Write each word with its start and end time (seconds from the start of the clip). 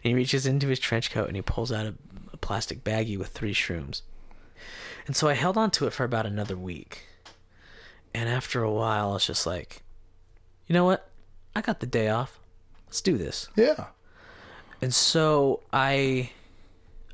he 0.00 0.14
reaches 0.14 0.46
into 0.46 0.68
his 0.68 0.78
trench 0.78 1.10
coat 1.10 1.28
and 1.28 1.36
he 1.36 1.42
pulls 1.42 1.70
out 1.70 1.86
a, 1.86 1.94
a 2.32 2.36
plastic 2.36 2.82
baggie 2.84 3.18
with 3.18 3.28
three 3.28 3.54
shrooms. 3.54 4.02
And 5.06 5.16
so 5.16 5.28
I 5.28 5.34
held 5.34 5.56
on 5.56 5.70
to 5.72 5.86
it 5.86 5.92
for 5.92 6.04
about 6.04 6.26
another 6.26 6.56
week. 6.56 7.06
And 8.14 8.28
after 8.28 8.62
a 8.62 8.70
while, 8.70 9.10
I 9.10 9.14
was 9.14 9.26
just 9.26 9.46
like, 9.46 9.82
you 10.66 10.74
know 10.74 10.84
what? 10.84 11.08
I 11.54 11.60
got 11.60 11.80
the 11.80 11.86
day 11.86 12.08
off. 12.08 12.38
Let's 12.86 13.00
do 13.00 13.16
this. 13.18 13.48
Yeah. 13.56 13.86
And 14.82 14.94
so 14.94 15.60
I, 15.72 16.30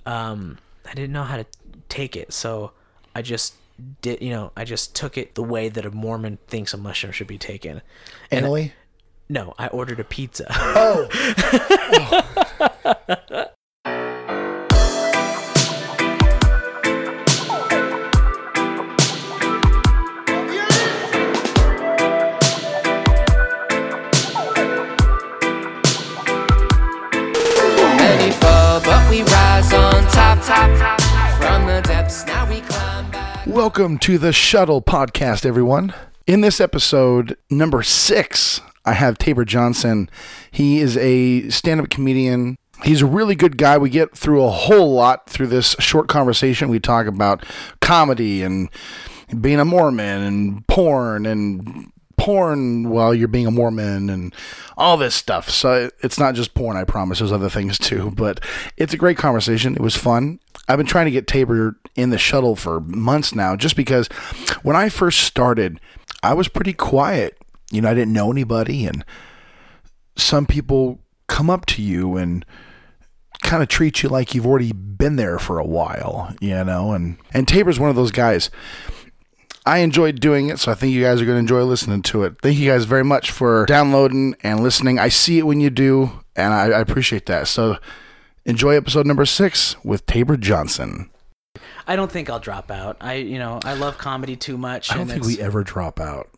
um, 0.04 0.58
I 0.84 0.94
didn't 0.94 1.12
know 1.12 1.24
how 1.24 1.36
to 1.36 1.46
take 1.88 2.16
it, 2.16 2.32
so 2.32 2.72
I 3.14 3.22
just 3.22 3.54
did. 4.00 4.22
You 4.22 4.30
know, 4.30 4.52
I 4.56 4.64
just 4.64 4.94
took 4.94 5.18
it 5.18 5.34
the 5.34 5.42
way 5.42 5.68
that 5.68 5.84
a 5.84 5.90
Mormon 5.90 6.38
thinks 6.46 6.72
a 6.72 6.76
mushroom 6.76 7.12
should 7.12 7.26
be 7.26 7.38
taken. 7.38 7.82
And 8.30 8.46
Annalie? 8.46 8.72
no, 9.28 9.54
I 9.58 9.68
ordered 9.68 10.00
a 10.00 10.04
pizza. 10.04 10.46
Oh. 10.50 11.08
Many 11.90 12.44
Welcome 33.46 33.98
to 33.98 34.16
the 34.16 34.32
Shuttle 34.32 34.80
Podcast, 34.80 35.44
everyone. 35.44 35.92
In 36.28 36.40
this 36.40 36.60
episode, 36.60 37.36
number 37.50 37.82
six, 37.82 38.60
I 38.84 38.92
have 38.92 39.18
Taber 39.18 39.44
Johnson. 39.44 40.08
He 40.52 40.78
is 40.78 40.96
a 40.96 41.48
stand 41.50 41.80
up 41.80 41.90
comedian. 41.90 42.56
He's 42.84 43.02
a 43.02 43.06
really 43.06 43.34
good 43.34 43.56
guy. 43.56 43.78
We 43.78 43.90
get 43.90 44.16
through 44.16 44.44
a 44.44 44.50
whole 44.50 44.92
lot 44.92 45.28
through 45.28 45.48
this 45.48 45.74
short 45.78 46.08
conversation. 46.08 46.68
We 46.68 46.78
talk 46.78 47.06
about 47.06 47.44
comedy 47.80 48.42
and 48.42 48.68
being 49.40 49.60
a 49.60 49.64
Mormon 49.64 50.22
and 50.22 50.66
porn 50.68 51.26
and 51.26 51.90
porn 52.16 52.88
while 52.88 53.14
you're 53.14 53.28
being 53.28 53.46
a 53.46 53.50
Mormon 53.50 54.08
and 54.08 54.34
all 54.76 54.96
this 54.96 55.14
stuff. 55.14 55.50
So 55.50 55.90
it's 56.02 56.18
not 56.18 56.34
just 56.34 56.54
porn, 56.54 56.76
I 56.76 56.84
promise. 56.84 57.18
There's 57.18 57.32
other 57.32 57.50
things 57.50 57.78
too. 57.78 58.10
But 58.10 58.40
it's 58.76 58.94
a 58.94 58.98
great 58.98 59.18
conversation. 59.18 59.74
It 59.74 59.80
was 59.80 59.96
fun. 59.96 60.38
I've 60.68 60.78
been 60.78 60.86
trying 60.86 61.06
to 61.06 61.10
get 61.12 61.26
Taber 61.26 61.78
in 61.94 62.10
the 62.10 62.18
shuttle 62.18 62.56
for 62.56 62.80
months 62.80 63.34
now, 63.34 63.56
just 63.56 63.76
because 63.76 64.08
when 64.62 64.76
I 64.76 64.88
first 64.88 65.20
started, 65.20 65.80
I 66.22 66.34
was 66.34 66.48
pretty 66.48 66.72
quiet. 66.72 67.38
You 67.70 67.80
know, 67.80 67.90
I 67.90 67.94
didn't 67.94 68.12
know 68.12 68.30
anybody, 68.30 68.86
and 68.86 69.04
some 70.16 70.46
people 70.46 71.00
come 71.26 71.50
up 71.50 71.66
to 71.66 71.82
you 71.82 72.16
and 72.16 72.44
kind 73.46 73.62
of 73.62 73.68
treat 73.68 74.02
you 74.02 74.08
like 74.08 74.34
you've 74.34 74.46
already 74.46 74.72
been 74.72 75.16
there 75.16 75.38
for 75.38 75.58
a 75.58 75.64
while, 75.64 76.34
you 76.40 76.62
know. 76.64 76.92
And 76.92 77.16
and 77.32 77.48
Taber's 77.48 77.80
one 77.80 77.88
of 77.88 77.96
those 77.96 78.10
guys. 78.10 78.50
I 79.64 79.78
enjoyed 79.78 80.20
doing 80.20 80.48
it, 80.48 80.60
so 80.60 80.70
I 80.70 80.74
think 80.76 80.92
you 80.92 81.02
guys 81.02 81.20
are 81.20 81.24
going 81.24 81.36
to 81.36 81.40
enjoy 81.40 81.64
listening 81.64 82.02
to 82.02 82.22
it. 82.22 82.36
Thank 82.40 82.56
you 82.58 82.70
guys 82.70 82.84
very 82.84 83.02
much 83.02 83.32
for 83.32 83.66
downloading 83.66 84.36
and 84.44 84.60
listening. 84.60 85.00
I 85.00 85.08
see 85.08 85.38
it 85.38 85.42
when 85.42 85.60
you 85.60 85.70
do, 85.70 86.20
and 86.36 86.54
I, 86.54 86.66
I 86.66 86.80
appreciate 86.80 87.26
that. 87.26 87.48
So 87.48 87.76
enjoy 88.44 88.76
episode 88.76 89.06
number 89.06 89.26
six 89.26 89.74
with 89.84 90.06
Taber 90.06 90.36
Johnson. 90.36 91.10
I 91.88 91.96
don't 91.96 92.10
think 92.10 92.30
I'll 92.30 92.38
drop 92.38 92.70
out. 92.70 92.96
I, 93.00 93.14
you 93.14 93.38
know, 93.38 93.58
I 93.64 93.74
love 93.74 93.98
comedy 93.98 94.36
too 94.36 94.56
much. 94.56 94.92
I 94.92 94.96
don't 94.96 95.08
think 95.08 95.24
we 95.24 95.40
ever 95.40 95.64
drop 95.64 95.98
out. 95.98 96.28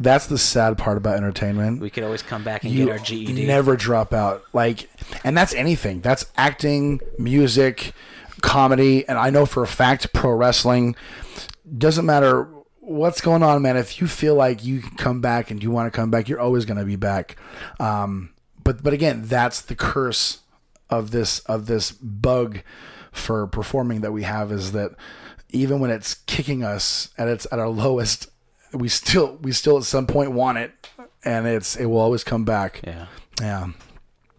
That's 0.00 0.26
the 0.26 0.38
sad 0.38 0.78
part 0.78 0.96
about 0.96 1.16
entertainment. 1.16 1.80
we 1.80 1.90
could 1.90 2.04
always 2.04 2.22
come 2.22 2.44
back 2.44 2.62
and 2.62 2.72
you 2.72 2.86
get 2.86 2.92
our 2.92 2.98
GED. 2.98 3.46
never 3.46 3.76
drop 3.76 4.12
out. 4.12 4.44
Like, 4.52 4.88
and 5.24 5.36
that's 5.36 5.54
anything. 5.54 6.00
That's 6.00 6.26
acting, 6.36 7.00
music, 7.18 7.92
comedy, 8.40 9.06
and 9.08 9.18
I 9.18 9.30
know 9.30 9.44
for 9.44 9.62
a 9.62 9.66
fact 9.66 10.12
pro 10.12 10.32
wrestling. 10.32 10.94
Doesn't 11.76 12.06
matter 12.06 12.48
what's 12.80 13.20
going 13.20 13.42
on, 13.42 13.60
man. 13.60 13.76
If 13.76 14.00
you 14.00 14.06
feel 14.06 14.34
like 14.34 14.64
you 14.64 14.80
can 14.80 14.96
come 14.96 15.20
back 15.20 15.50
and 15.50 15.62
you 15.62 15.70
want 15.70 15.92
to 15.92 15.96
come 15.96 16.10
back, 16.10 16.28
you're 16.28 16.40
always 16.40 16.64
going 16.64 16.78
to 16.78 16.84
be 16.84 16.96
back. 16.96 17.36
Um, 17.80 18.30
but 18.62 18.82
but 18.82 18.92
again, 18.92 19.22
that's 19.24 19.60
the 19.60 19.74
curse 19.74 20.40
of 20.90 21.10
this 21.10 21.40
of 21.40 21.66
this 21.66 21.90
bug 21.90 22.62
for 23.12 23.46
performing 23.46 24.00
that 24.00 24.12
we 24.12 24.22
have 24.22 24.52
is 24.52 24.72
that 24.72 24.92
even 25.50 25.80
when 25.80 25.90
it's 25.90 26.14
kicking 26.14 26.62
us 26.62 27.10
at 27.18 27.28
its 27.28 27.46
at 27.50 27.58
our 27.58 27.68
lowest, 27.84 28.28
we 28.72 28.88
still 28.88 29.38
we 29.42 29.52
still 29.52 29.78
at 29.78 29.84
some 29.84 30.06
point 30.06 30.32
want 30.32 30.58
it, 30.58 30.72
and 31.24 31.46
it's 31.46 31.76
it 31.76 31.86
will 31.86 31.98
always 31.98 32.24
come 32.24 32.44
back. 32.44 32.80
Yeah. 32.84 33.06
Yeah. 33.40 33.68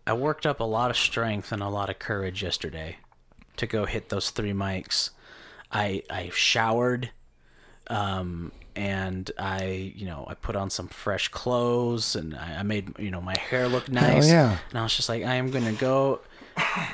I 0.05 0.13
worked 0.13 0.45
up 0.45 0.59
a 0.59 0.63
lot 0.65 0.89
of 0.89 0.97
strength 0.97 1.51
and 1.51 1.61
a 1.61 1.69
lot 1.69 1.89
of 1.89 1.99
courage 1.99 2.41
yesterday 2.41 2.97
to 3.57 3.67
go 3.67 3.85
hit 3.85 4.09
those 4.09 4.29
three 4.31 4.53
mics. 4.53 5.11
I 5.71 6.03
I 6.09 6.31
showered, 6.33 7.11
um, 7.87 8.51
and 8.75 9.29
I 9.37 9.93
you 9.95 10.05
know 10.05 10.25
I 10.27 10.33
put 10.33 10.55
on 10.55 10.69
some 10.69 10.87
fresh 10.87 11.27
clothes 11.27 12.15
and 12.15 12.35
I, 12.35 12.57
I 12.59 12.63
made 12.63 12.97
you 12.97 13.11
know 13.11 13.21
my 13.21 13.37
hair 13.37 13.67
look 13.67 13.89
nice. 13.89 14.27
yeah. 14.29 14.57
And 14.69 14.79
I 14.79 14.83
was 14.83 14.95
just 14.95 15.09
like, 15.09 15.23
I 15.23 15.35
am 15.35 15.51
gonna 15.51 15.73
go. 15.73 16.21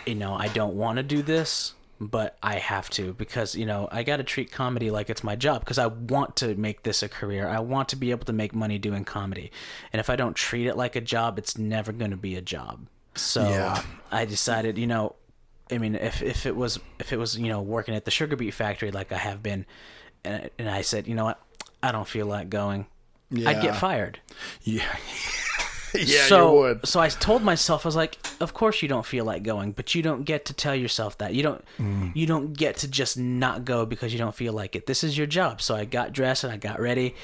You 0.06 0.13
know, 0.13 0.35
I 0.35 0.47
don't 0.50 0.75
want 0.75 0.97
to 0.97 1.03
do 1.03 1.24
this, 1.24 1.74
but 2.00 2.38
I 2.44 2.56
have 2.56 2.89
to 2.91 3.13
because 3.13 3.56
you 3.56 3.66
know 3.66 3.88
I 3.91 4.03
got 4.03 4.17
to 4.17 4.23
treat 4.23 4.51
comedy 4.51 4.91
like 4.91 5.09
it's 5.09 5.23
my 5.23 5.35
job 5.35 5.61
because 5.61 5.78
I 5.78 5.88
want 5.88 6.35
to 6.38 6.56
make 6.56 6.83
this 6.83 7.01
a 7.03 7.09
career. 7.09 7.47
I 7.47 7.59
want 7.59 7.89
to 7.89 7.95
be 7.95 8.11
able 8.11 8.25
to 8.25 8.33
make 8.33 8.53
money 8.53 8.78
doing 8.78 9.06
comedy, 9.06 9.51
and 9.94 10.00
if 10.00 10.09
I 10.09 10.16
don't 10.16 10.35
treat 10.35 10.67
it 10.67 10.75
like 10.75 10.95
a 10.95 11.01
job, 11.01 11.38
it's 11.38 11.57
never 11.57 11.91
going 11.91 12.11
to 12.11 12.17
be 12.17 12.35
a 12.35 12.41
job. 12.41 12.88
So 13.16 13.50
Yeah. 13.50 13.81
I 14.11 14.25
decided, 14.25 14.78
you 14.78 14.88
know, 14.88 15.16
I 15.72 15.78
mean, 15.78 15.95
if 15.95 16.22
if 16.22 16.45
it 16.45 16.56
was 16.56 16.79
if 17.00 17.13
it 17.13 17.17
was 17.17 17.38
you 17.38 17.47
know 17.47 17.61
working 17.61 17.95
at 17.95 18.06
the 18.06 18.12
sugar 18.12 18.35
beet 18.35 18.53
factory 18.53 18.91
like 18.91 19.12
I 19.12 19.17
have 19.17 19.41
been, 19.41 19.66
and, 20.23 20.50
and 20.59 20.69
I 20.69 20.81
said, 20.81 21.07
you 21.07 21.16
know 21.16 21.25
what, 21.25 21.39
I 21.81 21.91
don't 21.91 22.07
feel 22.07 22.25
like 22.25 22.50
going, 22.50 22.85
I'd 23.31 23.62
get 23.62 23.75
fired. 23.75 24.19
Yeah. 24.63 24.83
yeah, 26.06 26.23
so, 26.28 26.47
you 26.53 26.59
would. 26.59 26.88
So 26.88 27.00
I 27.00 27.09
told 27.09 27.41
myself, 27.44 27.85
I 27.85 27.88
was 27.88 27.95
like, 27.95 28.17
of 28.39 28.53
course 28.53 28.81
you 28.81 28.88
don't 28.88 29.06
feel 29.06 29.25
like 29.25 29.44
going, 29.44 29.72
but 29.72 29.95
you 29.95 30.01
don't 30.01 30.23
get 30.23 30.45
to 30.45 30.53
tell 30.53 30.75
yourself 30.75 31.17
that. 31.19 31.33
You 31.33 31.44
don't 31.44 31.63
Mm. 31.79 32.11
you 32.16 32.25
don't 32.28 32.53
get 32.53 32.78
to 32.78 32.88
just 32.88 33.17
not 33.17 33.66
go 33.66 33.85
because 33.85 34.13
you 34.13 34.19
don't 34.19 34.35
feel 34.35 34.53
like 34.53 34.75
it. 34.75 34.85
This 34.85 35.03
is 35.03 35.17
your 35.17 35.28
job. 35.28 35.61
So 35.61 35.75
I 35.75 35.85
got 35.85 36.13
dressed 36.13 36.44
and 36.44 36.53
I 36.53 36.57
got 36.57 36.79
ready 36.79 37.16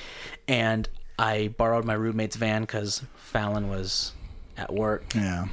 and 0.48 0.88
I 1.20 1.50
borrowed 1.58 1.86
my 1.86 1.94
roommate's 1.94 2.36
van 2.36 2.66
cuz 2.66 3.04
Fallon 3.16 3.70
was 3.70 4.12
at 4.58 4.74
work. 4.74 5.04
Yeah. 5.16 5.46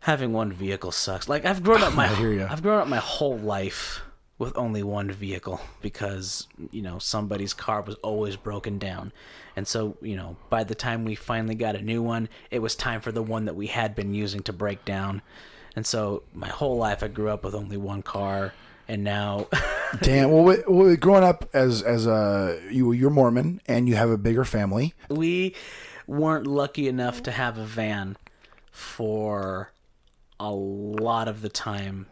Having 0.00 0.32
one 0.32 0.52
vehicle 0.52 0.92
sucks. 0.92 1.28
Like 1.28 1.44
I've 1.44 1.62
grown 1.62 1.82
up 1.82 1.94
my 2.00 2.04
I 2.08 2.14
hear 2.14 2.32
ya. 2.32 2.48
I've 2.50 2.62
grown 2.62 2.80
up 2.80 2.88
my 2.88 2.98
whole 2.98 3.38
life 3.38 4.02
with 4.38 4.56
only 4.56 4.82
one 4.82 5.10
vehicle 5.10 5.60
because 5.80 6.46
you 6.70 6.82
know 6.82 6.98
somebody's 6.98 7.54
car 7.54 7.82
was 7.82 7.94
always 7.96 8.36
broken 8.36 8.78
down. 8.78 9.12
And 9.54 9.66
so, 9.66 9.96
you 10.02 10.16
know, 10.16 10.36
by 10.50 10.64
the 10.64 10.74
time 10.74 11.04
we 11.04 11.14
finally 11.14 11.54
got 11.54 11.76
a 11.76 11.80
new 11.80 12.02
one, 12.02 12.28
it 12.50 12.58
was 12.58 12.74
time 12.74 13.00
for 13.00 13.10
the 13.10 13.22
one 13.22 13.46
that 13.46 13.56
we 13.56 13.68
had 13.68 13.94
been 13.94 14.12
using 14.12 14.42
to 14.42 14.52
break 14.52 14.84
down. 14.84 15.22
And 15.74 15.86
so, 15.86 16.22
my 16.34 16.48
whole 16.48 16.76
life 16.76 17.02
I 17.02 17.08
grew 17.08 17.30
up 17.30 17.44
with 17.44 17.54
only 17.54 17.76
one 17.78 18.02
car, 18.02 18.52
and 18.86 19.02
now 19.02 19.48
Damn. 20.02 20.30
Well, 20.30 20.42
we, 20.44 20.56
well, 20.66 20.96
growing 20.96 21.24
up 21.24 21.48
as 21.52 21.82
as 21.82 22.06
a 22.06 22.60
you 22.70 22.92
you're 22.92 23.10
Mormon 23.10 23.60
and 23.66 23.88
you 23.88 23.94
have 23.96 24.10
a 24.10 24.18
bigger 24.18 24.44
family. 24.44 24.94
we 25.08 25.54
weren't 26.06 26.46
lucky 26.46 26.88
enough 26.88 27.22
to 27.24 27.30
have 27.30 27.58
a 27.58 27.64
van 27.64 28.16
for 28.70 29.72
a 30.38 30.50
lot 30.50 31.28
of 31.28 31.40
the 31.42 31.48
time 31.48 32.06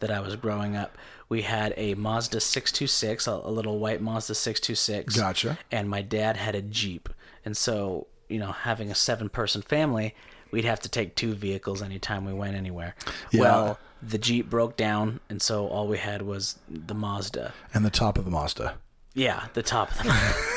that 0.00 0.10
I 0.10 0.20
was 0.20 0.36
growing 0.36 0.76
up. 0.76 0.96
We 1.32 1.40
had 1.40 1.72
a 1.78 1.94
Mazda 1.94 2.40
626, 2.40 3.26
a, 3.26 3.30
a 3.30 3.50
little 3.50 3.78
white 3.78 4.02
Mazda 4.02 4.34
626. 4.34 5.16
Gotcha. 5.16 5.58
And 5.70 5.88
my 5.88 6.02
dad 6.02 6.36
had 6.36 6.54
a 6.54 6.60
Jeep. 6.60 7.08
And 7.42 7.56
so, 7.56 8.06
you 8.28 8.38
know, 8.38 8.52
having 8.52 8.90
a 8.90 8.94
seven 8.94 9.30
person 9.30 9.62
family, 9.62 10.14
we'd 10.50 10.66
have 10.66 10.80
to 10.80 10.90
take 10.90 11.16
two 11.16 11.32
vehicles 11.32 11.80
anytime 11.80 12.26
we 12.26 12.34
went 12.34 12.54
anywhere. 12.54 12.94
Yeah. 13.30 13.40
Well, 13.40 13.78
the 14.02 14.18
Jeep 14.18 14.50
broke 14.50 14.76
down, 14.76 15.20
and 15.30 15.40
so 15.40 15.68
all 15.68 15.88
we 15.88 15.96
had 15.96 16.20
was 16.20 16.58
the 16.68 16.92
Mazda. 16.92 17.54
And 17.72 17.82
the 17.82 17.90
top 17.90 18.18
of 18.18 18.26
the 18.26 18.30
Mazda. 18.30 18.74
Yeah, 19.14 19.46
the 19.54 19.62
top 19.62 19.90
of 19.90 20.02
the 20.02 20.12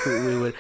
we, 0.08 0.28
we 0.28 0.38
would 0.42 0.56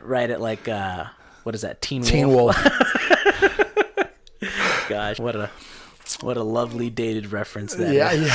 ride 0.00 0.30
it 0.30 0.38
like 0.38 0.68
uh 0.68 1.06
what 1.42 1.56
is 1.56 1.62
that? 1.62 1.82
Teen, 1.82 2.02
Wolf? 2.02 2.12
Teen. 2.12 2.28
Wolf. 2.28 2.56
Gosh, 4.88 5.18
what 5.18 5.34
a 5.34 5.50
what 6.16 6.36
a 6.36 6.42
lovely 6.42 6.90
dated 6.90 7.32
reference 7.32 7.74
that 7.74 7.92
yeah, 7.92 8.12
is. 8.12 8.30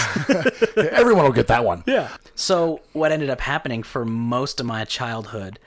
yeah. 0.78 0.90
Everyone 0.92 1.24
will 1.25 1.31
get 1.31 1.48
that 1.48 1.64
one. 1.66 1.84
Yeah. 1.86 2.10
So 2.36 2.81
what 2.94 3.12
ended 3.12 3.30
up 3.30 3.42
happening 3.42 3.84
for 3.84 4.06
most 4.06 4.60
of 4.60 4.66
my 4.66 4.86
childhood 4.86 5.60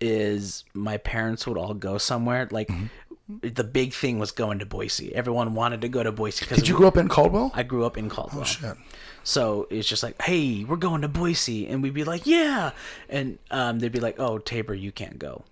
is 0.00 0.64
my 0.74 0.96
parents 0.96 1.46
would 1.46 1.58
all 1.58 1.74
go 1.74 1.98
somewhere. 1.98 2.48
Like 2.50 2.68
Mm-hmm. 2.68 3.48
the 3.54 3.62
big 3.64 3.92
thing 3.92 4.18
was 4.18 4.32
going 4.32 4.58
to 4.58 4.66
Boise. 4.66 5.14
Everyone 5.14 5.54
wanted 5.54 5.82
to 5.82 5.88
go 5.88 6.02
to 6.02 6.10
Boise 6.10 6.44
because 6.44 6.58
Did 6.58 6.66
you 6.68 6.76
grow 6.76 6.88
up 6.88 6.96
in 6.96 7.08
Caldwell? 7.08 7.52
I 7.54 7.62
grew 7.62 7.84
up 7.84 7.96
in 7.96 8.08
Caldwell. 8.08 8.42
oh 8.42 8.44
shit. 8.44 8.76
So 9.22 9.68
it's 9.70 9.86
just 9.88 10.02
like, 10.02 10.20
hey, 10.22 10.64
we're 10.64 10.76
going 10.76 11.02
to 11.02 11.08
Boise, 11.08 11.66
and 11.68 11.80
we'd 11.82 11.94
be 11.94 12.02
like, 12.04 12.26
yeah, 12.26 12.70
and 13.08 13.38
um, 13.52 13.78
they'd 13.78 13.92
be 13.92 14.00
like, 14.00 14.18
oh, 14.18 14.38
Taber, 14.38 14.74
you 14.74 14.90
can't 14.90 15.18
go. 15.18 15.44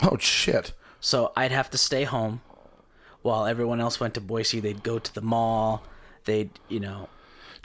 Oh 0.00 0.16
shit. 0.18 0.72
So 1.00 1.32
I'd 1.36 1.50
have 1.50 1.68
to 1.70 1.78
stay 1.78 2.04
home 2.04 2.40
while 3.26 3.44
everyone 3.46 3.80
else 3.80 4.00
went 4.00 4.14
to 4.14 4.20
Boise, 4.20 4.60
they'd 4.60 4.82
go 4.82 4.98
to 4.98 5.14
the 5.14 5.20
mall. 5.20 5.82
They'd, 6.24 6.48
you 6.68 6.80
know, 6.80 7.08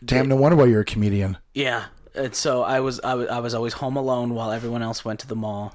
Damn, 0.03 0.27
no 0.27 0.35
wonder 0.35 0.55
why 0.57 0.65
you're 0.65 0.81
a 0.81 0.85
comedian. 0.85 1.37
yeah. 1.53 1.85
And 2.13 2.35
so 2.35 2.61
I 2.63 2.81
was, 2.81 2.99
I 2.99 3.13
was, 3.13 3.27
I 3.29 3.39
was 3.39 3.53
always 3.53 3.71
home 3.73 3.95
alone 3.95 4.33
while 4.35 4.51
everyone 4.51 4.81
else 4.81 5.05
went 5.05 5.21
to 5.21 5.27
the 5.27 5.35
mall. 5.35 5.73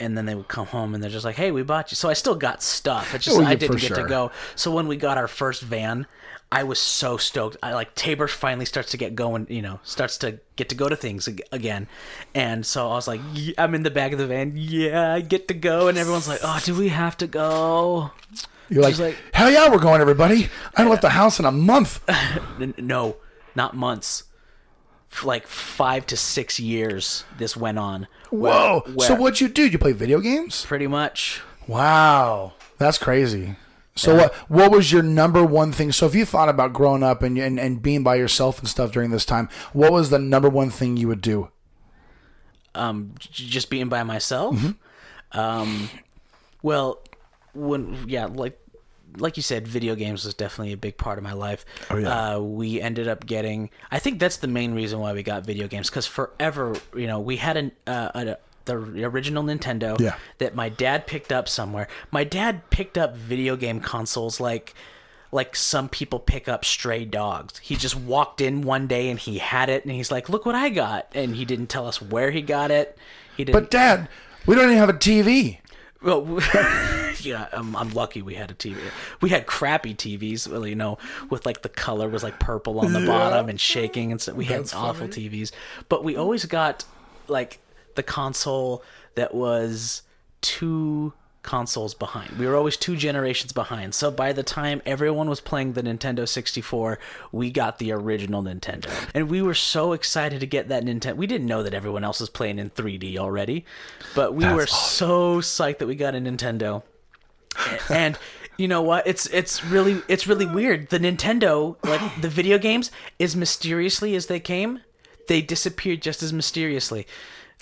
And 0.00 0.16
then 0.18 0.24
they 0.26 0.34
would 0.34 0.48
come 0.48 0.66
home 0.66 0.94
and 0.94 1.02
they're 1.04 1.10
just 1.10 1.26
like, 1.26 1.36
"Hey, 1.36 1.50
we 1.52 1.62
bought 1.62 1.92
you." 1.92 1.94
So 1.94 2.08
I 2.08 2.14
still 2.14 2.34
got 2.34 2.62
stuff. 2.62 3.14
It's 3.14 3.26
just 3.26 3.38
Oh, 3.38 3.44
I 3.44 3.54
didn't 3.54 3.76
get 3.76 3.88
sure. 3.88 3.96
to 3.98 4.08
go. 4.08 4.32
So 4.56 4.70
when 4.72 4.88
we 4.88 4.96
got 4.96 5.18
our 5.18 5.28
first 5.28 5.60
van, 5.62 6.06
I 6.50 6.64
was 6.64 6.78
so 6.80 7.18
stoked. 7.18 7.58
I 7.62 7.74
like 7.74 7.94
Taber 7.94 8.26
finally 8.26 8.64
starts 8.64 8.90
to 8.92 8.96
get 8.96 9.14
going. 9.14 9.46
You 9.50 9.60
know, 9.60 9.78
starts 9.84 10.16
to 10.24 10.40
get 10.56 10.70
to 10.70 10.74
go 10.74 10.88
to 10.88 10.96
things 10.96 11.28
again. 11.52 11.86
And 12.34 12.64
so 12.64 12.88
I 12.90 12.94
was 12.94 13.06
like, 13.06 13.20
"Yeah," 13.34 13.52
"I'm 13.58 13.74
in 13.74 13.82
the 13.82 13.90
back 13.90 14.12
of 14.12 14.18
the 14.18 14.26
van. 14.26 14.54
Yeah, 14.56 15.12
I 15.12 15.20
get 15.20 15.46
to 15.48 15.54
go." 15.54 15.88
And 15.88 15.98
everyone's 15.98 16.26
like, 16.28 16.40
"Oh, 16.42 16.58
do 16.64 16.74
we 16.74 16.88
have 16.88 17.16
to 17.18 17.26
go?" 17.26 18.10
You're 18.70 18.82
like, 18.82 18.98
like- 18.98 19.16
hell 19.34 19.50
yeah, 19.50 19.68
we're 19.68 19.78
going, 19.78 20.00
everybody. 20.00 20.44
I 20.74 20.80
haven't 20.82 20.90
left 20.90 21.02
the 21.02 21.10
house 21.10 21.38
in 21.38 21.44
a 21.44 21.52
month. 21.52 22.00
No, 22.78 23.16
not 23.54 23.76
months. 23.76 24.24
F- 25.12 25.24
Like 25.24 25.46
five 25.46 26.06
to 26.06 26.16
six 26.16 26.60
years, 26.60 27.24
this 27.36 27.56
went 27.56 27.78
on. 27.78 28.06
Where- 28.30 28.52
Whoa. 28.52 28.84
so 29.00 29.14
what'd 29.16 29.40
you 29.40 29.48
do? 29.48 29.66
You 29.66 29.78
play 29.78 29.92
video 29.92 30.20
games? 30.20 30.64
Pretty 30.64 30.86
much. 30.86 31.40
Wow, 31.66 32.52
that's 32.78 32.96
crazy. 32.98 33.56
So 33.96 34.14
what 34.16 34.34
what 34.48 34.70
was 34.70 34.92
your 34.92 35.02
number 35.02 35.44
one 35.44 35.72
thing? 35.72 35.90
So 35.92 36.06
if 36.06 36.14
you 36.14 36.24
thought 36.24 36.48
about 36.48 36.72
growing 36.72 37.02
up 37.02 37.22
and, 37.22 37.36
and 37.36 37.58
and 37.60 37.82
being 37.82 38.02
by 38.02 38.14
yourself 38.14 38.58
and 38.60 38.68
stuff 38.68 38.92
during 38.92 39.10
this 39.10 39.24
time, 39.26 39.48
what 39.72 39.92
was 39.92 40.10
the 40.10 40.18
number 40.18 40.48
one 40.48 40.70
thing 40.70 40.96
you 40.96 41.08
would 41.08 41.20
do? 41.20 41.50
um, 42.74 43.14
just 43.18 43.68
being 43.68 43.88
by 43.88 44.04
myself. 44.04 44.56
Um, 45.32 45.90
well, 46.62 47.02
when 47.52 48.04
yeah, 48.08 48.26
like 48.26 48.58
like 49.18 49.36
you 49.36 49.42
said, 49.42 49.66
video 49.66 49.94
games 49.94 50.24
was 50.24 50.34
definitely 50.34 50.72
a 50.72 50.76
big 50.76 50.96
part 50.96 51.18
of 51.18 51.24
my 51.24 51.32
life. 51.32 51.64
Oh 51.90 51.96
yeah. 51.96 52.34
Uh, 52.36 52.40
we 52.40 52.80
ended 52.80 53.08
up 53.08 53.26
getting. 53.26 53.70
I 53.90 53.98
think 53.98 54.18
that's 54.18 54.36
the 54.38 54.48
main 54.48 54.74
reason 54.74 54.98
why 55.00 55.12
we 55.12 55.22
got 55.22 55.44
video 55.44 55.68
games 55.68 55.90
because 55.90 56.06
forever, 56.06 56.74
you 56.94 57.06
know, 57.06 57.20
we 57.20 57.36
had 57.36 57.56
an 57.56 57.72
uh, 57.86 58.10
a, 58.14 58.36
the 58.66 59.04
original 59.04 59.42
Nintendo 59.42 59.98
Yeah. 60.00 60.16
that 60.38 60.54
my 60.54 60.68
dad 60.68 61.06
picked 61.06 61.32
up 61.32 61.48
somewhere. 61.48 61.88
My 62.10 62.24
dad 62.24 62.68
picked 62.70 62.96
up 62.98 63.16
video 63.16 63.56
game 63.56 63.80
consoles 63.80 64.38
like 64.40 64.74
like 65.32 65.54
some 65.56 65.88
people 65.88 66.18
pick 66.18 66.48
up 66.48 66.64
stray 66.64 67.04
dogs. 67.04 67.58
He 67.58 67.76
just 67.76 67.94
walked 67.96 68.40
in 68.40 68.62
one 68.62 68.86
day 68.86 69.08
and 69.10 69.18
he 69.18 69.38
had 69.38 69.68
it 69.68 69.84
and 69.84 69.92
he's 69.92 70.10
like, 70.10 70.28
"Look 70.28 70.44
what 70.44 70.54
I 70.54 70.68
got." 70.70 71.06
And 71.14 71.36
he 71.36 71.44
didn't 71.44 71.68
tell 71.68 71.86
us 71.86 72.02
where 72.02 72.30
he 72.32 72.42
got 72.42 72.70
it. 72.70 72.98
He 73.36 73.44
didn't 73.44 73.60
But 73.60 73.70
Dad, 73.70 74.08
we 74.46 74.54
don't 74.56 74.64
even 74.66 74.76
have 74.78 74.88
a 74.88 74.92
TV. 74.94 75.58
well, 76.02 76.24
yeah, 77.24 77.48
I'm, 77.52 77.74
I'm 77.76 77.90
lucky 77.90 78.22
we 78.22 78.34
had 78.34 78.50
a 78.50 78.54
TV. 78.54 78.76
We 79.20 79.30
had 79.30 79.46
crappy 79.46 79.94
TVs, 79.94 80.48
well, 80.48 80.66
you 80.66 80.74
know, 80.74 80.98
with 81.28 81.46
like 81.46 81.62
the 81.62 81.68
color 81.68 82.08
was 82.08 82.22
like 82.22 82.38
purple 82.38 82.80
on 82.80 82.92
the 82.92 83.06
bottom 83.06 83.48
and 83.48 83.60
shaking 83.60 84.12
and 84.12 84.20
stuff. 84.20 84.34
We 84.34 84.46
had 84.46 84.60
That's 84.60 84.74
awful 84.74 85.08
TVs, 85.08 85.52
but 85.88 86.04
we 86.04 86.16
always 86.16 86.44
got 86.46 86.84
like 87.28 87.60
the 87.94 88.02
console 88.02 88.82
that 89.14 89.34
was 89.34 90.02
two 90.40 91.12
consoles 91.42 91.94
behind. 91.94 92.32
We 92.38 92.46
were 92.46 92.54
always 92.54 92.76
two 92.76 92.96
generations 92.96 93.52
behind. 93.52 93.94
So 93.94 94.10
by 94.10 94.32
the 94.32 94.42
time 94.42 94.82
everyone 94.84 95.28
was 95.28 95.40
playing 95.40 95.72
the 95.72 95.82
Nintendo 95.82 96.28
64, 96.28 96.98
we 97.32 97.50
got 97.50 97.78
the 97.78 97.92
original 97.92 98.42
Nintendo. 98.42 98.90
And 99.14 99.30
we 99.30 99.40
were 99.40 99.54
so 99.54 99.92
excited 99.92 100.40
to 100.40 100.46
get 100.46 100.68
that 100.68 100.84
Nintendo. 100.84 101.16
We 101.16 101.26
didn't 101.26 101.46
know 101.46 101.62
that 101.62 101.72
everyone 101.72 102.04
else 102.04 102.20
was 102.20 102.28
playing 102.28 102.58
in 102.58 102.70
3D 102.70 103.16
already, 103.16 103.64
but 104.14 104.34
we 104.34 104.44
were 104.52 104.66
so 104.66 105.40
psyched 105.40 105.78
that 105.78 105.86
we 105.86 105.94
got 105.94 106.14
a 106.14 106.18
Nintendo. 106.18 106.82
and 107.90 108.18
you 108.56 108.68
know 108.68 108.82
what? 108.82 109.06
It's 109.06 109.26
it's 109.28 109.64
really 109.64 110.02
it's 110.08 110.26
really 110.26 110.46
weird. 110.46 110.90
The 110.90 110.98
Nintendo, 110.98 111.76
like 111.84 112.20
the 112.20 112.28
video 112.28 112.58
games, 112.58 112.90
as 113.18 113.34
mysteriously 113.34 114.14
as 114.14 114.26
they 114.26 114.40
came, 114.40 114.80
they 115.28 115.40
disappeared 115.40 116.02
just 116.02 116.22
as 116.22 116.32
mysteriously. 116.32 117.06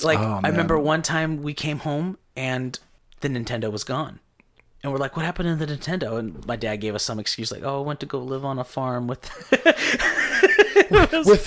Like 0.02 0.18
Oh, 0.18 0.40
I 0.42 0.48
remember 0.48 0.78
one 0.78 1.02
time 1.02 1.42
we 1.42 1.54
came 1.54 1.80
home 1.80 2.18
and 2.36 2.78
the 3.20 3.28
Nintendo 3.28 3.70
was 3.70 3.84
gone. 3.84 4.20
And 4.82 4.92
we're 4.92 4.98
like, 4.98 5.16
what 5.16 5.24
happened 5.24 5.58
to 5.58 5.66
the 5.66 5.76
Nintendo? 5.76 6.18
And 6.18 6.46
my 6.46 6.54
dad 6.54 6.76
gave 6.76 6.94
us 6.94 7.02
some 7.02 7.18
excuse 7.18 7.50
like, 7.50 7.64
oh, 7.64 7.82
I 7.82 7.84
went 7.84 7.98
to 8.00 8.06
go 8.06 8.20
live 8.20 8.44
on 8.44 8.60
a 8.60 8.64
farm 8.64 9.08
with 9.08 9.28
With 10.90 11.46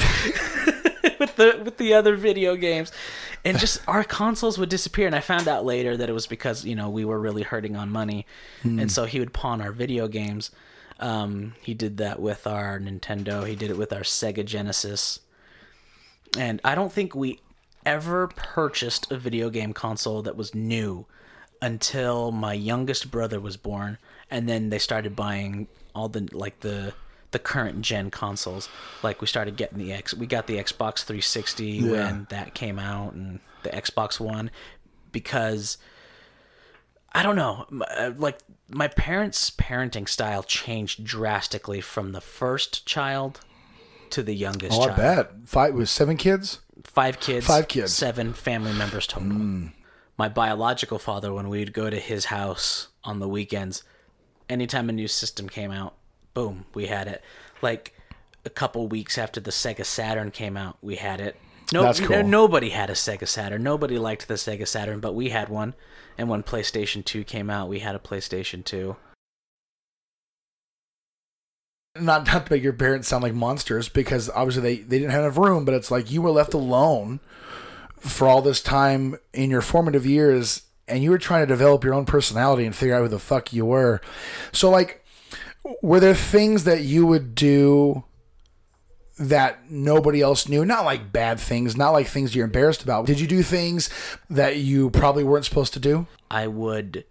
with 1.21 1.35
the 1.35 1.61
with 1.63 1.77
the 1.77 1.93
other 1.93 2.17
video 2.17 2.57
games. 2.57 2.91
And 3.45 3.57
just 3.57 3.79
our 3.87 4.03
consoles 4.03 4.57
would 4.57 4.67
disappear 4.67 5.05
and 5.05 5.15
I 5.15 5.21
found 5.21 5.47
out 5.47 5.63
later 5.63 5.95
that 5.95 6.09
it 6.09 6.13
was 6.13 6.27
because, 6.27 6.65
you 6.65 6.75
know, 6.75 6.89
we 6.89 7.05
were 7.05 7.19
really 7.19 7.43
hurting 7.43 7.77
on 7.77 7.89
money. 7.89 8.25
And 8.63 8.91
so 8.91 9.05
he 9.05 9.19
would 9.19 9.31
pawn 9.31 9.61
our 9.61 9.71
video 9.71 10.07
games. 10.07 10.51
Um, 10.99 11.53
he 11.61 11.73
did 11.73 11.97
that 11.97 12.19
with 12.19 12.45
our 12.45 12.79
Nintendo. 12.79 13.47
He 13.47 13.55
did 13.55 13.71
it 13.71 13.77
with 13.77 13.93
our 13.93 14.01
Sega 14.01 14.43
Genesis. 14.43 15.19
And 16.37 16.59
I 16.63 16.75
don't 16.75 16.91
think 16.91 17.15
we 17.15 17.39
ever 17.85 18.27
purchased 18.27 19.11
a 19.11 19.17
video 19.17 19.49
game 19.49 19.73
console 19.73 20.21
that 20.23 20.35
was 20.35 20.53
new 20.53 21.05
until 21.61 22.31
my 22.31 22.53
youngest 22.53 23.11
brother 23.11 23.39
was 23.39 23.57
born 23.57 23.97
and 24.31 24.47
then 24.49 24.69
they 24.69 24.79
started 24.79 25.15
buying 25.15 25.67
all 25.93 26.09
the 26.09 26.27
like 26.31 26.59
the 26.61 26.93
the 27.31 27.39
current 27.39 27.81
gen 27.81 28.11
consoles. 28.11 28.69
Like 29.03 29.21
we 29.21 29.27
started 29.27 29.55
getting 29.57 29.77
the 29.77 29.91
x 29.93 30.13
we 30.13 30.27
got 30.27 30.47
the 30.47 30.57
xbox 30.57 31.03
360 31.03 31.89
when 31.89 32.27
that 32.29 32.53
came 32.53 32.77
out 32.79 33.13
and 33.13 33.39
the 33.63 33.69
xbox 33.69 34.19
one 34.19 34.49
because 35.11 35.77
i 37.13 37.21
don't 37.21 37.35
know 37.35 37.65
uh, 37.97 38.11
like 38.17 38.39
my 38.69 38.87
parents 38.87 39.51
parenting 39.51 40.07
style 40.07 40.41
changed 40.43 41.03
drastically 41.03 41.81
from 41.81 42.11
the 42.11 42.21
first 42.21 42.85
child 42.85 43.41
to 44.09 44.23
the 44.23 44.33
youngest 44.33 44.77
oh, 44.77 44.81
I 44.83 44.85
child. 44.87 44.97
bet. 44.97 45.31
Five 45.45 45.73
with 45.73 45.89
seven 45.89 46.17
kids. 46.17 46.59
five 46.83 47.19
kids 47.19 47.45
Five 47.45 47.67
kids. 47.67 47.93
seven 47.93 48.33
family 48.33 48.73
members 48.73 49.07
total. 49.07 49.69
My 50.17 50.29
biological 50.29 50.99
father 50.99 51.33
when 51.33 51.49
we'd 51.49 51.73
go 51.73 51.89
to 51.89 51.97
his 51.97 52.25
house 52.25 52.89
on 53.03 53.19
the 53.19 53.27
weekends 53.27 53.83
anytime 54.49 54.89
a 54.89 54.91
new 54.91 55.07
system 55.07 55.47
came 55.49 55.71
out 55.71 55.95
boom 56.33 56.65
we 56.73 56.87
had 56.87 57.07
it. 57.07 57.21
Like 57.61 57.93
a 58.45 58.49
couple 58.49 58.87
weeks 58.87 59.17
after 59.17 59.39
the 59.39 59.51
sega 59.51 59.85
saturn 59.85 60.31
came 60.31 60.57
out 60.57 60.77
we 60.81 60.95
had 60.95 61.21
it. 61.21 61.35
No, 61.73 61.83
That's 61.83 62.01
cool. 62.01 62.23
nobody 62.23 62.69
had 62.69 62.89
a 62.89 62.93
sega 62.93 63.27
saturn. 63.27 63.63
Nobody 63.63 63.97
liked 63.97 64.27
the 64.27 64.35
sega 64.35 64.67
saturn 64.67 64.99
but 64.99 65.13
we 65.13 65.29
had 65.29 65.49
one. 65.49 65.73
And 66.17 66.29
when 66.29 66.43
playstation 66.43 67.03
2 67.03 67.23
came 67.23 67.49
out 67.49 67.69
we 67.69 67.79
had 67.79 67.95
a 67.95 67.99
playstation 67.99 68.63
2 68.63 68.95
Not 71.99 72.27
not 72.27 72.45
to 72.45 72.53
make 72.53 72.63
your 72.63 72.73
parents 72.73 73.07
sound 73.07 73.23
like 73.23 73.33
monsters 73.33 73.89
because 73.89 74.29
obviously 74.29 74.61
they, 74.61 74.75
they 74.81 74.99
didn't 74.99 75.11
have 75.11 75.23
enough 75.23 75.37
room, 75.37 75.65
but 75.65 75.73
it's 75.73 75.91
like 75.91 76.11
you 76.11 76.21
were 76.21 76.31
left 76.31 76.53
alone 76.53 77.19
for 77.97 78.27
all 78.27 78.41
this 78.41 78.61
time 78.61 79.15
in 79.33 79.49
your 79.51 79.61
formative 79.61 80.05
years 80.05 80.63
and 80.87 81.03
you 81.03 81.09
were 81.11 81.17
trying 81.17 81.43
to 81.43 81.47
develop 81.47 81.83
your 81.83 81.93
own 81.93 82.05
personality 82.05 82.65
and 82.65 82.75
figure 82.75 82.95
out 82.95 83.01
who 83.01 83.07
the 83.07 83.19
fuck 83.19 83.53
you 83.53 83.65
were. 83.65 84.01
So 84.51 84.69
like 84.69 85.00
were 85.81 85.99
there 85.99 86.15
things 86.15 86.63
that 86.65 86.81
you 86.81 87.05
would 87.05 87.35
do 87.35 88.03
that 89.19 89.69
nobody 89.69 90.21
else 90.21 90.47
knew? 90.47 90.65
Not 90.65 90.85
like 90.85 91.11
bad 91.11 91.39
things, 91.39 91.75
not 91.77 91.91
like 91.91 92.07
things 92.07 92.35
you're 92.35 92.45
embarrassed 92.45 92.83
about. 92.83 93.05
Did 93.05 93.19
you 93.19 93.27
do 93.27 93.43
things 93.43 93.89
that 94.29 94.57
you 94.57 94.89
probably 94.89 95.23
weren't 95.23 95.45
supposed 95.45 95.73
to 95.73 95.79
do? 95.79 96.07
I 96.29 96.47
would 96.47 97.05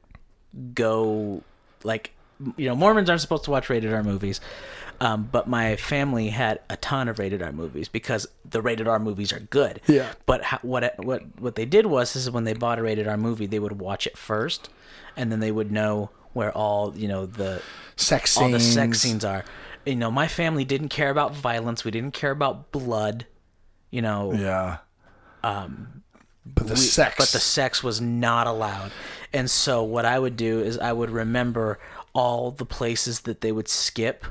go 0.74 1.42
like 1.84 2.12
you 2.56 2.68
know 2.68 2.74
Mormons 2.74 3.08
aren't 3.10 3.20
supposed 3.20 3.44
to 3.44 3.50
watch 3.50 3.68
rated 3.68 3.92
R 3.92 4.02
movies, 4.02 4.40
um, 5.00 5.28
but 5.30 5.48
my 5.48 5.76
family 5.76 6.28
had 6.30 6.60
a 6.70 6.76
ton 6.76 7.08
of 7.08 7.18
rated 7.18 7.42
R 7.42 7.52
movies 7.52 7.88
because 7.88 8.26
the 8.48 8.62
rated 8.62 8.88
R 8.88 8.98
movies 8.98 9.32
are 9.32 9.40
good. 9.40 9.80
Yeah. 9.86 10.12
But 10.26 10.44
what 10.62 10.94
what 11.04 11.22
what 11.38 11.54
they 11.54 11.66
did 11.66 11.86
was 11.86 12.16
is 12.16 12.30
when 12.30 12.44
they 12.44 12.54
bought 12.54 12.78
a 12.78 12.82
rated 12.82 13.06
R 13.06 13.16
movie, 13.16 13.46
they 13.46 13.58
would 13.58 13.78
watch 13.78 14.06
it 14.06 14.16
first, 14.16 14.68
and 15.16 15.30
then 15.30 15.40
they 15.40 15.52
would 15.52 15.70
know 15.70 16.10
where 16.32 16.52
all 16.52 16.96
you 16.96 17.08
know 17.08 17.26
the 17.26 17.62
Sex 17.96 18.36
all 18.36 18.44
scenes. 18.48 18.52
the 18.66 18.72
sex 18.72 19.00
scenes 19.00 19.24
are. 19.24 19.44
You 19.86 19.96
know, 19.96 20.10
my 20.10 20.28
family 20.28 20.64
didn't 20.64 20.88
care 20.90 21.10
about 21.10 21.34
violence. 21.34 21.84
We 21.84 21.90
didn't 21.90 22.12
care 22.14 22.30
about 22.30 22.70
blood. 22.72 23.26
You 23.90 24.02
know, 24.02 24.32
Yeah. 24.32 24.78
Um 25.42 26.02
but 26.46 26.66
the 26.66 26.74
we- 26.74 26.80
sex. 26.80 27.16
But 27.18 27.28
the 27.28 27.38
sex 27.40 27.82
was 27.82 28.00
not 28.00 28.46
allowed. 28.46 28.92
And 29.32 29.50
so 29.50 29.82
what 29.82 30.04
I 30.04 30.18
would 30.18 30.36
do 30.36 30.60
is 30.60 30.78
I 30.78 30.92
would 30.92 31.10
remember 31.10 31.78
all 32.12 32.50
the 32.50 32.64
places 32.66 33.20
that 33.20 33.40
they 33.40 33.52
would 33.52 33.68
skip 33.68 34.24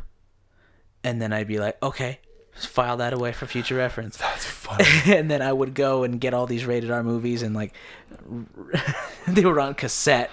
and 1.04 1.22
then 1.22 1.32
I'd 1.32 1.48
be 1.48 1.60
like, 1.60 1.82
"Okay, 1.82 2.20
file 2.66 2.98
that 2.98 3.14
away 3.14 3.32
for 3.32 3.46
future 3.46 3.76
reference. 3.76 4.18
That's 4.18 4.46
funny. 4.46 4.86
and 5.18 5.30
then 5.30 5.42
I 5.42 5.52
would 5.54 5.74
go 5.74 6.04
and 6.04 6.20
get 6.20 6.34
all 6.34 6.46
these 6.46 6.66
rated 6.66 6.92
R 6.92 7.04
movies 7.04 7.42
and 7.42 7.56
like 7.56 7.74
they 9.28 9.46
were 9.46 9.60
on 9.60 9.74
cassette. 9.76 10.32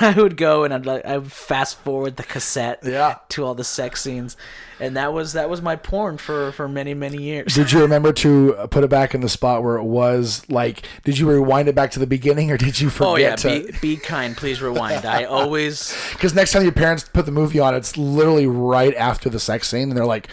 I 0.00 0.14
would 0.16 0.36
go 0.36 0.64
and 0.64 0.72
I'd 0.72 0.86
like 0.86 1.04
I 1.04 1.18
would 1.18 1.32
fast 1.32 1.78
forward 1.78 2.16
the 2.16 2.22
cassette 2.22 2.80
Yeah. 2.82 3.16
to 3.30 3.44
all 3.44 3.54
the 3.54 3.64
sex 3.64 4.02
scenes, 4.02 4.36
and 4.80 4.96
that 4.96 5.12
was 5.12 5.34
that 5.34 5.50
was 5.50 5.60
my 5.60 5.76
porn 5.76 6.16
for 6.18 6.52
for 6.52 6.68
many 6.68 6.94
many 6.94 7.18
years. 7.22 7.54
Did 7.54 7.72
you 7.72 7.80
remember 7.80 8.12
to 8.14 8.56
uh, 8.56 8.66
put 8.66 8.82
it 8.84 8.88
back 8.90 9.14
in 9.14 9.20
the 9.20 9.28
spot 9.28 9.62
where 9.62 9.76
it 9.76 9.84
was? 9.84 10.48
Like, 10.48 10.82
did 11.04 11.18
you 11.18 11.28
rewind 11.30 11.68
it 11.68 11.74
back 11.74 11.90
to 11.92 11.98
the 12.00 12.06
beginning, 12.06 12.50
or 12.50 12.56
did 12.56 12.80
you 12.80 12.88
forget 12.90 13.08
Oh 13.08 13.16
yeah, 13.16 13.36
to? 13.36 13.72
be, 13.80 13.96
be 13.96 13.96
kind, 13.96 14.36
please 14.36 14.62
rewind. 14.62 15.04
I 15.04 15.24
always 15.24 15.94
Because 16.12 16.34
next 16.34 16.52
time 16.52 16.62
your 16.62 16.72
parents 16.72 17.04
put 17.08 17.26
the 17.26 17.32
movie 17.32 17.60
on, 17.60 17.74
it's 17.74 17.96
literally 17.98 18.46
right 18.46 18.94
after 18.94 19.28
the 19.28 19.40
sex 19.40 19.68
scene, 19.68 19.88
and 19.90 19.96
they're 19.96 20.06
like, 20.06 20.28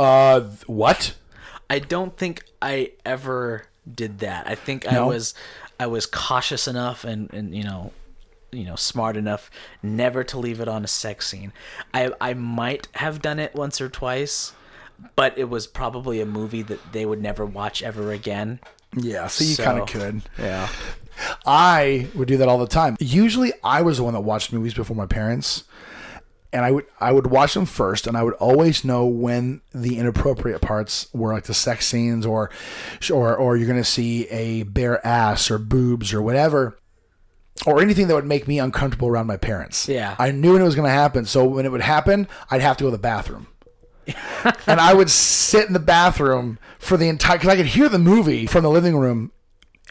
"Uh, 0.00 0.40
what?" 0.66 1.14
I 1.68 1.78
don't 1.78 2.16
think 2.16 2.44
I 2.60 2.92
ever 3.04 3.66
did 3.92 4.18
that. 4.20 4.46
I 4.48 4.54
think 4.54 4.86
I 4.86 5.00
was 5.02 5.34
I 5.78 5.86
was 5.86 6.06
cautious 6.06 6.66
enough 6.66 7.04
and 7.04 7.32
and 7.32 7.54
you 7.54 7.64
know 7.64 7.92
you 8.50 8.64
know 8.64 8.76
smart 8.76 9.16
enough 9.16 9.50
never 9.82 10.24
to 10.24 10.38
leave 10.38 10.60
it 10.60 10.68
on 10.68 10.84
a 10.84 10.88
sex 10.88 11.28
scene. 11.28 11.52
I 11.94 12.12
I 12.20 12.34
might 12.34 12.88
have 12.94 13.22
done 13.22 13.38
it 13.38 13.54
once 13.54 13.80
or 13.80 13.88
twice, 13.88 14.52
but 15.16 15.36
it 15.38 15.48
was 15.48 15.66
probably 15.66 16.20
a 16.20 16.26
movie 16.26 16.62
that 16.62 16.92
they 16.92 17.06
would 17.06 17.22
never 17.22 17.46
watch 17.46 17.82
ever 17.82 18.10
again. 18.12 18.58
Yeah, 18.96 19.28
so 19.28 19.44
you 19.44 19.54
So- 19.54 19.64
kind 19.64 19.78
of 19.78 19.86
could. 19.88 20.22
Yeah. 20.38 20.68
I 21.46 22.08
would 22.14 22.28
do 22.28 22.38
that 22.38 22.48
all 22.48 22.58
the 22.58 22.66
time. 22.66 22.96
Usually, 22.98 23.52
I 23.62 23.82
was 23.82 23.98
the 23.98 24.04
one 24.04 24.14
that 24.14 24.20
watched 24.20 24.52
movies 24.54 24.72
before 24.74 24.96
my 24.96 25.04
parents, 25.06 25.64
and 26.52 26.64
I 26.64 26.70
would 26.70 26.86
I 26.98 27.12
would 27.12 27.28
watch 27.28 27.54
them 27.54 27.66
first, 27.66 28.06
and 28.06 28.16
I 28.16 28.22
would 28.22 28.34
always 28.34 28.84
know 28.84 29.06
when 29.06 29.60
the 29.72 29.98
inappropriate 29.98 30.60
parts 30.60 31.08
were, 31.12 31.32
like 31.32 31.44
the 31.44 31.54
sex 31.54 31.86
scenes, 31.86 32.26
or 32.26 32.50
or 33.12 33.36
or 33.36 33.56
you're 33.56 33.68
gonna 33.68 33.84
see 33.84 34.26
a 34.28 34.64
bare 34.64 35.04
ass 35.06 35.50
or 35.50 35.58
boobs 35.58 36.12
or 36.12 36.22
whatever. 36.22 36.76
Or 37.66 37.82
anything 37.82 38.08
that 38.08 38.14
would 38.14 38.24
make 38.24 38.48
me 38.48 38.58
uncomfortable 38.58 39.08
around 39.08 39.26
my 39.26 39.36
parents. 39.36 39.86
Yeah. 39.86 40.16
I 40.18 40.30
knew 40.30 40.54
when 40.54 40.62
it 40.62 40.64
was 40.64 40.74
going 40.74 40.86
to 40.86 40.94
happen. 40.94 41.26
So 41.26 41.44
when 41.44 41.66
it 41.66 41.72
would 41.72 41.82
happen, 41.82 42.26
I'd 42.50 42.62
have 42.62 42.78
to 42.78 42.84
go 42.84 42.88
to 42.88 42.96
the 42.96 43.02
bathroom. 43.02 43.48
and 44.66 44.80
I 44.80 44.94
would 44.94 45.10
sit 45.10 45.66
in 45.66 45.74
the 45.74 45.78
bathroom 45.78 46.58
for 46.78 46.96
the 46.96 47.08
entire 47.08 47.36
because 47.36 47.50
I 47.50 47.56
could 47.56 47.66
hear 47.66 47.90
the 47.90 47.98
movie 47.98 48.46
from 48.46 48.62
the 48.62 48.70
living 48.70 48.96
room, 48.96 49.32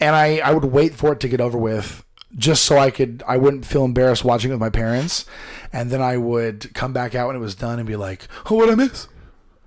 and 0.01 0.15
I 0.15 0.37
I 0.37 0.51
would 0.51 0.65
wait 0.65 0.95
for 0.95 1.13
it 1.13 1.19
to 1.19 1.27
get 1.27 1.41
over 1.41 1.57
with 1.57 2.03
just 2.35 2.63
so 2.63 2.77
I 2.77 2.91
could 2.91 3.23
I 3.27 3.37
wouldn't 3.37 3.65
feel 3.65 3.85
embarrassed 3.85 4.23
watching 4.23 4.51
it 4.51 4.53
with 4.53 4.61
my 4.61 4.69
parents, 4.69 5.25
and 5.73 5.89
then 5.91 6.01
I 6.01 6.17
would 6.17 6.73
come 6.73 6.93
back 6.93 7.15
out 7.15 7.27
when 7.27 7.35
it 7.35 7.39
was 7.39 7.55
done 7.55 7.79
and 7.79 7.87
be 7.87 7.95
like, 7.95 8.27
"Oh, 8.49 8.55
what 8.55 8.69
I 8.69 8.75
miss." 8.75 9.07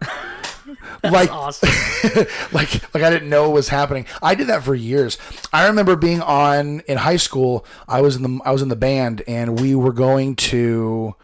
like 1.03 1.31
Awesome. 1.31 1.69
like 2.53 2.95
like 2.95 3.03
I 3.03 3.11
didn't 3.11 3.29
know 3.29 3.43
what 3.45 3.53
was 3.53 3.69
happening. 3.69 4.07
I 4.23 4.35
did 4.35 4.47
that 4.49 4.63
for 4.63 4.75
years. 4.75 5.19
I 5.53 5.67
remember 5.67 5.97
being 5.97 6.21
on 6.23 6.81
in 6.81 6.99
high 6.99 7.17
school. 7.17 7.67
I 7.89 8.01
was 8.01 8.17
in 8.17 8.23
the 8.23 8.41
I 8.45 8.53
was 8.53 8.63
in 8.63 8.69
the 8.69 8.77
band 8.77 9.23
and 9.27 9.61
we 9.61 9.75
were 9.75 9.93
going 9.93 10.37
to 10.37 11.15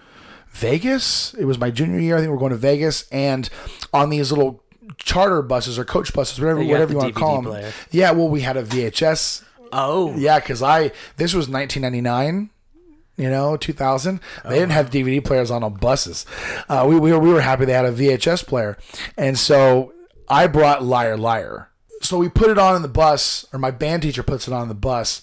Vegas. 0.51 1.35
It 1.35 1.45
was 1.45 1.59
my 1.59 1.71
junior 1.71 2.01
year. 2.01 2.17
I 2.17 2.21
think 2.21 2.31
we 2.31 2.37
are 2.37 2.41
going 2.41 2.51
to 2.51 2.57
Vegas 2.57 3.09
and 3.11 3.49
on 3.93 4.11
these 4.11 4.33
little 4.33 4.63
charter 4.97 5.43
buses 5.43 5.79
or 5.79 5.85
coach 5.85 6.13
buses, 6.13 6.41
whatever 6.41 6.63
You 6.63 6.71
whatever 6.71 6.93
you 6.93 6.99
want 6.99 7.15
to 7.15 7.19
call 7.19 7.37
them. 7.37 7.45
player. 7.53 7.73
Yeah, 7.91 8.11
well, 8.13 8.29
we 8.29 8.41
had 8.41 8.57
a 8.57 8.63
VHS. 8.65 9.45
Oh. 9.73 10.17
Yeah, 10.17 10.39
because 10.41 10.63
I 10.63 10.93
this 11.17 11.35
was 11.35 11.49
1999 11.49 12.51
you 13.19 13.29
know, 13.29 13.57
2000. 13.57 14.21
They 14.45 14.55
didn't 14.55 14.71
have 14.71 14.91
DVD 14.91 15.23
players 15.23 15.51
on 15.51 15.65
on 15.65 15.75
buses. 15.75 16.25
Uh, 16.69 16.87
we, 16.89 16.99
we, 16.99 17.13
were, 17.13 17.19
we 17.19 17.33
were 17.33 17.41
happy 17.41 17.65
they 17.65 17.73
had 17.73 17.85
a 17.85 17.93
VHS 17.93 18.47
player. 18.47 18.79
And 19.17 19.37
so 19.37 19.93
I 20.29 20.47
brought 20.47 20.85
Liar 20.85 21.17
Liar. 21.17 21.69
So 22.01 22.17
we 22.17 22.29
put 22.29 22.49
it 22.49 22.59
on 22.59 22.77
in 22.77 22.83
the 22.83 22.89
bus, 22.89 23.45
or 23.53 23.59
my 23.59 23.73
band 23.73 24.03
teacher 24.03 24.23
puts 24.23 24.47
it 24.47 24.55
on 24.55 24.69
the 24.69 24.75
bus. 24.75 25.23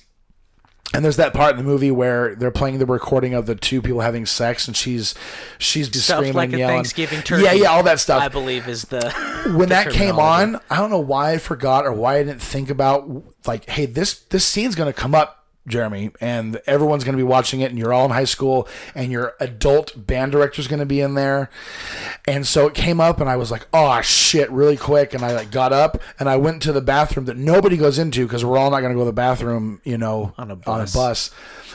And 0.94 1.04
there's 1.04 1.18
that 1.18 1.34
part 1.34 1.51
in 1.51 1.58
the 1.58 1.63
movie 1.63 1.92
where 1.92 2.36
they're 2.36 2.51
playing 2.51 2.77
the 2.77 2.86
recording 2.86 3.34
of 3.34 3.48
the 3.48 3.56
two 3.56 3.82
people 3.82 4.01
having 4.01 4.25
sex, 4.25 4.68
and 4.68 4.77
she's 4.77 5.13
she's 5.58 5.89
just 5.89 6.06
Stuff 6.06 6.18
screaming 6.20 6.36
like 6.36 6.54
a 6.54 6.58
yelling. 6.58 6.75
Thanksgiving 6.75 7.22
turkey. 7.22 7.44
Yeah, 7.44 7.54
yeah, 7.54 7.68
all 7.70 7.84
that 7.84 8.00
stuff 8.00 8.22
I 8.22 8.30
believe 8.30 8.68
is 8.68 8.84
the 8.84 9.12
when 9.48 9.60
the 9.60 9.65
that 9.68 9.92
came 9.92 10.20
on, 10.20 10.60
I 10.70 10.77
don't 10.77 10.92
know 10.92 11.00
why 11.00 11.32
I 11.34 11.38
forgot 11.38 11.86
or 11.86 11.92
why 11.92 12.18
I 12.18 12.24
didn't 12.24 12.42
think 12.42 12.70
about 12.70 13.24
like, 13.46 13.70
hey, 13.70 13.88
this 13.88 14.20
this 14.20 14.46
scene's 14.46 14.75
gonna 14.75 14.94
come 14.94 15.13
up, 15.15 15.44
Jeremy, 15.67 16.12
and 16.22 16.62
everyone's 16.67 17.03
gonna 17.03 17.17
be 17.17 17.24
watching 17.24 17.62
it, 17.62 17.69
and 17.69 17.79
you're 17.79 17.93
all 17.93 18.05
in 18.05 18.12
high 18.12 18.24
school, 18.25 18.67
and 18.93 19.12
your 19.12 19.34
adult 19.39 19.93
band 20.07 20.31
director's 20.31 20.67
gonna 20.67 20.86
be 20.86 21.01
in 21.01 21.15
there, 21.15 21.50
and 22.27 22.45
so 22.45 22.67
it 22.67 22.74
came 22.74 23.00
up, 23.01 23.19
and 23.19 23.29
I 23.29 23.36
was 23.36 23.51
like, 23.51 23.67
oh 23.74 24.00
shit, 24.01 24.50
really 24.51 24.77
quick, 24.77 25.13
and 25.13 25.24
I 25.24 25.34
like 25.34 25.51
got 25.51 25.74
up 25.74 26.01
and 26.19 26.29
I 26.29 26.38
went 26.38 26.62
to 26.63 26.72
the 26.72 26.81
bathroom 26.81 27.25
that 27.25 27.38
nobody 27.38 27.77
goes 27.77 27.98
into 28.00 28.25
because 28.25 28.43
we're 28.45 28.57
all 28.57 28.72
not 28.72 28.81
gonna 28.81 28.93
go 28.93 29.01
to 29.01 29.05
the 29.05 29.13
bathroom, 29.13 29.81
you 29.84 29.98
know, 29.98 30.34
On 30.38 30.51
a 30.51 30.53
On 30.53 30.79
a 30.79 30.84
bus. 30.84 30.93
bus. 30.93 31.31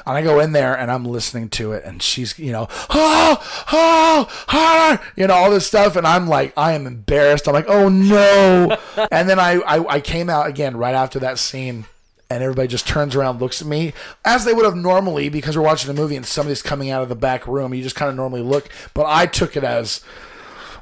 And 0.06 0.16
I 0.16 0.22
go 0.22 0.40
in 0.40 0.52
there 0.52 0.76
and 0.76 0.90
I'm 0.90 1.04
listening 1.04 1.50
to 1.50 1.72
it, 1.72 1.84
and 1.84 2.02
she's, 2.02 2.38
you 2.38 2.52
know, 2.52 2.68
oh, 2.88 3.64
oh, 3.70 4.44
ah, 4.48 5.02
you 5.14 5.26
know, 5.26 5.34
all 5.34 5.50
this 5.50 5.66
stuff, 5.66 5.94
and 5.96 6.06
I'm 6.06 6.26
like, 6.26 6.52
I 6.56 6.72
am 6.72 6.86
embarrassed. 6.86 7.46
I'm 7.46 7.54
like, 7.54 7.68
oh 7.68 7.88
no. 7.88 8.76
and 9.12 9.28
then 9.28 9.38
I, 9.38 9.60
I, 9.60 9.94
I 9.96 10.00
came 10.00 10.30
out 10.30 10.46
again 10.46 10.76
right 10.76 10.94
after 10.94 11.18
that 11.20 11.38
scene, 11.38 11.84
and 12.30 12.42
everybody 12.42 12.68
just 12.68 12.86
turns 12.86 13.16
around, 13.16 13.40
looks 13.40 13.60
at 13.60 13.66
me 13.68 13.92
as 14.24 14.44
they 14.44 14.54
would 14.54 14.64
have 14.64 14.76
normally 14.76 15.28
because 15.28 15.56
we're 15.56 15.64
watching 15.64 15.90
a 15.90 15.94
movie 15.94 16.16
and 16.16 16.24
somebody's 16.24 16.62
coming 16.62 16.88
out 16.90 17.02
of 17.02 17.08
the 17.08 17.16
back 17.16 17.46
room. 17.48 17.74
You 17.74 17.82
just 17.82 17.96
kind 17.96 18.08
of 18.08 18.14
normally 18.16 18.42
look, 18.42 18.68
but 18.94 19.04
I 19.08 19.26
took 19.26 19.56
it 19.56 19.64
as, 19.64 20.02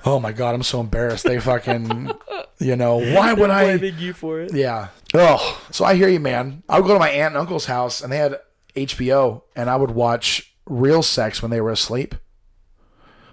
oh 0.04 0.20
my 0.20 0.32
god, 0.32 0.54
I'm 0.54 0.62
so 0.62 0.78
embarrassed. 0.80 1.24
They 1.24 1.40
fucking, 1.40 2.12
you 2.58 2.76
know, 2.76 2.98
why 2.98 3.32
would 3.32 3.50
I? 3.50 3.78
Blaming 3.78 3.98
you 3.98 4.12
for 4.12 4.40
it. 4.42 4.52
Yeah. 4.54 4.88
Oh, 5.14 5.62
so 5.70 5.84
I 5.86 5.94
hear 5.94 6.08
you, 6.08 6.20
man. 6.20 6.62
I 6.68 6.78
would 6.78 6.86
go 6.86 6.92
to 6.92 7.00
my 7.00 7.08
aunt 7.08 7.32
and 7.34 7.38
uncle's 7.38 7.64
house, 7.64 8.02
and 8.02 8.12
they 8.12 8.18
had 8.18 8.38
HBO, 8.76 9.42
and 9.56 9.70
I 9.70 9.76
would 9.76 9.90
watch 9.92 10.52
Real 10.66 11.02
Sex 11.02 11.40
when 11.40 11.50
they 11.50 11.60
were 11.62 11.70
asleep. 11.70 12.14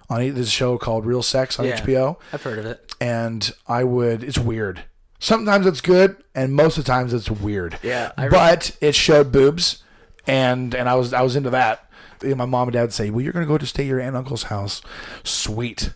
On 0.09 0.19
this 0.35 0.51
show 0.51 0.77
called 0.77 1.05
Real 1.05 1.23
Sex 1.23 1.59
on 1.59 1.65
Yeah. 1.65 1.79
HBO, 1.81 2.17
I've 2.31 2.43
heard 2.43 2.59
of 2.59 2.65
it. 2.67 2.93
and 3.01 3.51
I 3.67 3.83
would. 3.83 4.23
It's 4.23 4.37
weird. 4.37 4.83
Sometimes 5.19 5.65
it's 5.65 5.81
good, 5.81 6.17
and 6.35 6.53
most 6.53 6.77
of 6.77 6.83
the 6.83 6.91
times 6.91 7.13
it's 7.13 7.29
weird. 7.31 7.79
Yeah, 7.81 8.11
I 8.17 8.27
but 8.29 8.75
it 8.81 8.95
showed 8.95 9.31
boobs, 9.31 9.83
and 10.27 10.73
and 10.75 10.87
I 10.89 10.95
was 10.95 11.13
I 11.13 11.21
was 11.21 11.35
into 11.35 11.49
that. 11.51 11.81
And 12.21 12.35
my 12.37 12.45
mom 12.45 12.67
and 12.67 12.73
dad 12.73 12.81
would 12.81 12.93
say, 12.93 13.09
"Well, 13.09 13.21
you're 13.21 13.33
gonna 13.33 13.45
go 13.45 13.57
to 13.57 13.65
stay 13.65 13.83
at 13.83 13.87
your 13.87 13.99
aunt 13.99 14.09
and 14.09 14.17
uncle's 14.17 14.43
house. 14.43 14.81
Sweet, 15.23 15.91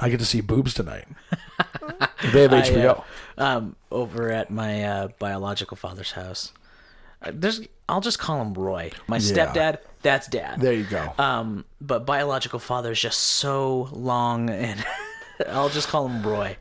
I 0.00 0.08
get 0.08 0.20
to 0.20 0.26
see 0.26 0.40
boobs 0.40 0.74
tonight." 0.74 1.06
they 2.32 2.42
have 2.42 2.52
I, 2.52 2.62
HBO. 2.62 3.04
uh, 3.36 3.42
um, 3.42 3.76
over 3.90 4.30
at 4.30 4.50
my 4.50 4.82
uh, 4.84 5.08
biological 5.18 5.76
father's 5.76 6.12
house. 6.12 6.52
Uh, 7.22 7.32
there's, 7.34 7.60
I'll 7.88 8.00
just 8.00 8.18
call 8.18 8.40
him 8.42 8.54
Roy. 8.54 8.92
My 9.08 9.16
Yeah. 9.16 9.46
stepdad, 9.52 9.78
that's 10.02 10.28
dad. 10.28 10.60
There 10.60 10.72
you 10.72 10.84
go. 10.84 11.12
Um, 11.18 11.64
but 11.80 12.06
biological 12.06 12.58
father 12.60 12.92
is 12.92 13.00
just 13.00 13.18
so 13.20 13.88
long, 13.92 14.50
and 14.50 14.84
I'll 15.48 15.68
just 15.68 15.88
call 15.88 16.06
him 16.08 16.22
Roy. 16.22 16.56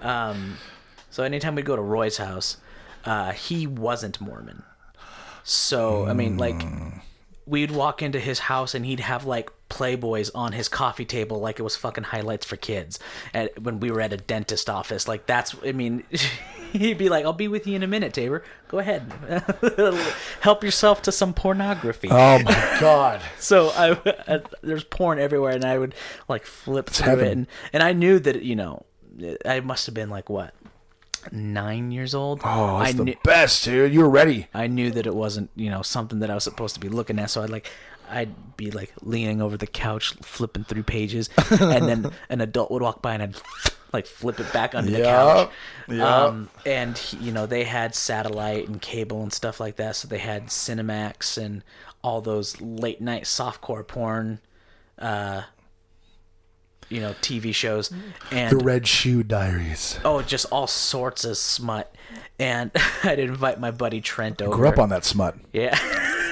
Um, 0.00 0.56
so 1.16 1.22
anytime 1.22 1.54
we'd 1.54 1.64
go 1.64 1.76
to 1.76 1.80
Roy's 1.80 2.18
house, 2.18 2.58
uh, 3.06 3.32
he 3.32 3.66
wasn't 3.66 4.20
Mormon. 4.20 4.64
So 5.44 6.04
I 6.04 6.12
mean, 6.12 6.36
like, 6.36 6.62
we'd 7.46 7.70
walk 7.70 8.02
into 8.02 8.20
his 8.20 8.38
house 8.38 8.74
and 8.74 8.84
he'd 8.84 9.00
have 9.00 9.24
like 9.24 9.50
Playboys 9.70 10.30
on 10.34 10.52
his 10.52 10.68
coffee 10.68 11.06
table, 11.06 11.40
like 11.40 11.58
it 11.58 11.62
was 11.62 11.74
fucking 11.74 12.04
highlights 12.04 12.44
for 12.44 12.56
kids. 12.56 12.98
And 13.32 13.48
when 13.58 13.80
we 13.80 13.90
were 13.90 14.02
at 14.02 14.12
a 14.12 14.18
dentist 14.18 14.68
office, 14.68 15.08
like 15.08 15.24
that's, 15.24 15.56
I 15.64 15.72
mean, 15.72 16.04
he'd 16.74 16.98
be 16.98 17.08
like, 17.08 17.24
"I'll 17.24 17.32
be 17.32 17.48
with 17.48 17.66
you 17.66 17.76
in 17.76 17.82
a 17.82 17.86
minute, 17.86 18.12
Taber. 18.12 18.44
Go 18.68 18.80
ahead, 18.80 19.10
help 20.42 20.62
yourself 20.62 21.00
to 21.00 21.12
some 21.12 21.32
pornography." 21.32 22.08
Oh 22.10 22.42
my 22.42 22.76
god. 22.78 23.22
so 23.38 23.70
I, 23.70 23.98
I 24.28 24.40
there's 24.60 24.84
porn 24.84 25.18
everywhere, 25.18 25.52
and 25.54 25.64
I 25.64 25.78
would 25.78 25.94
like 26.28 26.44
flip 26.44 26.90
through 26.90 27.06
heaven. 27.06 27.26
it, 27.26 27.32
and, 27.32 27.46
and 27.72 27.82
I 27.82 27.94
knew 27.94 28.18
that 28.18 28.42
you 28.42 28.54
know, 28.54 28.84
I 29.46 29.60
must 29.60 29.86
have 29.86 29.94
been 29.94 30.10
like 30.10 30.28
what 30.28 30.52
nine 31.32 31.90
years 31.90 32.14
old. 32.14 32.40
Oh, 32.44 32.78
that's 32.78 32.90
I 32.90 32.92
the 32.92 33.04
knew 33.04 33.14
best, 33.22 33.64
dude. 33.64 33.92
You 33.92 34.00
were 34.00 34.10
ready. 34.10 34.48
I 34.54 34.66
knew 34.66 34.90
that 34.90 35.06
it 35.06 35.14
wasn't 35.14 35.50
you 35.56 35.70
know 35.70 35.82
something 35.82 36.20
that 36.20 36.30
I 36.30 36.34
was 36.34 36.44
supposed 36.44 36.74
to 36.74 36.80
be 36.80 36.88
looking 36.88 37.18
at, 37.18 37.30
so 37.30 37.42
I'd 37.42 37.50
like. 37.50 37.70
I'd 38.08 38.56
be 38.56 38.70
like 38.70 38.92
leaning 39.02 39.42
over 39.42 39.56
the 39.56 39.66
couch, 39.66 40.14
flipping 40.22 40.62
through 40.62 40.84
pages, 40.84 41.28
and 41.50 41.88
then 41.88 42.12
an 42.28 42.40
adult 42.40 42.70
would 42.70 42.80
walk 42.80 43.02
by 43.02 43.14
and 43.14 43.22
I'd 43.24 43.36
like 43.92 44.06
flip 44.06 44.38
it 44.38 44.52
back 44.52 44.76
under 44.76 44.92
the 44.92 45.02
couch. 45.02 45.50
Yup. 45.88 46.00
Um, 46.06 46.48
and 46.64 47.00
you 47.20 47.32
know 47.32 47.46
they 47.46 47.64
had 47.64 47.96
satellite 47.96 48.68
and 48.68 48.80
cable 48.80 49.22
and 49.22 49.32
stuff 49.32 49.58
like 49.58 49.76
that, 49.76 49.96
so 49.96 50.06
they 50.06 50.18
had 50.18 50.46
Cinemax 50.46 51.36
and 51.36 51.64
all 52.02 52.20
those 52.20 52.60
late 52.60 53.00
night 53.00 53.24
softcore 53.24 53.84
porn, 53.86 54.38
uh, 55.00 55.42
you 56.88 57.00
know, 57.00 57.12
TV 57.20 57.54
shows, 57.54 57.90
and 58.30 58.58
The 58.58 58.64
Red 58.64 58.86
Shoe 58.86 59.22
Diaries. 59.22 59.98
oh, 60.04 60.22
just 60.22 60.46
all 60.46 60.66
sorts 60.66 61.24
of 61.24 61.36
smut. 61.36 61.94
And 62.38 62.70
I'd 63.02 63.18
invite 63.18 63.58
my 63.58 63.70
buddy 63.70 64.00
Trent 64.00 64.40
over. 64.40 64.56
Grew 64.56 64.68
up 64.68 64.78
on 64.78 64.88
that 64.90 65.04
smut. 65.04 65.36
Yeah, 65.52 65.76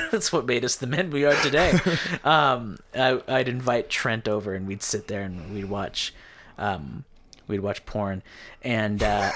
that's 0.13 0.33
what 0.33 0.47
made 0.47 0.65
us 0.65 0.77
the 0.77 0.87
men 0.87 1.11
we 1.11 1.25
are 1.25 1.35
today. 1.43 1.79
um, 2.25 2.79
I, 2.95 3.21
I'd 3.27 3.49
invite 3.49 3.89
Trent 3.91 4.29
over, 4.29 4.55
and 4.55 4.67
we'd 4.67 4.83
sit 4.83 5.09
there 5.09 5.23
and 5.23 5.55
we'd 5.55 5.65
watch 5.65 6.15
um, 6.59 7.05
we'd 7.49 7.61
watch 7.61 7.85
porn, 7.87 8.23
and 8.63 9.03
uh, 9.03 9.31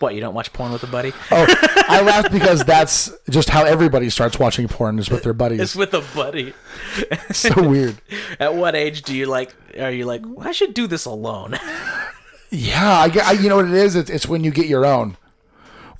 what 0.00 0.14
you 0.14 0.20
don't 0.20 0.34
watch 0.34 0.52
porn 0.52 0.72
with 0.72 0.82
a 0.82 0.86
buddy? 0.86 1.12
Oh, 1.30 1.46
I 1.88 2.00
laughed 2.02 2.32
because 2.32 2.64
that's 2.64 3.12
just 3.28 3.50
how 3.50 3.64
everybody 3.64 4.10
starts 4.10 4.38
watching 4.38 4.66
porn 4.68 4.98
is 4.98 5.10
with 5.10 5.22
their 5.22 5.32
buddies. 5.32 5.60
It's 5.60 5.76
with 5.76 5.92
a 5.94 6.04
buddy. 6.14 6.54
so 7.32 7.62
weird. 7.68 8.00
At 8.38 8.54
what 8.54 8.74
age 8.74 9.02
do 9.02 9.14
you 9.14 9.26
like? 9.26 9.54
Are 9.78 9.90
you 9.90 10.04
like? 10.06 10.22
Well, 10.24 10.46
I 10.48 10.52
should 10.52 10.74
do 10.74 10.86
this 10.86 11.04
alone. 11.04 11.58
Yeah, 12.52 12.82
I, 12.82 13.16
I 13.26 13.32
you 13.34 13.48
know 13.48 13.54
what 13.56 13.66
it 13.66 13.74
is? 13.74 13.94
It's, 13.94 14.10
it's 14.10 14.26
when 14.26 14.42
you 14.42 14.50
get 14.50 14.66
your 14.66 14.84
own. 14.84 15.16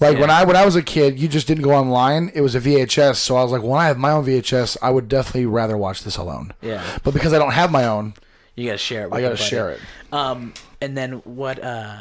Like 0.00 0.18
when 0.18 0.30
I 0.30 0.44
when 0.44 0.56
I 0.56 0.64
was 0.64 0.74
a 0.74 0.82
kid, 0.82 1.20
you 1.20 1.28
just 1.28 1.46
didn't 1.46 1.62
go 1.62 1.70
online. 1.72 2.32
It 2.34 2.40
was 2.40 2.54
a 2.56 2.60
VHS, 2.60 3.16
so 3.16 3.36
I 3.36 3.42
was 3.44 3.52
like, 3.52 3.62
when 3.62 3.78
I 3.78 3.86
have 3.86 3.98
my 3.98 4.10
own 4.10 4.24
VHS, 4.24 4.76
I 4.82 4.90
would 4.90 5.06
definitely 5.08 5.46
rather 5.46 5.76
watch 5.76 6.02
this 6.02 6.16
alone. 6.16 6.52
Yeah. 6.60 6.82
But 7.04 7.14
because 7.14 7.32
I 7.32 7.38
don't 7.38 7.52
have 7.52 7.70
my 7.70 7.84
own, 7.84 8.14
You 8.56 8.66
gotta 8.66 8.78
share 8.78 9.02
it. 9.04 9.10
With 9.10 9.18
I 9.18 9.22
gotta 9.22 9.36
share 9.36 9.70
it. 9.70 9.80
Um, 10.10 10.54
and 10.80 10.96
then 10.96 11.18
what? 11.24 11.62
Uh, 11.62 12.00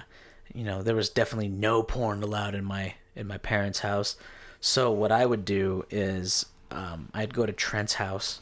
you 0.53 0.63
know, 0.63 0.81
there 0.81 0.95
was 0.95 1.09
definitely 1.09 1.49
no 1.49 1.83
porn 1.83 2.23
allowed 2.23 2.55
in 2.55 2.65
my 2.65 2.95
in 3.15 3.27
my 3.27 3.37
parents' 3.37 3.79
house. 3.79 4.15
So 4.61 4.91
what 4.91 5.11
I 5.11 5.25
would 5.25 5.45
do 5.45 5.85
is, 5.89 6.45
um, 6.71 7.09
I'd 7.13 7.33
go 7.33 7.45
to 7.45 7.53
Trent's 7.53 7.95
house, 7.95 8.41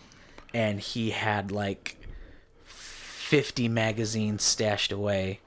and 0.53 0.79
he 0.79 1.11
had 1.11 1.51
like 1.51 1.97
fifty 2.63 3.67
magazines 3.67 4.43
stashed 4.43 4.91
away 4.91 5.41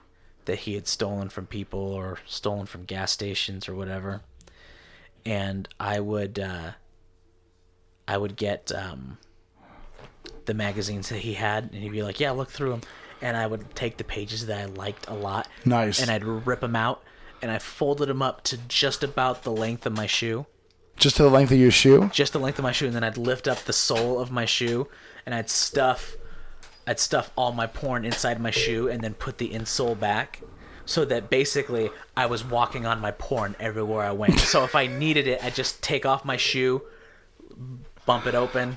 that 0.45 0.61
he 0.61 0.75
had 0.75 0.87
stolen 0.87 1.29
from 1.29 1.47
people 1.47 1.81
or 1.81 2.19
stolen 2.27 2.67
from 2.67 2.85
gas 2.85 3.13
stations 3.13 3.69
or 3.69 3.75
whatever. 3.75 4.23
And 5.25 5.69
I 5.79 6.01
would, 6.01 6.39
uh, 6.39 6.73
I 8.09 8.17
would 8.17 8.37
get 8.37 8.73
um, 8.73 9.19
the 10.47 10.55
magazines 10.55 11.09
that 11.11 11.19
he 11.19 11.35
had, 11.35 11.65
and 11.65 11.75
he'd 11.75 11.93
be 11.93 12.03
like, 12.03 12.21
"Yeah, 12.21 12.31
look 12.31 12.51
through 12.51 12.71
them." 12.71 12.81
And 13.23 13.37
I 13.37 13.47
would 13.47 13.75
take 13.75 13.97
the 13.99 14.05
pages 14.05 14.47
that 14.47 14.59
I 14.61 14.65
liked 14.65 15.09
a 15.09 15.15
lot, 15.15 15.47
Nice. 15.65 16.01
and 16.01 16.11
I'd 16.11 16.25
rip 16.25 16.61
them 16.61 16.75
out, 16.77 17.03
and 17.43 17.51
I 17.51 17.59
folded 17.59 18.09
them 18.09 18.23
up 18.23 18.43
to 18.45 18.57
just 18.69 19.05
about 19.05 19.43
the 19.43 19.53
length 19.53 19.85
of 19.87 19.93
my 19.95 20.07
shoe, 20.07 20.47
just 20.97 21.17
to 21.17 21.23
the 21.23 21.31
length 21.31 21.51
of 21.53 21.59
your 21.59 21.71
shoe. 21.71 22.09
just 22.13 22.33
the 22.33 22.39
length 22.41 22.59
of 22.59 22.63
my 22.63 22.73
shoe, 22.73 22.87
and 22.87 22.95
then 22.95 23.05
I'd 23.05 23.17
lift 23.19 23.47
up 23.47 23.59
the 23.65 23.73
sole 23.75 24.21
of 24.21 24.31
my 24.31 24.45
shoe, 24.47 24.89
and 25.27 25.35
I'd 25.35 25.51
stuff, 25.51 26.17
I'd 26.87 26.99
stuff 26.99 27.31
all 27.37 27.53
my 27.53 27.67
porn 27.67 28.05
inside 28.07 28.41
my 28.41 28.51
shoe, 28.51 28.89
and 28.89 29.03
then 29.03 29.13
put 29.15 29.37
the 29.39 29.51
insole 29.51 29.99
back. 29.99 30.41
So 30.87 31.05
that 31.05 31.31
basically 31.31 31.91
I 32.17 32.27
was 32.27 32.45
walking 32.45 32.85
on 32.85 33.01
my 33.01 33.13
porn 33.13 33.55
everywhere 33.61 34.03
I 34.05 34.11
went. 34.13 34.41
so 34.41 34.65
if 34.65 34.75
I 34.75 34.87
needed 34.89 35.29
it, 35.29 35.45
I'd 35.45 35.55
just 35.55 35.83
take 35.83 36.05
off 36.05 36.25
my 36.25 36.37
shoe, 36.37 36.83
bump 38.07 38.27
it 38.27 38.35
open, 38.35 38.77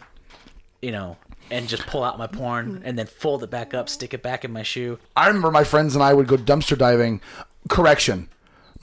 you 0.81 0.91
know, 0.91 1.17
and 1.53 1.67
just 1.69 1.85
pull 1.87 2.03
out 2.03 2.17
my 2.17 2.27
porn 2.27 2.81
and 2.83 2.97
then 2.99 3.05
fold 3.05 3.43
it 3.43 3.49
back 3.49 3.73
up, 3.73 3.87
stick 3.87 4.13
it 4.13 4.21
back 4.21 4.43
in 4.43 4.51
my 4.51 4.63
shoe. 4.63 4.99
I 5.15 5.27
remember 5.27 5.51
my 5.51 5.63
friends 5.63 5.95
and 5.95 6.03
I 6.03 6.13
would 6.13 6.27
go 6.27 6.35
dumpster 6.37 6.77
diving. 6.77 7.21
Correction, 7.69 8.27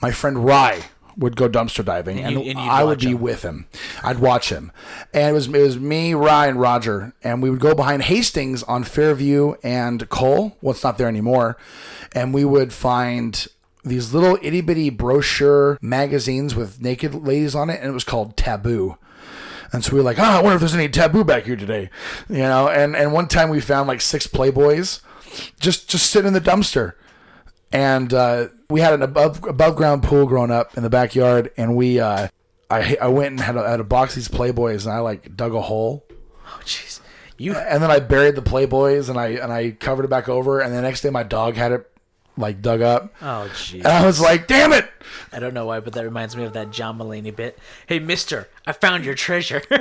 my 0.01 0.11
friend 0.11 0.43
Rye 0.45 0.85
would 1.17 1.35
go 1.35 1.47
dumpster 1.49 1.83
diving, 1.83 2.19
and, 2.19 2.31
you- 2.43 2.49
and 2.51 2.57
I 2.57 2.83
would 2.83 2.99
be 2.99 3.07
him. 3.11 3.19
with 3.21 3.43
him. 3.43 3.67
I'd 4.01 4.19
watch 4.19 4.49
him, 4.49 4.71
and 5.13 5.29
it 5.29 5.33
was 5.33 5.47
it 5.47 5.51
was 5.61 5.77
me, 5.77 6.13
Rye, 6.13 6.47
and 6.47 6.59
Roger, 6.59 7.13
and 7.23 7.43
we 7.43 7.49
would 7.49 7.59
go 7.59 7.75
behind 7.75 8.03
Hastings 8.03 8.63
on 8.63 8.83
Fairview 8.85 9.55
and 9.61 10.07
Cole. 10.09 10.57
Well, 10.61 10.71
it's 10.73 10.83
not 10.83 10.97
there 10.97 11.09
anymore, 11.09 11.57
and 12.13 12.33
we 12.33 12.45
would 12.45 12.71
find 12.73 13.45
these 13.83 14.13
little 14.13 14.37
itty 14.41 14.61
bitty 14.61 14.89
brochure 14.89 15.77
magazines 15.81 16.55
with 16.55 16.81
naked 16.81 17.13
ladies 17.13 17.55
on 17.55 17.69
it, 17.69 17.79
and 17.81 17.89
it 17.89 17.93
was 17.93 18.03
called 18.05 18.37
Taboo. 18.37 18.97
And 19.73 19.83
so 19.83 19.93
we 19.93 19.99
were 19.99 20.03
like, 20.03 20.19
oh, 20.19 20.23
I 20.23 20.41
wonder 20.41 20.55
if 20.55 20.59
there's 20.59 20.75
any 20.75 20.89
taboo 20.89 21.23
back 21.23 21.43
here 21.45 21.55
today, 21.55 21.89
you 22.29 22.39
know. 22.39 22.67
And 22.67 22.95
and 22.95 23.13
one 23.13 23.27
time 23.27 23.49
we 23.49 23.61
found 23.61 23.87
like 23.87 24.01
six 24.01 24.27
Playboys, 24.27 25.01
just 25.59 25.89
just 25.89 26.09
sitting 26.09 26.27
in 26.27 26.33
the 26.33 26.41
dumpster, 26.41 26.93
and 27.71 28.13
uh, 28.13 28.47
we 28.69 28.81
had 28.81 28.93
an 28.93 29.01
above 29.01 29.43
above 29.45 29.75
ground 29.75 30.03
pool 30.03 30.25
growing 30.25 30.51
up 30.51 30.75
in 30.75 30.83
the 30.83 30.89
backyard, 30.89 31.51
and 31.55 31.75
we 31.75 31.99
uh, 31.99 32.27
I 32.69 32.97
I 33.01 33.07
went 33.07 33.31
and 33.31 33.39
had 33.39 33.55
a, 33.55 33.67
had 33.67 33.79
a 33.79 33.85
box 33.85 34.11
of 34.11 34.15
these 34.15 34.27
Playboys, 34.27 34.85
and 34.85 34.93
I 34.93 34.99
like 34.99 35.35
dug 35.35 35.55
a 35.55 35.61
hole, 35.61 36.05
Oh, 36.45 36.61
jeez. 36.65 36.99
You 37.37 37.55
and 37.55 37.81
then 37.81 37.89
I 37.89 37.99
buried 37.99 38.35
the 38.35 38.41
Playboys, 38.41 39.09
and 39.09 39.19
I 39.19 39.29
and 39.29 39.51
I 39.51 39.71
covered 39.71 40.05
it 40.05 40.09
back 40.09 40.29
over, 40.29 40.59
and 40.59 40.73
the 40.73 40.81
next 40.81 41.01
day 41.01 41.09
my 41.09 41.23
dog 41.23 41.55
had 41.55 41.71
it 41.71 41.90
like 42.37 42.61
dug 42.61 42.81
up, 42.81 43.13
Oh, 43.21 43.49
jeez. 43.53 43.75
and 43.79 43.87
I 43.87 44.05
was 44.05 44.19
like, 44.21 44.47
damn 44.47 44.71
it. 44.73 44.89
I 45.33 45.39
don't 45.39 45.53
know 45.53 45.65
why, 45.65 45.79
but 45.81 45.93
that 45.93 46.03
reminds 46.03 46.35
me 46.35 46.43
of 46.45 46.53
that 46.53 46.71
John 46.71 46.97
Mulaney 46.97 47.35
bit. 47.35 47.57
Hey, 47.87 47.99
Mister, 47.99 48.47
I 48.65 48.71
found 48.73 49.05
your 49.05 49.15
treasure. 49.15 49.61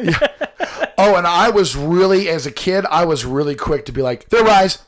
Oh, 1.03 1.17
and 1.17 1.27
I 1.27 1.49
was 1.49 1.75
really, 1.75 2.29
as 2.29 2.45
a 2.45 2.53
kid, 2.53 2.85
I 2.91 3.07
was 3.07 3.25
really 3.25 3.55
quick 3.55 3.87
to 3.87 3.93
be 3.93 4.03
like, 4.03 4.29
there, 4.29 4.45
rise. 4.45 4.81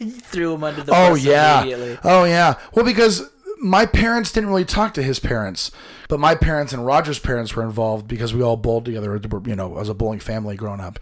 Threw 0.00 0.54
him 0.54 0.64
under 0.64 0.82
the 0.82 0.90
Oh 0.92 1.10
bus 1.10 1.22
yeah. 1.24 1.60
immediately. 1.60 1.98
Oh 2.02 2.24
yeah. 2.24 2.54
Well, 2.74 2.84
because 2.84 3.30
my 3.60 3.86
parents 3.86 4.32
didn't 4.32 4.48
really 4.50 4.64
talk 4.64 4.92
to 4.94 5.02
his 5.02 5.20
parents, 5.20 5.70
but 6.08 6.18
my 6.18 6.34
parents 6.34 6.72
and 6.72 6.84
Roger's 6.84 7.20
parents 7.20 7.54
were 7.54 7.62
involved 7.62 8.08
because 8.08 8.34
we 8.34 8.42
all 8.42 8.56
bowled 8.56 8.84
together. 8.84 9.20
You 9.46 9.54
know, 9.54 9.78
as 9.78 9.88
a 9.88 9.94
bowling 9.94 10.18
family 10.18 10.56
growing 10.56 10.80
up, 10.80 10.98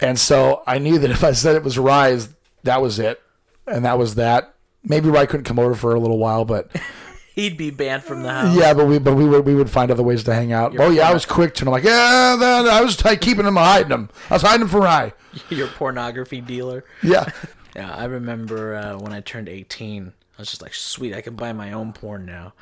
and 0.00 0.18
so 0.18 0.62
I 0.66 0.78
knew 0.78 0.98
that 0.98 1.10
if 1.10 1.22
I 1.22 1.32
said 1.32 1.56
it 1.56 1.62
was 1.62 1.76
Rise, 1.78 2.30
that 2.62 2.80
was 2.80 2.98
it, 2.98 3.20
and 3.66 3.84
that 3.84 3.98
was 3.98 4.14
that. 4.14 4.54
Maybe 4.84 5.08
Rye 5.08 5.26
couldn't 5.26 5.44
come 5.44 5.58
over 5.58 5.74
for 5.74 5.94
a 5.94 6.00
little 6.00 6.18
while, 6.18 6.44
but 6.44 6.70
He'd 7.34 7.56
be 7.56 7.70
banned 7.70 8.02
from 8.02 8.22
the 8.22 8.30
house. 8.30 8.56
yeah, 8.56 8.74
but 8.74 8.86
we 8.86 8.98
but 8.98 9.14
we 9.14 9.24
would 9.24 9.46
we 9.46 9.54
would 9.54 9.70
find 9.70 9.90
other 9.90 10.02
ways 10.02 10.24
to 10.24 10.34
hang 10.34 10.52
out. 10.52 10.74
oh 10.78 10.90
yeah, 10.90 11.08
I 11.08 11.12
was 11.14 11.24
quick 11.24 11.54
to. 11.54 11.64
I'm 11.64 11.70
like, 11.70 11.84
yeah, 11.84 12.36
that, 12.38 12.66
I 12.68 12.80
was 12.82 12.96
t- 12.96 13.16
keeping 13.16 13.46
him, 13.46 13.56
hiding 13.56 13.90
him. 13.92 14.10
I 14.28 14.34
was 14.34 14.42
hiding 14.42 14.62
him 14.62 14.68
for 14.68 14.80
Rye. 14.80 15.12
Your 15.50 15.68
pornography 15.68 16.40
dealer. 16.40 16.84
Yeah. 17.02 17.26
Yeah, 17.76 17.94
I 17.94 18.06
remember 18.06 18.74
uh, 18.74 18.98
when 18.98 19.12
I 19.12 19.20
turned 19.20 19.48
18, 19.48 20.08
I 20.08 20.12
was 20.42 20.50
just 20.50 20.60
like, 20.60 20.74
sweet, 20.74 21.14
I 21.14 21.20
can 21.20 21.36
buy 21.36 21.52
my 21.52 21.70
own 21.70 21.92
porn 21.92 22.26
now. 22.26 22.52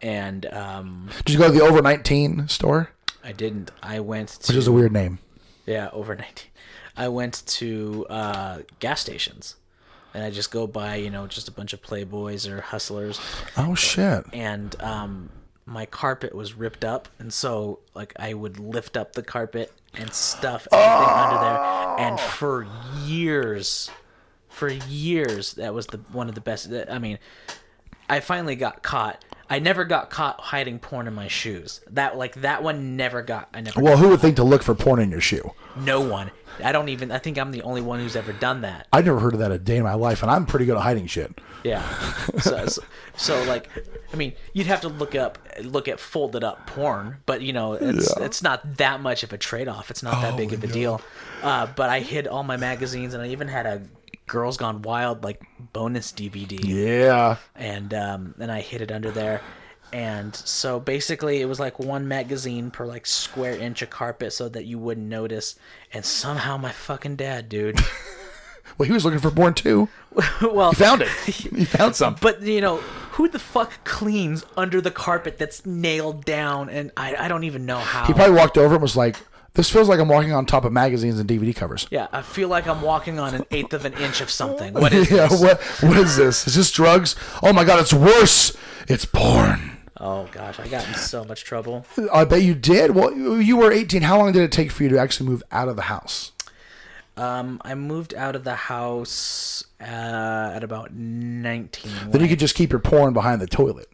And 0.00 0.46
um, 0.46 1.10
Did 1.26 1.34
you 1.34 1.38
go 1.38 1.48
to 1.48 1.52
the 1.52 1.60
over 1.60 1.82
19 1.82 2.48
store, 2.48 2.88
I 3.22 3.32
didn't. 3.32 3.70
I 3.82 4.00
went 4.00 4.30
to. 4.30 4.48
which 4.50 4.56
is 4.56 4.66
a 4.66 4.72
weird 4.72 4.92
name? 4.92 5.18
Yeah, 5.66 5.90
over 5.92 6.14
19. 6.16 6.48
I 6.96 7.08
went 7.08 7.42
to 7.46 8.06
uh, 8.08 8.58
gas 8.80 9.02
stations. 9.02 9.56
And 10.16 10.24
I 10.24 10.30
just 10.30 10.50
go 10.50 10.66
buy, 10.66 10.94
you 10.96 11.10
know, 11.10 11.26
just 11.26 11.46
a 11.46 11.52
bunch 11.52 11.74
of 11.74 11.82
Playboys 11.82 12.48
or 12.50 12.62
Hustlers. 12.62 13.20
Oh 13.54 13.74
shit. 13.74 14.24
and 14.32 14.74
um, 14.80 15.28
my 15.66 15.84
carpet 15.84 16.34
was 16.34 16.54
ripped 16.54 16.86
up, 16.86 17.08
and 17.18 17.30
so 17.30 17.80
like 17.94 18.14
I 18.18 18.32
would 18.32 18.58
lift 18.58 18.96
up 18.96 19.12
the 19.12 19.22
carpet 19.22 19.70
and 19.92 20.10
stuff 20.14 20.66
everything 20.72 21.14
under 21.14 21.38
there, 21.38 21.60
and 22.08 22.18
for 22.18 22.66
years, 23.04 23.90
for 24.48 24.68
years, 24.70 25.52
that 25.54 25.74
was 25.74 25.86
the 25.88 25.98
one 26.12 26.30
of 26.30 26.34
the 26.34 26.40
best. 26.40 26.72
I 26.88 26.98
mean, 26.98 27.18
I 28.08 28.20
finally 28.20 28.56
got 28.56 28.82
caught. 28.82 29.22
I 29.48 29.58
never 29.60 29.84
got 29.84 30.10
caught 30.10 30.40
hiding 30.40 30.78
porn 30.80 31.06
in 31.06 31.14
my 31.14 31.28
shoes. 31.28 31.80
That 31.90 32.16
like 32.16 32.34
that 32.42 32.62
one 32.62 32.96
never 32.96 33.22
got. 33.22 33.48
I 33.54 33.60
never. 33.60 33.80
Well, 33.80 33.96
who 33.96 34.08
would 34.08 34.20
think 34.20 34.36
to 34.36 34.44
look 34.44 34.62
for 34.62 34.74
porn 34.74 35.00
in 35.00 35.10
your 35.10 35.20
shoe? 35.20 35.52
no 35.76 36.00
one. 36.00 36.30
I 36.64 36.72
don't 36.72 36.88
even. 36.88 37.10
I 37.12 37.18
think 37.18 37.38
I'm 37.38 37.50
the 37.52 37.60
only 37.62 37.82
one 37.82 38.00
who's 38.00 38.16
ever 38.16 38.32
done 38.32 38.62
that. 38.62 38.86
I 38.92 39.02
never 39.02 39.20
heard 39.20 39.34
of 39.34 39.40
that 39.40 39.52
a 39.52 39.58
day 39.58 39.76
in 39.76 39.82
my 39.84 39.92
life, 39.92 40.22
and 40.22 40.30
I'm 40.30 40.46
pretty 40.46 40.64
good 40.64 40.76
at 40.76 40.82
hiding 40.82 41.06
shit. 41.06 41.38
Yeah. 41.64 41.82
So, 42.38 42.66
so, 42.66 42.82
so, 43.16 43.42
like, 43.44 43.68
I 44.12 44.16
mean, 44.16 44.32
you'd 44.54 44.66
have 44.68 44.80
to 44.82 44.88
look 44.88 45.14
up, 45.14 45.38
look 45.62 45.86
at 45.88 46.00
folded 46.00 46.42
up 46.44 46.66
porn, 46.66 47.18
but 47.26 47.42
you 47.42 47.52
know, 47.52 47.74
it's 47.74 48.14
Yeah. 48.18 48.24
it's 48.24 48.42
not 48.42 48.76
that 48.78 49.00
much 49.02 49.22
of 49.22 49.32
a 49.34 49.38
trade 49.38 49.68
off. 49.68 49.90
It's 49.90 50.02
not 50.02 50.22
that 50.22 50.34
Oh, 50.34 50.36
big 50.38 50.52
of 50.54 50.64
a 50.64 50.66
deal. 50.66 51.00
Uh, 51.42 51.66
but 51.76 51.90
I 51.90 52.00
hid 52.00 52.26
all 52.26 52.42
my 52.42 52.56
magazines, 52.56 53.12
and 53.14 53.22
I 53.22 53.28
even 53.28 53.48
had 53.48 53.66
a 53.66 53.82
Girls 54.26 54.56
Gone 54.56 54.82
Wild 54.82 55.22
like 55.24 55.42
bonus 55.72 56.12
DVD, 56.12 56.58
Yeah. 56.62 57.36
and 57.54 57.92
um, 57.94 58.34
and 58.40 58.50
I 58.50 58.60
hid 58.60 58.80
it 58.80 58.90
under 58.92 59.10
there. 59.10 59.40
And 59.92 60.34
so 60.34 60.80
basically, 60.80 61.40
it 61.40 61.44
was 61.46 61.60
like 61.60 61.78
one 61.78 62.08
magazine 62.08 62.70
per 62.72 62.84
like 62.86 63.06
square 63.06 63.56
inch 63.56 63.82
of 63.82 63.90
carpet, 63.90 64.32
so 64.32 64.48
that 64.48 64.64
you 64.64 64.78
wouldn't 64.78 65.06
notice. 65.06 65.54
And 65.92 66.04
somehow, 66.04 66.56
my 66.56 66.72
fucking 66.72 67.16
dad, 67.16 67.48
dude. 67.48 67.78
Well, 68.78 68.86
he 68.86 68.92
was 68.92 69.04
looking 69.06 69.20
for 69.20 69.30
porn 69.30 69.54
too. 69.54 69.88
well, 70.42 70.70
He 70.70 70.76
found 70.76 71.00
it. 71.00 71.08
he 71.24 71.64
found 71.64 71.94
some. 71.96 72.16
But 72.20 72.42
you 72.42 72.60
know, 72.60 72.78
who 73.12 73.26
the 73.28 73.38
fuck 73.38 73.84
cleans 73.84 74.44
under 74.54 74.82
the 74.82 74.90
carpet 74.90 75.38
that's 75.38 75.64
nailed 75.64 76.26
down? 76.26 76.68
And 76.68 76.90
I, 76.94 77.14
I 77.16 77.28
don't 77.28 77.44
even 77.44 77.64
know 77.64 77.78
how. 77.78 78.04
He 78.04 78.12
probably 78.12 78.36
walked 78.36 78.58
over 78.58 78.74
and 78.74 78.82
was 78.82 78.94
like, 78.96 79.16
"This 79.56 79.70
feels 79.70 79.88
like 79.88 79.98
I'm 79.98 80.08
walking 80.08 80.32
on 80.32 80.46
top 80.46 80.64
of 80.64 80.72
magazines 80.72 81.18
and 81.18 81.28
DVD 81.28 81.54
covers." 81.54 81.88
yeah, 81.90 82.06
I 82.12 82.22
feel 82.22 82.48
like 82.48 82.66
I'm 82.66 82.82
walking 82.82 83.18
on 83.18 83.34
an 83.34 83.44
eighth 83.50 83.72
of 83.72 83.84
an 83.84 83.94
inch 83.94 84.20
of 84.20 84.30
something. 84.30 84.74
What 84.74 84.92
is 84.92 85.10
yeah. 85.10 85.26
this? 85.26 85.40
What? 85.40 85.60
What 85.82 85.96
is 85.96 86.16
this? 86.16 86.46
Is 86.46 86.54
this 86.54 86.70
drugs? 86.70 87.16
Oh 87.42 87.52
my 87.52 87.64
god! 87.64 87.80
It's 87.80 87.92
worse. 87.92 88.56
It's 88.88 89.04
porn. 89.04 89.72
Oh 89.98 90.28
gosh, 90.30 90.60
I 90.60 90.68
got 90.68 90.86
in 90.86 90.94
so 90.94 91.24
much 91.24 91.44
trouble. 91.44 91.86
I 92.12 92.24
bet 92.24 92.42
you 92.42 92.54
did. 92.54 92.94
Well, 92.94 93.12
you 93.12 93.56
were 93.56 93.72
18. 93.72 94.02
How 94.02 94.18
long 94.18 94.32
did 94.32 94.42
it 94.42 94.52
take 94.52 94.70
for 94.70 94.82
you 94.82 94.90
to 94.90 94.98
actually 94.98 95.28
move 95.28 95.42
out 95.50 95.68
of 95.68 95.76
the 95.76 95.82
house? 95.82 96.32
Um, 97.16 97.62
I 97.64 97.74
moved 97.74 98.12
out 98.14 98.36
of 98.36 98.44
the 98.44 98.54
house 98.54 99.64
uh, 99.80 100.52
at 100.54 100.62
about 100.62 100.92
19. 100.92 102.10
Then 102.10 102.20
you 102.20 102.28
could 102.28 102.38
just 102.38 102.54
keep 102.54 102.70
your 102.70 102.78
porn 102.78 103.14
behind 103.14 103.40
the 103.40 103.46
toilet. 103.46 103.88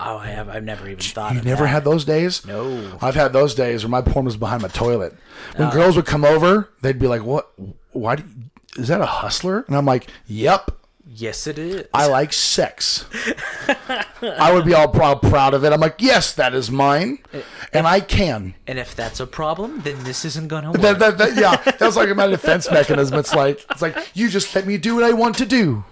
Oh, 0.00 0.18
I 0.18 0.28
have. 0.28 0.48
I've 0.48 0.64
never 0.64 0.88
even 0.88 0.98
thought. 0.98 1.34
You 1.34 1.42
never 1.42 1.64
that. 1.64 1.68
had 1.68 1.84
those 1.84 2.04
days? 2.04 2.44
No. 2.46 2.98
I've 3.00 3.14
had 3.14 3.32
those 3.32 3.54
days 3.54 3.84
where 3.84 3.90
my 3.90 4.02
porn 4.02 4.24
was 4.24 4.36
behind 4.36 4.62
my 4.62 4.68
toilet. 4.68 5.14
When 5.56 5.68
oh. 5.68 5.72
girls 5.72 5.96
would 5.96 6.06
come 6.06 6.24
over, 6.24 6.70
they'd 6.80 6.98
be 6.98 7.06
like, 7.06 7.22
"What? 7.22 7.50
Why? 7.92 8.16
Do 8.16 8.22
you, 8.22 8.82
is 8.82 8.88
that 8.88 9.00
a 9.00 9.06
hustler?" 9.06 9.64
And 9.66 9.76
I'm 9.76 9.86
like, 9.86 10.08
"Yep." 10.26 10.72
Yes, 11.12 11.48
it 11.48 11.58
is. 11.58 11.88
I 11.92 12.06
like 12.06 12.32
sex. 12.32 13.04
I 14.22 14.52
would 14.52 14.64
be 14.64 14.74
all 14.74 14.86
proud, 14.86 15.20
proud 15.22 15.54
of 15.54 15.64
it. 15.64 15.72
I'm 15.72 15.80
like, 15.80 15.96
yes, 15.98 16.32
that 16.34 16.54
is 16.54 16.70
mine, 16.70 17.18
eh. 17.32 17.42
and 17.72 17.84
I 17.84 17.98
can. 17.98 18.54
and 18.68 18.78
if 18.78 18.94
that's 18.94 19.18
a 19.18 19.26
problem, 19.26 19.80
then 19.80 20.04
this 20.04 20.24
isn't 20.24 20.46
gonna 20.46 20.70
work. 20.70 20.80
That, 20.80 20.98
that, 21.00 21.18
that, 21.18 21.36
yeah, 21.36 21.72
that's 21.72 21.96
like 21.96 22.14
my 22.14 22.28
defense 22.28 22.70
mechanism. 22.70 23.18
It's 23.18 23.34
like, 23.34 23.64
it's 23.70 23.82
like 23.82 23.96
you 24.14 24.28
just 24.28 24.54
let 24.54 24.68
me 24.68 24.78
do 24.78 24.94
what 24.94 25.02
I 25.02 25.12
want 25.12 25.36
to 25.38 25.46
do. 25.46 25.84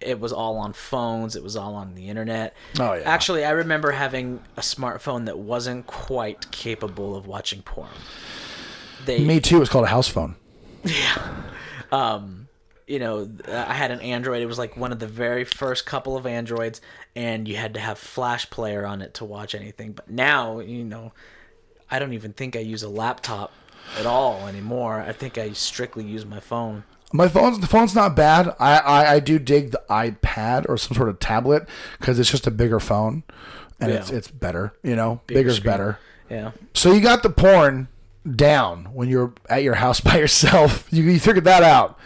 It 0.00 0.20
was 0.20 0.32
all 0.32 0.58
on 0.58 0.72
phones. 0.72 1.36
It 1.36 1.42
was 1.42 1.56
all 1.56 1.74
on 1.74 1.94
the 1.94 2.08
internet. 2.08 2.54
Oh, 2.78 2.94
yeah. 2.94 3.02
Actually, 3.04 3.44
I 3.44 3.50
remember 3.50 3.90
having 3.92 4.40
a 4.56 4.60
smartphone 4.60 5.26
that 5.26 5.38
wasn't 5.38 5.86
quite 5.86 6.50
capable 6.50 7.16
of 7.16 7.26
watching 7.26 7.62
porn. 7.62 7.88
They, 9.04 9.24
Me 9.24 9.40
too. 9.40 9.56
It 9.56 9.60
was 9.60 9.68
called 9.68 9.84
a 9.84 9.88
house 9.88 10.08
phone. 10.08 10.36
Yeah. 10.84 11.18
Um, 11.90 12.48
you 12.86 12.98
know, 12.98 13.30
I 13.46 13.72
had 13.72 13.90
an 13.90 14.00
Android. 14.02 14.42
It 14.42 14.46
was 14.46 14.58
like 14.58 14.76
one 14.76 14.92
of 14.92 14.98
the 14.98 15.06
very 15.06 15.44
first 15.44 15.86
couple 15.86 16.18
of 16.18 16.26
Androids, 16.26 16.82
and 17.16 17.48
you 17.48 17.56
had 17.56 17.72
to 17.74 17.80
have 17.80 17.98
Flash 17.98 18.50
Player 18.50 18.84
on 18.86 19.00
it 19.00 19.14
to 19.14 19.24
watch 19.24 19.54
anything. 19.54 19.92
But 19.92 20.10
now, 20.10 20.60
you 20.60 20.84
know, 20.84 21.12
I 21.90 21.98
don't 21.98 22.12
even 22.12 22.34
think 22.34 22.56
I 22.56 22.58
use 22.58 22.82
a 22.82 22.90
laptop 22.90 23.52
at 23.98 24.04
all 24.04 24.46
anymore. 24.46 25.00
I 25.00 25.12
think 25.12 25.38
I 25.38 25.52
strictly 25.52 26.04
use 26.04 26.26
my 26.26 26.40
phone. 26.40 26.84
My 27.12 27.26
phone's 27.28 27.58
the 27.60 27.66
phone's 27.66 27.94
not 27.94 28.14
bad. 28.14 28.54
I, 28.60 28.78
I, 28.78 29.12
I 29.14 29.20
do 29.20 29.38
dig 29.38 29.70
the 29.70 29.82
iPad 29.88 30.66
or 30.68 30.76
some 30.76 30.94
sort 30.96 31.08
of 31.08 31.18
tablet 31.18 31.66
because 31.98 32.18
it's 32.18 32.30
just 32.30 32.46
a 32.46 32.50
bigger 32.50 32.80
phone, 32.80 33.22
and 33.80 33.90
it's 33.90 34.10
Yeah. 34.10 34.16
it's 34.18 34.30
better. 34.30 34.74
You 34.82 34.94
know, 34.96 35.20
bigger's 35.26 35.56
screen. 35.56 35.72
better. 35.72 35.98
Yeah. 36.30 36.50
So 36.74 36.92
you 36.92 37.00
got 37.00 37.22
the 37.22 37.30
porn 37.30 37.88
down 38.36 38.86
when 38.92 39.08
you're 39.08 39.32
at 39.48 39.62
your 39.62 39.76
house 39.76 40.00
by 40.02 40.18
yourself. 40.18 40.86
You, 40.90 41.02
you 41.04 41.18
figured 41.18 41.44
that 41.44 41.62
out. 41.62 41.98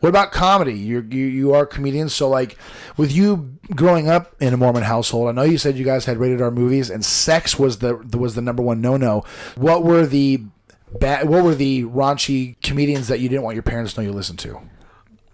What 0.00 0.10
about 0.10 0.30
comedy? 0.30 0.74
You're, 0.74 1.04
you 1.04 1.24
you 1.26 1.54
are 1.54 1.64
comedians, 1.66 2.14
so 2.14 2.28
like 2.28 2.56
with 2.98 3.10
you 3.12 3.56
growing 3.74 4.08
up 4.08 4.34
in 4.40 4.52
a 4.52 4.56
Mormon 4.56 4.82
household, 4.84 5.28
I 5.28 5.32
know 5.32 5.42
you 5.42 5.56
said 5.58 5.76
you 5.76 5.84
guys 5.86 6.04
had 6.04 6.18
rated 6.18 6.40
R 6.42 6.50
movies, 6.50 6.90
and 6.90 7.04
sex 7.04 7.58
was 7.58 7.78
the 7.78 7.96
was 8.16 8.34
the 8.34 8.42
number 8.42 8.62
one 8.62 8.80
no 8.82 8.96
no. 8.98 9.22
What 9.56 9.84
were 9.84 10.06
the 10.06 10.44
bad? 10.92 11.28
What 11.28 11.44
were 11.44 11.54
the 11.54 11.84
raunchy 11.84 12.56
comedians 12.62 13.08
that 13.08 13.20
you 13.20 13.28
didn't 13.28 13.42
want 13.44 13.54
your 13.54 13.62
parents 13.62 13.94
to 13.94 14.00
know 14.00 14.06
you 14.08 14.12
listened 14.12 14.38
to? 14.40 14.60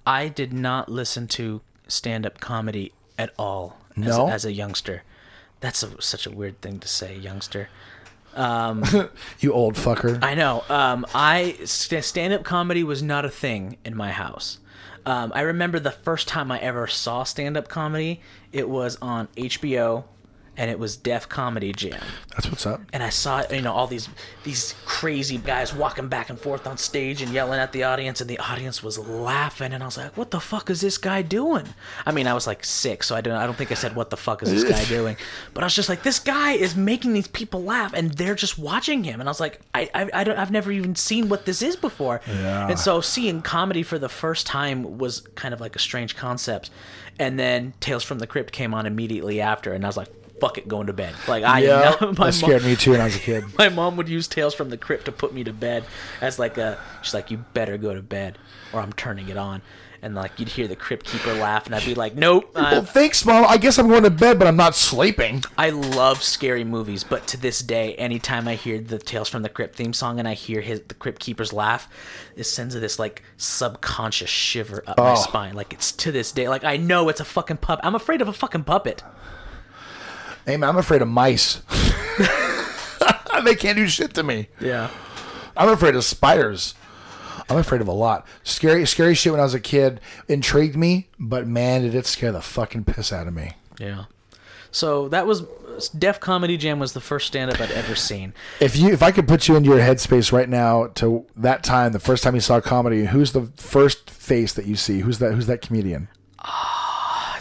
I 0.07 0.29
did 0.29 0.53
not 0.53 0.89
listen 0.89 1.29
to 1.29 1.61
stand 1.87 2.27
up 2.27 2.41
comedy 2.41 2.93
at 3.19 3.33
all 3.39 3.79
as, 3.97 3.97
No? 4.05 4.29
as 4.29 4.45
a 4.45 4.53
youngster. 4.53 5.03
That's 5.61 5.83
a, 5.83 6.01
such 6.03 6.27
a 6.27 6.31
weird 6.31 6.61
thing 6.61 6.79
to 6.81 6.89
say, 6.89 7.17
youngster. 7.17 7.69
You 8.35 9.53
old 9.53 9.75
fucker. 9.75 10.23
I 10.23 10.35
know. 10.35 10.65
Um, 10.69 11.05
I 11.15 11.53
stand 11.65 12.33
up 12.33 12.45
comedy 12.45 12.83
was 12.83 13.03
not 13.03 13.25
a 13.25 13.29
thing 13.29 13.77
in 13.85 13.95
my 13.97 14.11
house. 14.11 14.59
Um, 15.05 15.33
I 15.35 15.43
remember 15.43 15.79
the 15.81 15.91
first 15.91 16.29
time 16.29 16.51
I 16.51 16.59
ever 16.61 16.87
saw 16.87 17.25
stand 17.25 17.57
up 17.57 17.69
comedy. 17.69 18.21
It 18.53 18.69
was 18.69 18.97
on 19.03 19.29
HBO, 19.37 20.05
and 20.57 20.71
it 20.71 20.79
was 20.79 20.97
Def 20.97 21.29
Comedy 21.29 21.73
Jam. 21.73 22.01
That's 22.31 22.49
what's 22.49 22.67
up. 22.67 22.81
and 22.93 23.03
I 23.03 23.09
saw 23.09 23.43
you 23.51 23.63
know 23.63 23.73
all 23.73 23.87
these 23.87 24.09
these 24.45 24.75
crazy 24.85 25.39
guys 25.39 25.75
walking 25.75 26.09
back 26.09 26.29
and 26.31 26.39
forth 26.39 26.67
on 26.67 26.77
stage 26.79 27.23
and 27.23 27.33
yelling 27.33 27.59
at 27.59 27.73
the 27.73 27.85
audience, 27.85 28.21
and 28.21 28.29
the 28.29 28.39
audience 28.39 28.83
was 28.83 28.99
laughing, 28.99 29.73
and 29.73 29.83
I 29.83 29.87
was 29.87 29.97
like, 29.97 30.17
"What 30.17 30.31
the 30.31 30.41
fuck 30.41 30.69
is 30.71 30.81
this 30.81 30.99
guy 30.99 31.23
doing?" 31.23 31.67
I 32.07 32.13
mean, 32.13 32.27
I 32.27 32.35
was 32.35 32.47
like 32.47 32.65
six, 32.65 33.07
so 33.07 33.17
I 33.17 33.21
don't 33.21 33.35
I 33.37 33.47
don't 33.47 33.57
think 33.57 33.71
I 33.71 33.75
said, 33.75 33.97
"What 33.97 34.11
the 34.11 34.17
fuck 34.17 34.43
is 34.43 34.51
this 34.51 34.65
guy 34.65 34.85
doing?" 34.97 35.17
But 35.55 35.63
I 35.63 35.67
was 35.67 35.75
just 35.75 35.89
like, 35.89 36.03
"This 36.03 36.19
guy 36.19 36.53
is 36.53 36.77
making 36.77 37.13
these 37.15 37.29
people 37.29 37.63
laugh, 37.63 37.93
and 37.95 38.11
they're 38.13 38.35
just 38.35 38.59
watching 38.59 39.05
him," 39.05 39.21
and 39.21 39.29
I 39.29 39.31
was 39.31 39.41
like, 39.41 39.61
"I 39.75 39.89
I, 39.95 40.11
I 40.13 40.25
don't 40.25 40.39
I've 40.39 40.51
never 40.51 40.71
even 40.73 40.95
seen 40.97 41.29
what 41.29 41.47
this 41.47 41.63
is 41.63 41.77
before," 41.77 42.21
Yeah. 42.29 42.69
and 42.69 42.79
so 42.79 43.01
seeing 43.01 43.43
comedy 43.43 43.83
for 43.83 43.99
the 43.99 44.09
first 44.09 44.47
time 44.47 44.99
was 44.99 45.21
kind 45.35 45.55
of 45.55 45.61
like 45.61 45.77
a 45.77 45.79
strange 45.81 46.17
concept, 46.17 46.71
and 47.19 47.39
then 47.39 47.73
Tales 47.81 48.05
from 48.05 48.19
the 48.19 48.27
Crypt 48.27 48.53
came 48.53 48.75
on 48.75 48.87
immediately 48.87 49.41
after, 49.41 49.73
and 49.73 49.85
I 49.85 49.89
was 49.89 49.97
like. 49.97 50.09
Fuck 50.43 50.59
it, 50.59 50.67
going 50.67 50.89
to 50.89 50.93
bed. 50.93 51.15
Like 51.29 51.45
I, 51.45 51.61
Yeah, 51.61 51.95
my 52.01 52.07
that 52.11 52.19
mom- 52.19 52.33
scared 52.33 52.65
me 52.65 52.75
too 52.75 52.91
when 52.91 53.01
I 53.01 53.05
was 53.05 53.15
a 53.15 53.21
kid. 53.21 53.45
my 53.59 53.69
mom 53.69 53.97
would 53.97 54.09
use 54.09 54.27
Tales 54.27 54.55
from 54.55 54.71
the 54.71 54.77
Crypt 54.77 55.05
to 55.05 55.13
put 55.13 55.33
me 55.33 55.45
to 55.45 55.53
bed 55.53 55.85
as 56.21 56.39
like 56.41 56.59
a 56.59 56.79
she's 57.03 57.15
like 57.15 57.31
you 57.31 57.37
better 57.55 57.79
go 57.79 57.95
to 57.95 58.03
bed 58.03 58.39
or 58.73 58.81
I'm 58.81 58.93
turning 58.93 59.29
it 59.29 59.37
on 59.37 59.63
and 60.05 60.17
like 60.17 60.41
you'd 60.41 60.49
hear 60.49 60.67
the 60.67 60.75
crypt 60.75 61.07
keeper 61.07 61.33
laugh 61.33 61.67
and 61.67 61.77
I'd 61.77 61.85
be 61.85 61.95
like 61.95 62.17
nope 62.17 62.51
Well, 62.57 62.83
thanks, 62.83 63.25
mom. 63.25 63.45
I 63.49 63.57
guess 63.57 63.79
I'm 63.79 63.87
going 63.87 64.03
to 64.03 64.11
bed, 64.11 64.37
but 64.37 64.49
I'm 64.49 64.57
not 64.57 64.75
sleeping. 64.75 65.45
I 65.57 65.71
love 65.71 66.25
scary 66.25 66.65
movies 66.65 67.05
but 67.05 67.29
to 67.29 67.37
this 67.37 67.61
day 67.61 67.95
anytime 67.95 68.49
I 68.49 68.57
hear 68.57 68.81
the 68.81 68.99
Tales 68.99 69.29
from 69.29 69.43
the 69.43 69.49
Crypt 69.49 69.77
theme 69.77 69.93
song 69.93 70.19
and 70.19 70.27
I 70.27 70.35
hear 70.35 70.61
his 70.61 70.81
the 70.89 70.95
crypt 70.95 71.21
keeper's 71.23 71.53
laugh 71.53 71.89
it 72.35 72.45
sends 72.45 72.75
this 72.75 72.99
like 72.99 73.23
subconscious 73.37 74.29
shiver 74.31 74.83
up 74.89 74.99
my 74.99 75.13
Oh. 75.13 75.15
spine 75.15 75.55
like 75.55 75.73
it's 75.73 75.93
to 75.93 76.11
this 76.11 76.33
day 76.33 76.49
like 76.49 76.65
I 76.65 76.77
know 76.79 77.09
it's 77.09 77.21
a 77.21 77.25
fucking 77.25 77.59
puppet 77.59 77.85
I'm 77.85 77.95
afraid 77.95 78.21
of 78.21 78.27
a 78.27 78.33
fucking 78.33 78.65
puppet 78.65 79.05
Hey, 80.45 80.57
man, 80.57 80.69
I'm 80.71 80.77
afraid 80.77 81.03
of 81.03 81.09
mice. 81.09 81.63
they 83.45 83.55
can't 83.57 83.77
do 83.77 83.89
shit 83.89 84.15
to 84.15 84.23
me. 84.23 84.49
yeah 84.61 84.89
I'm 85.57 85.69
afraid 85.69 85.95
of 85.95 86.05
spiders. 86.05 86.75
I'm 87.51 87.59
afraid 87.59 87.81
of 87.81 87.89
a 87.89 87.93
lot. 87.93 88.27
Scary, 88.45 88.87
scary 88.87 89.15
shit 89.15 89.33
when 89.33 89.41
I 89.41 89.45
was 89.45 89.53
a 89.55 89.61
kid 89.61 90.01
intrigued 90.29 90.77
me, 90.77 91.09
but 91.19 91.47
man, 91.47 91.83
did 91.83 91.95
it 91.95 92.07
scare 92.07 92.33
the 92.33 92.41
fucking 92.41 92.85
piss 92.85 93.13
out 93.13 93.27
of 93.27 93.35
me. 93.35 93.53
yeah 93.79 94.05
so 94.75 95.07
that 95.11 95.27
was 95.27 95.43
Def 95.99 96.19
Comedy 96.19 96.57
Jam 96.57 96.79
was 96.79 96.95
the 96.95 97.01
first 97.01 97.27
stand 97.27 97.51
up 97.51 97.61
I'd 97.61 97.71
ever 97.73 97.95
seen 97.95 98.33
If 98.59 98.75
you, 98.75 98.89
if 98.91 99.03
I 99.03 99.11
could 99.11 99.29
put 99.29 99.47
you 99.47 99.55
into 99.55 99.69
your 99.69 99.79
headspace 99.79 100.33
right 100.33 100.49
now 100.49 100.87
to 100.95 101.27
that 101.37 101.63
time, 101.63 101.93
the 101.93 101.99
first 101.99 102.25
time 102.25 102.35
you 102.35 102.41
saw 102.41 102.59
comedy, 102.61 103.05
who's 103.05 103.33
the 103.33 103.51
first 103.57 104.09
face 104.09 104.55
that 104.55 104.65
you 104.65 104.77
see? 104.77 105.01
Who's 105.01 105.19
that? 105.19 105.35
Who's 105.35 105.47
that 105.47 105.61
comedian? 105.61 106.09
I 106.39 106.92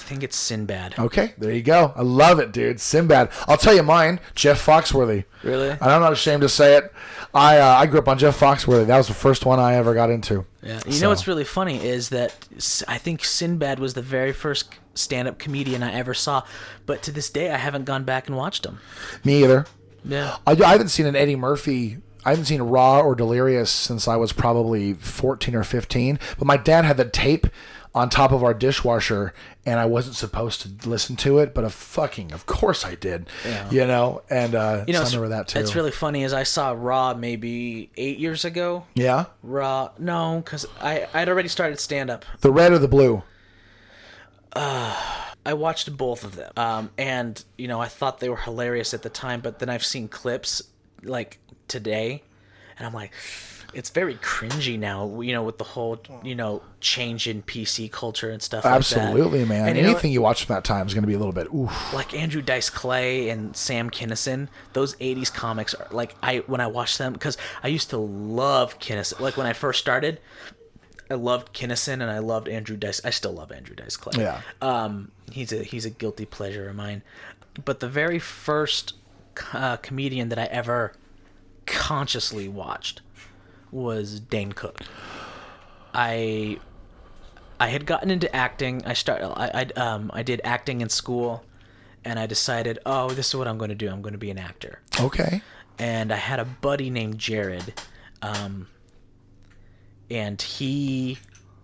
think 0.01 0.23
it's 0.23 0.35
Sinbad. 0.35 0.95
Okay, 0.99 1.33
there 1.37 1.51
you 1.51 1.61
go. 1.61 1.93
I 1.95 2.01
love 2.01 2.39
it, 2.39 2.51
dude. 2.51 2.79
Sinbad. 2.79 3.29
I'll 3.47 3.57
tell 3.57 3.73
you 3.73 3.83
mine. 3.83 4.19
Jeff 4.35 4.63
Foxworthy. 4.65 5.25
Really? 5.43 5.69
And 5.69 5.81
I'm 5.81 6.01
not 6.01 6.13
ashamed 6.13 6.41
to 6.41 6.49
say 6.49 6.77
it. 6.77 6.91
I 7.33 7.57
uh, 7.59 7.75
I 7.77 7.85
grew 7.85 7.99
up 7.99 8.07
on 8.07 8.17
Jeff 8.17 8.39
Foxworthy. 8.39 8.85
That 8.87 8.97
was 8.97 9.07
the 9.07 9.13
first 9.13 9.45
one 9.45 9.59
I 9.59 9.75
ever 9.75 9.93
got 9.93 10.09
into. 10.09 10.45
Yeah. 10.61 10.79
You 10.85 10.91
So- 10.93 11.03
know 11.03 11.09
what's 11.09 11.27
really 11.27 11.43
funny 11.45 11.83
is 11.85 12.09
that 12.09 12.35
I 12.87 12.97
think 12.97 13.23
Sinbad 13.23 13.79
was 13.79 13.93
the 13.93 14.01
very 14.01 14.33
first 14.33 14.73
stand-up 14.93 15.39
comedian 15.39 15.81
I 15.83 15.93
ever 15.93 16.13
saw, 16.13 16.43
but 16.85 17.01
to 17.03 17.11
this 17.11 17.29
day 17.29 17.49
I 17.51 17.57
haven't 17.57 17.85
gone 17.85 18.03
back 18.03 18.27
and 18.27 18.35
watched 18.35 18.65
him. 18.65 18.79
Me 19.23 19.41
either. 19.43 19.65
Yeah. 20.03 20.37
I, 20.45 20.51
I 20.51 20.71
haven't 20.71 20.89
seen 20.89 21.05
an 21.05 21.15
Eddie 21.15 21.35
Murphy. 21.37 21.97
I 22.25 22.31
haven't 22.31 22.45
seen 22.45 22.61
Raw 22.61 22.99
or 23.01 23.15
Delirious 23.15 23.71
since 23.71 24.07
I 24.07 24.15
was 24.17 24.31
probably 24.33 24.93
14 24.93 25.55
or 25.55 25.63
15. 25.63 26.19
But 26.37 26.45
my 26.45 26.57
dad 26.57 26.85
had 26.85 26.97
the 26.97 27.05
tape 27.05 27.47
on 27.93 28.09
top 28.09 28.31
of 28.31 28.41
our 28.43 28.53
dishwasher, 28.53 29.33
and 29.65 29.79
I 29.79 29.85
wasn't 29.85 30.15
supposed 30.15 30.61
to 30.61 30.89
listen 30.89 31.15
to 31.17 31.39
it, 31.39 31.53
but 31.53 31.63
a 31.65 31.69
fucking, 31.69 32.31
of 32.31 32.45
course 32.45 32.85
I 32.85 32.95
did. 32.95 33.27
Yeah. 33.45 33.69
You 33.69 33.85
know, 33.87 34.21
and 34.29 34.55
uh, 34.55 34.85
You 34.87 34.93
know, 34.93 35.03
so 35.03 35.17
I 35.17 35.21
remember 35.21 35.35
that 35.35 35.47
too. 35.49 35.59
it's 35.59 35.75
really 35.75 35.91
funny 35.91 36.23
is 36.23 36.31
I 36.33 36.43
saw 36.43 36.73
Raw 36.77 37.13
maybe 37.13 37.91
eight 37.97 38.17
years 38.17 38.45
ago. 38.45 38.85
yeah. 38.95 39.25
Raw, 39.43 39.91
no, 39.99 40.41
because 40.43 40.65
I 40.79 41.07
I'd 41.13 41.27
already 41.27 41.49
started 41.49 41.79
stand-up. 41.79 42.23
The 42.39 42.51
red 42.51 42.71
or 42.71 42.79
the 42.79 42.87
blue? 42.87 43.23
I 44.53 45.53
watched 45.53 45.95
both 45.97 46.23
of 46.23 46.35
them, 46.35 46.51
um, 46.57 46.91
and 46.97 47.43
you 47.57 47.67
know 47.67 47.81
I 47.81 47.87
thought 47.87 48.19
they 48.19 48.29
were 48.29 48.37
hilarious 48.37 48.93
at 48.93 49.01
the 49.01 49.09
time, 49.09 49.41
but 49.41 49.59
then 49.59 49.69
I've 49.69 49.83
seen 49.85 50.07
clips 50.07 50.61
like 51.03 51.39
today, 51.67 52.23
and 52.77 52.85
I'm 52.85 52.93
like, 52.93 53.11
it's 53.73 53.89
very 53.89 54.15
cringy 54.15 54.77
now. 54.77 55.21
You 55.21 55.33
know, 55.33 55.43
with 55.43 55.57
the 55.57 55.63
whole 55.63 55.99
you 56.23 56.35
know 56.35 56.61
change 56.79 57.27
in 57.27 57.43
PC 57.43 57.91
culture 57.91 58.29
and 58.29 58.41
stuff. 58.41 58.65
like 58.65 58.73
that. 58.73 58.77
Absolutely, 58.77 59.45
man. 59.45 59.69
And 59.69 59.77
you 59.77 59.83
know? 59.83 59.89
Anything 59.91 60.11
you 60.11 60.21
watch 60.21 60.45
from 60.45 60.55
that 60.55 60.63
time 60.63 60.87
is 60.87 60.93
going 60.93 61.03
to 61.03 61.07
be 61.07 61.13
a 61.13 61.17
little 61.17 61.33
bit. 61.33 61.47
Oof. 61.53 61.93
like 61.93 62.13
Andrew 62.13 62.41
Dice 62.41 62.69
Clay 62.69 63.29
and 63.29 63.55
Sam 63.55 63.89
Kinison, 63.89 64.47
those 64.73 64.95
'80s 64.95 65.33
comics 65.33 65.73
are 65.73 65.87
like 65.91 66.15
I 66.21 66.39
when 66.47 66.61
I 66.61 66.67
watched 66.67 66.97
them 66.97 67.13
because 67.13 67.37
I 67.63 67.67
used 67.67 67.89
to 67.91 67.97
love 67.97 68.79
Kinison. 68.79 69.19
Like 69.19 69.37
when 69.37 69.47
I 69.47 69.53
first 69.53 69.79
started, 69.79 70.19
I 71.09 71.15
loved 71.15 71.53
Kinison 71.53 71.93
and 71.93 72.03
I 72.03 72.19
loved 72.19 72.47
Andrew 72.47 72.77
Dice. 72.77 73.01
I 73.03 73.09
still 73.09 73.33
love 73.33 73.51
Andrew 73.51 73.75
Dice 73.75 73.97
Clay. 73.97 74.21
Yeah. 74.21 74.41
Um, 74.61 75.11
he's 75.31 75.51
a 75.51 75.63
he's 75.63 75.85
a 75.85 75.89
guilty 75.89 76.25
pleasure 76.25 76.69
of 76.69 76.75
mine. 76.75 77.01
But 77.65 77.81
the 77.81 77.89
very 77.89 78.19
first 78.19 78.93
uh, 79.53 79.77
comedian 79.77 80.29
that 80.29 80.39
I 80.39 80.45
ever 80.45 80.93
consciously 81.65 82.47
watched 82.47 83.01
was 83.71 84.19
Dane 84.19 84.51
Cook. 84.51 84.81
I 85.93 86.59
I 87.59 87.67
had 87.67 87.85
gotten 87.85 88.09
into 88.11 88.33
acting. 88.35 88.81
I 88.85 88.93
start 88.93 89.21
I 89.23 89.67
I 89.75 89.79
um 89.79 90.11
I 90.13 90.23
did 90.23 90.41
acting 90.43 90.81
in 90.81 90.89
school, 90.89 91.43
and 92.05 92.17
I 92.19 92.25
decided, 92.25 92.79
oh, 92.85 93.09
this 93.09 93.29
is 93.29 93.35
what 93.35 93.47
I'm 93.47 93.57
going 93.57 93.69
to 93.69 93.75
do. 93.75 93.89
I'm 93.89 94.01
going 94.01 94.13
to 94.13 94.17
be 94.19 94.31
an 94.31 94.37
actor. 94.37 94.79
Okay. 94.99 95.41
And 95.79 96.11
I 96.11 96.15
had 96.17 96.39
a 96.39 96.45
buddy 96.45 96.89
named 96.89 97.17
Jared, 97.17 97.73
um, 98.21 98.67
and 100.09 100.41
he 100.41 101.17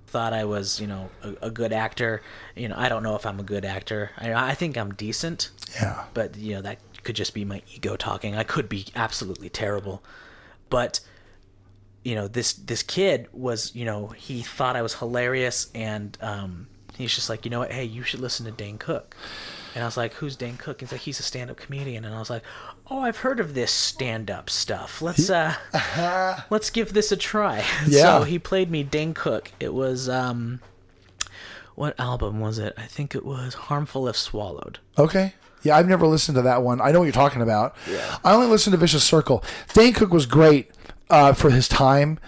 thought 0.07 0.33
I 0.33 0.45
was, 0.45 0.79
you 0.79 0.87
know, 0.87 1.09
a, 1.21 1.47
a 1.47 1.51
good 1.51 1.73
actor. 1.73 2.21
You 2.55 2.69
know, 2.69 2.75
I 2.77 2.89
don't 2.89 3.03
know 3.03 3.15
if 3.15 3.25
I'm 3.25 3.39
a 3.39 3.43
good 3.43 3.65
actor. 3.65 4.11
I, 4.17 4.33
I 4.33 4.53
think 4.53 4.77
I'm 4.77 4.93
decent, 4.93 5.49
Yeah. 5.75 6.05
but 6.13 6.37
you 6.37 6.55
know 6.55 6.61
that 6.61 6.79
could 7.03 7.15
just 7.15 7.33
be 7.33 7.45
my 7.45 7.61
ego 7.73 7.95
talking. 7.95 8.35
I 8.35 8.43
could 8.43 8.67
be 8.69 8.87
absolutely 8.95 9.49
terrible, 9.49 10.03
but 10.69 10.99
you 12.07 12.15
know 12.15 12.29
this 12.29 12.53
this 12.53 12.83
kid 12.83 13.27
was 13.33 13.75
you 13.75 13.83
know 13.83 14.07
he 14.07 14.41
thought 14.41 14.77
I 14.77 14.81
was 14.81 14.93
hilarious 14.93 15.69
and 15.75 16.17
um, 16.21 16.67
he's 16.97 17.13
just 17.13 17.29
like, 17.29 17.43
you 17.43 17.51
know 17.51 17.59
what? 17.59 17.71
Hey, 17.73 17.83
you 17.83 18.01
should 18.01 18.21
listen 18.21 18.45
to 18.45 18.51
Dane 18.51 18.77
Cook. 18.77 19.13
And 19.75 19.83
I 19.83 19.87
was 19.87 19.97
like, 19.97 20.13
who's 20.13 20.37
Dane 20.37 20.55
Cook? 20.55 20.79
He's 20.79 20.91
like, 20.93 21.01
he's 21.01 21.19
a 21.19 21.23
stand-up 21.23 21.57
comedian. 21.57 22.05
And 22.05 22.15
I 22.15 22.19
was 22.19 22.29
like, 22.29 22.43
oh, 22.89 23.01
I've 23.01 23.17
heard 23.17 23.41
of 23.41 23.53
this 23.53 23.71
stand-up 23.71 24.49
stuff. 24.49 25.01
Let's 25.01 25.29
uh, 25.29 25.53
let's 26.49 26.69
give 26.69 26.93
this 26.93 27.11
a 27.11 27.17
try. 27.17 27.63
Yeah. 27.87 28.19
So 28.19 28.23
he 28.23 28.39
played 28.39 28.71
me 28.71 28.83
Dane 28.83 29.13
Cook. 29.13 29.51
It 29.59 29.73
was 29.73 30.07
um, 30.07 30.61
what 31.75 31.99
album 31.99 32.39
was 32.39 32.57
it? 32.57 32.73
I 32.77 32.85
think 32.85 33.15
it 33.15 33.25
was 33.25 33.53
Harmful 33.53 34.07
If 34.07 34.15
Swallowed. 34.15 34.79
Okay. 34.97 35.33
Yeah, 35.63 35.75
I've 35.75 35.87
never 35.89 36.07
listened 36.07 36.37
to 36.37 36.43
that 36.43 36.63
one. 36.63 36.79
I 36.79 36.91
know 36.91 36.99
what 36.99 37.05
you're 37.05 37.11
talking 37.11 37.41
about. 37.41 37.75
Yeah. 37.89 38.17
I 38.23 38.33
only 38.33 38.47
listened 38.47 38.71
to 38.71 38.77
Vicious 38.77 39.03
Circle. 39.03 39.43
Dane 39.73 39.93
Cook 39.93 40.11
was 40.11 40.25
great 40.25 40.71
uh, 41.09 41.33
for 41.33 41.49
his 41.49 41.67
time, 41.67 42.19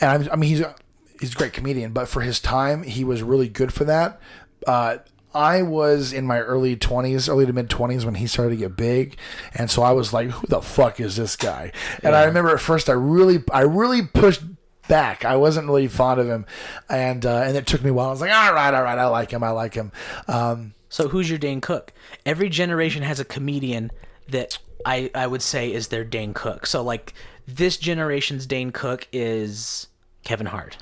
and 0.00 0.24
I'm, 0.24 0.32
I 0.32 0.36
mean 0.36 0.50
he's 0.50 0.60
a, 0.60 0.74
he's 1.20 1.32
a 1.32 1.36
great 1.36 1.52
comedian, 1.52 1.92
but 1.92 2.08
for 2.08 2.20
his 2.22 2.40
time, 2.40 2.82
he 2.82 3.04
was 3.04 3.22
really 3.22 3.48
good 3.48 3.72
for 3.72 3.84
that. 3.84 4.20
Uh, 4.66 4.98
I 5.32 5.62
was 5.62 6.12
in 6.12 6.26
my 6.26 6.40
early 6.40 6.76
20s, 6.76 7.28
early 7.28 7.46
to 7.46 7.52
mid 7.52 7.68
20s 7.68 8.04
when 8.04 8.16
he 8.16 8.26
started 8.26 8.50
to 8.50 8.56
get 8.56 8.76
big, 8.76 9.16
and 9.54 9.70
so 9.70 9.82
I 9.82 9.92
was 9.92 10.12
like, 10.12 10.30
"Who 10.30 10.46
the 10.48 10.60
fuck 10.60 10.98
is 11.00 11.16
this 11.16 11.36
guy?" 11.36 11.72
And 12.02 12.16
I 12.16 12.24
remember 12.24 12.50
at 12.50 12.60
first, 12.60 12.88
I 12.88 12.94
really, 12.94 13.42
I 13.52 13.60
really 13.60 14.02
pushed 14.02 14.42
back. 14.88 15.24
I 15.24 15.36
wasn't 15.36 15.68
really 15.68 15.86
fond 15.86 16.18
of 16.20 16.26
him, 16.26 16.46
and 16.88 17.24
uh, 17.24 17.42
and 17.46 17.56
it 17.56 17.66
took 17.66 17.82
me 17.84 17.90
a 17.90 17.94
while. 17.94 18.08
I 18.08 18.10
was 18.10 18.20
like, 18.20 18.32
"All 18.32 18.52
right, 18.52 18.74
all 18.74 18.82
right, 18.82 18.98
I 18.98 19.06
like 19.06 19.30
him, 19.30 19.44
I 19.44 19.50
like 19.50 19.74
him." 19.74 19.92
Um, 20.26 20.74
So 20.88 21.06
who's 21.08 21.30
your 21.30 21.38
Dane 21.38 21.60
Cook? 21.60 21.92
Every 22.26 22.48
generation 22.48 23.04
has 23.04 23.20
a 23.20 23.24
comedian 23.24 23.92
that 24.28 24.58
I 24.84 25.12
I 25.14 25.28
would 25.28 25.42
say 25.42 25.72
is 25.72 25.88
their 25.88 26.02
Dane 26.04 26.34
Cook. 26.34 26.66
So 26.66 26.82
like 26.82 27.14
this 27.56 27.76
generation's 27.76 28.46
Dane 28.46 28.70
Cook 28.72 29.08
is 29.12 29.88
Kevin 30.24 30.46
Hart. 30.46 30.76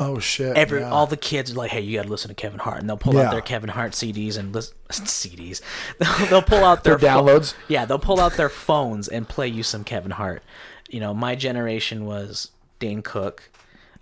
oh 0.00 0.18
shit! 0.18 0.56
Every 0.56 0.80
yeah. 0.80 0.90
all 0.90 1.06
the 1.06 1.16
kids 1.16 1.52
are 1.52 1.54
like, 1.54 1.70
hey, 1.70 1.80
you 1.80 1.96
got 1.96 2.04
to 2.04 2.10
listen 2.10 2.28
to 2.28 2.34
Kevin 2.34 2.58
Hart, 2.58 2.80
and 2.80 2.88
they'll 2.88 2.96
pull 2.96 3.14
Yeah. 3.14 3.22
out 3.22 3.30
their 3.32 3.40
Kevin 3.40 3.70
Hart 3.70 3.92
CDs 3.92 4.36
and 4.36 4.52
listen 4.52 4.74
CDs. 4.90 5.60
They'll, 5.98 6.26
they'll 6.28 6.42
pull 6.42 6.64
out 6.64 6.82
their, 6.84 6.96
Their 6.96 7.12
pho- 7.12 7.22
downloads? 7.22 7.54
yeah, 7.68 7.84
they'll 7.84 7.98
pull 7.98 8.20
out 8.20 8.32
their 8.34 8.48
phones 8.48 9.06
and 9.08 9.28
play 9.28 9.46
you 9.48 9.62
some 9.62 9.84
Kevin 9.84 10.10
Hart. 10.12 10.42
You 10.88 11.00
know, 11.00 11.14
my 11.14 11.34
generation 11.34 12.04
was 12.06 12.50
Dane 12.78 13.02
Cook. 13.02 13.50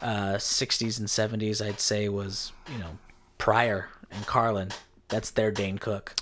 Uh, 0.00 0.34
60s 0.34 0.98
and 0.98 1.06
70s, 1.08 1.64
I'd 1.64 1.78
say 1.78 2.08
was 2.08 2.52
you 2.72 2.78
know 2.78 2.98
Pryor 3.38 3.88
and 4.10 4.26
Carlin. 4.26 4.70
That's 5.08 5.30
their 5.30 5.50
Dane 5.52 5.78
Cook. 5.78 6.14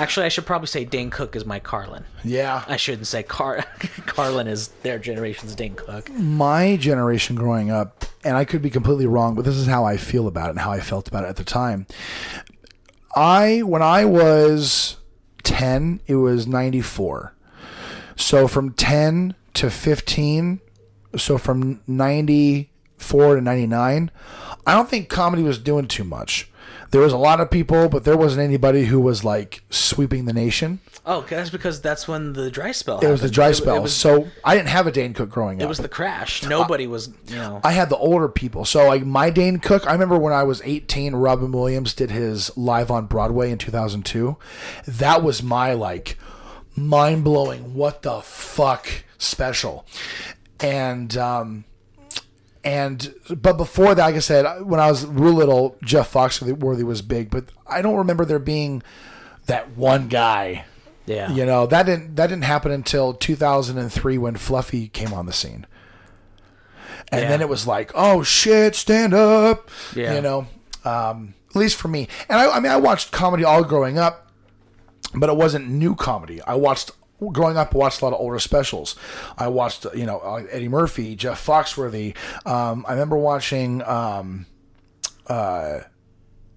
Actually, 0.00 0.24
I 0.24 0.30
should 0.30 0.46
probably 0.46 0.66
say 0.66 0.84
Dane 0.86 1.10
Cook 1.10 1.36
is 1.36 1.44
my 1.44 1.58
Carlin. 1.58 2.04
yeah. 2.24 2.64
I 2.66 2.76
shouldn't 2.76 3.06
say 3.06 3.22
Car 3.22 3.64
Carlin 4.06 4.46
is 4.46 4.68
their 4.82 4.98
generation's 4.98 5.54
Dane 5.54 5.74
Cook. 5.74 6.10
my 6.14 6.76
generation 6.76 7.36
growing 7.36 7.70
up, 7.70 8.06
and 8.24 8.34
I 8.34 8.46
could 8.46 8.62
be 8.62 8.70
completely 8.70 9.06
wrong, 9.06 9.34
but 9.34 9.44
this 9.44 9.56
is 9.56 9.66
how 9.66 9.84
I 9.84 9.98
feel 9.98 10.26
about 10.26 10.46
it 10.46 10.50
and 10.50 10.60
how 10.60 10.72
I 10.72 10.80
felt 10.80 11.06
about 11.06 11.24
it 11.24 11.28
at 11.28 11.36
the 11.36 11.44
time. 11.44 11.86
I 13.14 13.60
when 13.60 13.82
I 13.82 14.06
was 14.06 14.96
10, 15.42 16.00
it 16.06 16.16
was 16.16 16.46
94. 16.46 17.34
So 18.16 18.48
from 18.48 18.72
10 18.72 19.34
to 19.54 19.70
15, 19.70 20.60
so 21.16 21.36
from 21.38 21.82
94 21.86 23.34
to 23.36 23.40
99, 23.40 24.10
I 24.66 24.74
don't 24.74 24.88
think 24.88 25.08
comedy 25.08 25.42
was 25.42 25.58
doing 25.58 25.88
too 25.88 26.04
much. 26.04 26.49
There 26.90 27.00
was 27.00 27.12
a 27.12 27.18
lot 27.18 27.40
of 27.40 27.50
people, 27.50 27.88
but 27.88 28.04
there 28.04 28.16
wasn't 28.16 28.42
anybody 28.42 28.86
who 28.86 29.00
was 29.00 29.22
like 29.24 29.62
sweeping 29.70 30.24
the 30.24 30.32
nation. 30.32 30.80
Oh, 31.06 31.22
that's 31.28 31.50
because 31.50 31.80
that's 31.80 32.06
when 32.08 32.32
the 32.32 32.50
dry 32.50 32.72
spell. 32.72 32.98
It 33.00 33.08
was 33.08 33.20
the 33.20 33.30
dry 33.30 33.52
spell. 33.52 33.76
It 33.76 33.82
was, 33.82 33.94
so 33.94 34.28
I 34.44 34.54
didn't 34.56 34.68
have 34.68 34.86
a 34.86 34.92
Dane 34.92 35.14
Cook 35.14 35.30
growing 35.30 35.58
up. 35.60 35.64
it 35.64 35.68
was 35.68 35.78
the 35.78 35.88
crash. 35.88 36.42
Nobody 36.44 36.86
was, 36.86 37.08
you 37.28 37.36
know. 37.36 37.60
I 37.64 37.72
had 37.72 37.90
the 37.90 37.96
older 37.96 38.28
people. 38.28 38.64
So 38.64 38.86
like 38.86 39.04
my 39.06 39.30
Dane 39.30 39.58
Cook, 39.58 39.86
I 39.86 39.92
remember 39.92 40.18
when 40.18 40.32
I 40.32 40.42
was 40.42 40.60
18, 40.64 41.14
Robin 41.14 41.52
Williams 41.52 41.94
did 41.94 42.10
his 42.10 42.56
live 42.56 42.90
on 42.90 43.06
Broadway 43.06 43.50
in 43.50 43.58
2002. 43.58 44.36
That 44.86 45.22
was 45.22 45.42
my 45.42 45.72
like 45.72 46.18
mind 46.76 47.24
blowing 47.24 47.74
what 47.74 48.02
the 48.02 48.20
fuck 48.20 48.88
special. 49.18 49.86
And 50.60 51.16
um 51.16 51.64
and 52.64 53.14
but 53.34 53.56
before 53.56 53.94
that, 53.94 54.04
like 54.04 54.14
I 54.14 54.20
said, 54.20 54.62
when 54.64 54.80
I 54.80 54.90
was 54.90 55.06
real 55.06 55.32
little, 55.32 55.76
Jeff 55.82 56.12
Foxworthy 56.12 56.82
was 56.82 57.02
big, 57.02 57.30
but 57.30 57.44
I 57.66 57.82
don't 57.82 57.96
remember 57.96 58.24
there 58.24 58.38
being 58.38 58.82
that 59.46 59.76
one 59.76 60.08
guy. 60.08 60.64
yeah. 61.06 61.32
You 61.32 61.44
know, 61.46 61.66
that 61.66 61.86
didn't 61.86 62.16
that 62.16 62.26
didn't 62.28 62.44
happen 62.44 62.70
until 62.72 63.14
2003 63.14 64.18
when 64.18 64.36
Fluffy 64.36 64.88
came 64.88 65.12
on 65.12 65.26
the 65.26 65.32
scene. 65.32 65.66
And 67.12 67.22
Yeah. 67.22 67.28
then 67.28 67.40
it 67.40 67.48
was 67.48 67.66
like, 67.66 67.90
oh 67.94 68.22
shit, 68.22 68.74
stand 68.76 69.14
up. 69.14 69.68
Yeah. 69.96 70.14
You 70.14 70.20
know, 70.20 70.46
um, 70.84 71.34
at 71.50 71.56
least 71.56 71.76
for 71.76 71.88
me. 71.88 72.08
And 72.28 72.38
I, 72.38 72.56
I 72.56 72.60
mean, 72.60 72.70
I 72.70 72.76
watched 72.76 73.10
comedy 73.10 73.42
all 73.42 73.64
growing 73.64 73.98
up, 73.98 74.28
but 75.14 75.28
it 75.28 75.36
wasn't 75.36 75.68
new 75.68 75.94
comedy. 75.96 76.40
I 76.42 76.54
watched 76.54 76.92
growing 77.32 77.56
up. 77.56 77.74
I 77.74 77.78
watched 77.78 78.00
a 78.00 78.04
lot 78.04 78.14
of 78.14 78.20
older 78.20 78.38
specials. 78.38 78.96
I 79.36 79.48
watched, 79.48 79.86
you 79.94 80.06
know, 80.06 80.18
uh, 80.20 80.44
Eddie 80.50 80.68
Murphy, 80.68 81.16
Jeff 81.16 81.44
Foxworthy. 81.44 82.16
Um, 82.46 82.84
I 82.88 82.92
remember 82.92 83.16
watching 83.16 83.82
um, 83.82 84.46
uh, 85.26 85.80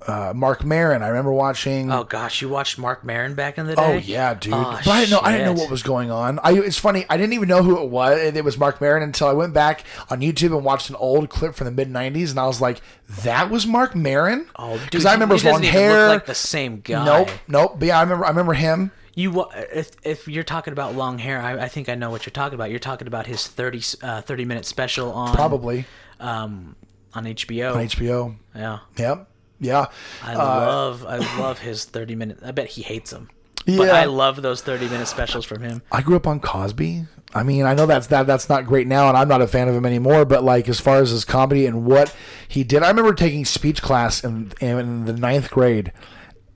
uh, 0.08 0.34
Marc 0.36 0.64
Maron. 0.64 1.02
I 1.02 1.08
remember 1.08 1.32
watching. 1.32 1.92
Oh 1.92 2.04
gosh, 2.04 2.42
you 2.42 2.50
watched 2.50 2.78
Marc 2.78 3.04
Maron 3.04 3.36
back 3.36 3.58
in 3.58 3.68
the 3.68 3.76
day? 3.76 3.82
Oh 3.82 3.98
yeah, 3.98 4.34
dude. 4.34 4.54
Oh, 4.54 4.80
but 4.84 4.88
I 4.88 5.00
didn't 5.00 5.12
know. 5.12 5.20
I 5.22 5.32
didn't 5.32 5.56
know 5.56 5.62
what 5.62 5.72
was 5.72 5.84
going 5.84 6.12
on. 6.12 6.40
I. 6.44 6.54
It's 6.54 6.78
funny. 6.78 7.06
I 7.10 7.18
didn't 7.18 7.34
even 7.34 7.48
know 7.48 7.64
who 7.64 7.82
it 7.82 7.90
was. 7.90 8.20
It 8.20 8.44
was 8.44 8.58
Marc 8.58 8.82
Maron 8.82 9.04
until 9.04 9.28
I 9.28 9.34
went 9.34 9.54
back 9.54 9.86
on 10.10 10.22
YouTube 10.22 10.56
and 10.56 10.66
watched 10.66 10.90
an 10.90 10.96
old 10.98 11.30
clip 11.30 11.56
from 11.56 11.66
the 11.66 11.72
mid 11.72 11.90
'90s, 11.90 12.32
and 12.32 12.40
I 12.40 12.48
was 12.48 12.60
like, 12.60 12.82
"That 13.24 13.50
was 13.50 13.66
Marc 13.66 13.96
Maron." 13.96 14.48
Oh, 14.58 14.80
because 14.84 15.06
I 15.06 15.14
remember 15.14 15.36
he 15.36 15.42
his 15.42 15.52
long 15.52 15.64
hair. 15.64 16.08
Like 16.10 16.26
the 16.26 16.36
same 16.36 16.82
guy. 16.82 17.06
nope, 17.06 17.30
nope. 17.48 17.76
But 17.80 17.88
yeah, 17.88 18.00
I 18.00 18.04
remember. 18.04 18.26
I 18.26 18.30
remember 18.30 18.54
him. 18.54 18.92
You 19.16 19.46
if 19.54 19.92
if 20.04 20.28
you're 20.28 20.44
talking 20.44 20.74
about 20.74 20.96
long 20.96 21.20
hair, 21.20 21.40
I, 21.40 21.64
I 21.66 21.68
think 21.68 21.88
I 21.88 21.96
know 21.96 22.10
what 22.10 22.26
you're 22.26 22.32
talking 22.32 22.56
about. 22.56 22.72
You're 22.72 22.80
talking 22.80 23.08
about 23.08 23.28
his 23.28 23.46
30 23.48 23.82
uh, 24.02 24.22
30 24.22 24.46
minute 24.46 24.66
special 24.66 25.12
on 25.12 25.36
Probably 25.36 25.86
um 26.20 26.76
on 27.14 27.26
HBO. 27.26 27.76
on 27.76 27.86
HBO. 27.86 28.36
yeah. 28.56 28.80
Yep. 28.98 29.28
Yeah. 29.60 29.86
I 30.24 30.34
Uh, 30.34 30.38
love 30.38 31.06
I 31.06 31.18
love 31.40 31.60
his 31.60 31.86
30 31.86 32.16
minute. 32.16 32.40
I 32.44 32.52
bet 32.52 32.68
he 32.70 32.82
hates 32.82 33.12
them. 33.12 33.30
But 33.66 33.92
I 33.92 34.06
love 34.06 34.42
those 34.42 34.62
30 34.62 34.90
minute 34.90 35.08
specials 35.08 35.46
from 35.46 35.62
him. 35.62 35.84
I 35.92 36.02
grew 36.02 36.16
up 36.18 36.28
on 36.28 36.40
Cosby. 36.42 37.06
I 37.36 37.44
mean, 37.44 37.66
I 37.66 37.74
know 37.76 37.86
that's 37.86 38.08
that 38.08 38.28
that's 38.28 38.50
not 38.50 38.66
great 38.66 38.88
now, 38.88 39.08
and 39.10 39.16
I'm 39.18 39.28
not 39.28 39.42
a 39.42 39.48
fan 39.48 39.68
of 39.70 39.76
him 39.76 39.86
anymore. 39.86 40.26
But 40.26 40.44
like, 40.44 40.68
as 40.68 40.80
far 40.80 40.98
as 40.98 41.12
his 41.12 41.24
comedy 41.24 41.66
and 41.66 41.86
what 41.86 42.14
he 42.48 42.64
did, 42.64 42.84
I 42.84 42.90
remember 42.90 43.14
taking 43.14 43.46
speech 43.46 43.82
class 43.82 44.24
in 44.24 44.52
in 44.60 45.06
the 45.06 45.14
ninth 45.14 45.50
grade, 45.50 45.92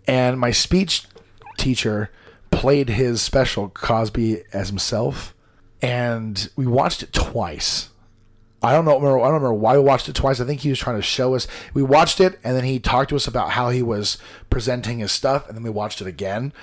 and 0.07 0.39
my 0.39 0.51
speech 0.51 1.05
teacher 1.57 2.11
played 2.51 2.89
his 2.89 3.21
special 3.21 3.69
Cosby 3.69 4.43
as 4.53 4.69
himself, 4.69 5.35
and 5.81 6.49
we 6.55 6.65
watched 6.65 7.03
it 7.03 7.13
twice. 7.13 7.89
I 8.61 8.73
don't 8.73 8.85
know. 8.85 8.95
Remember, 8.95 9.19
I 9.19 9.25
don't 9.25 9.35
remember 9.35 9.53
why 9.53 9.77
we 9.77 9.83
watched 9.83 10.09
it 10.09 10.15
twice. 10.15 10.39
I 10.39 10.45
think 10.45 10.61
he 10.61 10.69
was 10.69 10.79
trying 10.79 10.95
to 10.95 11.01
show 11.03 11.35
us. 11.35 11.47
We 11.75 11.83
watched 11.83 12.19
it, 12.19 12.39
and 12.43 12.57
then 12.57 12.63
he 12.63 12.79
talked 12.79 13.09
to 13.09 13.15
us 13.15 13.27
about 13.27 13.51
how 13.51 13.69
he 13.69 13.83
was 13.83 14.17
presenting 14.49 14.99
his 14.99 15.11
stuff, 15.11 15.47
and 15.47 15.55
then 15.55 15.63
we 15.63 15.69
watched 15.69 16.01
it 16.01 16.07
again. 16.07 16.53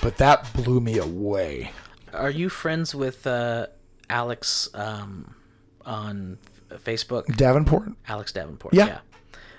But 0.00 0.16
that 0.16 0.50
blew 0.54 0.80
me 0.80 0.96
away. 0.96 1.72
Are 2.14 2.30
you 2.30 2.48
friends 2.48 2.94
with 2.94 3.26
uh, 3.26 3.66
Alex 4.08 4.70
um, 4.72 5.34
on 5.84 6.38
Facebook? 6.70 7.26
Davenport. 7.36 7.92
Alex 8.08 8.32
Davenport. 8.32 8.72
Yeah. 8.72 8.86
Yeah. 8.86 8.98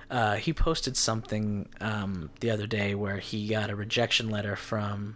Uh, 0.10 0.36
he 0.36 0.54
posted 0.54 0.96
something 0.98 1.68
um, 1.82 2.30
the 2.40 2.50
other 2.50 2.68
day 2.68 2.96
where 2.96 3.18
he 3.18 3.48
got 3.48 3.70
a 3.70 3.76
rejection 3.76 4.30
letter 4.30 4.56
from 4.56 5.16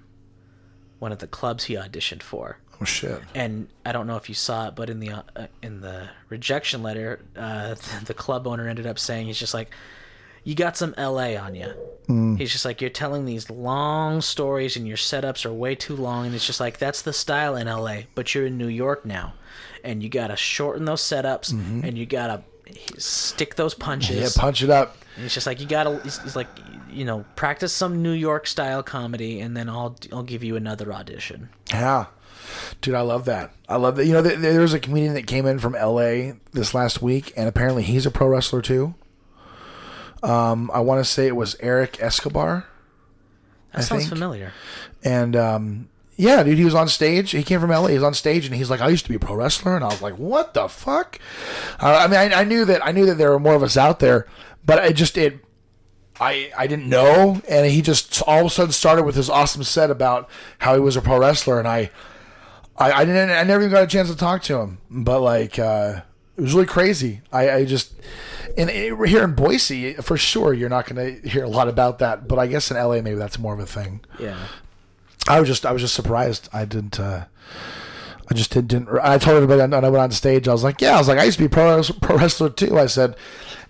one 0.99 1.12
of 1.12 1.19
the 1.19 1.27
clubs 1.27 1.65
he 1.65 1.75
auditioned 1.75 2.21
for. 2.21 2.57
Oh 2.81 2.85
shit. 2.85 3.19
And 3.35 3.67
I 3.85 3.91
don't 3.91 4.07
know 4.07 4.15
if 4.15 4.29
you 4.29 4.35
saw 4.35 4.67
it, 4.69 4.75
but 4.75 4.89
in 4.89 4.99
the 4.99 5.12
uh, 5.12 5.47
in 5.62 5.81
the 5.81 6.09
rejection 6.29 6.81
letter, 6.83 7.19
uh, 7.35 7.75
the 8.05 8.13
club 8.13 8.47
owner 8.47 8.67
ended 8.67 8.88
up 8.88 8.99
saying 8.99 9.27
he's 9.27 9.39
just 9.39 9.53
like, 9.53 9.71
"You 10.43 10.55
got 10.55 10.77
some 10.77 10.93
L.A. 10.97 11.35
on 11.38 11.55
you." 11.55 11.73
He's 12.38 12.51
just 12.51 12.65
like, 12.65 12.81
"You're 12.81 12.89
telling 12.89 13.25
these 13.25 13.49
long 13.49 14.21
stories, 14.21 14.77
and 14.77 14.88
your 14.88 14.97
setups 14.97 15.45
are 15.45 15.53
way 15.53 15.75
too 15.75 15.95
long." 15.95 16.25
And 16.25 16.35
it's 16.35 16.47
just 16.47 16.59
like 16.59 16.77
that's 16.77 17.01
the 17.01 17.13
style 17.13 17.55
in 17.55 17.67
L.A. 17.67 18.07
But 18.15 18.33
you're 18.33 18.45
in 18.45 18.57
New 18.57 18.67
York 18.67 19.05
now, 19.05 19.33
and 19.83 20.01
you 20.01 20.09
gotta 20.09 20.35
shorten 20.38 20.85
those 20.85 21.01
setups, 21.01 21.51
and 21.51 21.97
you 21.97 22.05
gotta 22.05 22.43
stick 22.97 23.55
those 23.55 23.73
punches. 23.73 24.35
Yeah, 24.35 24.41
punch 24.41 24.63
it 24.63 24.69
up. 24.69 24.95
And 25.19 25.25
it's 25.25 25.34
just 25.34 25.45
like 25.45 25.60
you 25.60 25.67
gotta. 25.67 25.99
He's, 26.01 26.17
he's 26.23 26.36
like, 26.38 26.47
you 26.89 27.03
know, 27.03 27.25
practice 27.36 27.73
some 27.73 28.01
New 28.01 28.13
York 28.13 28.47
style 28.47 28.82
comedy, 28.82 29.41
and 29.41 29.55
then 29.58 29.67
I'll 29.67 29.97
I'll 30.13 30.23
give 30.23 30.45
you 30.45 30.55
another 30.55 30.93
audition. 30.93 31.49
Yeah. 31.69 32.05
Dude, 32.79 32.95
I 32.95 33.01
love 33.01 33.25
that. 33.25 33.51
I 33.67 33.75
love 33.75 33.97
that. 33.97 34.05
You 34.05 34.13
know, 34.13 34.23
th- 34.23 34.39
there 34.39 34.62
was 34.62 34.73
a 34.73 34.79
comedian 34.79 35.13
that 35.15 35.27
came 35.27 35.45
in 35.45 35.60
from 35.60 35.73
LA 35.73 36.32
this 36.53 36.73
last 36.73 37.01
week, 37.01 37.34
and 37.36 37.49
apparently 37.49 37.84
he's 37.84 38.05
a 38.05 38.12
pro 38.12 38.27
wrestler 38.29 38.62
too. 38.62 38.95
Um, 40.23 40.69
I 40.73 40.79
want 40.79 41.03
to 41.03 41.05
say 41.10 41.27
it 41.27 41.36
was 41.36 41.55
Eric 41.60 42.01
Escobar, 42.01 42.65
That 43.71 43.79
I 43.79 43.82
sounds 43.82 44.01
think- 44.03 44.10
familiar. 44.13 44.51
and 45.03 45.36
um, 45.36 45.89
yeah, 46.17 46.43
dude, 46.43 46.58
he 46.58 46.65
was 46.65 46.75
on 46.75 46.89
stage. 46.89 47.32
He 47.32 47.43
came 47.43 47.62
from 47.62 47.69
LA. 47.69 47.88
He 47.88 47.93
was 47.95 48.03
on 48.03 48.13
stage, 48.13 48.45
and 48.45 48.53
he's 48.55 48.69
like, 48.69 48.82
"I 48.82 48.89
used 48.89 49.05
to 49.05 49.10
be 49.10 49.15
a 49.15 49.19
pro 49.19 49.36
wrestler," 49.36 49.75
and 49.75 49.84
I 49.86 49.88
was 49.88 50.01
like, 50.01 50.15
"What 50.15 50.53
the 50.53 50.67
fuck?" 50.67 51.19
Uh, 51.79 51.95
I 52.03 52.08
mean, 52.08 52.34
I, 52.34 52.41
I 52.41 52.43
knew 52.43 52.65
that 52.65 52.86
I 52.86 52.91
knew 52.91 53.05
that 53.05 53.17
there 53.17 53.32
were 53.32 53.39
more 53.39 53.55
of 53.55 53.63
us 53.63 53.77
out 53.77 53.99
there, 53.99 54.27
but 54.65 54.80
I 54.80 54.91
just 54.91 55.17
it 55.17 55.39
I 56.19 56.52
I 56.58 56.67
didn't 56.67 56.89
know, 56.89 57.41
and 57.48 57.65
he 57.65 57.82
just 57.82 58.22
all 58.24 58.41
of 58.41 58.45
a 58.48 58.50
sudden 58.50 58.72
started 58.72 59.04
with 59.04 59.15
his 59.15 59.30
awesome 59.30 59.63
set 59.63 59.89
about 59.89 60.30
how 60.60 60.74
he 60.74 60.80
was 60.80 60.95
a 60.95 61.02
pro 61.02 61.19
wrestler, 61.19 61.60
and 61.60 61.67
I 61.67 61.91
I, 62.78 62.91
I 62.91 63.06
didn't 63.06 63.30
I 63.32 63.43
never 63.43 63.62
even 63.62 63.72
got 63.72 63.84
a 63.84 63.88
chance 63.88 64.10
to 64.10 64.15
talk 64.15 64.41
to 64.43 64.60
him, 64.60 64.80
but 64.89 65.22
like 65.22 65.58
uh, 65.58 66.02
it 66.38 66.41
was 66.41 66.54
really 66.54 66.65
crazy. 66.65 67.22
I, 67.32 67.52
I 67.52 67.65
just 67.65 67.93
and 68.58 68.69
it, 68.69 68.98
here 69.08 69.24
in 69.24 69.34
Boise 69.34 69.93
for 69.95 70.17
sure 70.17 70.54
you're 70.54 70.69
not 70.69 70.88
going 70.88 71.22
to 71.22 71.30
hear 71.30 71.43
a 71.43 71.50
lot 71.50 71.67
about 71.67 72.00
that, 72.00 72.28
but 72.28 72.38
I 72.38 72.48
guess 72.48 72.69
in 72.69 72.78
LA 72.78 73.02
maybe 73.02 73.15
that's 73.15 73.39
more 73.39 73.54
of 73.54 73.60
a 73.60 73.65
thing. 73.65 74.02
Yeah. 74.19 74.38
I 75.28 75.39
was 75.39 75.48
just 75.48 75.65
I 75.65 75.72
was 75.72 75.82
just 75.82 75.93
surprised. 75.93 76.50
I 76.52 76.65
didn't. 76.65 77.00
Uh, 77.00 77.26
I 78.32 78.34
just 78.36 78.52
didn't, 78.52 78.67
didn't. 78.67 79.00
I 79.02 79.17
told 79.17 79.38
everybody 79.38 79.62
when 79.62 79.74
I 79.74 79.89
went 79.89 80.02
on 80.02 80.12
stage. 80.12 80.48
I 80.48 80.52
was 80.52 80.63
like, 80.63 80.82
yeah. 80.82 80.95
I 80.95 80.98
was 80.98 81.08
like, 81.08 81.17
I 81.17 81.24
used 81.24 81.38
to 81.38 81.43
be 81.43 81.48
a 81.48 81.50
pro 81.50 81.82
pro 82.02 82.17
wrestler 82.17 82.50
too. 82.50 82.78
I 82.78 82.86
said, 82.86 83.15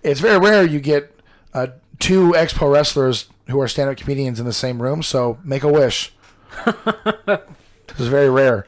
it's 0.03 0.19
very 0.19 0.37
rare 0.37 0.63
you 0.63 0.79
get 0.79 1.15
uh, 1.53 1.67
two 1.99 2.31
expo 2.31 2.71
wrestlers 2.71 3.27
who 3.47 3.59
are 3.59 3.67
stand 3.67 3.89
up 3.89 3.97
comedians 3.97 4.39
in 4.39 4.45
the 4.45 4.53
same 4.53 4.81
room. 4.81 5.03
So 5.03 5.39
make 5.43 5.63
a 5.63 5.71
wish. 5.71 6.13
it's 6.65 7.99
very 7.99 8.29
rare. 8.29 8.65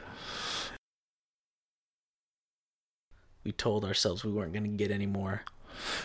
We 3.43 3.51
told 3.51 3.83
ourselves 3.85 4.23
we 4.23 4.31
weren't 4.31 4.53
going 4.53 4.63
to 4.63 4.69
get 4.69 4.91
any 4.91 5.07
more. 5.07 5.43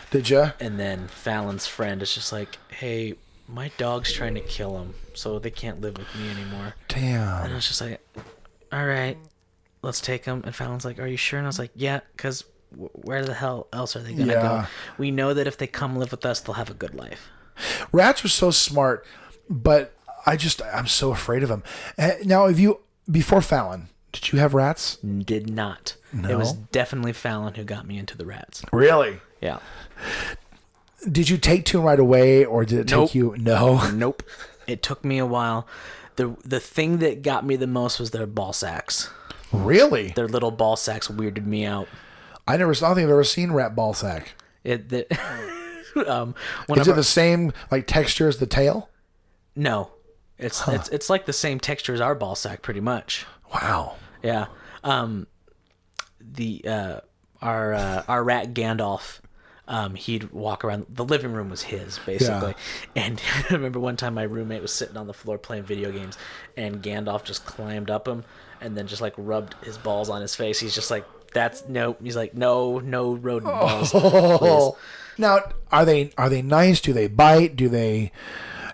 Did 0.09 0.29
you? 0.29 0.51
And 0.59 0.79
then 0.79 1.07
Fallon's 1.07 1.67
friend 1.67 2.01
is 2.01 2.13
just 2.13 2.31
like, 2.31 2.57
hey, 2.69 3.15
my 3.47 3.71
dog's 3.77 4.11
trying 4.11 4.33
to 4.35 4.41
kill 4.41 4.77
him, 4.79 4.95
so 5.13 5.37
they 5.37 5.51
can't 5.51 5.79
live 5.79 5.97
with 5.97 6.13
me 6.15 6.29
anymore. 6.29 6.75
Damn. 6.87 7.43
And 7.43 7.53
I 7.53 7.55
was 7.55 7.67
just 7.67 7.81
like, 7.81 8.01
all 8.71 8.85
right, 8.85 9.17
let's 9.81 10.01
take 10.01 10.25
him. 10.25 10.41
And 10.45 10.55
Fallon's 10.55 10.83
like, 10.83 10.99
are 10.99 11.07
you 11.07 11.17
sure? 11.17 11.37
And 11.37 11.45
I 11.45 11.49
was 11.49 11.59
like, 11.59 11.71
yeah, 11.75 11.99
because 12.15 12.43
where 12.75 13.23
the 13.25 13.33
hell 13.33 13.67
else 13.73 13.95
are 13.95 13.99
they 13.99 14.13
going 14.13 14.27
to 14.27 14.33
Yeah. 14.33 14.41
go? 14.41 14.67
We 14.97 15.11
know 15.11 15.33
that 15.33 15.47
if 15.47 15.57
they 15.57 15.67
come 15.67 15.95
live 15.97 16.11
with 16.11 16.25
us, 16.25 16.39
they'll 16.39 16.55
have 16.55 16.69
a 16.69 16.73
good 16.73 16.93
life. 16.95 17.29
Rats 17.91 18.23
are 18.23 18.27
so 18.29 18.51
smart, 18.51 19.05
but 19.49 19.93
I 20.25 20.35
just 20.35 20.61
I'm 20.61 20.87
so 20.87 21.11
afraid 21.11 21.43
of 21.43 21.49
them. 21.49 21.63
Uh, 21.97 22.11
Now, 22.25 22.47
have 22.47 22.59
you 22.59 22.79
before 23.09 23.41
Fallon? 23.41 23.89
Did 24.11 24.31
you 24.31 24.39
have 24.39 24.53
rats? 24.53 24.97
Did 24.97 25.49
not. 25.49 25.95
No? 26.13 26.29
It 26.29 26.37
was 26.37 26.53
definitely 26.53 27.13
Fallon 27.13 27.53
who 27.55 27.63
got 27.63 27.85
me 27.87 27.97
into 27.97 28.17
the 28.17 28.25
rats. 28.25 28.63
Really? 28.71 29.19
Yeah. 29.41 29.59
Did 31.09 31.29
you 31.29 31.37
take 31.37 31.65
to 31.65 31.77
them 31.77 31.85
right 31.85 31.99
away, 31.99 32.43
or 32.43 32.65
did 32.65 32.79
it 32.79 32.87
take 32.87 33.13
you? 33.13 33.35
No. 33.37 33.81
Nope. 33.93 34.23
It 34.65 34.81
took 34.83 35.05
me 35.05 35.17
a 35.17 35.25
while. 35.25 35.67
The 36.17 36.35
the 36.43 36.59
thing 36.59 36.97
that 36.97 37.21
got 37.21 37.45
me 37.45 37.55
the 37.55 37.67
most 37.67 37.99
was 37.99 38.11
their 38.11 38.25
ball 38.25 38.51
sacks. 38.53 39.09
Really? 39.53 40.09
Their 40.15 40.27
little 40.27 40.51
ball 40.51 40.75
sacks 40.75 41.07
weirded 41.07 41.45
me 41.45 41.63
out. 41.65 41.87
I 42.47 42.57
never. 42.57 42.73
Saw. 42.73 42.85
I 42.85 42.89
don't 42.89 42.95
think 42.95 43.05
I've 43.05 43.11
ever 43.11 43.23
seen 43.23 43.51
rat 43.51 43.75
ball 43.75 43.93
sack. 43.93 44.35
It 44.63 44.89
that 44.89 45.11
um 46.07 46.35
Is 46.69 46.87
it 46.87 46.95
the 46.95 47.03
same 47.03 47.53
like 47.71 47.87
texture 47.87 48.27
as 48.27 48.37
the 48.37 48.47
tail? 48.47 48.89
no. 49.55 49.91
It's 50.39 50.67
it's 50.67 50.87
it's 50.89 51.09
like 51.09 51.25
the 51.25 51.33
same 51.33 51.59
texture 51.59 51.95
as 51.95 52.01
our 52.01 52.13
ball 52.13 52.35
sack 52.35 52.61
pretty 52.61 52.79
much. 52.79 53.25
Wow. 53.51 53.95
Yeah. 54.21 54.47
Um 54.83 55.25
the 56.21 56.63
uh 56.67 56.99
our 57.41 57.73
uh, 57.73 58.03
our 58.07 58.23
rat 58.23 58.53
Gandalf 58.53 59.19
um, 59.67 59.95
he'd 59.95 60.31
walk 60.31 60.63
around. 60.63 60.85
The 60.89 61.03
living 61.03 61.33
room 61.33 61.49
was 61.49 61.63
his, 61.63 61.99
basically. 62.05 62.55
And 62.95 63.21
I 63.49 63.53
remember 63.53 63.79
one 63.79 63.97
time 63.97 64.13
my 64.13 64.23
roommate 64.23 64.61
was 64.61 64.71
sitting 64.71 64.95
on 64.95 65.07
the 65.07 65.13
floor 65.13 65.37
playing 65.37 65.63
video 65.63 65.91
games, 65.91 66.17
and 66.55 66.81
Gandalf 66.81 67.23
just 67.23 67.45
climbed 67.45 67.89
up 67.89 68.07
him 68.07 68.23
and 68.61 68.77
then 68.77 68.87
just 68.87 69.01
like 69.01 69.13
rubbed 69.17 69.55
his 69.63 69.77
balls 69.77 70.09
on 70.09 70.21
his 70.21 70.35
face. 70.35 70.59
He's 70.59 70.73
just 70.73 70.89
like, 70.89 71.05
"That's 71.33 71.63
nope." 71.67 71.99
He's 72.01 72.15
like, 72.15 72.33
"No, 72.33 72.79
no 72.79 73.13
rodent 73.13 73.51
balls." 73.51 73.91
please." 73.91 74.71
Now, 75.19 75.39
are 75.71 75.83
they 75.83 76.11
are 76.15 76.29
they 76.29 76.43
nice? 76.43 76.79
Do 76.79 76.93
they 76.93 77.07
bite? 77.07 77.55
Do 77.55 77.69
they? 77.69 78.11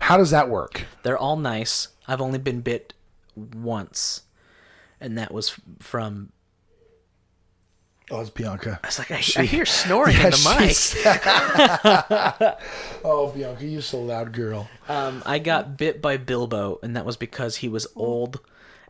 How 0.01 0.17
does 0.17 0.31
that 0.31 0.49
work? 0.49 0.85
They're 1.03 1.17
all 1.17 1.37
nice. 1.37 1.87
I've 2.05 2.19
only 2.19 2.37
been 2.37 2.59
bit 2.59 2.93
once, 3.35 4.23
and 4.99 5.17
that 5.17 5.33
was 5.33 5.57
from. 5.79 6.33
Oh, 8.11 8.19
it's 8.19 8.29
Bianca. 8.29 8.81
I 8.83 8.87
was 8.87 8.99
like, 8.99 9.11
I, 9.11 9.23
I 9.41 9.45
hear 9.45 9.65
snoring 9.65 10.15
in 10.17 10.23
the 10.31 10.57
mic. 10.59 12.57
oh, 13.05 13.31
Bianca, 13.33 13.65
you're 13.65 13.81
so 13.81 14.01
loud, 14.01 14.33
girl. 14.33 14.69
Um, 14.89 15.23
I 15.25 15.39
got 15.39 15.77
bit 15.77 16.01
by 16.01 16.17
Bilbo, 16.17 16.79
and 16.83 16.97
that 16.97 17.05
was 17.05 17.15
because 17.15 17.55
he 17.57 17.69
was 17.69 17.87
old, 17.95 18.41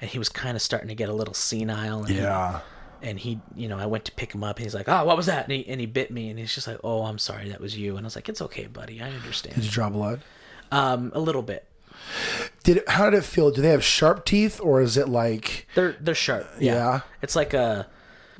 and 0.01 0.09
he 0.09 0.17
was 0.17 0.29
kind 0.29 0.55
of 0.55 0.63
starting 0.63 0.87
to 0.89 0.95
get 0.95 1.09
a 1.09 1.13
little 1.13 1.35
senile. 1.35 1.99
And 2.05 2.09
Yeah. 2.15 2.61
And 3.03 3.19
he, 3.19 3.39
you 3.53 3.67
know, 3.67 3.77
I 3.77 3.85
went 3.85 4.05
to 4.05 4.13
pick 4.13 4.33
him 4.33 4.45
up, 4.45 4.55
and 4.55 4.65
he's 4.65 4.73
like, 4.73 4.87
"Oh, 4.87 5.03
what 5.03 5.17
was 5.17 5.25
that?" 5.25 5.43
And 5.43 5.51
he 5.51 5.67
and 5.67 5.79
he 5.79 5.85
bit 5.85 6.09
me, 6.09 6.29
and 6.29 6.39
he's 6.39 6.55
just 6.55 6.67
like, 6.67 6.79
"Oh, 6.85 7.03
I'm 7.03 7.19
sorry, 7.19 7.49
that 7.49 7.59
was 7.59 7.77
you." 7.77 7.97
And 7.97 8.05
I 8.05 8.07
was 8.07 8.15
like, 8.15 8.29
"It's 8.29 8.41
okay, 8.41 8.65
buddy, 8.65 9.01
I 9.01 9.11
understand. 9.11 9.55
Did 9.55 9.65
you 9.65 9.71
draw 9.71 9.89
blood? 9.89 10.21
Um, 10.71 11.11
a 11.13 11.19
little 11.19 11.41
bit. 11.41 11.67
Did 12.63 12.77
it, 12.77 12.89
how 12.89 13.09
did 13.09 13.17
it 13.17 13.25
feel? 13.25 13.51
Do 13.51 13.61
they 13.61 13.69
have 13.69 13.83
sharp 13.83 14.25
teeth, 14.25 14.59
or 14.61 14.81
is 14.81 14.95
it 14.95 15.09
like? 15.09 15.67
They're 15.75 15.97
they're 15.99 16.15
sharp. 16.15 16.49
Yeah. 16.59 16.73
Yeah. 16.73 16.99
It's 17.21 17.35
like 17.35 17.53
a, 17.53 17.87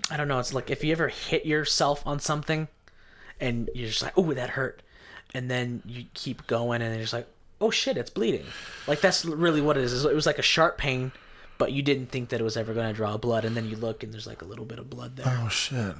I 0.09 0.15
don't 0.17 0.27
know. 0.29 0.39
It's 0.39 0.53
like 0.53 0.69
if 0.71 0.83
you 0.83 0.93
ever 0.93 1.09
hit 1.09 1.45
yourself 1.45 2.01
on 2.07 2.19
something, 2.19 2.69
and 3.41 3.69
you're 3.75 3.89
just 3.89 4.01
like, 4.01 4.13
"Oh, 4.17 4.33
that 4.33 4.51
hurt," 4.51 4.81
and 5.33 5.51
then 5.51 5.81
you 5.85 6.05
keep 6.13 6.47
going, 6.47 6.81
and 6.81 6.93
you're 6.93 7.03
just 7.03 7.13
like, 7.13 7.27
"Oh 7.59 7.69
shit, 7.69 7.97
it's 7.97 8.09
bleeding." 8.09 8.45
Like 8.87 9.01
that's 9.01 9.25
really 9.25 9.61
what 9.61 9.75
it 9.77 9.83
is. 9.83 10.05
It 10.05 10.15
was 10.15 10.25
like 10.25 10.39
a 10.39 10.43
sharp 10.43 10.77
pain, 10.77 11.11
but 11.63 11.71
you 11.71 11.81
didn't 11.81 12.07
think 12.07 12.27
that 12.27 12.41
it 12.41 12.43
was 12.43 12.57
ever 12.57 12.73
going 12.73 12.87
to 12.87 12.93
draw 12.93 13.15
blood, 13.15 13.45
and 13.45 13.55
then 13.55 13.69
you 13.69 13.77
look, 13.77 14.03
and 14.03 14.11
there's 14.13 14.27
like 14.27 14.41
a 14.41 14.45
little 14.45 14.65
bit 14.65 14.79
of 14.79 14.89
blood 14.89 15.15
there. 15.15 15.25
Oh 15.41 15.47
shit. 15.47 15.95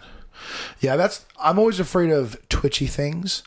Yeah, 0.81 0.97
that's. 0.97 1.25
I'm 1.39 1.57
always 1.57 1.79
afraid 1.79 2.09
of 2.11 2.37
twitchy 2.49 2.87
things. 2.87 3.43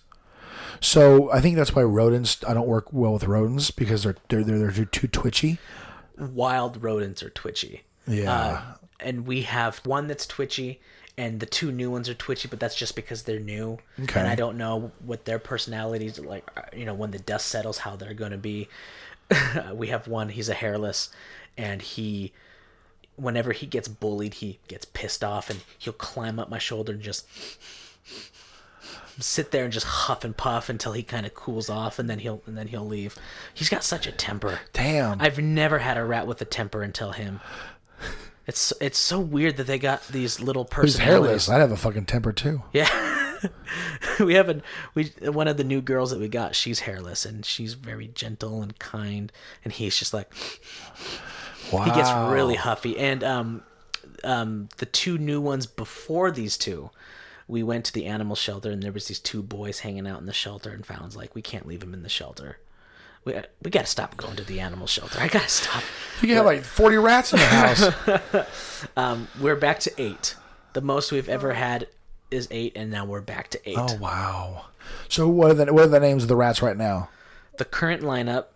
So 0.80 1.30
I 1.30 1.40
think 1.42 1.56
that's 1.56 1.74
why 1.74 1.82
rodents. 1.82 2.38
I 2.48 2.54
don't 2.54 2.66
work 2.66 2.90
well 2.90 3.12
with 3.12 3.24
rodents 3.24 3.70
because 3.70 4.04
they're 4.04 4.16
they're 4.28 4.42
they're, 4.44 4.70
they're 4.70 4.84
too 4.86 5.08
twitchy. 5.08 5.58
Wild 6.18 6.82
rodents 6.82 7.22
are 7.22 7.28
twitchy. 7.28 7.82
Yeah. 8.08 8.32
Uh, 8.32 8.62
and 9.00 9.26
we 9.26 9.42
have 9.42 9.78
one 9.84 10.06
that's 10.06 10.26
twitchy, 10.26 10.80
and 11.18 11.40
the 11.40 11.44
two 11.46 11.70
new 11.70 11.90
ones 11.90 12.08
are 12.08 12.14
twitchy, 12.14 12.48
but 12.48 12.60
that's 12.60 12.74
just 12.76 12.96
because 12.96 13.24
they're 13.24 13.40
new. 13.40 13.78
Okay. 14.02 14.20
And 14.20 14.26
I 14.28 14.34
don't 14.36 14.56
know 14.56 14.90
what 15.04 15.26
their 15.26 15.38
personalities 15.38 16.18
are 16.18 16.22
like. 16.26 16.50
uh, 16.56 16.62
You 16.74 16.86
know, 16.86 16.94
when 16.94 17.10
the 17.10 17.18
dust 17.18 17.48
settles, 17.48 17.78
how 17.78 17.96
they're 17.96 18.14
going 18.14 18.32
to 18.32 18.38
be. 18.38 18.68
we 19.74 19.88
have 19.88 20.06
one. 20.08 20.28
He's 20.30 20.48
a 20.48 20.54
hairless, 20.54 21.10
and 21.56 21.82
he, 21.82 22.32
whenever 23.16 23.52
he 23.52 23.66
gets 23.66 23.88
bullied, 23.88 24.34
he 24.34 24.58
gets 24.68 24.84
pissed 24.84 25.24
off, 25.24 25.50
and 25.50 25.60
he'll 25.78 25.92
climb 25.92 26.38
up 26.38 26.48
my 26.48 26.58
shoulder 26.58 26.92
and 26.92 27.02
just 27.02 27.26
sit 29.18 29.50
there 29.50 29.64
and 29.64 29.72
just 29.72 29.86
huff 29.86 30.24
and 30.24 30.36
puff 30.36 30.68
until 30.68 30.92
he 30.92 31.02
kind 31.02 31.26
of 31.26 31.34
cools 31.34 31.70
off, 31.70 31.98
and 31.98 32.08
then 32.08 32.18
he'll 32.18 32.42
and 32.46 32.56
then 32.56 32.68
he'll 32.68 32.86
leave. 32.86 33.16
He's 33.54 33.68
got 33.68 33.84
such 33.84 34.06
a 34.06 34.12
temper. 34.12 34.60
Damn. 34.72 35.20
I've 35.20 35.38
never 35.38 35.78
had 35.78 35.96
a 35.96 36.04
rat 36.04 36.26
with 36.26 36.40
a 36.40 36.44
temper 36.44 36.82
until 36.82 37.12
him. 37.12 37.40
It's 38.46 38.72
it's 38.80 38.98
so 38.98 39.18
weird 39.18 39.56
that 39.56 39.66
they 39.66 39.78
got 39.78 40.06
these 40.08 40.40
little 40.40 40.68
Who's 40.72 40.98
hairless? 40.98 41.48
I'd 41.48 41.60
have 41.60 41.72
a 41.72 41.76
fucking 41.76 42.06
temper 42.06 42.32
too. 42.32 42.62
Yeah. 42.72 42.88
we 44.20 44.34
have 44.34 44.48
a 44.48 44.62
we 44.94 45.12
one 45.22 45.48
of 45.48 45.56
the 45.56 45.64
new 45.64 45.80
girls 45.80 46.10
that 46.10 46.20
we 46.20 46.28
got. 46.28 46.54
She's 46.54 46.80
hairless 46.80 47.24
and 47.24 47.44
she's 47.44 47.74
very 47.74 48.06
gentle 48.08 48.62
and 48.62 48.78
kind, 48.78 49.32
and 49.64 49.72
he's 49.72 49.96
just 49.96 50.14
like 50.14 50.32
Wow. 51.72 51.84
he 51.84 51.90
gets 51.90 52.10
really 52.32 52.54
huffy. 52.56 52.98
And 52.98 53.22
um, 53.24 53.62
um, 54.24 54.68
the 54.78 54.86
two 54.86 55.18
new 55.18 55.40
ones 55.40 55.66
before 55.66 56.30
these 56.30 56.56
two, 56.56 56.90
we 57.48 57.62
went 57.62 57.84
to 57.86 57.92
the 57.92 58.06
animal 58.06 58.36
shelter, 58.36 58.70
and 58.70 58.82
there 58.82 58.92
was 58.92 59.06
these 59.08 59.20
two 59.20 59.42
boys 59.42 59.80
hanging 59.80 60.06
out 60.06 60.20
in 60.20 60.26
the 60.26 60.32
shelter, 60.32 60.70
and 60.70 60.84
Fallon's 60.84 61.16
like, 61.16 61.34
we 61.34 61.42
can't 61.42 61.66
leave 61.66 61.80
them 61.80 61.94
in 61.94 62.02
the 62.02 62.08
shelter. 62.08 62.58
We, 63.24 63.34
we 63.62 63.70
gotta 63.72 63.86
stop 63.86 64.16
going 64.16 64.36
to 64.36 64.44
the 64.44 64.60
animal 64.60 64.86
shelter. 64.86 65.18
I 65.20 65.26
gotta 65.28 65.48
stop. 65.48 65.82
You 66.22 66.34
have 66.36 66.44
like 66.46 66.62
40 66.62 66.96
rats 66.96 67.32
in 67.32 67.38
the 67.40 67.44
house. 67.46 68.46
Um, 68.96 69.26
we're 69.40 69.56
back 69.56 69.80
to 69.80 69.92
eight. 70.00 70.36
The 70.74 70.80
most 70.80 71.10
we've 71.10 71.28
ever 71.28 71.54
had 71.54 71.88
is 72.30 72.46
eight, 72.50 72.72
and 72.76 72.90
now 72.90 73.04
we're 73.04 73.20
back 73.22 73.48
to 73.50 73.68
eight. 73.68 73.76
oh 73.78 73.96
wow. 73.96 74.66
So 75.08 75.28
what 75.28 75.50
are 75.50 75.54
the 75.54 75.72
what 75.72 75.84
are 75.84 75.88
the 75.88 75.98
names 76.00 76.22
of 76.22 76.28
the 76.28 76.36
rats 76.36 76.62
right 76.62 76.76
now? 76.76 77.08
The 77.58 77.64
current 77.64 78.02
lineup. 78.02 78.46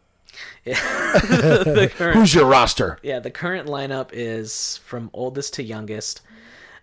current, 0.67 2.17
Who's 2.17 2.35
your 2.35 2.47
roster? 2.47 2.99
yeah, 3.03 3.19
the 3.19 3.31
current 3.31 3.69
lineup 3.69 4.11
is 4.13 4.79
from 4.85 5.11
oldest 5.13 5.55
to 5.55 5.63
youngest. 5.63 6.21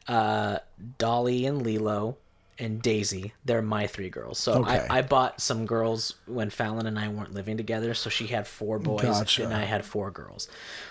Uh, 0.08 0.60
Dolly 0.98 1.46
and 1.46 1.62
Lilo 1.62 2.18
and 2.60 2.82
Daisy. 2.82 3.34
They're 3.46 3.62
my 3.62 3.88
three 3.88 4.10
girls. 4.10 4.40
So 4.40 4.54
Okay. 4.62 4.86
I, 4.90 5.00
I 5.00 5.02
bought 5.02 5.42
some 5.42 5.66
girls 5.66 6.16
when 6.26 6.50
Fallon 6.50 6.88
and 6.88 6.98
I 6.98 7.08
weren't 7.10 7.34
living 7.34 7.58
together. 7.58 7.94
So 7.94 8.10
she 8.10 8.28
had 8.28 8.48
four 8.48 8.80
boys 8.80 9.02
Gotcha. 9.04 9.44
and 9.44 9.54
I 9.54 9.64
had 9.66 9.86
four 9.86 10.10
girls. 10.12 10.48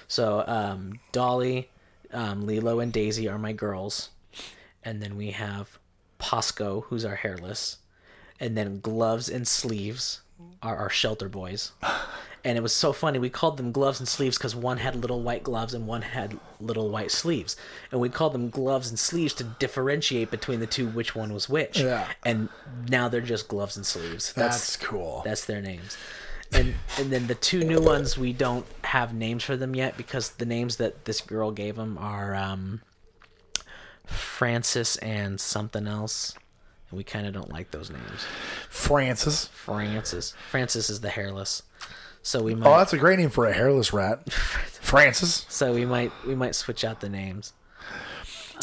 So 0.07 0.45
um, 0.47 1.01
Dolly, 1.12 1.71
um, 2.12 2.47
Lilo, 2.47 2.81
and 2.81 2.92
Daisy 2.92 3.29
are 3.29 3.38
my 3.38 3.53
girls. 3.53 4.11
And 4.85 5.03
then 5.03 5.17
we 5.17 5.33
have 5.33 5.79
Posco, 6.21 6.85
who's 6.85 7.04
our 7.04 7.17
hairless. 7.17 7.79
And 8.38 8.57
then 8.57 8.81
Gloves 8.81 9.29
and 9.31 9.48
Sleeves 9.48 10.21
are 10.63 10.77
our 10.77 10.90
shelter 10.90 11.29
boys. 11.29 11.73
and 12.47 12.57
it 12.57 12.61
was 12.61 12.73
so 12.73 12.92
funny. 12.92 13.19
We 13.19 13.29
called 13.29 13.57
them 13.57 13.73
gloves 13.73 13.99
and 13.99 14.09
sleeves 14.09 14.38
because 14.38 14.55
one 14.55 14.79
had 14.79 14.94
little 14.94 15.21
white 15.21 15.42
gloves 15.42 15.75
and 15.75 15.85
one 15.85 16.03
had 16.03 16.38
little 16.61 16.90
white 16.90 17.11
sleeves, 17.11 17.57
and 17.90 18.01
we 18.01 18.09
called 18.09 18.35
them 18.35 18.51
gloves 18.51 18.88
and 18.88 18.97
sleeves 18.97 19.35
to 19.35 19.44
differentiate 19.44 20.31
between 20.31 20.61
the 20.61 20.67
two 20.67 20.87
which 20.87 21.17
one 21.17 21.33
was 21.33 21.49
which. 21.49 21.81
Yeah. 21.81 22.07
And 22.25 22.49
now 22.88 23.09
they're 23.09 23.21
just 23.21 23.49
gloves 23.49 23.77
and 23.77 23.85
sleeves. 23.85 24.33
That's 24.33 24.77
cool. 24.77 25.23
That's 25.25 25.44
their 25.44 25.61
names. 25.61 25.99
And 26.53 26.77
and 27.01 27.11
then 27.11 27.27
the 27.27 27.35
two 27.35 27.65
new 27.65 27.81
ones 27.81 28.17
we 28.17 28.33
don't 28.33 28.65
have 28.85 29.13
names 29.13 29.42
for 29.42 29.57
them 29.57 29.75
yet 29.75 29.97
because 29.97 30.31
the 30.31 30.47
names 30.47 30.77
that 30.77 31.05
this 31.05 31.21
girl 31.21 31.51
gave 31.51 31.75
them 31.75 31.99
are 31.99 32.37
um, 32.37 32.81
Francis 34.05 34.97
and 34.99 35.40
something 35.40 35.88
else. 35.88 36.33
And 36.90 36.97
we 36.97 37.03
kind 37.03 37.27
of 37.27 37.35
don't 37.35 37.51
like 37.51 37.73
those 37.73 37.90
names. 37.90 38.25
Francis. 38.71 39.47
Francis. 39.47 40.35
Francis 40.49 40.88
is 40.88 41.01
the 41.01 41.11
hairless. 41.11 41.65
So 42.27 42.42
we 42.42 42.56
might 42.56 42.68
Oh, 42.68 42.77
that's 42.79 42.92
a 42.92 42.98
great 42.98 43.20
name 43.20 43.31
for 43.31 43.46
a 43.46 43.52
hairless 43.52 43.92
rat. 43.92 44.33
Francis. 44.33 45.46
so 45.48 45.72
we 45.72 45.85
might 45.87 46.10
we 46.27 46.35
might 46.35 46.56
switch 46.56 46.85
out 46.85 47.00
the 47.00 47.08
names. 47.08 47.52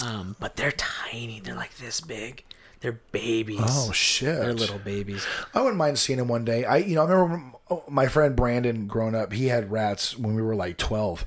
Um, 0.05 0.35
but 0.39 0.57
they're 0.57 0.73
tiny. 0.73 1.39
They're 1.39 1.55
like 1.55 1.77
this 1.77 2.01
big. 2.01 2.43
They're 2.81 2.99
babies. 3.13 3.61
Oh 3.63 3.93
shit. 3.93 4.35
They're 4.37 4.53
little 4.53 4.79
babies. 4.79 5.25
I 5.53 5.61
wouldn't 5.61 5.77
mind 5.77 5.97
seeing 5.97 6.19
him 6.19 6.27
one 6.27 6.43
day. 6.43 6.65
I, 6.65 6.77
you 6.77 6.95
know, 6.95 7.05
I 7.07 7.11
remember 7.11 7.51
my 7.87 8.07
friend 8.07 8.35
Brandon 8.35 8.85
growing 8.87 9.15
up. 9.15 9.31
He 9.31 9.45
had 9.47 9.71
rats 9.71 10.17
when 10.17 10.35
we 10.35 10.41
were 10.41 10.55
like 10.55 10.75
twelve, 10.77 11.25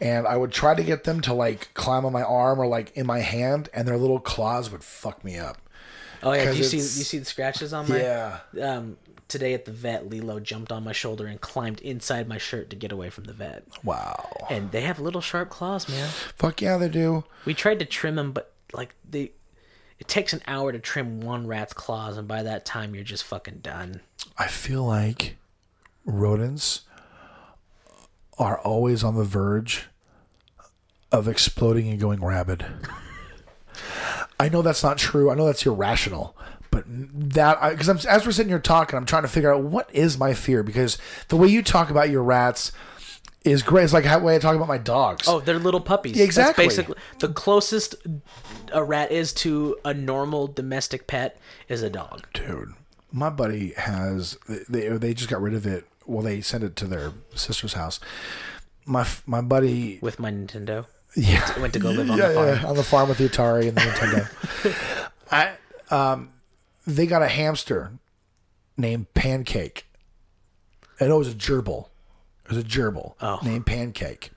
and 0.00 0.26
I 0.26 0.36
would 0.36 0.50
try 0.50 0.74
to 0.74 0.82
get 0.82 1.04
them 1.04 1.20
to 1.20 1.32
like 1.34 1.72
climb 1.74 2.04
on 2.04 2.12
my 2.12 2.24
arm 2.24 2.58
or 2.58 2.66
like 2.66 2.90
in 2.96 3.06
my 3.06 3.20
hand, 3.20 3.68
and 3.72 3.86
their 3.86 3.96
little 3.96 4.18
claws 4.18 4.72
would 4.72 4.82
fuck 4.82 5.22
me 5.24 5.38
up. 5.38 5.58
Oh 6.24 6.32
yeah, 6.32 6.50
do 6.50 6.56
you 6.58 6.64
see 6.64 6.78
you 6.78 6.82
see 6.82 7.18
the 7.18 7.24
scratches 7.24 7.72
on 7.72 7.88
my 7.88 8.00
Yeah. 8.00 8.38
um 8.60 8.96
today 9.28 9.54
at 9.54 9.64
the 9.64 9.72
vet, 9.72 10.08
Lilo 10.08 10.40
jumped 10.40 10.72
on 10.72 10.84
my 10.84 10.92
shoulder 10.92 11.26
and 11.26 11.40
climbed 11.40 11.80
inside 11.80 12.28
my 12.28 12.38
shirt 12.38 12.70
to 12.70 12.76
get 12.76 12.92
away 12.92 13.10
from 13.10 13.24
the 13.24 13.32
vet. 13.32 13.64
Wow. 13.84 14.46
And 14.50 14.70
they 14.70 14.82
have 14.82 14.98
little 14.98 15.20
sharp 15.20 15.50
claws, 15.50 15.88
man. 15.88 16.08
Fuck 16.36 16.62
yeah, 16.62 16.76
they 16.76 16.88
do. 16.88 17.24
We 17.44 17.54
tried 17.54 17.78
to 17.80 17.84
trim 17.84 18.14
them, 18.14 18.32
but 18.32 18.52
like 18.72 18.94
they, 19.08 19.32
it 19.98 20.08
takes 20.08 20.32
an 20.32 20.42
hour 20.46 20.72
to 20.72 20.78
trim 20.78 21.20
one 21.20 21.46
rat's 21.46 21.72
claws, 21.72 22.16
and 22.16 22.28
by 22.28 22.42
that 22.42 22.64
time 22.64 22.94
you're 22.94 23.04
just 23.04 23.24
fucking 23.24 23.58
done. 23.58 24.00
I 24.38 24.48
feel 24.48 24.84
like 24.84 25.36
rodents 26.04 26.82
are 28.38 28.58
always 28.58 29.02
on 29.02 29.16
the 29.16 29.24
verge 29.24 29.86
of 31.10 31.26
exploding 31.26 31.88
and 31.88 31.98
going 31.98 32.22
rabid. 32.22 32.66
I 34.40 34.50
know 34.50 34.60
that's 34.60 34.82
not 34.82 34.98
true. 34.98 35.30
I 35.30 35.34
know 35.34 35.46
that's 35.46 35.64
irrational, 35.64 36.36
but 36.76 36.84
that 37.34 37.70
because 37.70 37.88
I'm 37.88 37.98
as 38.08 38.26
we're 38.26 38.32
sitting 38.32 38.50
here 38.50 38.58
talking, 38.58 38.96
I'm 38.96 39.06
trying 39.06 39.22
to 39.22 39.28
figure 39.28 39.52
out 39.52 39.62
what 39.62 39.88
is 39.94 40.18
my 40.18 40.34
fear 40.34 40.62
because 40.62 40.98
the 41.28 41.36
way 41.36 41.48
you 41.48 41.62
talk 41.62 41.90
about 41.90 42.10
your 42.10 42.22
rats 42.22 42.72
is 43.44 43.62
great. 43.62 43.84
It's 43.84 43.92
like 43.92 44.04
how 44.04 44.18
way 44.18 44.34
I 44.36 44.38
talk 44.38 44.56
about 44.56 44.68
my 44.68 44.78
dogs. 44.78 45.26
Oh, 45.28 45.40
they're 45.40 45.58
little 45.58 45.80
puppies. 45.80 46.16
Yeah, 46.16 46.24
exactly. 46.24 46.64
That's 46.66 46.76
basically 46.76 46.96
the 47.20 47.28
closest 47.28 47.94
a 48.72 48.82
rat 48.82 49.12
is 49.12 49.32
to 49.34 49.76
a 49.84 49.94
normal 49.94 50.48
domestic 50.48 51.06
pet 51.06 51.38
is 51.68 51.82
a 51.82 51.90
dog. 51.90 52.26
dude, 52.34 52.72
my 53.12 53.30
buddy 53.30 53.72
has 53.76 54.36
they 54.68 54.88
they 54.88 55.14
just 55.14 55.30
got 55.30 55.40
rid 55.40 55.54
of 55.54 55.66
it. 55.66 55.86
Well, 56.06 56.22
they 56.22 56.40
sent 56.40 56.62
it 56.64 56.76
to 56.76 56.86
their 56.86 57.12
sister's 57.34 57.72
house. 57.74 58.00
My 58.84 59.06
my 59.26 59.40
buddy 59.40 59.98
With 60.02 60.18
my 60.20 60.30
Nintendo, 60.30 60.86
Yeah, 61.14 61.58
went 61.60 61.72
to 61.74 61.78
go 61.78 61.90
live 61.98 62.10
on 62.10 62.18
yeah, 62.18 62.28
the 62.28 62.34
farm. 62.34 62.48
yeah, 62.48 62.66
on 62.66 62.76
the 62.76 62.82
farm 62.84 63.08
with 63.08 63.18
the 63.18 63.28
Atari 63.28 63.68
and 63.68 63.76
the 63.76 63.80
Nintendo. 63.80 65.10
I 65.30 65.52
um, 65.94 66.30
they 66.86 67.06
got 67.06 67.22
a 67.22 67.28
hamster 67.28 67.92
named 68.76 69.12
Pancake, 69.14 69.86
and 71.00 71.10
it 71.10 71.14
was 71.14 71.28
a 71.28 71.34
gerbil. 71.34 71.88
It 72.44 72.50
was 72.50 72.58
a 72.58 72.62
gerbil 72.62 73.14
Oh. 73.20 73.40
named 73.42 73.66
Pancake, 73.66 74.30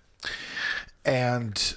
and 1.06 1.76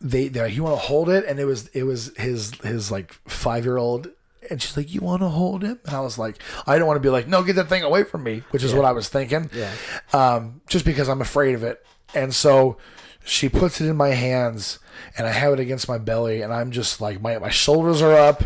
they, 0.00 0.28
they 0.28 0.50
he 0.50 0.60
want 0.60 0.74
to 0.74 0.80
hold 0.86 1.08
it, 1.08 1.24
and 1.26 1.38
it 1.38 1.44
was 1.44 1.68
it 1.68 1.84
was 1.84 2.12
his 2.16 2.52
his 2.62 2.90
like 2.90 3.12
five 3.26 3.64
year 3.64 3.76
old. 3.76 4.08
And 4.50 4.60
she's 4.60 4.76
like, 4.76 4.92
"You 4.92 5.00
want 5.00 5.22
to 5.22 5.28
hold 5.28 5.62
him?" 5.62 5.78
And 5.86 5.94
I 5.94 6.00
was 6.00 6.18
like, 6.18 6.36
"I 6.66 6.76
don't 6.76 6.88
want 6.88 6.96
to 6.96 7.00
be 7.00 7.08
like, 7.10 7.28
no, 7.28 7.44
get 7.44 7.54
that 7.56 7.68
thing 7.68 7.84
away 7.84 8.02
from 8.02 8.24
me," 8.24 8.42
which 8.50 8.64
is 8.64 8.74
what 8.74 8.84
I 8.84 8.90
was 8.90 9.08
thinking. 9.08 9.48
Yeah. 9.54 9.70
Um, 10.12 10.60
just 10.66 10.84
because 10.84 11.08
I'm 11.08 11.20
afraid 11.20 11.54
of 11.54 11.62
it, 11.62 11.84
and 12.12 12.34
so 12.34 12.76
she 13.24 13.48
puts 13.48 13.80
it 13.80 13.86
in 13.88 13.96
my 13.96 14.08
hands, 14.08 14.80
and 15.16 15.28
I 15.28 15.30
have 15.30 15.52
it 15.52 15.60
against 15.60 15.88
my 15.88 15.96
belly, 15.96 16.42
and 16.42 16.52
I'm 16.52 16.72
just 16.72 17.00
like, 17.00 17.20
my 17.22 17.38
my 17.38 17.50
shoulders 17.50 18.02
are 18.02 18.14
up. 18.14 18.42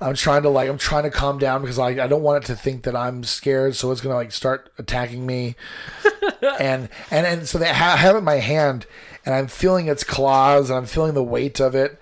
I'm 0.00 0.14
trying 0.14 0.42
to 0.42 0.48
like, 0.48 0.68
I'm 0.68 0.78
trying 0.78 1.04
to 1.04 1.10
calm 1.10 1.38
down 1.38 1.60
because 1.60 1.78
like 1.78 1.98
I 1.98 2.06
don't 2.06 2.22
want 2.22 2.44
it 2.44 2.46
to 2.48 2.56
think 2.56 2.84
that 2.84 2.94
I'm 2.94 3.24
scared, 3.24 3.74
so 3.74 3.90
it's 3.90 4.00
gonna 4.00 4.14
like 4.14 4.32
start 4.32 4.70
attacking 4.78 5.26
me. 5.26 5.56
and 6.60 6.88
and 7.10 7.26
and 7.26 7.48
so 7.48 7.58
they 7.58 7.72
ha- 7.72 7.96
have 7.96 8.14
it 8.14 8.18
in 8.18 8.24
my 8.24 8.36
hand, 8.36 8.86
and 9.24 9.34
I'm 9.34 9.48
feeling 9.48 9.88
its 9.88 10.04
claws, 10.04 10.70
and 10.70 10.78
I'm 10.78 10.86
feeling 10.86 11.14
the 11.14 11.22
weight 11.22 11.60
of 11.60 11.74
it, 11.74 11.98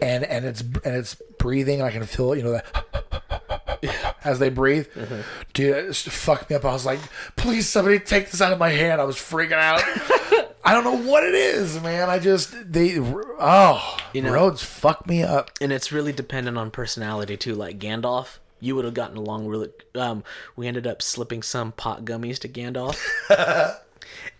and 0.00 0.24
and 0.24 0.44
it's 0.44 0.60
and 0.60 0.94
it's 0.94 1.16
breathing, 1.38 1.80
and 1.80 1.86
I 1.86 1.90
can 1.90 2.04
feel 2.04 2.32
it, 2.32 2.38
you 2.38 2.44
know 2.44 2.52
that 2.52 4.16
as 4.24 4.38
they 4.38 4.50
breathe. 4.50 4.86
Mm-hmm. 4.88 5.20
Dude, 5.52 5.76
it 5.76 5.86
just 5.86 6.08
fucked 6.10 6.50
me 6.50 6.56
up. 6.56 6.64
I 6.64 6.72
was 6.72 6.86
like, 6.86 7.00
please, 7.36 7.68
somebody 7.68 7.98
take 7.98 8.30
this 8.30 8.40
out 8.40 8.52
of 8.52 8.58
my 8.58 8.70
hand. 8.70 9.00
I 9.00 9.04
was 9.04 9.16
freaking 9.16 9.52
out. 9.52 9.82
I 10.64 10.74
don't 10.74 10.84
know 10.84 11.10
what 11.10 11.24
it 11.24 11.34
is, 11.34 11.80
man. 11.82 12.10
I 12.10 12.18
just 12.18 12.72
they 12.72 12.98
oh, 12.98 13.96
You 14.12 14.22
know- 14.22 14.32
roads 14.32 14.62
fuck 14.62 15.06
me 15.06 15.22
up. 15.22 15.50
and 15.60 15.72
it's 15.72 15.90
really 15.92 16.12
dependent 16.12 16.58
on 16.58 16.70
personality 16.70 17.36
too. 17.36 17.54
Like 17.54 17.78
Gandalf, 17.78 18.38
you 18.60 18.76
would 18.76 18.84
have 18.84 18.94
gotten 18.94 19.16
along 19.16 19.46
really. 19.46 19.70
Um, 19.94 20.22
we 20.56 20.66
ended 20.68 20.86
up 20.86 21.00
slipping 21.02 21.42
some 21.42 21.72
pot 21.72 22.04
gummies 22.04 22.38
to 22.40 22.48
Gandalf, 22.48 22.98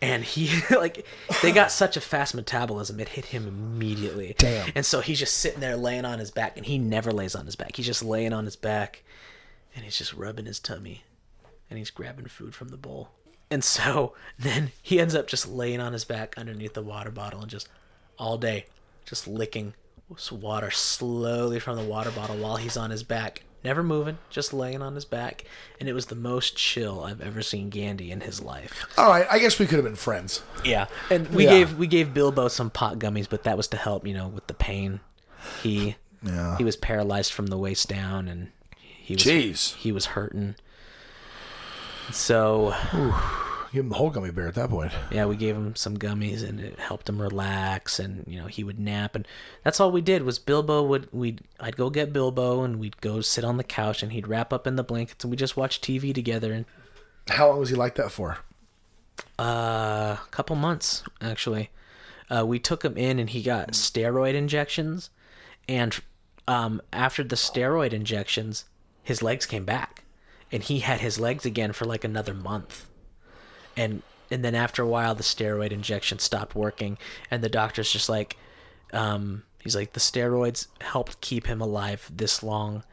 and 0.02 0.22
he 0.24 0.50
like 0.76 1.06
they 1.42 1.52
got 1.52 1.72
such 1.72 1.96
a 1.96 2.00
fast 2.02 2.34
metabolism, 2.34 3.00
it 3.00 3.08
hit 3.10 3.26
him 3.26 3.46
immediately. 3.48 4.34
Damn. 4.36 4.70
And 4.74 4.84
so 4.84 5.00
he's 5.00 5.18
just 5.18 5.36
sitting 5.38 5.60
there 5.60 5.76
laying 5.76 6.04
on 6.04 6.18
his 6.18 6.30
back, 6.30 6.56
and 6.58 6.66
he 6.66 6.78
never 6.78 7.12
lays 7.12 7.34
on 7.34 7.46
his 7.46 7.56
back. 7.56 7.76
He's 7.76 7.86
just 7.86 8.04
laying 8.04 8.32
on 8.34 8.44
his 8.44 8.56
back, 8.56 9.02
and 9.74 9.84
he's 9.84 9.96
just 9.96 10.12
rubbing 10.12 10.44
his 10.44 10.58
tummy, 10.60 11.04
and 11.70 11.78
he's 11.78 11.90
grabbing 11.90 12.26
food 12.26 12.54
from 12.54 12.68
the 12.68 12.76
bowl. 12.76 13.08
And 13.50 13.64
so 13.64 14.14
then 14.38 14.72
he 14.82 15.00
ends 15.00 15.14
up 15.14 15.26
just 15.26 15.48
laying 15.48 15.80
on 15.80 15.92
his 15.92 16.04
back 16.04 16.34
underneath 16.36 16.74
the 16.74 16.82
water 16.82 17.10
bottle 17.10 17.40
and 17.40 17.50
just 17.50 17.68
all 18.18 18.38
day 18.38 18.66
just 19.06 19.26
licking 19.26 19.74
water 20.32 20.70
slowly 20.70 21.58
from 21.60 21.76
the 21.76 21.84
water 21.84 22.10
bottle 22.10 22.36
while 22.36 22.56
he's 22.56 22.76
on 22.76 22.90
his 22.90 23.02
back, 23.04 23.42
never 23.64 23.82
moving, 23.82 24.18
just 24.28 24.52
laying 24.52 24.82
on 24.82 24.94
his 24.94 25.04
back. 25.04 25.44
And 25.78 25.88
it 25.88 25.92
was 25.92 26.06
the 26.06 26.14
most 26.16 26.56
chill 26.56 27.02
I've 27.04 27.20
ever 27.20 27.42
seen 27.42 27.70
Gandhi 27.70 28.10
in 28.10 28.20
his 28.20 28.40
life. 28.42 28.86
All 28.98 29.08
right, 29.08 29.26
I 29.30 29.38
guess 29.38 29.58
we 29.58 29.66
could 29.66 29.76
have 29.76 29.84
been 29.84 29.94
friends. 29.96 30.42
Yeah, 30.64 30.86
and 31.10 31.28
we 31.28 31.44
Yeah. 31.44 31.50
gave 31.50 31.76
we 31.78 31.86
gave 31.86 32.12
Bilbo 32.14 32.48
some 32.48 32.70
pot 32.70 32.98
gummies, 32.98 33.28
but 33.28 33.44
that 33.44 33.56
was 33.56 33.68
to 33.68 33.76
help, 33.76 34.06
you 34.06 34.14
know, 34.14 34.28
with 34.28 34.46
the 34.48 34.54
pain. 34.54 35.00
He 35.62 35.96
Yeah. 36.22 36.56
he 36.58 36.64
was 36.64 36.76
paralyzed 36.76 37.32
from 37.32 37.46
the 37.46 37.56
waist 37.58 37.88
down, 37.88 38.26
and 38.28 38.50
he 38.76 39.14
was 39.14 39.22
Jeez. 39.24 39.74
he 39.76 39.90
was 39.92 40.06
hurting. 40.06 40.56
So 42.12 42.74
Give 43.72 43.84
him 43.84 43.88
the 43.90 43.94
whole 43.96 44.10
gummy 44.10 44.30
bear 44.32 44.48
at 44.48 44.54
that 44.56 44.68
point. 44.70 44.92
yeah, 45.12 45.26
we 45.26 45.36
gave 45.36 45.54
him 45.54 45.76
some 45.76 45.96
gummies, 45.96 46.42
and 46.46 46.58
it 46.58 46.78
helped 46.80 47.08
him 47.08 47.22
relax, 47.22 47.98
and 48.00 48.24
you 48.26 48.40
know 48.40 48.46
he 48.46 48.64
would 48.64 48.80
nap, 48.80 49.14
and 49.14 49.28
that's 49.62 49.78
all 49.78 49.92
we 49.92 50.00
did 50.00 50.22
was 50.24 50.38
Bilbo 50.40 50.82
would 50.82 51.08
we 51.12 51.38
I'd 51.60 51.76
go 51.76 51.88
get 51.88 52.12
Bilbo, 52.12 52.62
and 52.64 52.80
we'd 52.80 53.00
go 53.00 53.20
sit 53.20 53.44
on 53.44 53.58
the 53.58 53.64
couch, 53.64 54.02
and 54.02 54.10
he'd 54.12 54.26
wrap 54.26 54.52
up 54.52 54.66
in 54.66 54.74
the 54.76 54.82
blankets, 54.82 55.22
and 55.24 55.30
we 55.30 55.36
just 55.36 55.56
watch 55.56 55.80
TV 55.80 56.12
together, 56.12 56.52
and 56.52 56.64
How 57.28 57.48
long 57.50 57.60
was 57.60 57.68
he 57.70 57.76
like 57.76 57.94
that 57.94 58.10
for? 58.10 58.38
uh, 59.38 60.16
a 60.22 60.28
couple 60.30 60.56
months 60.56 61.02
actually. 61.20 61.70
Uh, 62.28 62.44
we 62.46 62.58
took 62.58 62.84
him 62.84 62.96
in, 62.96 63.18
and 63.18 63.30
he 63.30 63.42
got 63.42 63.72
steroid 63.72 64.34
injections, 64.34 65.10
and 65.68 65.98
um, 66.46 66.80
after 66.92 67.24
the 67.24 67.36
steroid 67.36 67.92
injections, 67.92 68.64
his 69.02 69.20
legs 69.22 69.46
came 69.46 69.64
back, 69.64 70.04
and 70.52 70.62
he 70.62 70.80
had 70.80 71.00
his 71.00 71.18
legs 71.18 71.44
again 71.44 71.72
for 71.72 71.84
like 71.86 72.04
another 72.04 72.32
month, 72.34 72.86
and 73.80 74.02
and 74.30 74.44
then 74.44 74.54
after 74.54 74.82
a 74.82 74.86
while, 74.86 75.14
the 75.14 75.22
steroid 75.24 75.72
injection 75.72 76.18
stopped 76.20 76.54
working, 76.54 76.98
and 77.30 77.42
the 77.42 77.48
doctor's 77.48 77.90
just 77.90 78.08
like, 78.08 78.36
um, 78.92 79.42
he's 79.60 79.74
like, 79.74 79.92
the 79.94 80.00
steroids 80.00 80.68
helped 80.80 81.20
keep 81.20 81.46
him 81.46 81.60
alive 81.60 82.08
this 82.14 82.42
long, 82.42 82.84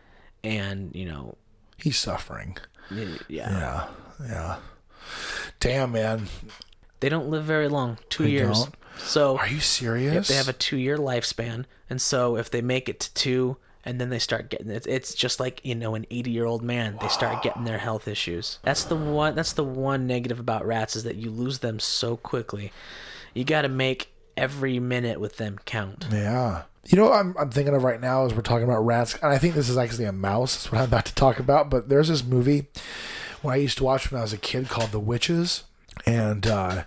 and 0.44 0.96
you 0.96 1.06
know, 1.06 1.36
He's 1.78 1.98
suffering. 1.98 2.58
yeah, 2.90 3.18
Yeah, 3.30 3.88
yeah. 4.26 4.56
Damn, 5.60 5.92
man. 5.92 6.28
they 7.02 7.10
don't 7.10 7.30
live 7.30 7.44
very 7.44 7.68
long, 7.68 7.98
two 8.10 8.24
They 8.24 8.30
years. 8.32 8.64
don't? 8.64 8.76
So 8.98 9.38
Are 9.38 9.48
you 9.48 9.60
serious? 9.60 10.28
They 10.28 10.34
have 10.36 10.50
a 10.50 10.54
two-year 10.54 10.98
lifespan, 10.98 11.66
and 11.90 12.02
so 12.02 12.36
if 12.36 12.50
they 12.50 12.62
make 12.62 12.90
it 12.90 13.00
to 13.02 13.14
two, 13.14 13.58
and 13.88 14.02
then 14.02 14.10
they 14.10 14.20
start 14.20 14.50
getting 14.50 14.70
it, 14.70 14.86
it's 14.86 15.16
just 15.16 15.40
like 15.40 15.62
you 15.64 15.74
know 15.74 15.96
an 15.96 16.06
eighty-year-old 16.12 16.62
man. 16.62 16.98
They 17.02 17.08
start 17.08 17.42
getting 17.42 17.64
their 17.64 17.78
health 17.78 18.08
issues. 18.08 18.60
That's 18.62 18.84
the 18.84 18.98
one. 18.98 19.34
That's 19.34 19.54
the 19.54 19.64
one 19.64 20.06
negative 20.06 20.40
about 20.40 20.66
rats 20.66 20.98
is 20.98 21.06
that 21.06 21.16
you 21.16 21.32
lose 21.32 21.60
them 21.60 21.80
so 21.80 22.18
quickly. 22.18 22.74
You 23.34 23.46
got 23.46 23.62
to 23.62 23.70
make 23.70 24.12
every 24.36 24.80
minute 24.80 25.20
with 25.20 25.38
them 25.38 25.58
count. 25.66 26.08
Yeah. 26.12 26.64
You 26.86 26.98
know 26.98 27.06
what 27.06 27.20
I'm, 27.20 27.36
I'm 27.38 27.50
thinking 27.50 27.76
of 27.76 27.84
right 27.84 28.00
now 28.00 28.26
as 28.26 28.34
we're 28.34 28.42
talking 28.42 28.64
about 28.64 28.86
rats, 28.86 29.18
and 29.22 29.32
I 29.32 29.38
think 29.38 29.56
this 29.56 29.70
is 29.70 29.78
actually 29.78 30.06
a 30.06 30.12
mouse. 30.12 30.56
That's 30.56 30.72
what 30.72 30.80
I'm 30.80 30.88
about 30.88 31.06
to 31.06 31.16
talk 31.16 31.40
about. 31.40 31.70
But 31.70 31.90
there's 31.90 32.10
this 32.10 32.24
movie 32.24 32.68
when 33.42 33.54
I 33.54 33.58
used 33.58 33.78
to 33.78 33.84
watch 33.86 34.12
when 34.12 34.20
I 34.20 34.22
was 34.22 34.34
a 34.34 34.38
kid 34.38 34.68
called 34.68 34.92
The 34.92 35.00
Witches, 35.00 35.64
and 36.06 36.46
uh, 36.46 36.84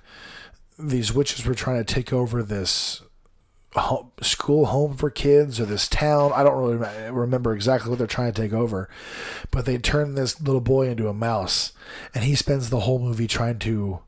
these 0.79 1.15
witches 1.15 1.47
were 1.47 1.55
trying 1.55 1.83
to 1.83 1.95
take 1.95 2.13
over 2.13 2.43
this 2.43 3.03
home, 3.75 4.11
school 4.21 4.67
home 4.67 4.97
for 4.97 5.11
kids 5.11 5.61
or 5.61 5.65
this 5.65 5.89
town. 5.89 6.33
I 6.35 6.43
don't 6.43 6.59
really 6.59 7.11
remember 7.11 7.55
exactly 7.55 7.91
what 7.91 7.99
they're 7.99 8.07
trying 8.07 8.33
to 8.33 8.43
take 8.43 8.53
over, 8.53 8.89
but 9.51 9.65
they 9.65 9.79
turn 9.79 10.15
this 10.15 10.41
little 10.41 10.61
boy 10.61 10.89
into 10.89 11.09
a 11.09 11.15
mouse, 11.15 11.73
and 12.15 12.25
he 12.25 12.35
spends 12.35 12.71
the 12.71 12.81
whole 12.81 12.99
movie 12.99 13.27
trying 13.29 13.59
to 13.61 14.01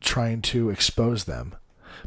trying 0.00 0.42
to 0.42 0.70
expose 0.70 1.24
them. 1.24 1.54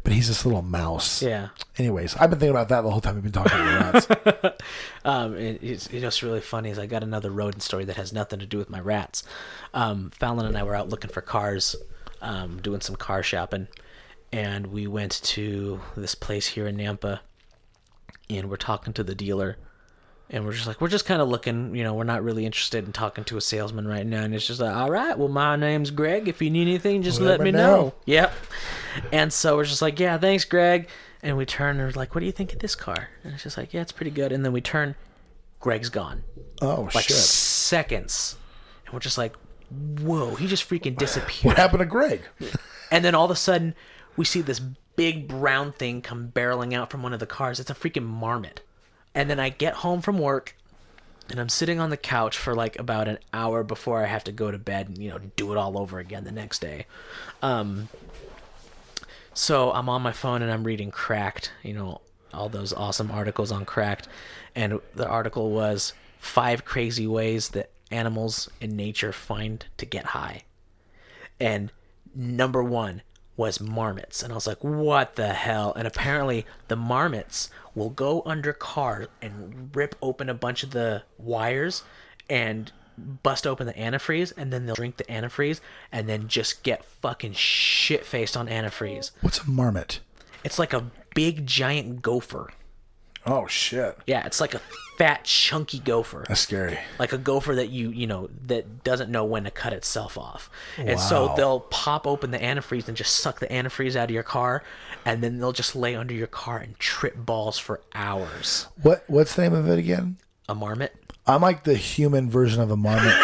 But 0.04 0.12
he's 0.12 0.28
this 0.28 0.46
little 0.46 0.62
mouse. 0.62 1.22
Yeah. 1.22 1.48
Anyways, 1.76 2.14
I've 2.16 2.30
been 2.30 2.38
thinking 2.38 2.54
about 2.54 2.68
that 2.68 2.82
the 2.82 2.90
whole 2.90 3.00
time 3.00 3.14
we've 3.14 3.24
been 3.24 3.32
talking 3.32 3.58
about 3.58 4.08
rats. 4.08 4.54
Um, 5.04 5.36
it, 5.36 5.62
it's, 5.62 5.90
you 5.90 6.00
know, 6.00 6.08
what's 6.08 6.22
really 6.22 6.40
funny 6.40 6.68
is 6.68 6.78
I 6.78 6.84
got 6.84 7.02
another 7.02 7.30
rodent 7.30 7.62
story 7.62 7.86
that 7.86 7.96
has 7.96 8.12
nothing 8.12 8.40
to 8.40 8.46
do 8.46 8.58
with 8.58 8.68
my 8.68 8.78
rats. 8.78 9.22
Um, 9.72 10.10
Fallon 10.10 10.44
and 10.44 10.58
I 10.58 10.64
were 10.64 10.74
out 10.74 10.90
looking 10.90 11.10
for 11.10 11.22
cars, 11.22 11.74
um, 12.20 12.60
doing 12.60 12.82
some 12.82 12.94
car 12.94 13.22
shopping, 13.22 13.68
and 14.32 14.68
we 14.68 14.86
went 14.86 15.20
to 15.22 15.80
this 15.96 16.14
place 16.14 16.48
here 16.48 16.66
in 16.66 16.76
Nampa, 16.76 17.20
and 18.30 18.50
we're 18.50 18.56
talking 18.56 18.92
to 18.94 19.02
the 19.04 19.14
dealer, 19.14 19.56
and 20.30 20.44
we're 20.44 20.52
just 20.52 20.66
like, 20.66 20.80
we're 20.80 20.88
just 20.88 21.06
kind 21.06 21.22
of 21.22 21.28
looking, 21.28 21.74
you 21.74 21.82
know, 21.82 21.94
we're 21.94 22.04
not 22.04 22.22
really 22.22 22.44
interested 22.44 22.84
in 22.84 22.92
talking 22.92 23.24
to 23.24 23.36
a 23.36 23.40
salesman 23.40 23.88
right 23.88 24.06
now, 24.06 24.22
and 24.22 24.34
it's 24.34 24.46
just 24.46 24.60
like, 24.60 24.74
all 24.74 24.90
right, 24.90 25.18
well, 25.18 25.28
my 25.28 25.56
name's 25.56 25.90
Greg. 25.90 26.28
If 26.28 26.42
you 26.42 26.50
need 26.50 26.62
anything, 26.68 27.02
just 27.02 27.20
let, 27.20 27.38
Let 27.38 27.40
me 27.40 27.50
know. 27.52 27.58
know. 27.76 27.94
Yep. 28.06 28.32
And 29.12 29.32
so 29.32 29.56
we're 29.56 29.64
just 29.64 29.80
like, 29.82 29.98
yeah, 29.98 30.18
thanks, 30.18 30.44
Greg. 30.44 30.88
And 31.22 31.36
we 31.36 31.46
turn 31.46 31.80
and 31.80 31.86
we're 31.88 31.98
like, 31.98 32.14
what 32.14 32.20
do 32.20 32.26
you 32.26 32.32
think 32.32 32.52
of 32.52 32.60
this 32.60 32.74
car? 32.76 33.08
And 33.24 33.34
it's 33.34 33.42
just 33.42 33.56
like, 33.56 33.72
yeah, 33.74 33.80
it's 33.80 33.90
pretty 33.92 34.10
good. 34.12 34.30
And 34.30 34.44
then 34.44 34.52
we 34.52 34.60
turn, 34.60 34.94
Greg's 35.58 35.88
gone. 35.88 36.22
Oh 36.62 36.88
Like 36.94 37.06
shit! 37.06 37.16
seconds. 37.16 38.36
And 38.84 38.92
we're 38.92 39.00
just 39.00 39.18
like, 39.18 39.34
whoa, 40.00 40.36
he 40.36 40.46
just 40.46 40.68
freaking 40.68 40.96
disappeared. 40.96 41.44
What 41.44 41.56
happened 41.56 41.80
to 41.80 41.86
Greg? 41.86 42.22
And 42.92 43.04
then 43.04 43.14
all 43.16 43.24
of 43.24 43.30
a 43.32 43.36
sudden, 43.36 43.74
we 44.18 44.24
see 44.24 44.42
this 44.42 44.58
big 44.96 45.28
brown 45.28 45.70
thing 45.70 46.02
come 46.02 46.32
barreling 46.34 46.74
out 46.74 46.90
from 46.90 47.04
one 47.04 47.14
of 47.14 47.20
the 47.20 47.26
cars. 47.26 47.60
It's 47.60 47.70
a 47.70 47.74
freaking 47.74 48.04
marmot. 48.04 48.60
And 49.14 49.30
then 49.30 49.38
I 49.38 49.48
get 49.48 49.74
home 49.74 50.02
from 50.02 50.18
work 50.18 50.56
and 51.30 51.38
I'm 51.38 51.48
sitting 51.48 51.78
on 51.78 51.90
the 51.90 51.96
couch 51.96 52.36
for 52.36 52.52
like 52.52 52.76
about 52.80 53.06
an 53.06 53.18
hour 53.32 53.62
before 53.62 54.02
I 54.02 54.06
have 54.06 54.24
to 54.24 54.32
go 54.32 54.50
to 54.50 54.58
bed 54.58 54.88
and, 54.88 54.98
you 54.98 55.10
know, 55.10 55.20
do 55.36 55.52
it 55.52 55.56
all 55.56 55.78
over 55.78 56.00
again 56.00 56.24
the 56.24 56.32
next 56.32 56.58
day. 56.58 56.86
Um, 57.42 57.88
so 59.34 59.70
I'm 59.70 59.88
on 59.88 60.02
my 60.02 60.12
phone 60.12 60.42
and 60.42 60.50
I'm 60.50 60.64
reading 60.64 60.90
Cracked, 60.90 61.52
you 61.62 61.74
know, 61.74 62.00
all 62.34 62.48
those 62.48 62.72
awesome 62.72 63.12
articles 63.12 63.52
on 63.52 63.64
Cracked. 63.64 64.08
And 64.56 64.80
the 64.96 65.06
article 65.06 65.52
was 65.52 65.92
five 66.18 66.64
crazy 66.64 67.06
ways 67.06 67.50
that 67.50 67.70
animals 67.92 68.50
in 68.60 68.74
nature 68.74 69.12
find 69.12 69.64
to 69.76 69.86
get 69.86 70.06
high 70.06 70.42
and 71.38 71.70
number 72.14 72.62
one 72.62 73.02
was 73.38 73.58
marmots. 73.58 74.22
And 74.22 74.32
i 74.32 74.34
was 74.34 74.46
like 74.46 74.62
what 74.62 75.16
the 75.16 75.32
hell? 75.32 75.72
And 75.74 75.88
apparently 75.88 76.44
the 76.68 76.76
marmots 76.76 77.48
will 77.74 77.88
go 77.88 78.22
under 78.26 78.52
cars 78.52 79.06
and 79.22 79.70
rip 79.74 79.94
open 80.02 80.28
a 80.28 80.34
bunch 80.34 80.62
of 80.62 80.72
the 80.72 81.04
wires 81.16 81.82
and 82.28 82.70
bust 83.22 83.46
open 83.46 83.66
the 83.66 83.72
antifreeze 83.74 84.32
and 84.36 84.52
then 84.52 84.66
they'll 84.66 84.74
drink 84.74 84.98
the 84.98 85.04
antifreeze 85.04 85.60
and 85.90 86.08
then 86.08 86.28
just 86.28 86.62
get 86.64 86.84
fucking 86.84 87.32
shit 87.32 88.04
faced 88.04 88.36
on 88.36 88.48
antifreeze. 88.48 89.12
What's 89.22 89.38
a 89.38 89.48
marmot? 89.48 90.00
it's 90.44 90.58
like 90.58 90.72
a 90.72 90.90
big 91.14 91.46
giant 91.46 92.02
gopher 92.02 92.50
Oh 93.28 93.46
shit! 93.46 93.96
yeah 94.06 94.24
it's 94.26 94.40
like 94.40 94.54
a 94.54 94.60
fat 94.96 95.22
chunky 95.22 95.78
gopher 95.78 96.24
That's 96.26 96.40
scary. 96.40 96.76
like 96.98 97.12
a 97.12 97.18
gopher 97.18 97.54
that 97.54 97.68
you 97.68 97.90
you 97.90 98.06
know 98.08 98.28
that 98.48 98.82
doesn't 98.82 99.10
know 99.10 99.24
when 99.24 99.44
to 99.44 99.50
cut 99.52 99.72
itself 99.72 100.18
off 100.18 100.50
and 100.76 100.98
so 100.98 101.32
they'll 101.36 101.60
pop 101.60 102.04
open 102.04 102.32
the 102.32 102.38
antifreeze 102.38 102.88
and 102.88 102.96
just 102.96 103.14
suck 103.16 103.38
the 103.38 103.46
antifreeze 103.46 103.94
out 103.94 104.06
of 104.06 104.10
your 104.10 104.24
car 104.24 104.64
and 105.04 105.22
then 105.22 105.38
they'll 105.38 105.52
just 105.52 105.76
lay 105.76 105.94
under 105.94 106.12
your 106.14 106.26
car 106.26 106.58
and 106.58 106.76
trip 106.80 107.14
balls 107.16 107.58
for 107.58 107.80
hours 107.94 108.66
What 108.82 109.04
What's 109.06 109.36
the 109.36 109.42
name 109.42 109.52
of 109.54 109.68
it 109.68 109.78
again? 109.78 110.16
a 110.48 110.54
marmot 110.56 110.92
I'm 111.28 111.42
like 111.42 111.62
the 111.62 111.76
human 111.76 112.28
version 112.28 112.60
of 112.60 112.70
a 112.72 112.76
marmot. 112.76 113.14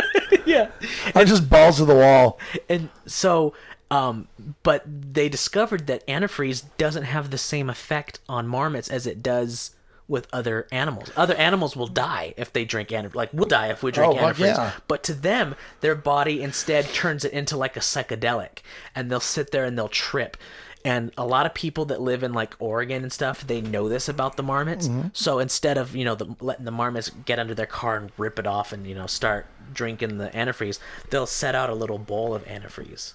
yeah 0.46 0.70
I'm 1.14 1.26
just 1.26 1.48
balls 1.50 1.78
to 1.78 1.84
the 1.86 1.94
wall. 1.96 2.38
and 2.68 2.88
so 3.06 3.52
um 3.90 4.26
but 4.62 4.82
they 4.86 5.28
discovered 5.28 5.86
that 5.86 6.06
antifreeze 6.06 6.64
doesn't 6.76 7.04
have 7.04 7.30
the 7.30 7.38
same 7.38 7.70
effect 7.70 8.18
on 8.28 8.46
marmots 8.46 8.88
as 8.90 9.06
it 9.06 9.22
does 9.22 9.72
with 10.08 10.28
other 10.32 10.68
animals. 10.70 11.10
Other 11.16 11.34
animals 11.34 11.74
will 11.74 11.88
die 11.88 12.32
if 12.36 12.52
they 12.52 12.64
drink 12.64 12.90
antifreeze. 12.90 13.14
Like 13.16 13.30
we'll 13.32 13.48
die 13.48 13.68
if 13.68 13.82
we 13.82 13.90
drink 13.90 14.14
Oh, 14.14 14.16
antifreeze. 14.16 14.56
yeah. 14.56 14.72
But 14.86 15.02
to 15.04 15.14
them, 15.14 15.56
their 15.80 15.96
body 15.96 16.42
instead 16.42 16.84
turns 16.92 17.24
it 17.24 17.32
into 17.32 17.56
like 17.56 17.76
a 17.76 17.80
psychedelic, 17.80 18.58
and 18.94 19.10
they'll 19.10 19.18
sit 19.18 19.50
there 19.50 19.64
and 19.64 19.76
they'll 19.76 19.88
trip. 19.88 20.36
And 20.84 21.10
a 21.18 21.26
lot 21.26 21.46
of 21.46 21.54
people 21.54 21.86
that 21.86 22.00
live 22.00 22.22
in 22.22 22.32
like 22.32 22.54
Oregon 22.60 23.02
and 23.02 23.12
stuff, 23.12 23.44
they 23.44 23.60
know 23.60 23.88
this 23.88 24.08
about 24.08 24.36
the 24.36 24.44
marmots. 24.44 24.86
Mm-hmm. 24.86 25.08
So 25.12 25.40
instead 25.40 25.76
of 25.76 25.96
you 25.96 26.04
know 26.04 26.14
the, 26.14 26.36
letting 26.40 26.64
the 26.66 26.70
marmots 26.70 27.10
get 27.24 27.40
under 27.40 27.54
their 27.54 27.66
car 27.66 27.96
and 27.96 28.12
rip 28.16 28.38
it 28.38 28.46
off 28.46 28.72
and 28.72 28.86
you 28.86 28.94
know 28.94 29.06
start 29.08 29.46
drinking 29.72 30.18
the 30.18 30.28
antifreeze, 30.30 30.78
they'll 31.10 31.26
set 31.26 31.56
out 31.56 31.68
a 31.68 31.74
little 31.74 31.98
bowl 31.98 32.32
of 32.32 32.44
antifreeze 32.46 33.14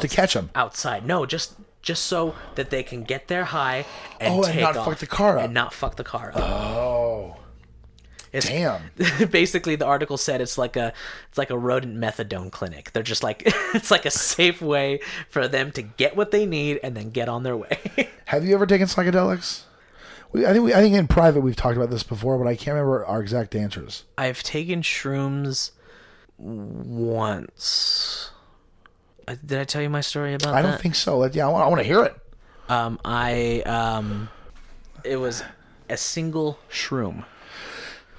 Just 0.00 0.02
to 0.02 0.08
catch 0.08 0.34
them. 0.34 0.50
outside. 0.54 1.06
No, 1.06 1.24
just 1.26 1.54
just 1.82 2.04
so 2.06 2.34
that 2.54 2.70
they 2.70 2.82
can 2.82 3.02
get 3.02 3.26
their 3.28 3.44
high 3.44 3.84
and 4.20 4.34
Oh, 4.34 4.42
and 4.44 4.52
take 4.52 4.60
not 4.62 4.76
off 4.76 4.86
fuck 4.86 4.98
the 4.98 5.06
car 5.06 5.38
up. 5.38 5.44
and 5.46 5.54
not 5.54 5.72
fuck 5.74 5.96
the 5.96 6.04
car 6.04 6.30
up. 6.34 6.40
Oh 6.40 7.36
It's- 8.32 8.46
damn! 8.48 9.28
basically 9.30 9.74
the 9.76 9.84
article 9.84 10.16
said 10.16 10.40
it's 10.40 10.56
like 10.56 10.76
a 10.76 10.92
it's 11.28 11.38
like 11.38 11.50
a 11.50 11.58
rodent 11.58 11.96
methadone 11.98 12.50
clinic. 12.52 12.92
They're 12.92 13.02
just 13.02 13.22
like 13.22 13.42
it's 13.74 13.90
like 13.90 14.06
a 14.06 14.10
safe 14.12 14.62
way 14.62 15.00
for 15.28 15.48
them 15.48 15.70
to 15.72 15.82
get 15.82 16.16
what 16.16 16.30
they 16.30 16.46
need 16.46 16.78
and 16.84 16.96
then 16.96 17.10
get 17.10 17.28
on 17.28 17.42
their 17.42 17.56
way. 17.56 17.78
Have 18.26 18.44
you 18.44 18.54
ever 18.54 18.64
taken 18.66 18.86
psychedelics? 18.86 19.62
We, 20.30 20.46
I 20.46 20.52
think 20.52 20.64
we, 20.64 20.72
I 20.72 20.80
think 20.80 20.94
in 20.94 21.08
private 21.08 21.40
we've 21.42 21.56
talked 21.56 21.76
about 21.76 21.90
this 21.90 22.02
before, 22.04 22.38
but 22.38 22.46
I 22.46 22.54
can't 22.56 22.74
remember 22.74 23.04
our 23.04 23.20
exact 23.20 23.54
answers. 23.54 24.04
I've 24.16 24.42
taken 24.42 24.80
shrooms 24.80 25.72
once. 26.38 28.30
Uh, 29.28 29.36
Did 29.44 29.58
I 29.58 29.64
tell 29.64 29.82
you 29.82 29.88
my 29.90 30.00
story 30.00 30.34
about 30.34 30.50
that? 30.50 30.54
I 30.54 30.62
that? 30.62 30.70
don't 30.72 30.80
think 30.80 30.94
so. 30.94 31.18
Like, 31.18 31.34
yeah, 31.34 31.46
I 31.46 31.50
want, 31.50 31.64
I 31.64 31.68
want 31.68 31.80
to 31.80 31.86
hear 31.86 32.02
it. 32.04 32.14
Um, 32.68 32.98
I 33.04 33.60
um, 33.62 34.28
it 35.04 35.16
was 35.16 35.42
a 35.90 35.96
single 35.96 36.58
shroom, 36.70 37.24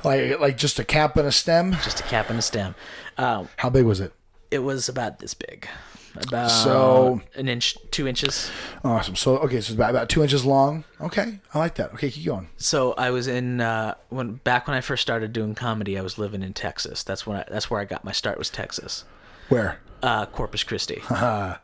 Like 0.03 0.39
like 0.39 0.57
just 0.57 0.79
a 0.79 0.83
cap 0.83 1.17
and 1.17 1.27
a 1.27 1.31
stem. 1.31 1.71
just 1.83 1.99
a 2.01 2.03
cap 2.03 2.29
and 2.29 2.37
a 2.37 2.41
stem. 2.41 2.75
Um, 3.17 3.49
How 3.57 3.69
big 3.69 3.85
was 3.85 3.99
it? 3.99 4.13
it 4.51 4.59
was 4.59 4.87
about 4.89 5.17
this 5.17 5.33
big, 5.33 5.67
about 6.15 6.51
So- 6.51 7.21
an 7.35 7.47
inch, 7.47 7.75
two 7.89 8.07
inches. 8.07 8.51
Awesome. 8.83 9.15
So 9.15 9.37
okay, 9.39 9.55
so 9.55 9.57
it's 9.57 9.69
about, 9.71 9.89
about 9.89 10.09
two 10.09 10.21
inches 10.21 10.45
long. 10.45 10.83
Okay, 11.01 11.39
I 11.53 11.57
like 11.59 11.75
that. 11.75 11.93
Okay, 11.93 12.11
keep 12.11 12.25
going. 12.25 12.49
So 12.57 12.93
I 12.93 13.09
was 13.09 13.27
in 13.27 13.61
uh, 13.61 13.95
when 14.09 14.33
back 14.35 14.67
when 14.67 14.75
I 14.77 14.81
first 14.81 15.01
started 15.01 15.33
doing 15.33 15.55
comedy, 15.55 15.97
I 15.97 16.01
was 16.01 16.17
living 16.19 16.43
in 16.43 16.53
Texas. 16.53 17.01
That's 17.03 17.25
when 17.25 17.37
I, 17.37 17.45
that's 17.49 17.71
where 17.71 17.79
I 17.79 17.85
got 17.85 18.03
my 18.03 18.11
start 18.11 18.37
was 18.37 18.49
Texas, 18.51 19.05
Where? 19.49 19.79
Uh, 20.03 20.25
Corpus 20.27 20.63
Christi. 20.63 21.01
yeah, 21.11 21.55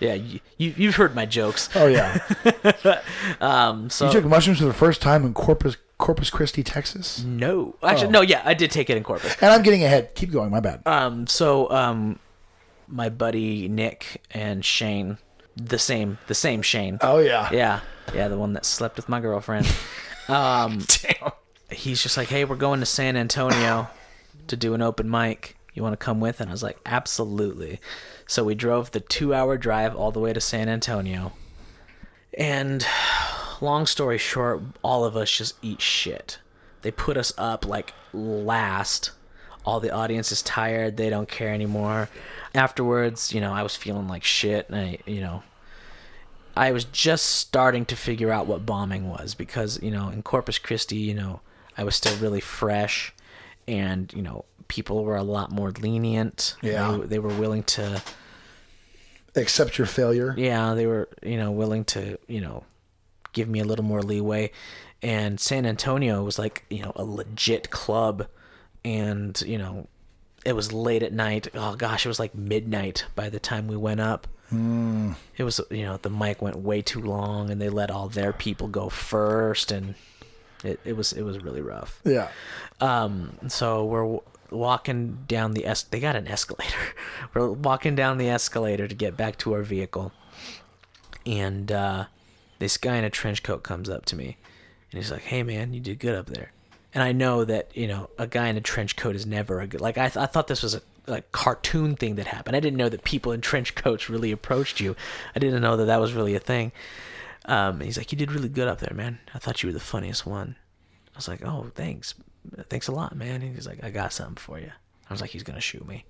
you, 0.00 0.40
you 0.58 0.74
you've 0.76 0.96
heard 0.96 1.14
my 1.14 1.24
jokes. 1.24 1.70
Oh 1.74 1.86
yeah. 1.86 2.18
Um, 3.40 3.88
so 3.90 4.06
you 4.06 4.12
took 4.12 4.24
mushrooms 4.26 4.58
for 4.58 4.66
the 4.66 4.72
first 4.74 5.00
time 5.00 5.24
in 5.24 5.32
Corpus 5.34 5.76
Corpus 5.98 6.28
Christi, 6.28 6.62
Texas. 6.62 7.22
no, 7.24 7.76
actually 7.82 8.08
Oh. 8.08 8.10
no, 8.10 8.20
yeah, 8.20 8.42
I 8.44 8.52
did 8.54 8.70
take 8.70 8.90
it 8.90 8.96
in 8.96 9.02
Corpus. 9.04 9.34
And 9.40 9.50
I'm 9.52 9.62
getting 9.62 9.84
ahead. 9.84 10.14
Keep 10.14 10.32
going. 10.32 10.50
My 10.50 10.60
bad. 10.60 10.82
Um, 10.86 11.26
so 11.26 11.70
um, 11.70 12.18
my 12.88 13.08
buddy 13.08 13.68
Nick 13.68 14.20
and 14.32 14.64
Shane, 14.64 15.18
the 15.56 15.78
same 15.78 16.18
the 16.26 16.34
same 16.34 16.62
Shane. 16.62 16.98
Oh 17.00 17.18
yeah. 17.18 17.48
Yeah, 17.52 17.80
yeah, 18.14 18.28
the 18.28 18.36
one 18.38 18.52
that 18.54 18.64
slept 18.66 18.96
with 18.96 19.08
my 19.08 19.20
girlfriend. 19.20 19.66
Um, 20.26 20.78
Damn. 21.02 21.32
he's 21.70 22.02
just 22.02 22.16
like, 22.16 22.28
"Hey, 22.28 22.46
we're 22.46 22.56
going 22.56 22.80
to 22.80 22.86
San 22.86 23.14
Antonio 23.14 23.88
to 24.46 24.56
do 24.56 24.72
an 24.72 24.80
open 24.80 25.10
mic. 25.10 25.54
You 25.74 25.82
want 25.82 25.92
to 25.92 26.04
come 26.04 26.20
with?" 26.20 26.40
And 26.40 26.48
I 26.48 26.52
was 26.52 26.62
like, 26.62 26.78
"Absolutely." 26.86 27.80
So 28.26 28.44
we 28.44 28.54
drove 28.54 28.92
the 28.92 29.00
two-hour 29.00 29.58
drive 29.58 29.94
all 29.94 30.12
the 30.12 30.20
way 30.20 30.32
to 30.32 30.40
San 30.40 30.68
Antonio. 30.68 31.32
And 32.38 32.86
long 33.60 33.86
story 33.86 34.18
short, 34.18 34.62
all 34.82 35.04
of 35.04 35.16
us 35.16 35.30
just 35.30 35.54
eat 35.62 35.80
shit. 35.82 36.38
They 36.82 36.90
put 36.90 37.16
us 37.16 37.32
up 37.36 37.66
like 37.66 37.92
last. 38.12 39.10
All 39.66 39.80
the 39.80 39.90
audience 39.90 40.30
is 40.30 40.42
tired. 40.42 40.96
They 40.96 41.10
don't 41.10 41.28
care 41.28 41.52
anymore. 41.52 42.08
Afterwards, 42.54 43.32
you 43.32 43.40
know, 43.40 43.52
I 43.52 43.62
was 43.62 43.76
feeling 43.76 44.08
like 44.08 44.22
shit, 44.22 44.68
and 44.68 44.76
I, 44.78 44.98
you 45.06 45.20
know, 45.20 45.42
I 46.56 46.70
was 46.70 46.84
just 46.84 47.24
starting 47.26 47.84
to 47.86 47.96
figure 47.96 48.30
out 48.30 48.46
what 48.46 48.66
bombing 48.66 49.08
was 49.08 49.34
because, 49.34 49.82
you 49.82 49.90
know, 49.90 50.08
in 50.08 50.22
Corpus 50.22 50.58
Christi, 50.58 50.96
you 50.96 51.14
know, 51.14 51.40
I 51.76 51.82
was 51.82 51.96
still 51.96 52.16
really 52.18 52.40
fresh 52.40 53.12
and, 53.66 54.12
you 54.12 54.22
know, 54.22 54.44
people 54.68 55.04
were 55.04 55.16
a 55.16 55.22
lot 55.22 55.50
more 55.50 55.70
lenient. 55.72 56.56
Yeah. 56.62 56.98
They, 57.00 57.06
they 57.06 57.18
were 57.18 57.34
willing 57.34 57.62
to, 57.64 58.02
Accept 59.36 59.78
your 59.78 59.86
failure. 59.88 60.32
yeah, 60.36 60.74
they 60.74 60.86
were, 60.86 61.08
you 61.22 61.36
know, 61.36 61.50
willing 61.50 61.84
to, 61.86 62.18
you 62.28 62.40
know, 62.40 62.62
give 63.32 63.48
me 63.48 63.58
a 63.58 63.64
little 63.64 63.84
more 63.84 64.00
leeway. 64.00 64.52
And 65.02 65.40
San 65.40 65.66
Antonio 65.66 66.22
was 66.22 66.38
like, 66.38 66.64
you 66.70 66.82
know, 66.82 66.92
a 66.94 67.04
legit 67.04 67.70
club. 67.70 68.28
And, 68.84 69.40
you 69.44 69.58
know, 69.58 69.88
it 70.44 70.54
was 70.54 70.72
late 70.72 71.02
at 71.02 71.12
night. 71.12 71.48
Oh 71.54 71.74
gosh, 71.74 72.06
it 72.06 72.08
was 72.08 72.20
like 72.20 72.34
midnight 72.34 73.06
by 73.16 73.28
the 73.28 73.40
time 73.40 73.66
we 73.66 73.76
went 73.76 74.00
up. 74.00 74.28
It 74.52 75.42
was 75.42 75.60
you 75.70 75.82
know 75.82 75.96
the 75.96 76.10
mic 76.10 76.40
went 76.40 76.56
way 76.58 76.80
too 76.80 77.00
long, 77.00 77.50
and 77.50 77.60
they 77.60 77.70
let 77.70 77.90
all 77.90 78.08
their 78.08 78.32
people 78.32 78.68
go 78.68 78.88
first, 78.88 79.72
and 79.72 79.96
it, 80.62 80.78
it 80.84 80.96
was 80.96 81.12
it 81.12 81.22
was 81.22 81.42
really 81.42 81.60
rough. 81.62 82.00
Yeah. 82.04 82.28
Um, 82.80 83.32
so 83.48 83.84
we're 83.84 84.20
walking 84.54 85.24
down 85.26 85.52
the 85.52 85.66
es- 85.66 85.82
they 85.82 86.00
got 86.00 86.16
an 86.16 86.26
escalator. 86.26 86.78
we're 87.34 87.50
walking 87.50 87.94
down 87.94 88.18
the 88.18 88.28
escalator 88.28 88.88
to 88.88 88.94
get 88.94 89.16
back 89.16 89.36
to 89.38 89.52
our 89.52 89.62
vehicle, 89.62 90.12
and 91.26 91.70
uh, 91.70 92.06
this 92.58 92.76
guy 92.76 92.96
in 92.96 93.04
a 93.04 93.10
trench 93.10 93.42
coat 93.42 93.62
comes 93.62 93.88
up 93.88 94.04
to 94.06 94.16
me, 94.16 94.36
and 94.90 94.98
he's 95.02 95.10
like, 95.10 95.22
"Hey 95.22 95.42
man, 95.42 95.74
you 95.74 95.80
did 95.80 95.98
good 95.98 96.14
up 96.14 96.26
there." 96.26 96.52
And 96.92 97.02
I 97.02 97.12
know 97.12 97.44
that 97.44 97.76
you 97.76 97.86
know 97.88 98.10
a 98.18 98.26
guy 98.26 98.48
in 98.48 98.56
a 98.56 98.60
trench 98.60 98.96
coat 98.96 99.16
is 99.16 99.26
never 99.26 99.60
a 99.60 99.66
good. 99.66 99.80
Like 99.80 99.98
I, 99.98 100.08
th- 100.08 100.16
I 100.16 100.26
thought 100.26 100.46
this 100.46 100.62
was 100.62 100.74
a 100.74 100.82
like 101.06 101.32
cartoon 101.32 101.96
thing 101.96 102.14
that 102.16 102.26
happened. 102.26 102.56
I 102.56 102.60
didn't 102.60 102.78
know 102.78 102.88
that 102.88 103.04
people 103.04 103.32
in 103.32 103.40
trench 103.40 103.74
coats 103.74 104.08
really 104.08 104.32
approached 104.32 104.80
you. 104.80 104.96
I 105.34 105.38
didn't 105.38 105.60
know 105.60 105.76
that 105.76 105.86
that 105.86 106.00
was 106.00 106.14
really 106.14 106.34
a 106.34 106.40
thing. 106.40 106.72
Um, 107.46 107.80
he's 107.80 107.98
like, 107.98 108.10
"You 108.12 108.18
did 108.18 108.32
really 108.32 108.48
good 108.48 108.68
up 108.68 108.80
there, 108.80 108.94
man. 108.94 109.18
I 109.34 109.38
thought 109.38 109.62
you 109.62 109.68
were 109.68 109.74
the 109.74 109.80
funniest 109.80 110.24
one." 110.24 110.56
I 111.14 111.18
was 111.18 111.28
like, 111.28 111.44
"Oh, 111.44 111.70
thanks, 111.74 112.14
thanks 112.68 112.88
a 112.88 112.92
lot, 112.92 113.16
man." 113.16 113.42
And 113.42 113.54
he's 113.54 113.66
like, 113.66 113.82
"I 113.82 113.90
got 113.90 114.12
something 114.12 114.36
for 114.36 114.58
you." 114.58 114.70
I 115.08 115.12
was 115.12 115.20
like, 115.20 115.30
"He's 115.30 115.42
gonna 115.42 115.60
shoot 115.60 115.86
me." 115.86 116.04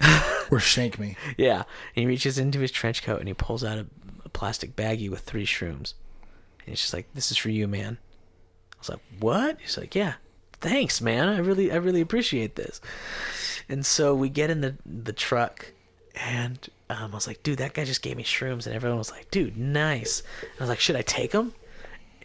Or 0.50 0.60
shank 0.60 0.98
me. 0.98 1.16
Yeah. 1.38 1.62
And 1.96 2.02
he 2.02 2.06
reaches 2.06 2.38
into 2.38 2.60
his 2.60 2.70
trench 2.70 3.02
coat 3.02 3.18
and 3.18 3.26
he 3.26 3.32
pulls 3.34 3.64
out 3.64 3.78
a, 3.78 3.86
a 4.26 4.28
plastic 4.28 4.76
baggie 4.76 5.08
with 5.10 5.20
three 5.20 5.46
shrooms. 5.46 5.94
And 6.60 6.66
he's 6.68 6.80
just 6.80 6.92
like, 6.92 7.06
"This 7.14 7.30
is 7.30 7.36
for 7.38 7.48
you, 7.48 7.66
man." 7.66 7.98
I 8.74 8.76
was 8.78 8.88
like, 8.90 9.00
"What?" 9.20 9.58
He's 9.60 9.78
like, 9.78 9.94
"Yeah, 9.94 10.14
thanks, 10.60 11.00
man. 11.00 11.28
I 11.28 11.38
really, 11.38 11.72
I 11.72 11.76
really 11.76 12.02
appreciate 12.02 12.56
this." 12.56 12.80
And 13.68 13.84
so 13.86 14.14
we 14.14 14.28
get 14.28 14.50
in 14.50 14.60
the 14.60 14.76
the 14.84 15.12
truck, 15.14 15.72
and 16.14 16.68
um, 16.90 17.10
I 17.12 17.14
was 17.14 17.26
like, 17.26 17.42
"Dude, 17.42 17.58
that 17.58 17.72
guy 17.74 17.84
just 17.84 18.02
gave 18.02 18.16
me 18.16 18.22
shrooms," 18.22 18.66
and 18.66 18.74
everyone 18.74 18.98
was 18.98 19.10
like, 19.10 19.30
"Dude, 19.30 19.56
nice." 19.56 20.22
And 20.42 20.50
I 20.60 20.62
was 20.62 20.68
like, 20.68 20.80
"Should 20.80 20.96
I 20.96 21.02
take 21.02 21.30
them?" 21.32 21.54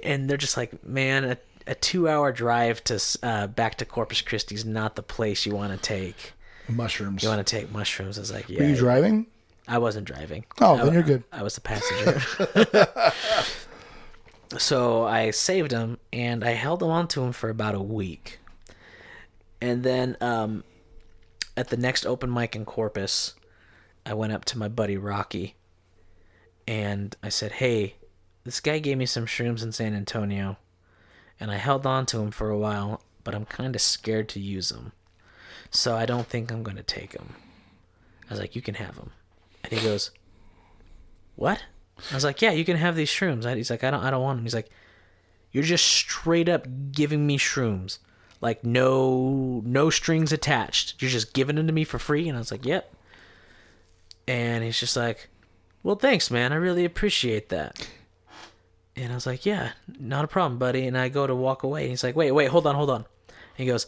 And 0.03 0.29
they're 0.29 0.37
just 0.37 0.57
like, 0.57 0.85
"Man, 0.85 1.37
a, 1.69 1.71
a 1.71 1.75
two 1.75 2.09
hour 2.09 2.31
drive 2.31 2.83
to 2.85 2.99
uh, 3.23 3.47
back 3.47 3.75
to 3.75 3.85
Corpus 3.85 4.21
Christi 4.21 4.55
is 4.55 4.65
not 4.65 4.95
the 4.95 5.03
place 5.03 5.45
you 5.45 5.55
want 5.55 5.71
to 5.71 5.77
take. 5.79 6.33
Mushrooms. 6.67 7.23
You 7.23 7.29
want 7.29 7.45
to 7.45 7.55
take 7.55 7.71
mushrooms?" 7.71 8.17
I 8.17 8.21
was 8.21 8.31
like, 8.31 8.49
"Yeah." 8.49 8.61
Were 8.61 8.69
you 8.69 8.75
driving? 8.75 9.27
I 9.67 9.77
wasn't 9.77 10.05
driving. 10.05 10.45
Oh, 10.61 10.75
I- 10.75 10.83
then 10.85 10.93
you're 10.93 11.03
good. 11.03 11.23
I 11.31 11.43
was 11.43 11.55
the 11.55 11.61
passenger. 11.61 12.19
so 14.57 15.03
I 15.05 15.29
saved 15.31 15.71
him 15.71 15.99
and 16.11 16.43
I 16.43 16.51
held 16.51 16.81
on 16.81 17.07
to 17.09 17.21
him 17.23 17.31
for 17.31 17.49
about 17.49 17.75
a 17.75 17.81
week. 17.81 18.39
And 19.61 19.83
then 19.83 20.17
um, 20.21 20.63
at 21.55 21.69
the 21.69 21.77
next 21.77 22.05
open 22.05 22.33
mic 22.33 22.55
in 22.55 22.65
Corpus, 22.65 23.35
I 24.05 24.15
went 24.15 24.33
up 24.33 24.43
to 24.45 24.57
my 24.57 24.67
buddy 24.69 24.97
Rocky 24.97 25.55
and 26.67 27.15
I 27.21 27.29
said, 27.29 27.53
Hey, 27.53 27.95
this 28.45 28.59
guy 28.59 28.79
gave 28.79 28.97
me 28.97 29.05
some 29.05 29.25
shrooms 29.27 29.61
in 29.61 29.71
San 29.71 29.93
Antonio 29.93 30.57
and 31.39 31.51
I 31.51 31.55
held 31.55 31.85
on 31.85 32.05
to 32.07 32.19
him 32.19 32.31
for 32.31 32.49
a 32.49 32.57
while, 32.57 33.01
but 33.23 33.35
I'm 33.35 33.45
kind 33.45 33.75
of 33.75 33.81
scared 33.81 34.29
to 34.29 34.39
use 34.39 34.69
them. 34.69 34.91
So 35.71 35.95
I 35.95 36.05
don't 36.05 36.27
think 36.27 36.51
I'm 36.51 36.63
going 36.63 36.77
to 36.77 36.83
take 36.83 37.11
them. 37.11 37.35
I 38.29 38.33
was 38.33 38.39
like, 38.39 38.55
You 38.55 38.61
can 38.61 38.75
have 38.75 38.95
them. 38.95 39.11
And 39.63 39.73
he 39.73 39.85
goes, 39.85 40.11
"What?" 41.35 41.63
I 42.11 42.15
was 42.15 42.23
like, 42.23 42.41
"Yeah, 42.41 42.51
you 42.51 42.65
can 42.65 42.77
have 42.77 42.95
these 42.95 43.09
shrooms." 43.09 43.53
He's 43.55 43.69
like, 43.69 43.83
"I 43.83 43.91
don't, 43.91 44.03
I 44.03 44.11
don't 44.11 44.23
want 44.23 44.37
them." 44.37 44.45
He's 44.45 44.55
like, 44.55 44.69
"You're 45.51 45.63
just 45.63 45.85
straight 45.85 46.49
up 46.49 46.65
giving 46.91 47.27
me 47.27 47.37
shrooms, 47.37 47.99
like 48.41 48.63
no, 48.63 49.61
no 49.65 49.89
strings 49.89 50.31
attached. 50.31 51.01
You're 51.01 51.11
just 51.11 51.33
giving 51.33 51.57
them 51.57 51.67
to 51.67 51.73
me 51.73 51.83
for 51.83 51.99
free." 51.99 52.27
And 52.27 52.37
I 52.37 52.39
was 52.39 52.51
like, 52.51 52.65
"Yep." 52.65 52.93
And 54.27 54.63
he's 54.63 54.79
just 54.79 54.95
like, 54.95 55.29
"Well, 55.83 55.95
thanks, 55.95 56.31
man. 56.31 56.53
I 56.53 56.55
really 56.55 56.85
appreciate 56.85 57.49
that." 57.49 57.89
And 59.03 59.11
I 59.11 59.15
was 59.15 59.25
like, 59.25 59.45
"Yeah, 59.45 59.71
not 59.99 60.25
a 60.25 60.27
problem, 60.27 60.59
buddy." 60.59 60.85
And 60.87 60.97
I 60.97 61.09
go 61.09 61.25
to 61.27 61.35
walk 61.35 61.63
away, 61.63 61.81
and 61.83 61.89
he's 61.91 62.03
like, 62.03 62.15
"Wait, 62.15 62.31
wait, 62.31 62.47
hold 62.49 62.67
on, 62.67 62.75
hold 62.75 62.89
on." 62.89 63.05
And 63.27 63.35
he 63.57 63.65
goes, 63.65 63.87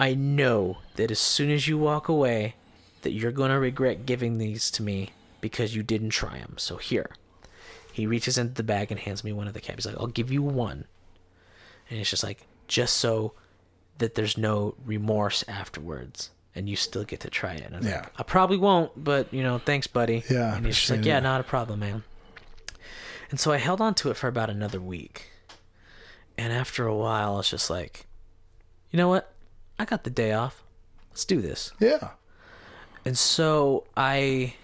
I 0.00 0.14
know 0.14 0.78
that 0.94 1.10
as 1.10 1.18
soon 1.18 1.50
as 1.50 1.66
you 1.66 1.76
walk 1.76 2.08
away, 2.08 2.54
that 3.02 3.10
you're 3.12 3.32
going 3.32 3.50
to 3.50 3.58
regret 3.58 4.06
giving 4.06 4.38
these 4.38 4.70
to 4.72 4.82
me 4.82 5.10
because 5.40 5.74
you 5.74 5.82
didn't 5.82 6.10
try 6.10 6.38
them. 6.38 6.54
So 6.56 6.76
here. 6.76 7.10
He 7.92 8.06
reaches 8.06 8.38
into 8.38 8.54
the 8.54 8.62
bag 8.62 8.92
and 8.92 9.00
hands 9.00 9.24
me 9.24 9.32
one 9.32 9.48
of 9.48 9.54
the 9.54 9.60
caps. 9.60 9.84
He's 9.84 9.92
like, 9.92 10.00
I'll 10.00 10.06
give 10.06 10.30
you 10.30 10.40
one. 10.40 10.84
And 11.90 11.98
it's 11.98 12.10
just 12.10 12.22
like, 12.22 12.46
just 12.68 12.96
so 12.96 13.32
that 13.98 14.14
there's 14.14 14.38
no 14.38 14.76
remorse 14.86 15.42
afterwards 15.48 16.30
and 16.54 16.68
you 16.68 16.76
still 16.76 17.02
get 17.02 17.18
to 17.20 17.30
try 17.30 17.54
it. 17.54 17.62
And 17.62 17.74
I 17.74 17.78
was 17.78 17.86
Yeah. 17.88 17.96
like, 18.02 18.12
I 18.18 18.22
probably 18.22 18.56
won't, 18.56 18.92
but, 19.02 19.32
you 19.34 19.42
know, 19.42 19.58
thanks, 19.58 19.88
buddy. 19.88 20.22
Yeah, 20.30 20.54
And 20.56 20.64
he's 20.64 20.76
just 20.76 20.90
like, 20.90 21.04
yeah, 21.04 21.18
not 21.18 21.40
a 21.40 21.44
problem, 21.44 21.80
man. 21.80 22.04
And 23.30 23.38
so 23.38 23.52
I 23.52 23.58
held 23.58 23.80
on 23.80 23.94
to 23.96 24.10
it 24.10 24.16
for 24.16 24.28
about 24.28 24.50
another 24.50 24.80
week. 24.80 25.30
And 26.36 26.52
after 26.52 26.86
a 26.86 26.94
while, 26.94 27.34
I 27.34 27.36
was 27.36 27.50
just 27.50 27.68
like, 27.68 28.06
you 28.90 28.96
know 28.96 29.08
what? 29.08 29.32
I 29.78 29.84
got 29.84 30.04
the 30.04 30.10
day 30.10 30.32
off. 30.32 30.62
Let's 31.10 31.24
do 31.24 31.40
this. 31.40 31.72
Yeah. 31.80 32.10
And 33.04 33.18
so 33.18 33.84
I 33.96 34.54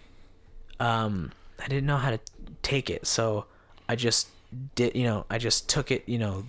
um 0.80 1.32
I 1.58 1.68
didn't 1.68 1.86
know 1.86 1.96
how 1.96 2.10
to 2.10 2.20
take 2.62 2.90
it. 2.90 3.06
So 3.06 3.46
I 3.88 3.96
just 3.96 4.28
did, 4.74 4.94
you 4.94 5.04
know, 5.04 5.26
I 5.28 5.38
just 5.38 5.68
took 5.68 5.90
it, 5.90 6.08
you 6.08 6.18
know, 6.18 6.44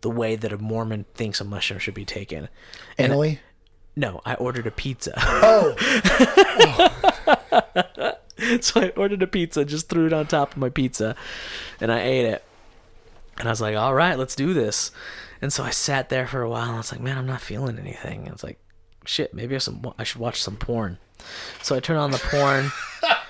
the 0.00 0.10
way 0.10 0.36
that 0.36 0.52
a 0.52 0.58
Mormon 0.58 1.04
thinks 1.14 1.40
a 1.40 1.44
mushroom 1.44 1.80
should 1.80 1.94
be 1.94 2.04
taken. 2.04 2.48
And 2.96 3.12
Emily? 3.12 3.40
no, 3.96 4.20
I 4.24 4.34
ordered 4.34 4.66
a 4.66 4.70
pizza. 4.70 5.12
Oh. 5.16 5.74
so 8.60 8.80
I 8.80 8.88
ordered 8.90 9.22
a 9.22 9.26
pizza, 9.26 9.64
just 9.64 9.88
threw 9.88 10.06
it 10.06 10.12
on 10.12 10.26
top 10.26 10.52
of 10.52 10.58
my 10.58 10.68
pizza, 10.68 11.16
and 11.80 11.92
I 11.92 12.00
ate 12.00 12.24
it. 12.24 12.44
And 13.38 13.48
I 13.48 13.52
was 13.52 13.60
like, 13.60 13.76
all 13.76 13.94
right, 13.94 14.18
let's 14.18 14.34
do 14.34 14.52
this. 14.52 14.90
And 15.40 15.52
so 15.52 15.62
I 15.62 15.70
sat 15.70 16.08
there 16.08 16.26
for 16.26 16.42
a 16.42 16.50
while, 16.50 16.66
and 16.66 16.74
I 16.74 16.78
was 16.78 16.92
like, 16.92 17.00
man, 17.00 17.18
I'm 17.18 17.26
not 17.26 17.40
feeling 17.40 17.78
anything. 17.78 18.22
And 18.22 18.32
it's 18.32 18.42
like, 18.42 18.58
shit, 19.04 19.32
maybe 19.32 19.54
I, 19.54 19.58
some, 19.58 19.94
I 19.98 20.04
should 20.04 20.20
watch 20.20 20.42
some 20.42 20.56
porn. 20.56 20.98
So 21.62 21.76
I 21.76 21.80
turn 21.80 21.96
on 21.96 22.10
the 22.10 22.18
porn. 22.18 22.70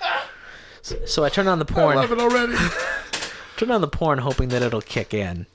so, 0.83 0.97
so 1.05 1.25
I 1.25 1.29
turn 1.29 1.47
on 1.47 1.59
the 1.59 1.65
porn. 1.65 1.99
I 1.99 2.01
love 2.01 2.13
it 2.13 2.19
already. 2.19 2.57
turn 3.57 3.71
on 3.71 3.81
the 3.81 3.89
porn, 3.89 4.19
hoping 4.19 4.49
that 4.49 4.63
it'll 4.63 4.81
kick 4.81 5.13
in. 5.13 5.47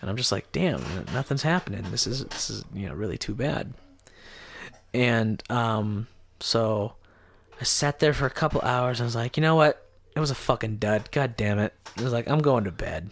And 0.00 0.08
I'm 0.08 0.16
just 0.16 0.32
like, 0.32 0.50
damn, 0.52 0.82
nothing's 1.12 1.42
happening. 1.42 1.84
This 1.90 2.06
is 2.06 2.24
this 2.26 2.50
is 2.50 2.64
you 2.72 2.88
know 2.88 2.94
really 2.94 3.18
too 3.18 3.34
bad. 3.34 3.74
And 4.94 5.42
um, 5.50 6.06
so 6.38 6.94
I 7.60 7.64
sat 7.64 7.98
there 7.98 8.12
for 8.14 8.26
a 8.26 8.30
couple 8.30 8.60
hours. 8.62 9.00
and 9.00 9.04
I 9.04 9.08
was 9.08 9.14
like, 9.16 9.36
you 9.36 9.42
know 9.42 9.54
what? 9.56 9.84
It 10.14 10.20
was 10.20 10.30
a 10.30 10.34
fucking 10.36 10.76
dud. 10.76 11.10
God 11.10 11.36
damn 11.36 11.58
it. 11.58 11.72
I 11.96 12.02
was 12.02 12.12
like, 12.12 12.28
I'm 12.28 12.40
going 12.40 12.64
to 12.64 12.72
bed. 12.72 13.10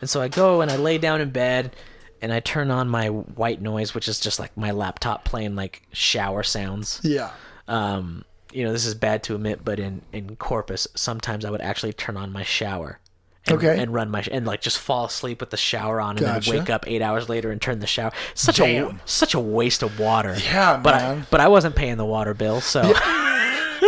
And 0.00 0.08
so 0.10 0.20
I 0.20 0.28
go 0.28 0.60
and 0.60 0.70
I 0.70 0.76
lay 0.76 0.98
down 0.98 1.20
in 1.20 1.30
bed 1.30 1.74
and 2.22 2.32
I 2.32 2.40
turn 2.40 2.70
on 2.70 2.88
my 2.88 3.08
white 3.08 3.60
noise, 3.62 3.94
which 3.94 4.08
is 4.08 4.20
just 4.20 4.38
like 4.38 4.56
my 4.56 4.70
laptop 4.72 5.24
playing 5.24 5.56
like 5.56 5.82
shower 5.92 6.42
sounds 6.42 7.00
Yeah. 7.02 7.30
um, 7.68 8.24
you 8.52 8.64
know, 8.64 8.72
this 8.72 8.86
is 8.86 8.94
bad 8.94 9.22
to 9.24 9.34
admit, 9.34 9.64
but 9.64 9.78
in 9.78 10.00
in 10.12 10.36
Corpus, 10.36 10.86
sometimes 10.94 11.44
I 11.44 11.50
would 11.50 11.60
actually 11.60 11.92
turn 11.92 12.16
on 12.16 12.32
my 12.32 12.42
shower. 12.42 13.00
And, 13.46 13.56
Okay. 13.58 13.80
And 13.80 13.92
run 13.92 14.10
my 14.10 14.22
sh- 14.22 14.28
and 14.32 14.46
like 14.46 14.60
just 14.62 14.78
fall 14.78 15.04
asleep 15.04 15.40
with 15.40 15.50
the 15.50 15.56
shower 15.56 16.00
on, 16.00 16.16
and 16.16 16.20
Gotcha. 16.20 16.50
then 16.52 16.60
wake 16.60 16.70
up 16.70 16.86
eight 16.88 17.02
hours 17.02 17.28
later 17.28 17.50
and 17.50 17.60
turn 17.60 17.78
the 17.80 17.86
shower. 17.86 18.12
Such 18.34 18.56
Damn. 18.56 18.86
a 18.96 19.00
such 19.04 19.34
a 19.34 19.40
waste 19.40 19.82
of 19.82 19.98
water. 20.00 20.36
Yeah, 20.42 20.78
but 20.82 20.94
man. 20.94 21.18
I, 21.20 21.26
but 21.30 21.40
I 21.40 21.48
wasn't 21.48 21.76
paying 21.76 21.96
the 21.96 22.04
water 22.06 22.34
bill, 22.34 22.60
so 22.60 22.82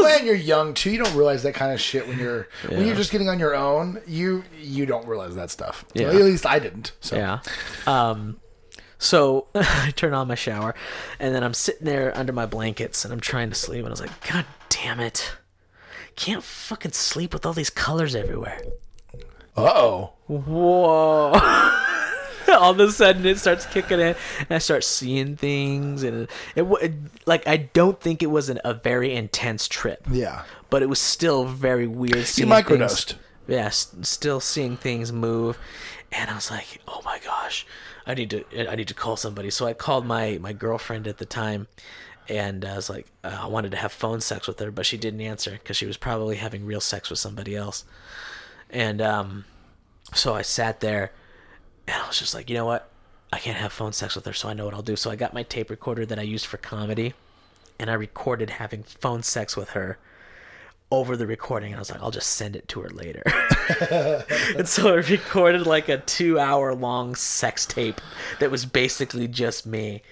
well, 0.01 0.17
and 0.19 0.27
you're 0.27 0.35
young 0.35 0.75
too. 0.75 0.91
You 0.91 1.03
don't 1.03 1.15
realize 1.15 1.43
that 1.43 1.55
kind 1.55 1.73
of 1.73 1.81
shit 1.81 2.07
when 2.09 2.19
you're 2.19 2.49
when 2.69 2.87
you're 2.87 2.97
just 2.97 3.11
getting 3.11 3.29
on 3.29 3.39
your 3.39 3.55
own. 3.55 4.01
You 4.07 4.45
you 4.61 4.87
don't 4.87 5.07
realize 5.07 5.35
that 5.37 5.51
stuff. 5.51 5.85
Yeah. 5.95 6.09
at 6.09 6.15
least 6.15 6.47
I 6.47 6.59
didn't. 6.59 6.93
So 7.01 7.17
yeah. 7.17 7.41
Um, 7.87 8.41
so 8.99 9.49
I 9.55 9.93
turn 9.95 10.15
on 10.15 10.29
my 10.29 10.35
shower, 10.35 10.75
and 11.19 11.35
then 11.35 11.43
I'm 11.45 11.55
sitting 11.55 11.85
there 11.85 12.17
under 12.17 12.33
my 12.33 12.47
blankets, 12.47 13.05
and 13.05 13.13
I'm 13.13 13.21
trying 13.21 13.51
to 13.51 13.55
sleep, 13.55 13.81
and 13.81 13.89
I 13.89 13.91
was 13.91 14.01
like, 14.01 14.29
God 14.31 14.45
damn 14.69 15.01
it, 15.01 15.37
can't 16.17 16.43
fucking 16.43 16.93
sleep 16.93 17.33
with 17.33 17.47
all 17.47 17.53
these 17.53 17.71
colors 17.71 18.15
everywhere. 18.15 18.61
Uh 19.57 19.73
oh. 19.75 20.13
whoa 20.27 21.33
all 22.53 22.71
of 22.73 22.81
a 22.81 22.91
sudden 22.91 23.25
it 23.27 23.39
starts 23.39 23.67
kicking 23.67 24.01
in 24.01 24.15
and 24.41 24.51
i 24.51 24.59
start 24.59 24.85
seeing 24.85 25.37
things 25.37 26.03
and 26.03 26.29
it, 26.57 26.63
it, 26.63 26.93
like 27.27 27.47
i 27.47 27.57
don't 27.57 28.01
think 28.01 28.23
it 28.23 28.27
was 28.31 28.49
an, 28.49 28.59
a 28.65 28.75
very 28.75 29.15
intense 29.15 29.69
trip. 29.69 30.03
Yeah. 30.11 30.43
but 30.71 30.83
it 30.83 30.89
was 30.89 30.99
still 31.01 31.45
very 31.45 31.87
weird 31.87 32.27
seeing 32.27 32.49
microdosed. 32.49 33.11
things, 33.13 33.21
yeah 33.47 33.67
s- 33.67 33.95
still 34.03 34.41
seeing 34.41 34.77
things 34.77 35.13
move. 35.13 35.59
And 36.13 36.31
i 36.31 36.35
was 36.35 36.51
like 36.51 36.81
oh 36.89 37.03
my 37.05 37.19
gosh 37.25 37.67
i 38.07 38.15
need 38.15 38.31
to 38.31 38.71
i 38.71 38.75
need 38.77 38.89
to 38.89 38.95
call 38.95 39.17
somebody. 39.17 39.51
So 39.51 39.67
i 39.67 39.73
called 39.75 40.07
my 40.07 40.39
my 40.41 40.53
girlfriend 40.53 41.07
at 41.07 41.19
the 41.19 41.27
time 41.27 41.67
and 42.29 42.65
i 42.65 42.77
was 42.77 42.91
like 42.91 43.07
uh, 43.25 43.39
i 43.43 43.47
wanted 43.47 43.71
to 43.71 43.77
have 43.79 43.91
phone 43.93 44.21
sex 44.21 44.47
with 44.47 44.59
her 44.61 44.71
but 44.71 44.85
she 44.87 44.97
didn't 44.99 45.21
answer 45.23 45.53
because 45.53 45.77
she 45.77 45.87
was 45.87 45.97
probably 45.97 46.37
having 46.37 46.65
real 46.67 46.81
sex 46.81 47.11
with 47.11 47.19
somebody 47.19 47.55
else. 47.57 47.85
And 48.71 49.01
um 49.01 49.45
so 50.15 50.35
I 50.35 50.43
sat 50.43 50.81
there 50.81 51.13
and 51.89 52.03
I 52.03 52.07
was 52.07 52.19
just 52.19 52.35
like, 52.35 52.51
you 52.51 52.55
know 52.55 52.67
what? 52.67 52.91
I 53.33 53.39
can't 53.39 53.57
have 53.57 53.73
phone 53.73 53.93
sex 53.93 54.15
with 54.15 54.27
her, 54.27 54.33
so 54.33 54.49
I 54.49 54.55
know 54.55 54.65
what 54.65 54.75
I'll 54.75 54.83
do. 54.83 54.97
So 54.97 55.11
I 55.11 55.17
got 55.17 55.35
my 55.35 55.43
tape 55.43 55.71
recorder 55.71 56.05
that 56.07 56.19
I 56.19 56.23
used 56.23 56.47
for 56.47 56.57
comedy 56.59 57.15
and 57.79 57.91
I 57.91 57.95
recorded 57.95 58.51
having 58.51 58.83
phone 58.83 59.23
sex 59.23 59.57
with 59.57 59.71
her 59.71 59.99
over 60.91 61.17
the 61.17 61.27
recording. 61.27 61.73
And 61.73 61.77
I 61.77 61.81
was 61.81 61.91
like, 61.91 62.03
I'll 62.03 62.11
just 62.11 62.31
send 62.31 62.57
it 62.57 62.69
to 62.69 62.81
her 62.81 62.91
later. 62.91 63.23
and 64.57 64.69
so 64.69 64.95
I 64.95 64.97
recorded 64.97 65.67
like 65.67 65.89
a 65.89 65.99
two 65.99 66.39
hour 66.39 66.75
long 66.75 67.15
sex 67.15 67.65
tape 67.65 68.01
that 68.41 68.51
was 68.51 68.67
basically 68.67 69.29
just 69.29 69.67
me. 69.67 70.03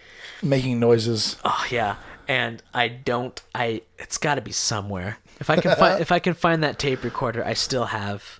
Making 0.43 0.81
noises. 0.81 1.37
Oh 1.45 1.67
yeah, 1.71 1.97
and 2.29 2.63
I 2.75 2.89
don't. 2.89 3.41
I 3.55 3.83
it's 3.99 4.19
got 4.19 4.35
to 4.35 4.43
be 4.43 4.53
somewhere. 4.53 5.19
If 5.41 5.49
I 5.51 5.57
can 5.57 5.75
find 5.77 6.01
if 6.01 6.13
I 6.13 6.19
can 6.19 6.35
find 6.35 6.63
that 6.63 6.79
tape 6.79 7.05
recorder, 7.05 7.45
I 7.45 7.55
still 7.55 7.87
have, 7.87 8.39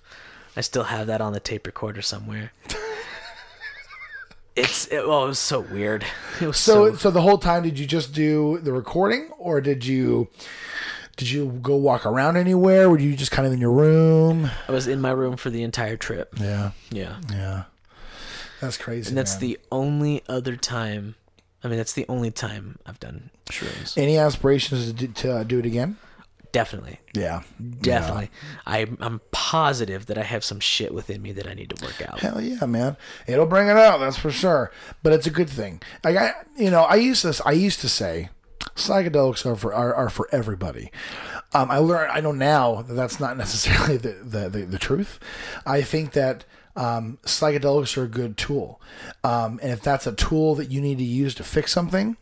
I 0.55 0.61
still 0.61 0.83
have 0.83 1.07
that 1.07 1.21
on 1.21 1.33
the 1.33 1.39
tape 1.39 1.65
recorder 1.65 2.03
somewhere. 2.03 2.51
It's 4.57 4.87
it, 4.87 5.07
well, 5.07 5.23
it 5.25 5.27
was 5.27 5.39
so 5.39 5.59
weird. 5.59 6.03
It 6.41 6.47
was 6.47 6.57
So, 6.57 6.89
so, 6.91 6.95
so 6.97 7.11
the 7.11 7.21
whole 7.21 7.37
time, 7.37 7.63
did 7.63 7.77
you 7.77 7.85
just 7.85 8.13
do 8.13 8.57
the 8.59 8.73
recording, 8.73 9.29
or 9.37 9.61
did 9.61 9.85
you 9.85 10.29
did 11.15 11.29
you 11.29 11.59
go 11.61 11.75
walk 11.75 12.05
around 12.05 12.37
anywhere? 12.37 12.89
Were 12.89 12.99
you 12.99 13.15
just 13.15 13.31
kind 13.31 13.45
of 13.47 13.53
in 13.53 13.59
your 13.59 13.71
room? 13.71 14.49
I 14.67 14.71
was 14.71 14.87
in 14.87 14.99
my 14.99 15.11
room 15.11 15.37
for 15.37 15.49
the 15.49 15.63
entire 15.63 15.97
trip. 15.97 16.33
Yeah, 16.39 16.71
Yeah, 16.91 17.17
yeah. 17.31 17.63
That's 18.59 18.77
crazy. 18.77 19.09
and 19.09 19.17
that's 19.17 19.33
man. 19.35 19.41
the 19.41 19.59
only 19.71 20.23
other 20.27 20.55
time. 20.55 21.15
I 21.63 21.67
mean, 21.67 21.77
that's 21.77 21.93
the 21.93 22.05
only 22.09 22.31
time 22.31 22.77
I've 22.85 22.99
done 22.99 23.29
shrooms. 23.49 23.97
Any 23.97 24.17
aspirations 24.17 24.87
to 24.87 24.93
do, 24.93 25.07
to 25.07 25.37
uh, 25.37 25.43
do 25.43 25.59
it 25.59 25.65
again? 25.65 25.97
Definitely, 26.51 26.99
Yeah, 27.13 27.41
definitely. 27.81 28.31
I 28.65 28.87
I'm 28.99 29.21
positive 29.31 30.05
that 30.07 30.17
I 30.17 30.23
have 30.23 30.43
some 30.43 30.59
shit 30.59 30.93
within 30.93 31.21
me 31.21 31.31
that 31.33 31.47
I 31.47 31.53
need 31.53 31.69
to 31.71 31.85
work 31.85 32.01
out. 32.01 32.19
Hell 32.19 32.41
yeah, 32.41 32.65
man! 32.65 32.97
It'll 33.27 33.45
bring 33.45 33.67
it 33.67 33.77
out, 33.77 33.99
that's 33.99 34.17
for 34.17 34.31
sure. 34.31 34.71
But 35.03 35.13
it's 35.13 35.27
a 35.27 35.31
good 35.31 35.49
thing. 35.49 35.81
Like 36.03 36.15
I, 36.15 36.33
you 36.55 36.71
know, 36.71 36.83
I 36.83 36.95
used 36.95 37.23
this, 37.23 37.41
I 37.45 37.51
used 37.51 37.81
to 37.81 37.89
say, 37.89 38.29
psychedelics 38.75 39.45
are 39.45 39.55
for 39.55 39.73
are, 39.73 39.93
are 39.93 40.09
for 40.09 40.27
everybody. 40.31 40.91
Um, 41.53 41.71
I 41.71 41.77
learned, 41.77 42.11
I 42.11 42.21
know 42.21 42.31
now 42.31 42.81
that 42.81 42.93
that's 42.93 43.19
not 43.19 43.37
necessarily 43.45 43.97
the 43.97 44.13
the, 44.23 44.49
the, 44.49 44.65
the 44.65 44.79
truth. 44.79 45.19
I 45.65 45.81
think 45.81 46.13
that 46.13 46.45
um, 46.75 47.17
psychedelics 47.23 47.97
are 47.97 48.03
a 48.03 48.09
good 48.09 48.37
tool, 48.37 48.81
um, 49.23 49.59
and 49.61 49.71
if 49.71 49.81
that's 49.81 50.07
a 50.07 50.13
tool 50.13 50.55
that 50.55 50.71
you 50.71 50.81
need 50.81 50.97
to 50.99 51.03
use 51.03 51.35
to 51.35 51.43
fix 51.43 51.71
something, 51.71 52.17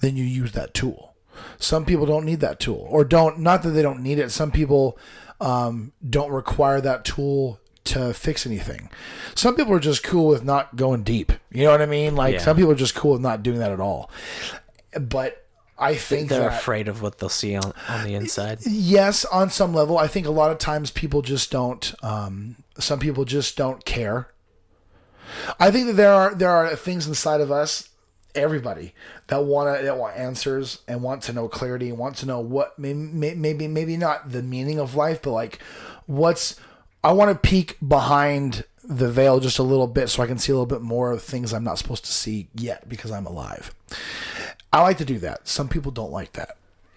then 0.00 0.16
you 0.16 0.24
use 0.24 0.52
that 0.52 0.74
tool. 0.74 1.14
Some 1.58 1.84
people 1.84 2.06
don't 2.06 2.24
need 2.24 2.40
that 2.40 2.60
tool, 2.60 2.86
or 2.90 3.04
don't. 3.04 3.38
Not 3.40 3.62
that 3.62 3.70
they 3.70 3.82
don't 3.82 4.00
need 4.02 4.18
it. 4.18 4.30
Some 4.30 4.50
people 4.50 4.98
um, 5.40 5.92
don't 6.08 6.30
require 6.30 6.80
that 6.80 7.04
tool 7.04 7.58
to 7.84 8.12
fix 8.12 8.46
anything. 8.46 8.90
Some 9.34 9.54
people 9.56 9.72
are 9.72 9.80
just 9.80 10.02
cool 10.02 10.26
with 10.28 10.44
not 10.44 10.76
going 10.76 11.02
deep. 11.04 11.32
You 11.50 11.64
know 11.64 11.70
what 11.70 11.80
I 11.82 11.86
mean? 11.86 12.14
Like 12.16 12.34
Yeah. 12.34 12.40
some 12.40 12.56
people 12.56 12.70
are 12.72 12.76
just 12.76 12.94
cool 12.94 13.12
with 13.12 13.22
not 13.22 13.42
doing 13.42 13.58
that 13.60 13.72
at 13.72 13.80
all. 13.80 14.10
But 15.00 15.44
I 15.78 15.94
think 15.94 16.28
They're 16.28 16.40
that 16.40 16.58
afraid 16.60 16.88
of 16.88 17.00
what 17.02 17.18
they'll 17.18 17.28
see 17.28 17.56
on 17.56 17.72
on 17.88 18.04
the 18.04 18.14
inside. 18.14 18.58
yes, 18.66 19.24
on 19.26 19.48
some 19.48 19.72
level, 19.72 19.96
I 19.96 20.06
think 20.06 20.26
a 20.26 20.30
lot 20.30 20.50
of 20.50 20.58
times 20.58 20.90
people 20.90 21.22
just 21.22 21.50
don't. 21.50 21.94
Um, 22.02 22.56
some 22.78 22.98
people 22.98 23.24
just 23.24 23.56
don't 23.56 23.84
care. 23.84 24.28
I 25.60 25.70
think 25.70 25.86
that 25.86 25.92
there 25.94 26.12
are 26.12 26.34
there 26.34 26.50
are 26.50 26.74
things 26.76 27.06
inside 27.06 27.40
of 27.40 27.50
us, 27.52 27.88
everybody 28.38 28.94
that 29.26 29.44
want 29.44 29.78
to 29.78 29.84
that 29.84 29.96
want 29.96 30.16
answers 30.16 30.80
and 30.88 31.02
want 31.02 31.22
to 31.24 31.32
know 31.32 31.48
clarity 31.48 31.88
and 31.88 31.98
want 31.98 32.16
to 32.16 32.26
know 32.26 32.40
what 32.40 32.78
maybe 32.78 33.34
maybe 33.34 33.68
maybe 33.68 33.96
not 33.96 34.32
the 34.32 34.42
meaning 34.42 34.78
of 34.78 34.94
life, 34.94 35.22
but 35.22 35.32
like 35.32 35.58
what's. 36.06 36.56
I 37.04 37.12
want 37.12 37.30
to 37.30 37.48
peek 37.48 37.76
behind 37.86 38.64
the 38.82 39.10
veil 39.10 39.38
just 39.38 39.58
a 39.58 39.62
little 39.62 39.86
bit 39.86 40.08
so 40.08 40.22
I 40.22 40.26
can 40.26 40.38
see 40.38 40.50
a 40.50 40.54
little 40.54 40.66
bit 40.66 40.80
more 40.82 41.12
of 41.12 41.22
things 41.22 41.52
I'm 41.52 41.62
not 41.62 41.78
supposed 41.78 42.04
to 42.06 42.12
see 42.12 42.48
yet 42.54 42.88
because 42.88 43.12
I'm 43.12 43.26
alive. 43.26 43.72
I 44.72 44.82
like 44.82 44.98
to 44.98 45.04
do 45.04 45.18
that. 45.20 45.46
Some 45.46 45.68
people 45.68 45.92
don't 45.92 46.10
like 46.10 46.32
that. 46.32 46.56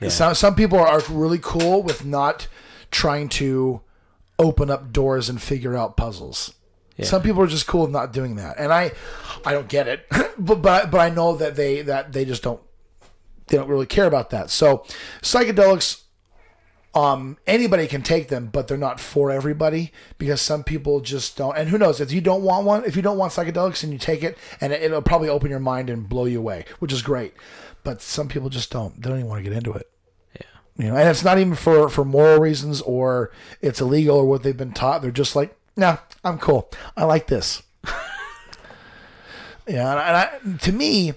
Some 0.09 0.33
some 0.33 0.55
people 0.55 0.79
are 0.79 1.01
really 1.09 1.39
cool 1.39 1.83
with 1.83 2.03
not 2.05 2.47
trying 2.89 3.29
to 3.29 3.81
open 4.39 4.71
up 4.71 4.91
doors 4.91 5.29
and 5.29 5.39
figure 5.39 5.77
out 5.77 5.95
puzzles. 5.95 6.55
Some 7.05 7.21
people 7.21 7.41
are 7.41 7.47
just 7.47 7.67
cool 7.67 7.83
with 7.83 7.91
not 7.91 8.13
doing 8.13 8.35
that, 8.35 8.57
and 8.59 8.71
I, 8.71 8.91
I 9.45 9.53
don't 9.53 9.67
get 9.67 9.87
it, 9.87 10.05
but 10.37 10.61
but 10.61 10.91
but 10.91 10.99
I 10.99 11.09
know 11.09 11.35
that 11.35 11.55
they 11.55 11.81
that 11.83 12.13
they 12.13 12.25
just 12.25 12.43
don't 12.43 12.61
they 13.51 13.57
don't 13.57 13.67
really 13.67 13.85
care 13.85 14.07
about 14.07 14.31
that. 14.31 14.49
So 14.49 14.85
psychedelics, 15.21 16.01
um, 16.95 17.37
anybody 17.45 17.87
can 17.87 18.01
take 18.01 18.29
them, 18.29 18.49
but 18.51 18.67
they're 18.67 18.77
not 18.77 18.99
for 18.99 19.31
everybody 19.31 19.91
because 20.17 20.41
some 20.41 20.63
people 20.63 21.01
just 21.01 21.37
don't. 21.37 21.57
And 21.57 21.69
who 21.69 21.77
knows 21.77 22.01
if 22.01 22.11
you 22.11 22.21
don't 22.21 22.43
want 22.43 22.65
one, 22.65 22.85
if 22.85 22.95
you 22.95 23.01
don't 23.01 23.17
want 23.17 23.33
psychedelics 23.33 23.83
and 23.83 23.93
you 23.93 23.99
take 23.99 24.23
it, 24.23 24.37
and 24.59 24.73
it, 24.73 24.81
it'll 24.81 25.01
probably 25.01 25.29
open 25.29 25.49
your 25.49 25.59
mind 25.59 25.89
and 25.89 26.09
blow 26.09 26.25
you 26.25 26.39
away, 26.39 26.65
which 26.79 26.93
is 26.93 27.01
great. 27.01 27.33
But 27.83 28.01
some 28.01 28.27
people 28.27 28.49
just 28.49 28.71
don't. 28.71 29.01
They 29.01 29.09
don't 29.09 29.19
even 29.19 29.29
want 29.29 29.43
to 29.43 29.49
get 29.49 29.57
into 29.57 29.73
it. 29.73 29.89
Yeah. 30.35 30.47
You 30.77 30.91
know, 30.91 30.97
and 30.97 31.09
it's 31.09 31.23
not 31.23 31.37
even 31.37 31.55
for 31.55 31.89
for 31.89 32.05
moral 32.05 32.39
reasons 32.39 32.81
or 32.81 33.31
it's 33.61 33.81
illegal 33.81 34.17
or 34.17 34.25
what 34.25 34.43
they've 34.43 34.55
been 34.55 34.73
taught. 34.73 35.01
They're 35.01 35.11
just 35.11 35.35
like, 35.35 35.55
nah, 35.75 35.97
I'm 36.23 36.37
cool. 36.37 36.69
I 36.95 37.05
like 37.05 37.27
this. 37.27 37.63
yeah, 39.67 39.91
and, 39.91 39.99
I, 39.99 40.07
and 40.07 40.55
I, 40.55 40.57
to 40.65 40.71
me, 40.71 41.13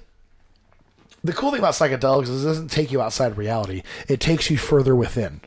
the 1.23 1.33
cool 1.33 1.51
thing 1.51 1.59
about 1.59 1.75
psychedelics 1.75 2.29
is 2.29 2.45
it 2.45 2.49
doesn't 2.49 2.71
take 2.71 2.93
you 2.93 3.01
outside 3.01 3.37
reality. 3.37 3.83
It 4.09 4.21
takes 4.21 4.51
you 4.51 4.59
further 4.59 4.95
within. 4.95 5.41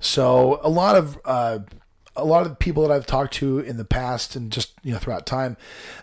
So 0.00 0.60
a 0.62 0.68
lot 0.68 0.96
of 0.96 1.18
uh, 1.24 1.60
a 2.16 2.24
lot 2.24 2.46
of 2.46 2.58
people 2.58 2.86
that 2.86 2.94
I've 2.94 3.06
talked 3.06 3.34
to 3.34 3.58
in 3.58 3.78
the 3.78 3.84
past 3.84 4.36
and 4.36 4.52
just 4.52 4.72
you 4.82 4.92
know 4.92 4.98
throughout 4.98 5.24
time 5.26 5.56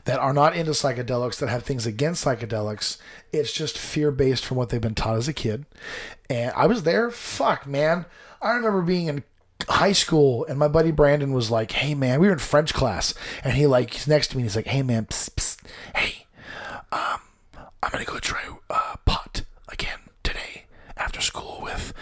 that 0.06 0.20
are 0.20 0.34
not 0.34 0.56
into 0.56 0.72
psychedelics 0.72 1.38
that 1.40 1.50
have 1.50 1.64
things 1.64 1.86
against 1.86 2.26
psychedelics, 2.26 2.98
it's 3.32 3.54
just 3.54 3.78
fear 3.78 4.12
based 4.12 4.44
from 4.46 4.58
what 4.58 4.70
they've 4.70 4.82
been 4.82 4.96
taught 4.96 5.18
as 5.18 5.28
a 5.28 5.34
kid. 5.34 5.66
And 6.30 6.52
I 6.56 6.66
was 6.66 6.84
there. 6.84 7.12
Fuck, 7.12 7.68
man. 7.68 8.06
I 8.42 8.52
remember 8.54 8.82
being 8.82 9.08
in 9.08 9.24
high 9.70 9.92
school 9.92 10.46
and 10.46 10.58
my 10.58 10.68
buddy 10.68 10.92
Brandon 10.92 11.34
was 11.34 11.50
like, 11.52 11.72
"Hey, 11.72 11.96
man, 11.96 12.20
we 12.20 12.28
were 12.28 12.34
in 12.34 12.40
French 12.40 12.74
class," 12.74 13.14
and 13.44 13.54
he 13.54 13.68
like 13.68 13.92
he's 13.94 14.08
next 14.08 14.30
to 14.30 14.38
me. 14.38 14.42
And 14.44 14.50
he's 14.50 14.56
like, 14.56 14.68
"Hey, 14.68 14.82
man, 14.84 15.06
psst, 15.06 15.36
psst. 15.36 15.58
hey, 15.96 16.26
um, 16.92 17.22
I'm 17.84 17.92
gonna 17.92 18.06
go 18.06 18.20
try 18.20 18.42
uh, 18.70 18.96
pot 19.06 19.44
again 19.70 20.00
today 20.24 20.66
after 20.98 21.22
school 21.22 21.60
with, 21.64 21.94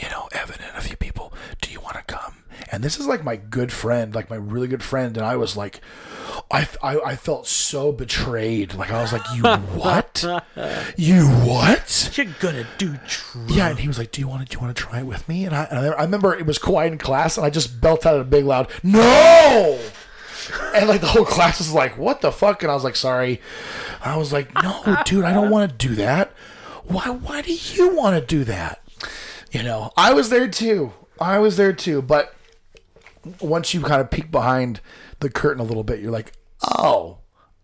you 0.00 0.08
know, 0.10 0.28
Evan 0.32 0.60
and 0.60 0.76
a 0.76 0.80
few 0.80 0.96
people. 0.96 1.32
Do 1.60 1.70
you 1.70 1.80
want 1.80 1.96
to 1.96 2.02
come? 2.02 2.36
And 2.70 2.82
this 2.82 2.98
is 2.98 3.06
like 3.06 3.24
my 3.24 3.36
good 3.36 3.72
friend, 3.72 4.14
like 4.14 4.30
my 4.30 4.36
really 4.36 4.68
good 4.68 4.82
friend, 4.82 5.16
and 5.16 5.26
I 5.26 5.36
was 5.36 5.56
like, 5.56 5.80
I, 6.50 6.68
I, 6.82 6.98
I 7.00 7.16
felt 7.16 7.46
so 7.46 7.92
betrayed. 7.92 8.74
Like 8.74 8.90
I 8.90 9.02
was 9.02 9.12
like, 9.12 9.22
you 9.34 9.42
what? 9.78 10.24
You 10.96 11.26
what? 11.26 11.83
You're 12.12 12.26
gonna 12.40 12.66
do 12.78 12.88
drugs. 13.06 13.36
Yeah, 13.48 13.68
and 13.70 13.78
he 13.78 13.88
was 13.88 13.98
like, 13.98 14.10
"Do 14.12 14.20
you 14.20 14.28
want 14.28 14.42
to? 14.42 14.48
Do 14.48 14.54
you 14.56 14.64
want 14.64 14.76
to 14.76 14.82
try 14.82 15.00
it 15.00 15.06
with 15.06 15.28
me?" 15.28 15.44
And 15.44 15.54
I, 15.54 15.64
and 15.64 15.78
I 15.78 16.02
remember 16.02 16.34
it 16.34 16.46
was 16.46 16.58
quiet 16.58 16.92
in 16.92 16.98
class, 16.98 17.36
and 17.36 17.44
I 17.46 17.50
just 17.50 17.80
belted 17.80 18.06
out 18.06 18.20
a 18.20 18.24
big 18.24 18.44
loud 18.44 18.70
"No!" 18.82 19.78
And 20.74 20.88
like 20.88 21.00
the 21.00 21.06
whole 21.06 21.24
class 21.24 21.58
was 21.58 21.72
like, 21.72 21.96
"What 21.96 22.20
the 22.20 22.32
fuck?" 22.32 22.62
And 22.62 22.70
I 22.70 22.74
was 22.74 22.84
like, 22.84 22.96
"Sorry." 22.96 23.40
I 24.02 24.16
was 24.16 24.32
like, 24.32 24.52
"No, 24.62 24.96
dude, 25.06 25.24
I 25.24 25.32
don't 25.32 25.50
want 25.50 25.70
to 25.70 25.88
do 25.88 25.94
that. 25.96 26.32
Why? 26.84 27.08
Why 27.10 27.42
do 27.42 27.52
you 27.52 27.94
want 27.94 28.16
to 28.16 28.24
do 28.26 28.44
that?" 28.44 28.82
You 29.50 29.62
know, 29.62 29.92
I 29.96 30.12
was 30.12 30.30
there 30.30 30.48
too. 30.48 30.92
I 31.20 31.38
was 31.38 31.56
there 31.56 31.72
too. 31.72 32.02
But 32.02 32.34
once 33.40 33.72
you 33.72 33.80
kind 33.80 34.00
of 34.00 34.10
peek 34.10 34.30
behind 34.30 34.80
the 35.20 35.30
curtain 35.30 35.60
a 35.60 35.64
little 35.64 35.84
bit, 35.84 36.00
you're 36.00 36.10
like, 36.10 36.32
"Oh, 36.76 37.18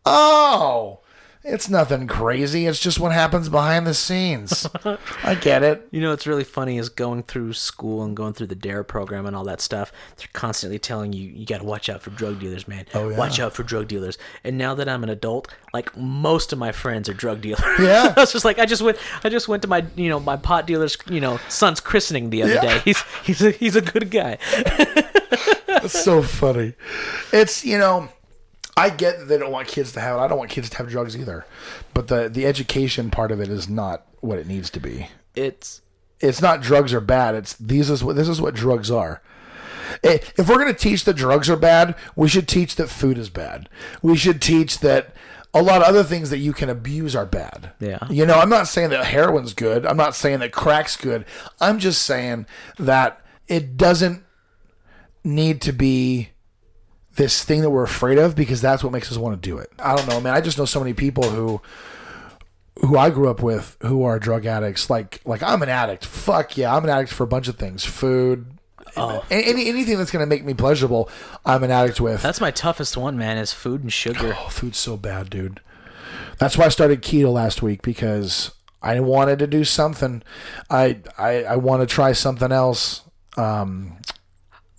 oh." 0.07 1.00
It's 1.43 1.71
nothing 1.71 2.07
crazy. 2.07 2.67
It's 2.67 2.79
just 2.79 3.01
what 3.01 3.13
happens 3.13 3.49
behind 3.49 3.87
the 3.87 3.95
scenes. 3.95 4.67
I 5.25 5.35
get 5.35 5.63
it. 5.63 5.89
You 5.91 6.03
know 6.03 6.11
what's 6.11 6.27
really 6.27 6.45
funny 6.45 6.77
is 6.77 6.91
going 6.91 7.23
through 7.23 7.55
school 7.55 8.03
and 8.03 8.15
going 8.15 8.35
through 8.35 8.49
the 8.49 8.55
DARE 8.55 8.85
program 8.85 9.25
and 9.25 9.35
all 9.35 9.45
that 9.45 9.63
stuff. 9.63 9.91
They're 10.19 10.29
constantly 10.35 10.79
telling 10.79 11.15
you 11.15 11.27
you 11.27 11.47
got 11.47 11.59
to 11.59 11.65
watch 11.65 11.89
out 11.89 12.03
for 12.03 12.11
drug 12.11 12.41
dealers, 12.41 12.69
man. 12.69 12.85
Oh, 12.93 13.09
yeah. 13.09 13.17
Watch 13.17 13.41
out 13.41 13.55
for 13.55 13.63
drug 13.63 13.89
dealers. 13.89 14.19
And 14.45 14.59
now 14.59 14.75
that 14.75 14.87
I'm 14.87 15.03
an 15.03 15.09
adult, 15.09 15.49
like 15.73 15.97
most 15.97 16.53
of 16.53 16.59
my 16.59 16.73
friends 16.73 17.09
are 17.09 17.15
drug 17.15 17.41
dealers. 17.41 17.61
Yeah. 17.81 18.13
I 18.15 18.21
was 18.21 18.33
just 18.33 18.45
like 18.45 18.59
I 18.59 18.67
just 18.67 18.83
went 18.83 18.99
I 19.25 19.31
just 19.31 19.49
went 19.49 19.63
to 19.63 19.69
my 19.69 19.87
you 19.97 20.11
know 20.11 20.21
my 20.21 20.37
pot 20.37 20.67
dealer's 20.67 20.99
you 21.09 21.21
know 21.23 21.39
son's 21.49 21.81
christening 21.81 22.29
the 22.29 22.43
other 22.43 22.55
Yeah. 22.55 22.61
day. 22.61 22.79
He's 22.85 23.03
he's 23.25 23.43
a, 23.43 23.51
he's 23.53 23.77
a 23.77 23.81
good 23.81 24.11
guy. 24.11 24.37
It's 25.83 25.99
so 26.05 26.21
funny. 26.23 26.75
It's 27.33 27.65
you 27.65 27.79
know, 27.79 28.11
I 28.77 28.91
get 28.91 29.19
that 29.19 29.25
they 29.27 29.39
don't 29.39 29.53
want 29.53 29.69
kids 29.69 29.93
to 29.93 30.01
have 30.01 30.17
it. 30.17 30.21
I 30.21 30.29
don't 30.29 30.39
want 30.39 30.51
kids 30.51 30.71
to 30.71 30.77
have 30.79 30.89
drugs 30.89 31.17
either. 31.17 31.45
But 31.95 32.09
the 32.09 32.29
the 32.29 32.47
education 32.47 33.11
part 33.11 33.33
of 33.33 33.41
it 33.41 33.49
is 33.49 33.69
not 33.69 34.07
what 34.21 34.39
it 34.39 34.47
needs 34.47 34.71
to 34.71 34.81
be. 34.81 35.09
It's 35.35 35.83
It's 36.21 36.41
not 36.43 36.61
drugs 36.63 36.93
are 36.93 37.01
bad. 37.01 37.35
It's 37.35 37.55
these 37.55 37.91
is 37.91 38.03
what 38.05 38.17
this 38.17 38.29
is 38.29 38.41
what 38.41 38.55
drugs 38.55 38.91
are. 38.91 39.23
Eh, 40.05 40.19
If 40.37 40.49
we're 40.49 40.59
gonna 40.59 40.73
teach 40.73 41.05
that 41.05 41.15
drugs 41.17 41.51
are 41.51 41.57
bad, 41.57 41.95
we 42.15 42.29
should 42.29 42.47
teach 42.49 42.77
that 42.77 42.89
food 42.89 43.19
is 43.19 43.29
bad. 43.29 43.69
We 44.03 44.17
should 44.17 44.41
teach 44.41 44.79
that 44.81 45.15
a 45.53 45.63
lot 45.63 45.83
of 45.83 45.89
other 45.89 46.05
things 46.05 46.31
that 46.31 46.39
you 46.39 46.53
can 46.53 46.69
abuse 46.69 47.17
are 47.17 47.27
bad. 47.27 47.73
Yeah. 47.81 47.99
You 48.09 48.25
know, 48.25 48.35
I'm 48.35 48.49
not 48.49 48.69
saying 48.69 48.91
that 48.91 49.07
heroin's 49.07 49.53
good. 49.53 49.85
I'm 49.85 49.97
not 49.97 50.15
saying 50.15 50.39
that 50.41 50.53
crack's 50.53 50.97
good. 50.97 51.25
I'm 51.61 51.81
just 51.81 52.03
saying 52.03 52.47
that 52.79 53.21
it 53.49 53.77
doesn't 53.77 54.23
need 55.25 55.61
to 55.63 55.73
be 55.73 56.31
this 57.21 57.45
thing 57.45 57.61
that 57.61 57.69
we're 57.69 57.83
afraid 57.83 58.17
of 58.17 58.35
because 58.35 58.63
that's 58.63 58.83
what 58.83 58.95
makes 58.95 59.13
us 59.13 59.19
want 59.19 59.41
to 59.41 59.47
do 59.47 59.59
it. 59.59 59.71
I 59.79 59.95
don't 59.95 60.09
know, 60.09 60.23
man. 60.23 60.33
I 60.33 60.41
just 60.41 60.57
know 60.57 60.65
so 60.65 60.81
many 60.81 60.95
people 60.95 61.25
who 61.25 61.61
who 62.81 62.97
I 62.97 63.11
grew 63.11 63.29
up 63.29 63.43
with 63.43 63.77
who 63.83 64.05
are 64.05 64.19
drug 64.19 64.47
addicts. 64.47 64.89
Like 64.89 65.21
like 65.27 65.43
I'm 65.43 65.63
an 65.63 65.69
addict. 65.69 66.07
Fuck 66.07 66.57
yeah, 66.57 66.75
I'm 66.75 66.83
an 66.83 66.89
addict 66.89 67.13
for 67.13 67.25
a 67.25 67.27
bunch 67.27 67.47
of 67.47 67.57
things. 67.57 67.85
Food, 67.85 68.47
A- 68.97 69.21
any 69.31 69.69
anything 69.69 69.99
that's 69.99 70.11
gonna 70.11 70.25
make 70.25 70.47
me 70.47 70.55
pleasurable, 70.55 71.11
I'm 71.45 71.63
an 71.63 71.71
addict 71.71 72.01
with. 72.01 72.23
That's 72.23 72.41
my 72.41 72.51
toughest 72.51 72.97
one, 72.97 73.19
man. 73.19 73.37
Is 73.37 73.53
food 73.53 73.83
and 73.83 73.93
sugar. 73.93 74.35
Oh, 74.39 74.49
food's 74.49 74.79
so 74.79 74.97
bad, 74.97 75.29
dude. 75.29 75.61
That's 76.39 76.57
why 76.57 76.65
I 76.65 76.69
started 76.71 77.03
keto 77.03 77.31
last 77.31 77.61
week 77.61 77.83
because 77.83 78.51
I 78.81 78.99
wanted 79.01 79.41
to 79.41 79.47
do 79.47 79.65
something. 79.65 80.23
I 80.71 81.01
I, 81.19 81.45
I 81.45 81.57
want 81.57 81.83
to 81.83 81.87
try 81.87 82.13
something 82.13 82.51
else. 82.51 83.03
Um, 83.37 83.99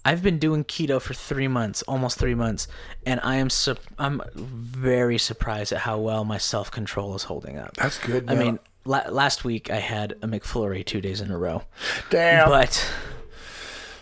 I've 0.04 0.24
been 0.24 0.40
doing 0.40 0.64
keto 0.64 1.00
for 1.02 1.14
three 1.14 1.48
months, 1.48 1.84
almost 1.84 2.18
three 2.18 2.34
months, 2.36 2.68
and 3.06 3.20
I 3.24 3.36
am 3.36 3.50
su- 3.50 3.76
I'm 4.00 4.22
very 4.36 5.18
surprised 5.20 5.72
at 5.72 5.80
how 5.80 6.00
well 6.00 6.24
my 6.26 6.38
self 6.40 6.72
control 6.72 7.16
is 7.16 7.24
holding 7.24 7.58
up. 7.60 7.76
That's 7.78 8.00
good, 8.00 8.30
I 8.30 8.36
mean, 8.36 8.60
la- 8.86 9.10
last 9.10 9.44
week 9.44 9.70
I 9.70 9.78
had 9.78 10.14
a 10.22 10.28
McFlurry 10.28 10.84
two 10.86 11.02
days 11.02 11.22
in 11.22 11.30
a 11.30 11.38
row, 11.38 11.64
damn, 12.10 12.50
but 12.50 12.74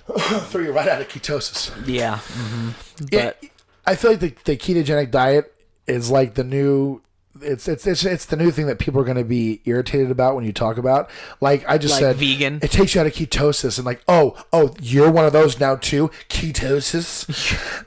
throw 0.17 0.61
you 0.61 0.71
right 0.71 0.87
out 0.87 1.01
of 1.01 1.07
ketosis. 1.09 1.71
yeah, 1.85 2.17
hmm 2.19 2.69
Yeah, 3.11 3.31
but 3.41 3.43
I 3.85 3.95
feel 3.95 4.11
like 4.11 4.19
the, 4.21 4.33
the 4.45 4.57
ketogenic 4.57 5.11
diet 5.11 5.53
is 5.87 6.09
like 6.09 6.35
the 6.35 6.43
new. 6.43 7.01
It's 7.41 7.67
it's 7.67 7.85
it's 7.87 8.03
it's 8.05 8.25
the 8.25 8.35
new 8.35 8.51
thing 8.51 8.67
that 8.67 8.79
people 8.79 8.99
are 9.01 9.03
going 9.05 9.17
to 9.17 9.23
be 9.23 9.61
irritated 9.65 10.11
about 10.11 10.35
when 10.35 10.43
you 10.45 10.53
talk 10.53 10.77
about. 10.77 11.09
Like 11.41 11.67
I 11.67 11.77
just 11.77 11.93
Like 11.93 11.99
said, 12.01 12.15
vegan? 12.17 12.59
It 12.61 12.71
takes 12.71 12.95
you 12.95 13.01
out 13.01 13.07
of 13.07 13.13
ketosis, 13.13 13.77
and 13.77 13.85
like, 13.85 14.01
oh, 14.07 14.35
oh, 14.51 14.73
you're 14.81 15.11
one 15.11 15.25
of 15.25 15.33
those 15.33 15.59
now 15.59 15.75
too, 15.75 16.09
ketosis. 16.29 17.27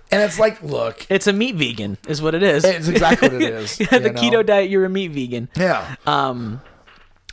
and 0.11 0.22
it's 0.22 0.38
like, 0.38 0.62
look, 0.62 1.07
it's 1.09 1.26
a 1.26 1.32
meat 1.32 1.55
vegan, 1.57 1.98
is 2.09 2.22
what 2.22 2.34
it 2.34 2.42
is. 2.42 2.64
it's 2.64 2.88
exactly 2.88 3.28
what 3.28 3.42
it 3.42 3.53
is. 3.55 3.80
yeah, 3.80 3.98
the 3.98 4.11
know? 4.12 4.20
keto 4.20 4.44
diet, 4.46 4.70
you're 4.70 4.84
a 4.84 4.90
meat 4.90 5.09
vegan. 5.09 5.48
Yeah, 5.57 5.96
Um, 6.07 6.61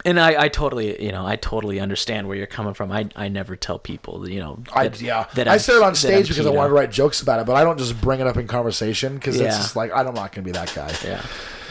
and 0.06 0.20
I, 0.20 0.43
I 0.43 0.47
totally, 0.50 1.04
you 1.04 1.12
know, 1.12 1.26
I 1.26 1.36
totally 1.36 1.80
understand 1.80 2.28
where 2.28 2.38
you're 2.38 2.47
coming 2.47 2.74
from. 2.74 2.91
I, 2.91 3.10
I 3.16 3.28
never 3.28 3.56
tell 3.56 3.80
people, 3.80 4.28
you 4.30 4.39
know, 4.39 4.60
I 4.74 4.86
yeah. 5.00 5.26
that 5.36 5.47
I 5.47 5.52
I'm- 5.52 5.60
said 5.60 5.76
it 5.76 5.84
on 5.84 5.95
stage 5.95 6.28
because 6.30 6.45
I 6.45 6.50
wanted 6.52 6.70
to 6.70 6.76
write 6.76 6.91
jokes 6.91 7.22
about 7.22 7.39
it, 7.39 7.45
but 7.45 7.56
I 7.56 7.64
don't 7.64 7.78
just 7.78 8.00
bring 8.00 8.20
it 8.20 8.28
up 8.28 8.38
in 8.38 8.47
conversation 8.47 9.16
because 9.16 9.39
it's 9.39 9.58
just 9.58 9.76
like 9.76 9.91
I'm 9.93 10.06
not 10.06 10.32
going 10.32 10.32
to 10.32 10.41
be 10.43 10.52
that 10.52 10.74
guy. 10.74 10.93
Yeah. 11.04 11.22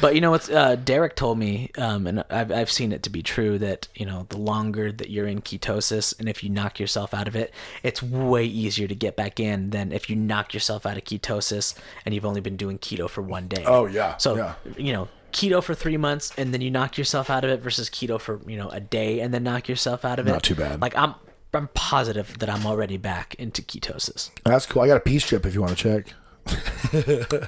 But 0.00 0.14
you 0.14 0.20
know 0.20 0.30
what? 0.30 0.48
Uh, 0.48 0.76
Derek 0.76 1.16
told 1.16 1.38
me, 1.38 1.72
um, 1.76 2.06
and 2.06 2.22
I've, 2.30 2.52
I've 2.52 2.70
seen 2.70 2.92
it 2.92 3.02
to 3.02 3.10
be 3.10 3.20
true 3.20 3.58
that 3.58 3.88
you 3.96 4.06
know 4.06 4.26
the 4.28 4.38
longer 4.38 4.92
that 4.92 5.10
you're 5.10 5.26
in 5.26 5.40
ketosis, 5.40 6.16
and 6.20 6.28
if 6.28 6.44
you 6.44 6.50
knock 6.50 6.78
yourself 6.78 7.12
out 7.12 7.26
of 7.26 7.34
it, 7.34 7.52
it's 7.82 8.00
way 8.00 8.44
easier 8.44 8.86
to 8.86 8.94
get 8.94 9.16
back 9.16 9.40
in 9.40 9.70
than 9.70 9.90
if 9.90 10.08
you 10.08 10.14
knock 10.14 10.54
yourself 10.54 10.86
out 10.86 10.96
of 10.96 11.02
ketosis 11.02 11.74
and 12.04 12.14
you've 12.14 12.24
only 12.24 12.40
been 12.40 12.56
doing 12.56 12.78
keto 12.78 13.10
for 13.10 13.22
one 13.22 13.48
day. 13.48 13.64
Oh, 13.66 13.86
yeah, 13.86 14.16
So 14.18 14.36
yeah. 14.36 14.54
you 14.76 14.92
know 14.92 15.08
keto 15.32 15.62
for 15.62 15.74
three 15.74 15.96
months 15.96 16.32
and 16.38 16.52
then 16.54 16.60
you 16.60 16.70
knock 16.70 16.96
yourself 16.98 17.30
out 17.30 17.44
of 17.44 17.50
it 17.50 17.60
versus 17.60 17.88
keto 17.90 18.20
for 18.20 18.40
you 18.46 18.56
know 18.56 18.68
a 18.70 18.80
day 18.80 19.20
and 19.20 19.32
then 19.32 19.42
knock 19.44 19.68
yourself 19.68 20.04
out 20.04 20.18
of 20.18 20.26
it. 20.26 20.30
Not 20.32 20.42
too 20.42 20.54
bad. 20.54 20.80
Like 20.80 20.96
I'm. 20.96 21.14
I'm 21.54 21.68
positive 21.68 22.38
that 22.40 22.50
I'm 22.50 22.66
already 22.66 22.98
back 22.98 23.34
into 23.36 23.62
ketosis. 23.62 24.30
That's 24.44 24.66
cool. 24.66 24.82
I 24.82 24.86
got 24.86 24.98
a 24.98 25.00
pee 25.00 25.18
strip 25.18 25.46
if 25.46 25.54
you 25.54 25.62
want 25.62 25.78
to 25.78 25.82
check. 25.82 26.12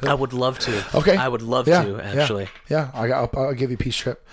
I 0.09 0.15
would 0.15 0.33
love 0.33 0.59
to. 0.61 0.85
Okay. 0.95 1.17
I 1.17 1.29
would 1.29 1.43
love 1.43 1.69
Yeah, 1.69 1.85
to 1.85 1.91
yeah, 1.91 2.23
actually. 2.23 2.49
Yeah, 2.71 2.91
I 2.95 3.09
got, 3.09 3.35
I'll, 3.37 3.43
I'll 3.49 3.55
give 3.55 3.71
you 3.71 3.77
pee 3.77 3.91
strip. 3.91 4.27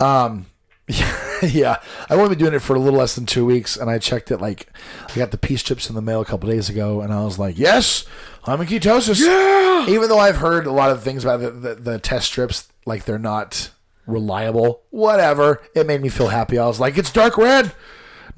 Um, 0.00 0.46
yeah, 1.42 1.76
I've 2.08 2.18
only 2.18 2.30
been 2.30 2.38
doing 2.38 2.54
it 2.54 2.60
for 2.60 2.76
a 2.76 2.78
little 2.78 2.98
less 2.98 3.16
than 3.16 3.26
two 3.26 3.44
weeks, 3.44 3.76
and 3.76 3.90
I 3.90 3.98
checked 3.98 4.30
it. 4.30 4.38
Like, 4.38 4.68
I 5.08 5.16
got 5.16 5.32
the 5.32 5.38
pee 5.38 5.56
strips 5.56 5.88
in 5.88 5.96
the 5.96 6.02
mail 6.02 6.20
a 6.20 6.24
couple 6.24 6.48
days 6.48 6.68
ago, 6.68 7.00
and 7.00 7.12
I 7.12 7.24
was 7.24 7.38
like, 7.38 7.58
"Yes, 7.58 8.04
I'm 8.44 8.60
in 8.60 8.68
ketosis." 8.68 9.20
Yeah. 9.20 9.86
Even 9.88 10.08
though 10.08 10.20
I've 10.20 10.36
heard 10.36 10.66
a 10.66 10.70
lot 10.72 10.90
of 10.90 11.02
things 11.02 11.24
about 11.24 11.40
the, 11.40 11.50
the, 11.50 11.74
the 11.74 11.98
test 11.98 12.26
strips, 12.26 12.68
like 12.84 13.04
they're 13.04 13.18
not 13.18 13.70
reliable. 14.06 14.82
Whatever. 14.90 15.60
It 15.74 15.86
made 15.88 16.00
me 16.02 16.08
feel 16.08 16.28
happy. 16.28 16.56
I 16.56 16.66
was 16.66 16.78
like, 16.78 16.96
"It's 16.96 17.10
dark 17.10 17.36
red." 17.36 17.72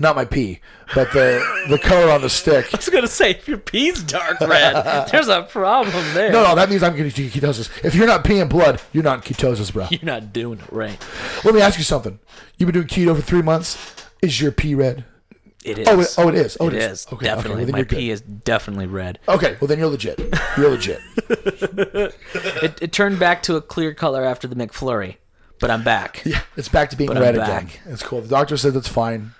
Not 0.01 0.14
my 0.14 0.24
pee, 0.24 0.61
but 0.94 1.12
the 1.12 1.42
the 1.68 1.76
color 1.78 2.11
on 2.12 2.20
the 2.22 2.30
stick. 2.30 2.66
I 2.72 2.76
was 2.76 2.88
gonna 2.88 3.09
say 3.09 3.32
if 3.32 3.49
your 3.49 3.59
pee's 3.59 4.01
dark 4.03 4.40
red, 4.40 5.09
there's 5.11 5.26
a 5.28 5.42
problem 5.42 5.92
there. 6.14 6.30
No, 6.30 6.44
no, 6.44 6.55
that 6.55 6.70
means 6.70 6.84
I'm 6.84 6.94
getting 6.94 7.11
to 7.11 7.28
ketosis. 7.40 7.68
If 7.84 7.96
you're 7.96 8.07
not 8.07 8.22
peeing 8.24 8.49
blood, 8.49 8.80
you're 8.92 9.03
not 9.03 9.26
in 9.26 9.34
ketosis, 9.34 9.72
bro. 9.72 9.88
You're 9.90 10.01
not 10.05 10.32
doing 10.32 10.61
it 10.61 10.72
right. 10.72 10.96
Let 11.44 11.55
me 11.55 11.61
ask 11.61 11.78
you 11.78 11.84
something. 11.84 12.20
You've 12.59 12.68
been 12.72 12.74
doing 12.74 12.86
keto 12.86 13.16
for 13.16 13.22
three 13.22 13.42
months. 13.42 13.76
Is 14.22 14.40
your 14.40 14.53
pee 14.53 14.74
red? 14.76 15.05
It 15.64 15.78
is. 15.80 15.88
Oh, 15.88 15.99
it- 16.01 16.14
oh, 16.18 16.28
it 16.28 16.34
is. 16.36 16.57
Oh, 16.61 16.68
it 16.68 16.74
it 16.74 16.82
is. 16.82 16.92
is. 16.92 17.07
Okay, 17.07 17.14
okay, 17.16 17.24
definitely. 17.34 17.64
well, 17.64 17.72
My 17.72 17.82
pee 17.82 18.11
is 18.11 18.20
definitely 18.20 18.86
red. 18.86 19.18
Okay, 19.28 19.57
well 19.61 19.66
then 19.66 19.80
you're 19.80 19.88
legit. 19.88 20.18
You're 20.57 20.70
legit. 20.70 21.01
It, 22.62 22.78
it 22.82 22.92
turned 22.92 23.18
back 23.18 23.42
to 23.44 23.57
a 23.57 23.61
clear 23.62 23.92
color 23.94 24.24
after 24.24 24.46
the 24.46 24.55
McFlurry, 24.55 25.16
but 25.61 25.70
I'm 25.70 25.82
back. 25.82 26.22
yeah, 26.24 26.42
it's 26.57 26.68
back 26.68 26.90
to 26.90 26.96
being 26.96 27.09
But 27.12 27.20
red 27.20 27.34
again. 27.36 27.68
It's 27.86 28.03
cool. 28.03 28.20
The 28.20 28.28
doctor 28.28 28.57
says 28.57 28.76
it's 28.76 28.88
fine. 28.88 29.32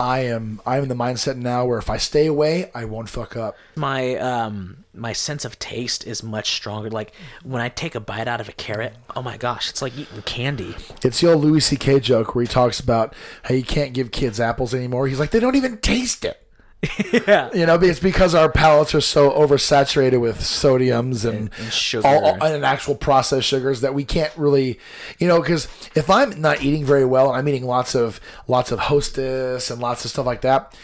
I 0.00 0.20
am. 0.20 0.62
I'm 0.64 0.84
in 0.84 0.88
the 0.88 0.94
mindset 0.94 1.36
now 1.36 1.66
where 1.66 1.78
if 1.78 1.90
I 1.90 1.98
stay 1.98 2.26
away, 2.26 2.70
I 2.74 2.86
won't 2.86 3.10
fuck 3.10 3.36
up. 3.36 3.56
My 3.76 4.16
um 4.16 4.84
my 4.94 5.12
sense 5.12 5.44
of 5.44 5.58
taste 5.58 6.06
is 6.06 6.22
much 6.22 6.52
stronger. 6.52 6.90
Like 6.90 7.12
when 7.42 7.60
I 7.60 7.68
take 7.68 7.94
a 7.94 8.00
bite 8.00 8.26
out 8.26 8.40
of 8.40 8.48
a 8.48 8.52
carrot, 8.52 8.94
oh 9.14 9.22
my 9.22 9.36
gosh, 9.36 9.68
it's 9.68 9.82
like 9.82 9.96
eating 9.96 10.22
candy. 10.22 10.74
It's 11.04 11.20
the 11.20 11.30
old 11.30 11.44
Louis 11.44 11.60
C.K. 11.60 12.00
joke 12.00 12.34
where 12.34 12.42
he 12.42 12.48
talks 12.48 12.80
about 12.80 13.14
how 13.44 13.54
you 13.54 13.62
can't 13.62 13.92
give 13.92 14.10
kids 14.10 14.40
apples 14.40 14.74
anymore. 14.74 15.06
He's 15.06 15.20
like, 15.20 15.30
they 15.30 15.40
don't 15.40 15.56
even 15.56 15.78
taste 15.78 16.24
it. 16.24 16.42
yeah. 17.26 17.50
You 17.52 17.66
know, 17.66 17.74
it's 17.74 18.00
because 18.00 18.34
our 18.34 18.50
palates 18.50 18.94
are 18.94 19.00
so 19.02 19.30
oversaturated 19.30 20.20
with 20.20 20.38
sodiums 20.38 21.28
and, 21.28 21.50
and 21.58 21.72
sugar. 21.72 22.06
all, 22.08 22.24
all- 22.24 22.42
and 22.42 22.64
actual 22.64 22.94
processed 22.94 23.46
sugars 23.48 23.82
that 23.82 23.92
we 23.94 24.04
can't 24.04 24.34
really, 24.36 24.78
you 25.18 25.28
know, 25.28 25.40
because 25.40 25.68
if 25.94 26.08
I'm 26.08 26.40
not 26.40 26.62
eating 26.62 26.84
very 26.84 27.04
well 27.04 27.28
and 27.28 27.36
I'm 27.36 27.48
eating 27.48 27.64
lots 27.66 27.94
of 27.94 28.18
lots 28.48 28.72
of 28.72 28.78
Hostess 28.78 29.70
and 29.70 29.80
lots 29.80 30.04
of 30.04 30.10
stuff 30.10 30.24
like 30.26 30.40
that, 30.40 30.74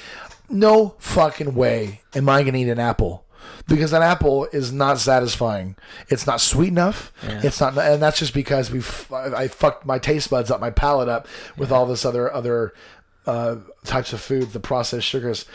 no 0.50 0.94
fucking 0.98 1.54
way 1.54 2.00
am 2.14 2.28
I 2.28 2.42
gonna 2.42 2.58
eat 2.58 2.68
an 2.68 2.78
apple. 2.78 3.24
Because 3.68 3.92
an 3.92 4.02
apple 4.02 4.46
is 4.52 4.72
not 4.72 4.98
satisfying. 4.98 5.76
It's 6.08 6.26
not 6.26 6.40
sweet 6.40 6.68
enough. 6.68 7.12
It's 7.22 7.60
not, 7.60 7.76
and 7.78 8.02
that's 8.02 8.18
just 8.18 8.34
because 8.34 8.70
we, 8.70 8.78
I 9.14 9.48
fucked 9.48 9.86
my 9.86 9.98
taste 9.98 10.30
buds 10.30 10.50
up, 10.50 10.60
my 10.60 10.70
palate 10.70 11.08
up 11.08 11.26
with 11.56 11.72
all 11.72 11.86
this 11.86 12.04
other 12.04 12.32
other 12.32 12.74
uh, 13.26 13.56
types 13.84 14.12
of 14.12 14.20
foods, 14.20 14.52
the 14.52 14.60
processed 14.60 15.06
sugars. 15.06 15.46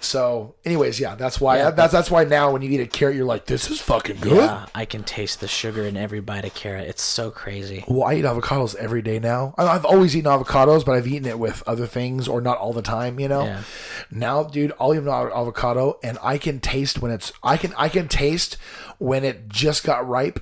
So, 0.00 0.54
anyways, 0.64 0.98
yeah, 0.98 1.14
that's 1.14 1.40
why 1.40 1.58
Yeah, 1.58 1.70
that's 1.70 1.92
that's 1.92 2.10
why 2.10 2.24
now 2.24 2.50
when 2.52 2.62
you 2.62 2.70
eat 2.70 2.80
a 2.80 2.86
carrot, 2.86 3.14
you're 3.16 3.24
like, 3.24 3.46
this 3.46 3.70
is 3.70 3.80
fucking 3.80 4.16
good. 4.20 4.36
Yeah, 4.36 4.66
I 4.74 4.84
can 4.84 5.04
taste 5.04 5.40
the 5.40 5.48
sugar 5.48 5.84
in 5.84 5.96
every 5.96 6.20
bite 6.20 6.44
of 6.44 6.54
carrot. 6.54 6.88
It's 6.88 7.02
so 7.02 7.30
crazy. 7.30 7.84
Well, 7.86 8.04
I 8.08 8.14
eat 8.14 8.24
avocados 8.24 8.74
every 8.76 9.02
day 9.02 9.18
now. 9.18 9.54
I- 9.58 9.68
I've 9.68 9.84
always 9.84 10.16
eaten 10.16 10.30
avocados, 10.30 10.84
but 10.84 10.92
I've 10.92 11.06
eaten 11.06 11.28
it 11.28 11.38
with 11.38 11.62
other 11.66 11.86
things 11.86 12.26
or 12.28 12.40
not 12.40 12.58
all 12.58 12.72
the 12.72 12.82
time, 12.82 13.20
you 13.20 13.28
know. 13.28 13.44
Yeah. 13.44 13.62
Now, 14.10 14.42
dude, 14.44 14.72
I'll 14.80 14.92
eat 14.94 14.98
an 14.98 15.08
avocado 15.08 15.98
and 16.02 16.18
I 16.22 16.38
can 16.38 16.58
taste 16.60 17.00
when 17.00 17.12
it's 17.12 17.32
I 17.42 17.56
can 17.56 17.72
I 17.76 17.88
can 17.88 18.08
taste 18.08 18.56
when 18.98 19.24
it 19.24 19.48
just 19.48 19.84
got 19.84 20.06
ripe. 20.08 20.40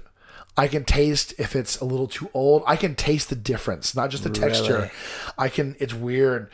I 0.59 0.67
can 0.67 0.85
taste 0.85 1.35
if 1.39 1.55
it's 1.55 1.79
a 1.81 1.85
little 1.85 2.09
too 2.09 2.29
old. 2.35 2.65
I 2.67 2.75
can 2.75 2.97
taste 2.97 3.31
the 3.31 3.37
difference, 3.37 3.95
not 3.95 4.11
just 4.11 4.25
the 4.25 4.31
texture. 4.31 4.91
I 5.39 5.49
can 5.49 5.77
it's 5.79 5.95
weird. 5.95 6.51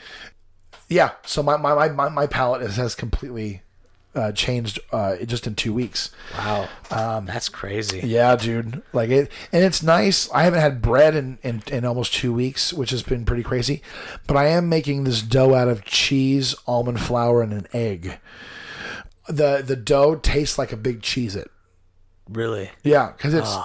Yeah, 0.90 1.12
so 1.24 1.42
my 1.42 1.56
my 1.56 1.88
my, 1.88 2.10
my, 2.10 2.26
palate 2.26 2.60
has, 2.60 2.76
has 2.76 2.94
completely 2.94 3.62
uh, 4.14 4.32
changed 4.32 4.78
uh, 4.92 5.16
just 5.24 5.46
in 5.46 5.54
2 5.54 5.72
weeks. 5.72 6.10
Wow. 6.36 6.68
um, 6.90 7.24
That's 7.24 7.48
crazy. 7.48 8.00
Yeah, 8.04 8.36
dude. 8.36 8.82
Like 8.92 9.08
it, 9.08 9.30
and 9.50 9.64
it's 9.64 9.82
nice. 9.82 10.30
I 10.32 10.42
haven't 10.42 10.60
had 10.60 10.82
bread 10.82 11.16
in, 11.16 11.38
in, 11.42 11.62
in 11.72 11.86
almost 11.86 12.12
two 12.12 12.32
weeks, 12.32 12.74
which 12.74 12.90
has 12.90 13.02
been 13.02 13.24
pretty 13.24 13.42
crazy. 13.42 13.80
But 14.26 14.36
I 14.36 14.48
am 14.48 14.68
making 14.68 15.04
this 15.04 15.22
dough 15.22 15.54
out 15.54 15.68
of 15.68 15.84
cheese, 15.84 16.54
almond 16.66 17.00
flour, 17.00 17.40
and 17.40 17.54
an 17.54 17.66
egg. 17.72 18.18
the 19.26 19.62
The 19.66 19.76
dough 19.76 20.16
tastes 20.16 20.58
like 20.58 20.72
a 20.72 20.76
big 20.76 21.00
cheese. 21.00 21.34
It 21.34 21.50
Really? 22.28 22.70
yeah, 22.82 23.12
because 23.16 23.34
it's 23.34 23.56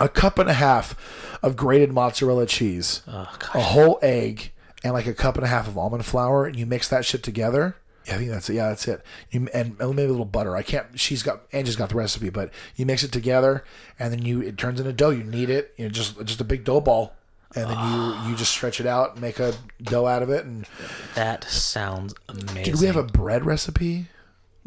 a 0.00 0.08
cup 0.08 0.38
and 0.38 0.48
a 0.48 0.54
half 0.54 1.38
of 1.42 1.56
grated 1.56 1.92
mozzarella 1.92 2.46
cheese, 2.46 3.02
Oh 3.06 3.28
a 3.54 3.60
whole 3.60 3.98
egg, 4.02 4.52
and 4.84 4.92
like 4.92 5.06
a 5.06 5.14
cup 5.14 5.36
and 5.36 5.44
a 5.44 5.48
half 5.48 5.68
of 5.68 5.76
almond 5.76 6.04
flour, 6.04 6.46
and 6.46 6.56
you 6.56 6.66
mix 6.66 6.88
that 6.88 7.04
shit 7.04 7.22
together. 7.22 7.76
Yeah, 8.06 8.14
I 8.14 8.18
think 8.18 8.30
that's 8.30 8.48
it. 8.48 8.54
Yeah, 8.54 8.68
that's 8.68 8.88
it. 8.88 9.02
You, 9.30 9.48
and 9.52 9.78
maybe 9.78 10.04
a 10.04 10.08
little 10.08 10.24
butter. 10.24 10.56
I 10.56 10.62
can't. 10.62 10.98
She's 10.98 11.22
got 11.22 11.42
Angie's 11.52 11.76
got 11.76 11.90
the 11.90 11.96
recipe, 11.96 12.30
but 12.30 12.50
you 12.76 12.86
mix 12.86 13.02
it 13.02 13.12
together, 13.12 13.64
and 13.98 14.12
then 14.12 14.24
you 14.24 14.40
it 14.40 14.56
turns 14.56 14.80
into 14.80 14.92
dough. 14.92 15.10
You 15.10 15.24
knead 15.24 15.50
it. 15.50 15.74
You 15.76 15.84
know, 15.84 15.90
just 15.90 16.18
just 16.24 16.40
a 16.40 16.44
big 16.44 16.64
dough 16.64 16.80
ball, 16.80 17.12
and 17.54 17.64
then 17.64 17.76
you 17.76 17.76
ah. 17.78 18.28
you 18.28 18.36
just 18.36 18.52
stretch 18.52 18.80
it 18.80 18.86
out, 18.86 19.12
and 19.12 19.20
make 19.20 19.38
a 19.38 19.54
dough 19.82 20.06
out 20.06 20.22
of 20.22 20.30
it. 20.30 20.44
And 20.44 20.66
That 21.14 21.44
sounds 21.44 22.14
amazing. 22.28 22.74
do 22.74 22.80
we 22.80 22.86
have 22.86 22.96
a 22.96 23.04
bread 23.04 23.44
recipe? 23.44 24.06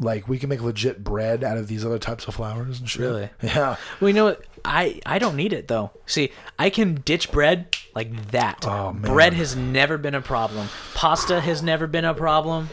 Like 0.02 0.28
we 0.28 0.38
can 0.38 0.48
make 0.48 0.60
legit 0.60 1.02
bread 1.04 1.44
out 1.44 1.56
of 1.56 1.68
these 1.68 1.84
other 1.84 1.98
types 1.98 2.26
of 2.26 2.34
flours 2.34 2.80
and 2.80 2.88
shit. 2.88 3.02
Really? 3.02 3.30
Yeah. 3.42 3.76
Well, 4.00 4.08
you 4.08 4.14
know 4.14 4.24
what? 4.26 4.44
I 4.64 5.00
I 5.06 5.18
don't 5.18 5.36
need 5.36 5.52
it 5.52 5.68
though. 5.68 5.90
See, 6.06 6.32
I 6.58 6.70
can 6.70 6.96
ditch 6.96 7.30
bread 7.30 7.76
like 7.94 8.30
that. 8.30 8.66
Oh, 8.66 8.92
man. 8.92 9.12
Bread 9.12 9.34
has 9.34 9.56
never 9.56 9.98
been 9.98 10.14
a 10.14 10.22
problem. 10.22 10.68
Pasta 10.94 11.40
has 11.40 11.62
never 11.62 11.86
been 11.86 12.04
a 12.04 12.14
problem. 12.14 12.70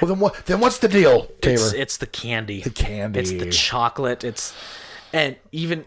Well, 0.00 0.08
then 0.08 0.18
what? 0.20 0.46
Then 0.46 0.60
what's 0.60 0.78
the 0.78 0.88
deal, 0.88 1.26
Taber? 1.40 1.54
It's, 1.54 1.72
it's 1.72 1.96
the 1.96 2.06
candy. 2.06 2.62
The 2.62 2.70
candy. 2.70 3.20
It's 3.20 3.30
the 3.30 3.50
chocolate. 3.50 4.24
It's 4.24 4.54
and 5.12 5.36
even 5.52 5.84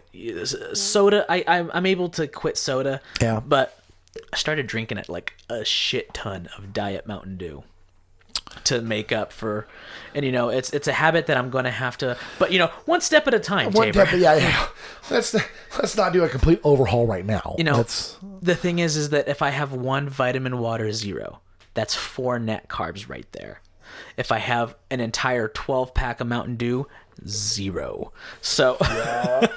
soda. 0.73 1.25
I 1.29 1.43
I'm, 1.47 1.71
I'm 1.73 1.85
able 1.85 2.09
to 2.09 2.27
quit 2.27 2.57
soda. 2.57 3.01
Yeah. 3.21 3.39
But 3.39 3.77
I 4.33 4.37
started 4.37 4.67
drinking 4.67 4.97
it 4.97 5.09
like 5.09 5.33
a 5.49 5.63
shit 5.63 6.13
ton 6.13 6.49
of 6.57 6.73
Diet 6.73 7.05
Mountain 7.07 7.37
Dew. 7.37 7.63
To 8.65 8.81
make 8.81 9.11
up 9.11 9.31
for 9.31 9.67
and 10.13 10.23
you 10.25 10.31
know 10.31 10.49
it's 10.49 10.71
it's 10.71 10.87
a 10.87 10.91
habit 10.93 11.27
that 11.27 11.37
I'm 11.37 11.49
going 11.49 11.63
to 11.63 11.71
have 11.71 11.97
to 11.99 12.17
but 12.37 12.51
you 12.51 12.59
know 12.59 12.67
one 12.85 13.01
step 13.01 13.25
at 13.27 13.33
a 13.33 13.39
time 13.39 13.71
One 13.71 13.91
Taber. 13.91 14.05
step- 14.05 14.19
yeah, 14.19 14.35
yeah. 14.35 14.67
Let's 15.09 15.33
let's 15.77 15.95
not 15.97 16.13
do 16.13 16.23
a 16.23 16.29
complete 16.29 16.59
overhaul 16.63 17.07
right 17.07 17.25
now. 17.25 17.55
you 17.57 17.63
know 17.63 17.77
Let's- 17.77 18.17
the 18.41 18.55
thing 18.55 18.77
is 18.79 18.95
is 18.97 19.09
that 19.09 19.27
if 19.27 19.41
I 19.41 19.49
have 19.49 19.71
one 19.73 20.07
vitamin 20.09 20.59
water 20.59 20.91
zero 20.91 21.41
that's 21.73 21.95
four 21.95 22.37
net 22.37 22.67
carbs 22.69 23.07
right 23.09 23.25
there 23.31 23.61
if 24.17 24.31
I 24.31 24.37
have 24.39 24.75
an 24.91 24.99
entire 24.99 25.47
12 25.47 25.93
pack 25.95 26.19
of 26.19 26.27
Mountain 26.27 26.57
Dew 26.57 26.87
zero 27.27 28.11
so 28.41 28.77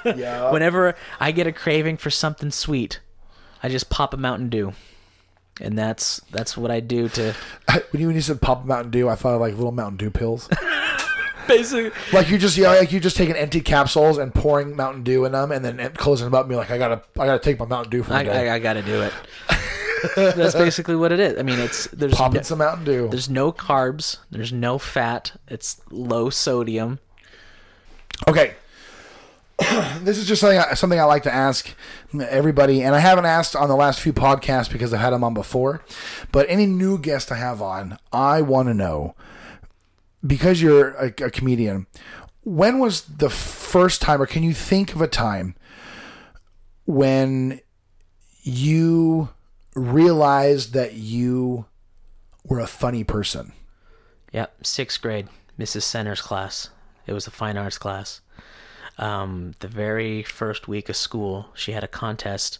yeah. 0.05 0.51
whenever 0.51 0.95
I 1.19 1.31
get 1.31 1.45
a 1.47 1.51
craving 1.51 1.97
for 1.97 2.09
something 2.09 2.51
sweet 2.51 2.99
I 3.61 3.69
just 3.69 3.89
pop 3.89 4.13
a 4.13 4.17
Mountain 4.17 4.49
Dew 4.49 4.73
and 5.61 5.77
that's 5.77 6.19
that's 6.31 6.57
what 6.57 6.71
I 6.71 6.79
do 6.79 7.09
to 7.09 7.33
when 7.91 8.01
you 8.01 8.07
when 8.07 8.15
you 8.15 8.21
said 8.21 8.41
pop 8.41 8.65
Mountain 8.65 8.91
Dew, 8.91 9.09
I 9.09 9.15
thought 9.15 9.35
of 9.35 9.41
like 9.41 9.55
little 9.55 9.71
Mountain 9.71 9.97
Dew 9.97 10.09
pills. 10.09 10.49
basically 11.47 11.91
like 12.11 12.29
you 12.29 12.37
just 12.37 12.57
yeah, 12.57 12.69
like 12.69 12.91
you 12.91 12.99
just 12.99 13.17
taking 13.17 13.35
empty 13.35 13.61
capsules 13.61 14.17
and 14.17 14.33
pouring 14.33 14.75
Mountain 14.75 15.03
Dew 15.03 15.25
in 15.25 15.33
them, 15.33 15.51
and 15.51 15.63
then 15.63 15.91
closing 15.93 16.25
them 16.25 16.33
up 16.33 16.41
and 16.41 16.49
be 16.49 16.55
like, 16.55 16.71
I 16.71 16.77
gotta 16.77 17.01
I 17.19 17.25
gotta 17.25 17.39
take 17.39 17.59
my 17.59 17.65
Mountain 17.65 17.91
Dew 17.91 18.03
for 18.03 18.09
the 18.09 18.15
I, 18.15 18.23
day. 18.23 18.49
I, 18.49 18.55
I 18.55 18.59
got 18.59 18.73
to 18.73 18.81
do 18.81 19.01
it. 19.01 19.13
That's 20.15 20.53
basically 20.53 20.95
what 20.95 21.11
it 21.11 21.19
is. 21.19 21.39
I 21.39 21.43
mean, 21.43 21.59
it's 21.59 21.87
there's 21.87 22.13
Popping 22.13 22.37
no, 22.37 22.43
some 22.43 22.59
Mountain 22.59 22.85
Dew. 22.85 23.07
there's 23.09 23.29
no 23.29 23.51
carbs, 23.51 24.17
there's 24.31 24.51
no 24.51 24.77
fat, 24.77 25.33
it's 25.47 25.81
low 25.89 26.29
sodium. 26.29 26.99
Okay. 28.27 28.55
this 30.01 30.17
is 30.17 30.27
just 30.27 30.41
something 30.41 30.57
I, 30.57 30.73
something 30.73 30.99
I 30.99 31.03
like 31.03 31.23
to 31.23 31.33
ask 31.33 31.73
everybody, 32.19 32.81
and 32.81 32.95
I 32.95 32.99
haven't 32.99 33.25
asked 33.25 33.55
on 33.55 33.69
the 33.69 33.75
last 33.75 33.99
few 33.99 34.13
podcasts 34.13 34.71
because 34.71 34.93
I've 34.93 34.99
had 34.99 35.11
them 35.11 35.23
on 35.23 35.33
before. 35.33 35.83
But 36.31 36.47
any 36.49 36.65
new 36.65 36.97
guest 36.97 37.31
I 37.31 37.35
have 37.35 37.61
on, 37.61 37.97
I 38.11 38.41
want 38.41 38.67
to 38.69 38.73
know 38.73 39.15
because 40.25 40.61
you're 40.61 40.91
a, 40.91 41.07
a 41.07 41.29
comedian. 41.29 41.85
When 42.43 42.79
was 42.79 43.01
the 43.01 43.29
first 43.29 44.01
time, 44.01 44.21
or 44.21 44.25
can 44.25 44.43
you 44.43 44.53
think 44.53 44.95
of 44.95 45.01
a 45.01 45.07
time 45.07 45.55
when 46.85 47.61
you 48.41 49.29
realized 49.75 50.73
that 50.73 50.93
you 50.93 51.65
were 52.43 52.59
a 52.59 52.67
funny 52.67 53.03
person? 53.03 53.53
Yep, 54.33 54.65
sixth 54.65 54.99
grade, 55.01 55.27
Mrs. 55.59 55.83
Center's 55.83 56.21
class. 56.21 56.71
It 57.05 57.13
was 57.13 57.27
a 57.27 57.31
fine 57.31 57.57
arts 57.57 57.77
class. 57.77 58.21
Um, 58.97 59.53
the 59.59 59.67
very 59.67 60.21
first 60.23 60.67
week 60.67 60.87
of 60.89 60.95
school, 60.95 61.47
she 61.55 61.71
had 61.71 61.83
a 61.83 61.87
contest. 61.87 62.59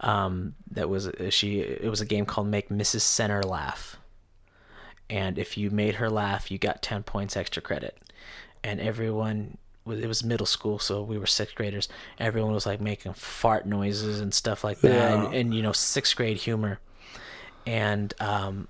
Um, 0.00 0.54
that 0.70 0.88
was 0.88 1.10
she. 1.30 1.60
It 1.60 1.88
was 1.90 2.00
a 2.00 2.06
game 2.06 2.24
called 2.26 2.46
Make 2.48 2.68
Mrs. 2.68 3.00
Center 3.00 3.42
Laugh, 3.42 3.96
and 5.10 5.38
if 5.38 5.56
you 5.56 5.70
made 5.70 5.96
her 5.96 6.08
laugh, 6.10 6.50
you 6.50 6.58
got 6.58 6.82
ten 6.82 7.02
points 7.02 7.36
extra 7.36 7.62
credit. 7.62 7.96
And 8.64 8.80
everyone, 8.80 9.56
it 9.88 10.06
was 10.06 10.22
middle 10.24 10.46
school, 10.46 10.78
so 10.78 11.02
we 11.02 11.16
were 11.18 11.26
sixth 11.26 11.54
graders. 11.54 11.88
Everyone 12.18 12.52
was 12.52 12.66
like 12.66 12.80
making 12.80 13.12
fart 13.14 13.66
noises 13.66 14.20
and 14.20 14.32
stuff 14.34 14.62
like 14.64 14.80
that, 14.80 14.92
Yeah. 14.92 15.24
and, 15.26 15.34
and 15.34 15.54
you 15.54 15.62
know 15.62 15.72
sixth 15.72 16.14
grade 16.16 16.36
humor. 16.38 16.80
And 17.66 18.14
um, 18.20 18.68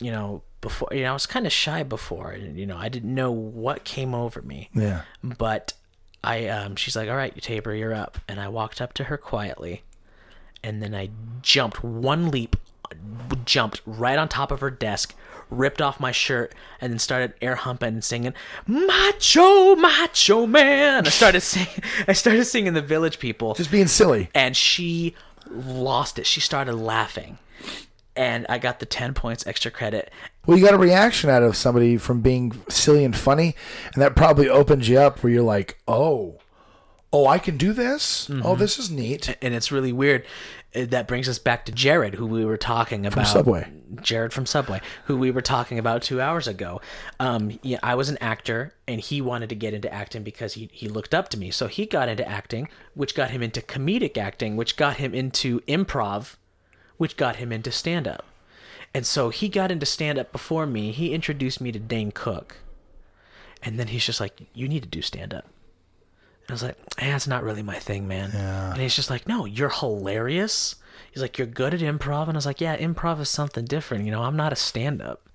you 0.00 0.10
know, 0.10 0.42
before 0.60 0.88
you 0.92 1.02
know, 1.02 1.10
I 1.10 1.12
was 1.12 1.26
kind 1.26 1.46
of 1.46 1.52
shy 1.52 1.82
before, 1.82 2.30
and 2.32 2.58
you 2.58 2.66
know, 2.66 2.76
I 2.76 2.88
didn't 2.88 3.14
know 3.14 3.30
what 3.30 3.84
came 3.84 4.14
over 4.14 4.42
me. 4.42 4.68
Yeah. 4.74 5.02
But 5.22 5.72
I, 6.24 6.48
um, 6.48 6.76
she's 6.76 6.96
like, 6.96 7.08
"All 7.08 7.16
right, 7.16 7.32
you 7.34 7.40
Taber, 7.40 7.74
you're 7.74 7.94
up," 7.94 8.18
and 8.28 8.40
I 8.40 8.48
walked 8.48 8.80
up 8.80 8.92
to 8.94 9.04
her 9.04 9.16
quietly, 9.16 9.82
and 10.62 10.82
then 10.82 10.94
I 10.94 11.10
jumped 11.42 11.82
one 11.84 12.30
leap, 12.30 12.56
jumped 13.44 13.80
right 13.86 14.18
on 14.18 14.28
top 14.28 14.50
of 14.50 14.60
her 14.60 14.70
desk, 14.70 15.14
ripped 15.50 15.80
off 15.80 16.00
my 16.00 16.10
shirt, 16.12 16.54
and 16.80 16.92
then 16.92 16.98
started 16.98 17.34
air 17.40 17.54
humping 17.54 17.88
and 17.94 18.04
singing 18.04 18.34
"Macho, 18.66 19.76
Macho 19.76 20.46
Man." 20.46 21.06
I 21.06 21.10
started 21.10 21.40
singing. 21.42 21.82
I 22.08 22.12
started 22.12 22.44
singing 22.46 22.74
the 22.74 22.82
Village 22.82 23.18
People 23.18 23.54
Just 23.54 23.70
being 23.70 23.86
silly. 23.86 24.28
and 24.34 24.56
she 24.56 25.14
lost 25.50 26.18
it. 26.18 26.26
She 26.26 26.40
started 26.40 26.74
laughing. 26.74 27.38
And 28.16 28.46
I 28.48 28.58
got 28.58 28.80
the 28.80 28.86
10 28.86 29.14
points 29.14 29.46
extra 29.46 29.70
credit. 29.70 30.10
Well, 30.48 30.56
you 30.56 30.64
got 30.64 30.72
a 30.72 30.78
reaction 30.78 31.28
out 31.28 31.42
of 31.42 31.58
somebody 31.58 31.98
from 31.98 32.22
being 32.22 32.58
silly 32.70 33.04
and 33.04 33.14
funny, 33.14 33.54
and 33.92 34.02
that 34.02 34.16
probably 34.16 34.48
opens 34.48 34.88
you 34.88 34.98
up 34.98 35.22
where 35.22 35.30
you're 35.30 35.42
like, 35.42 35.76
oh, 35.86 36.38
oh, 37.12 37.26
I 37.26 37.38
can 37.38 37.58
do 37.58 37.74
this. 37.74 38.30
Oh, 38.42 38.56
this 38.56 38.78
is 38.78 38.90
neat. 38.90 39.36
And 39.42 39.52
it's 39.52 39.70
really 39.70 39.92
weird. 39.92 40.24
Uh, 40.74 40.86
That 40.86 41.06
brings 41.06 41.28
us 41.28 41.38
back 41.38 41.66
to 41.66 41.72
Jared, 41.72 42.14
who 42.14 42.24
we 42.24 42.46
were 42.46 42.56
talking 42.56 43.04
about. 43.04 43.26
Subway. 43.26 43.70
Jared 44.00 44.32
from 44.32 44.46
Subway, 44.46 44.80
who 45.04 45.18
we 45.18 45.30
were 45.30 45.42
talking 45.42 45.78
about 45.78 46.00
two 46.00 46.18
hours 46.18 46.48
ago. 46.48 46.80
Um, 47.20 47.58
yeah, 47.62 47.78
I 47.82 47.94
was 47.94 48.08
an 48.08 48.16
actor, 48.22 48.72
and 48.86 49.02
he 49.02 49.20
wanted 49.20 49.50
to 49.50 49.54
get 49.54 49.74
into 49.74 49.92
acting 49.92 50.22
because 50.22 50.54
he, 50.54 50.70
he 50.72 50.88
looked 50.88 51.12
up 51.12 51.28
to 51.28 51.38
me. 51.38 51.50
So 51.50 51.66
he 51.66 51.84
got 51.84 52.08
into 52.08 52.26
acting, 52.26 52.70
which 52.94 53.14
got 53.14 53.32
him 53.32 53.42
into 53.42 53.60
comedic 53.60 54.16
acting, 54.16 54.56
which 54.56 54.76
got 54.78 54.96
him 54.96 55.14
into 55.14 55.60
improv, 55.68 56.36
which 56.96 57.18
got 57.18 57.36
him 57.36 57.52
into 57.52 57.70
stand 57.70 58.08
up. 58.08 58.24
And 58.98 59.06
so 59.06 59.28
he 59.28 59.48
got 59.48 59.70
into 59.70 59.86
stand 59.86 60.18
up 60.18 60.32
before 60.32 60.66
me. 60.66 60.90
He 60.90 61.14
introduced 61.14 61.60
me 61.60 61.70
to 61.70 61.78
Dane 61.78 62.10
Cook. 62.10 62.56
And 63.62 63.78
then 63.78 63.86
he's 63.86 64.04
just 64.04 64.18
like, 64.18 64.40
You 64.54 64.66
need 64.66 64.82
to 64.82 64.88
do 64.88 65.02
stand 65.02 65.32
up. 65.32 65.44
And 65.44 66.50
I 66.50 66.52
was 66.52 66.64
like, 66.64 66.76
eh, 66.98 67.14
it's 67.14 67.28
not 67.28 67.44
really 67.44 67.62
my 67.62 67.78
thing, 67.78 68.08
man. 68.08 68.32
And 68.72 68.82
he's 68.82 68.96
just 68.96 69.08
like, 69.08 69.28
No, 69.28 69.44
you're 69.44 69.68
hilarious. 69.68 70.74
He's 71.12 71.22
like, 71.22 71.38
You're 71.38 71.46
good 71.46 71.74
at 71.74 71.78
improv. 71.78 72.22
And 72.22 72.32
I 72.32 72.38
was 72.38 72.46
like, 72.46 72.60
Yeah, 72.60 72.76
improv 72.76 73.20
is 73.20 73.28
something 73.28 73.66
different. 73.66 74.04
You 74.04 74.10
know, 74.10 74.24
I'm 74.24 74.34
not 74.34 74.52
a 74.52 74.56
stand 74.56 75.00
up. 75.00 75.28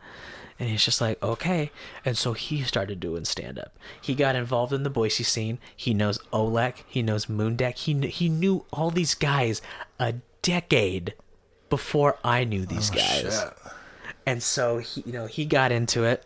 And 0.60 0.68
he's 0.68 0.84
just 0.84 1.00
like, 1.00 1.24
okay. 1.24 1.72
And 2.04 2.18
so 2.18 2.34
he 2.34 2.64
started 2.64 3.00
doing 3.00 3.24
stand 3.24 3.58
up. 3.58 3.78
He 4.02 4.14
got 4.14 4.36
involved 4.36 4.74
in 4.74 4.84
the 4.84 4.90
Boise 4.90 5.24
scene. 5.24 5.58
He 5.74 5.94
knows 5.94 6.20
Olek. 6.34 6.84
He 6.86 7.02
knows 7.02 7.28
Moondeck. 7.28 7.78
He, 7.78 7.94
kn- 7.94 8.12
he 8.12 8.28
knew 8.28 8.66
all 8.74 8.92
these 8.92 9.16
guys 9.16 9.62
a 10.00 10.16
decade 10.42 11.14
before 11.74 12.20
I 12.24 12.44
knew 12.44 12.68
these 12.68 12.92
guys. 12.92 13.48
And 14.28 14.44
so 14.44 14.78
he, 14.78 15.02
you 15.08 15.12
know, 15.12 15.26
he 15.26 15.44
got 15.44 15.72
into 15.72 16.04
it. 16.04 16.24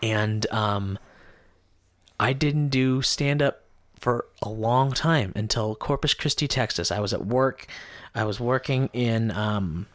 And 0.00 0.46
um, 0.52 1.00
I 2.20 2.32
didn't 2.32 2.68
do 2.68 3.02
stand 3.02 3.42
up 3.42 3.64
for 3.98 4.26
a 4.40 4.48
long 4.48 4.92
time 4.92 5.32
until 5.34 5.74
Corpus 5.74 6.14
Christi, 6.14 6.46
Texas. 6.46 6.92
I 6.92 7.00
was 7.00 7.12
at 7.12 7.26
work. 7.26 7.66
I 8.14 8.22
was 8.22 8.38
working 8.38 8.88
in 8.92 9.32
um, 9.32 9.86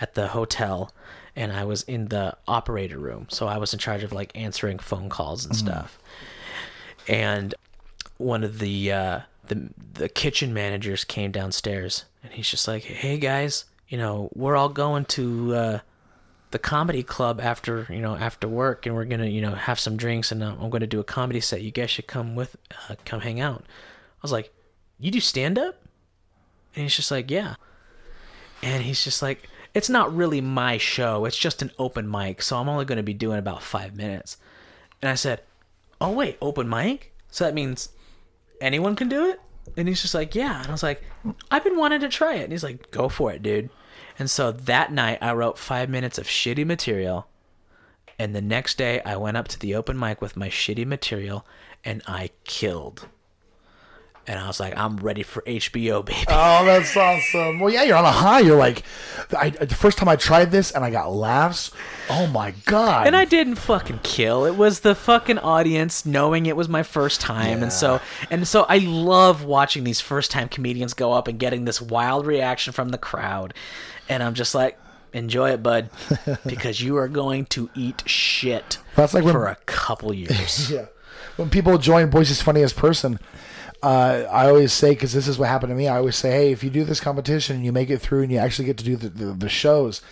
at 0.00 0.14
the 0.14 0.26
hotel, 0.26 0.90
and 1.36 1.52
I 1.52 1.62
was 1.62 1.84
in 1.84 2.08
the 2.08 2.36
operator 2.48 2.98
room. 2.98 3.28
So 3.30 3.46
I 3.46 3.58
was 3.58 3.72
in 3.72 3.78
charge 3.78 4.02
of 4.02 4.10
like 4.10 4.32
answering 4.34 4.80
phone 4.80 5.10
calls 5.10 5.46
and 5.46 5.54
stuff. 5.54 5.96
And 7.06 7.54
one 8.16 8.42
of 8.42 8.58
the 8.58 8.90
uh, 8.90 9.20
the 9.46 9.68
the 9.94 10.08
kitchen 10.08 10.52
managers 10.52 11.04
came 11.04 11.30
downstairs, 11.30 12.04
and 12.24 12.32
he's 12.32 12.50
just 12.50 12.66
like, 12.66 12.82
"Hey 12.82 13.18
guys, 13.18 13.64
you 13.92 13.98
know, 13.98 14.30
we're 14.34 14.56
all 14.56 14.70
going 14.70 15.04
to." 15.16 15.54
Uh, 15.54 15.78
the 16.52 16.58
comedy 16.58 17.02
club 17.02 17.40
after 17.40 17.86
you 17.90 18.00
know 18.00 18.14
after 18.14 18.46
work 18.46 18.86
and 18.86 18.94
we're 18.94 19.06
gonna 19.06 19.26
you 19.26 19.40
know 19.40 19.54
have 19.54 19.80
some 19.80 19.96
drinks 19.96 20.30
and 20.30 20.42
uh, 20.42 20.54
i'm 20.60 20.70
gonna 20.70 20.86
do 20.86 21.00
a 21.00 21.04
comedy 21.04 21.40
set. 21.40 21.62
You 21.62 21.70
guys 21.70 21.90
should 21.90 22.06
come 22.06 22.36
with 22.36 22.56
uh, 22.88 22.94
come 23.04 23.20
hang 23.20 23.40
out. 23.40 23.62
I 23.62 24.20
was 24.20 24.32
like 24.32 24.52
you 25.00 25.10
do 25.10 25.18
stand 25.18 25.58
up 25.58 25.80
and 26.76 26.84
he's 26.84 26.94
just 26.94 27.10
like 27.10 27.30
yeah. 27.30 27.56
And 28.62 28.84
he's 28.84 29.02
just 29.02 29.22
like 29.22 29.48
it's 29.74 29.88
not 29.88 30.14
really 30.14 30.40
my 30.42 30.76
show. 30.76 31.24
It's 31.24 31.38
just 31.38 31.62
an 31.62 31.72
open 31.78 32.08
mic 32.08 32.42
so 32.42 32.58
i'm 32.58 32.68
only 32.68 32.84
gonna 32.84 33.02
be 33.02 33.14
doing 33.14 33.38
about 33.38 33.62
five 33.62 33.96
minutes. 33.96 34.36
And 35.00 35.10
i 35.10 35.14
said 35.14 35.40
oh 36.00 36.12
wait 36.12 36.36
open 36.42 36.68
mic? 36.68 37.14
So 37.30 37.44
that 37.44 37.54
means 37.54 37.88
anyone 38.60 38.94
can 38.94 39.08
do 39.08 39.24
it? 39.24 39.40
And 39.74 39.88
he's 39.88 40.02
just 40.02 40.14
like 40.14 40.34
yeah. 40.34 40.58
And 40.60 40.68
i 40.68 40.72
was 40.72 40.82
like 40.82 41.02
i've 41.50 41.64
been 41.64 41.78
wanting 41.78 42.00
to 42.00 42.10
try 42.10 42.34
it. 42.34 42.44
And 42.44 42.52
he's 42.52 42.62
like 42.62 42.90
go 42.90 43.08
for 43.08 43.32
it 43.32 43.42
dude 43.42 43.70
and 44.18 44.30
so 44.30 44.52
that 44.52 44.92
night 44.92 45.18
I 45.20 45.32
wrote 45.32 45.58
five 45.58 45.88
minutes 45.88 46.18
of 46.18 46.26
shitty 46.26 46.66
material. 46.66 47.26
And 48.18 48.34
the 48.34 48.42
next 48.42 48.78
day 48.78 49.00
I 49.04 49.16
went 49.16 49.36
up 49.36 49.48
to 49.48 49.58
the 49.58 49.74
open 49.74 49.98
mic 49.98 50.20
with 50.20 50.36
my 50.36 50.48
shitty 50.48 50.86
material 50.86 51.46
and 51.84 52.02
I 52.06 52.30
killed. 52.44 53.08
And 54.24 54.38
I 54.38 54.46
was 54.46 54.60
like, 54.60 54.76
I'm 54.76 54.98
ready 54.98 55.24
for 55.24 55.42
HBO, 55.42 56.04
baby. 56.04 56.20
Oh, 56.28 56.64
that's 56.64 56.96
awesome. 56.96 57.58
Well, 57.58 57.72
yeah, 57.72 57.82
you're 57.82 57.96
on 57.96 58.04
a 58.04 58.12
high. 58.12 58.38
You're 58.38 58.56
like, 58.56 58.84
I, 59.36 59.50
the 59.50 59.74
first 59.74 59.98
time 59.98 60.08
I 60.08 60.14
tried 60.14 60.52
this 60.52 60.70
and 60.70 60.84
I 60.84 60.90
got 60.90 61.12
laughs. 61.12 61.72
Oh 62.08 62.28
my 62.28 62.52
god! 62.66 63.06
and 63.06 63.16
I 63.16 63.24
didn't 63.24 63.56
fucking 63.56 64.00
kill. 64.04 64.44
It 64.44 64.56
was 64.56 64.80
the 64.80 64.94
fucking 64.94 65.38
audience 65.38 66.06
knowing 66.06 66.46
it 66.46 66.56
was 66.56 66.68
my 66.68 66.82
first 66.82 67.20
time, 67.20 67.62
and 67.62 67.72
so 67.72 68.00
and 68.30 68.46
so 68.46 68.64
I 68.68 68.78
love 68.78 69.44
watching 69.44 69.84
these 69.84 70.00
first 70.00 70.30
time 70.30 70.48
comedians 70.48 70.94
go 70.94 71.12
up 71.12 71.26
and 71.26 71.38
getting 71.38 71.64
this 71.64 71.80
wild 71.80 72.26
reaction 72.26 72.72
from 72.72 72.90
the 72.90 72.98
crowd, 72.98 73.54
and 74.12 74.22
I'm 74.22 74.34
just 74.34 74.54
like, 74.54 74.78
enjoy 75.12 75.50
it, 75.50 75.62
bud, 75.62 75.90
because 76.46 76.80
you 76.80 76.96
are 76.96 77.08
going 77.08 77.46
to 77.46 77.68
eat 77.74 78.02
shit 78.06 78.78
That's 78.96 79.14
like 79.14 79.24
when- 79.24 79.32
for 79.34 79.46
a 79.46 79.56
couple 79.66 80.12
years. 80.14 80.70
yeah. 80.70 80.86
When 81.36 81.48
people 81.50 81.78
join 81.78 82.10
Boise's 82.10 82.42
Funniest 82.42 82.76
Person, 82.76 83.18
uh, 83.82 84.24
I 84.30 84.46
always 84.48 84.72
say, 84.72 84.90
because 84.90 85.12
this 85.12 85.26
is 85.26 85.38
what 85.38 85.48
happened 85.48 85.70
to 85.70 85.74
me, 85.76 85.88
I 85.88 85.96
always 85.96 86.16
say, 86.16 86.30
hey, 86.30 86.52
if 86.52 86.62
you 86.62 86.70
do 86.70 86.84
this 86.84 87.00
competition 87.00 87.56
and 87.56 87.64
you 87.64 87.72
make 87.72 87.90
it 87.90 87.98
through 87.98 88.22
and 88.22 88.30
you 88.30 88.38
actually 88.38 88.66
get 88.66 88.76
to 88.78 88.84
do 88.84 88.96
the, 88.96 89.08
the, 89.08 89.24
the 89.32 89.48
shows, 89.48 90.02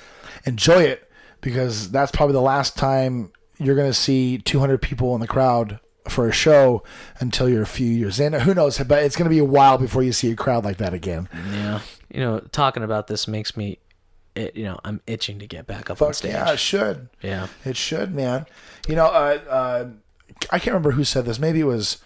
enjoy 0.45 0.83
it. 0.83 1.09
because 1.41 1.91
that's 1.91 2.11
probably 2.11 2.33
the 2.33 2.41
last 2.41 2.77
time 2.77 3.33
you're 3.59 3.77
going 3.77 3.91
to 3.91 3.95
see 3.95 4.39
200 4.39 4.79
people 4.81 5.15
in 5.15 5.21
the 5.21 5.27
crowd 5.27 5.79
for 6.09 6.27
a 6.29 6.33
show 6.33 6.83
until 7.21 7.49
you're 7.49 7.63
a 7.63 7.67
few 7.67 7.87
years 7.91 8.19
in. 8.19 8.33
Who 8.33 8.55
knows? 8.55 8.79
But 8.79 9.03
it's 9.05 9.15
going 9.17 9.25
to 9.29 9.35
be 9.35 9.39
a 9.39 9.45
while 9.45 9.77
before 9.79 10.03
you 10.03 10.13
see 10.13 10.31
a 10.31 10.37
crowd 10.37 10.65
like 10.65 10.79
that 10.79 10.95
again. 10.95 11.29
Yeah. 11.53 11.81
You 12.13 12.21
know, 12.21 12.41
talking 12.53 12.83
about 12.83 13.07
this 13.09 13.29
makes 13.29 13.57
me, 13.57 13.79
it, 14.41 14.57
you 14.57 14.65
know, 14.65 14.81
I'm 14.85 15.01
itching 15.07 15.39
to 15.39 15.47
get 15.47 15.67
back 15.67 15.91
up 15.91 16.01
on 16.03 16.15
stage. 16.15 16.33
yeah, 16.33 16.53
it 16.53 16.59
should. 16.59 17.09
Yeah. 17.23 17.49
It 17.65 17.77
should, 17.77 18.15
man. 18.15 18.47
You 18.89 18.97
know, 18.97 19.07
uh, 19.07 19.39
uh, 19.49 19.89
I 20.51 20.59
can't 20.59 20.69
remember 20.75 20.93
who 20.93 21.05
said 21.05 21.25
this. 21.25 21.39
Maybe 21.39 21.61
it 21.61 21.65
was 21.65 21.99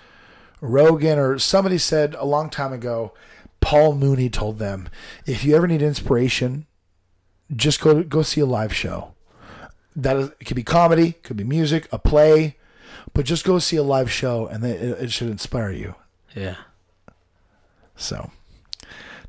Rogan 0.61 1.19
or 1.19 1.39
somebody 1.39 1.79
said 1.79 2.15
a 2.15 2.25
long 2.25 2.51
time 2.51 2.73
ago. 2.73 3.13
Paul 3.61 3.95
Mooney 3.95 4.29
told 4.29 4.59
them, 4.59 4.89
if 5.27 5.45
you 5.45 5.57
ever 5.57 5.67
need 5.67 5.81
inspiration, 5.81 6.67
just 7.55 7.81
go 7.81 8.03
go 8.03 8.23
see 8.23 8.41
a 8.41 8.47
live 8.47 8.75
show. 8.75 9.15
That 9.97 10.17
is, 10.17 10.29
it 10.41 10.45
could 10.45 10.57
be 10.57 10.63
comedy, 10.65 11.13
could 11.23 11.37
be 11.37 11.45
music, 11.45 11.89
a 11.93 11.99
play, 11.99 12.57
but 13.15 13.25
just 13.25 13.45
go 13.45 13.59
see 13.59 13.77
a 13.77 13.83
live 13.83 14.11
show, 14.11 14.47
and 14.47 14.65
it, 14.65 14.83
it 14.83 15.13
should 15.13 15.29
inspire 15.29 15.71
you. 15.71 15.95
Yeah. 16.35 16.57
So, 17.97 18.33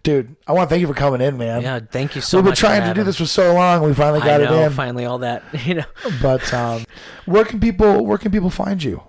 dude, 0.06 0.36
I 0.48 0.54
want 0.54 0.70
to 0.70 0.74
thank 0.74 0.80
you 0.82 0.88
for 0.88 0.94
coming 0.94 1.20
in, 1.20 1.38
man. 1.38 1.62
Yeah. 1.62 1.80
Thank 1.80 2.16
you 2.16 2.22
so 2.22 2.38
We've 2.38 2.46
been 2.46 2.52
much. 2.52 2.60
trying 2.60 2.84
to 2.88 2.94
do 2.94 3.04
this 3.04 3.18
for 3.18 3.26
so 3.26 3.54
long. 3.54 3.84
We 3.84 3.94
finally 3.94 4.22
got 4.22 4.40
know, 4.40 4.62
it 4.62 4.66
in. 4.68 4.72
finally 4.72 5.04
all 5.06 5.18
that, 5.20 5.44
you 5.66 5.74
know. 5.76 5.86
But 6.22 6.54
um, 6.54 6.86
where 7.26 7.44
can 7.44 7.60
people 7.60 8.06
where 8.06 8.18
can 8.18 8.32
people 8.32 8.50
find 8.50 8.82
you? 8.82 9.04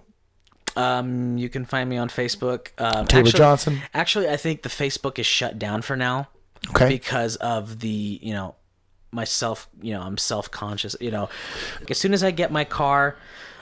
Um, 0.74 1.38
you 1.38 1.48
can 1.48 1.64
find 1.64 1.88
me 1.88 1.96
on 1.96 2.08
Facebook. 2.08 2.68
Um, 2.78 3.06
Taylor 3.06 3.20
actually, 3.26 3.38
Johnson. 3.38 3.82
Actually, 3.94 4.28
I 4.28 4.36
think 4.36 4.62
the 4.62 4.68
Facebook 4.68 5.18
is 5.18 5.26
shut 5.26 5.58
down 5.58 5.82
for 5.82 5.96
now 5.96 6.28
Okay. 6.70 6.88
because 6.88 7.36
of 7.36 7.80
the 7.80 8.18
you 8.22 8.32
know 8.32 8.56
myself. 9.12 9.68
You 9.80 9.94
know, 9.94 10.02
I'm 10.02 10.18
self 10.18 10.50
conscious. 10.50 10.96
You 11.00 11.10
know, 11.10 11.28
as 11.88 11.98
soon 11.98 12.12
as 12.12 12.24
I 12.24 12.30
get 12.30 12.50
my 12.50 12.64
car, 12.64 13.16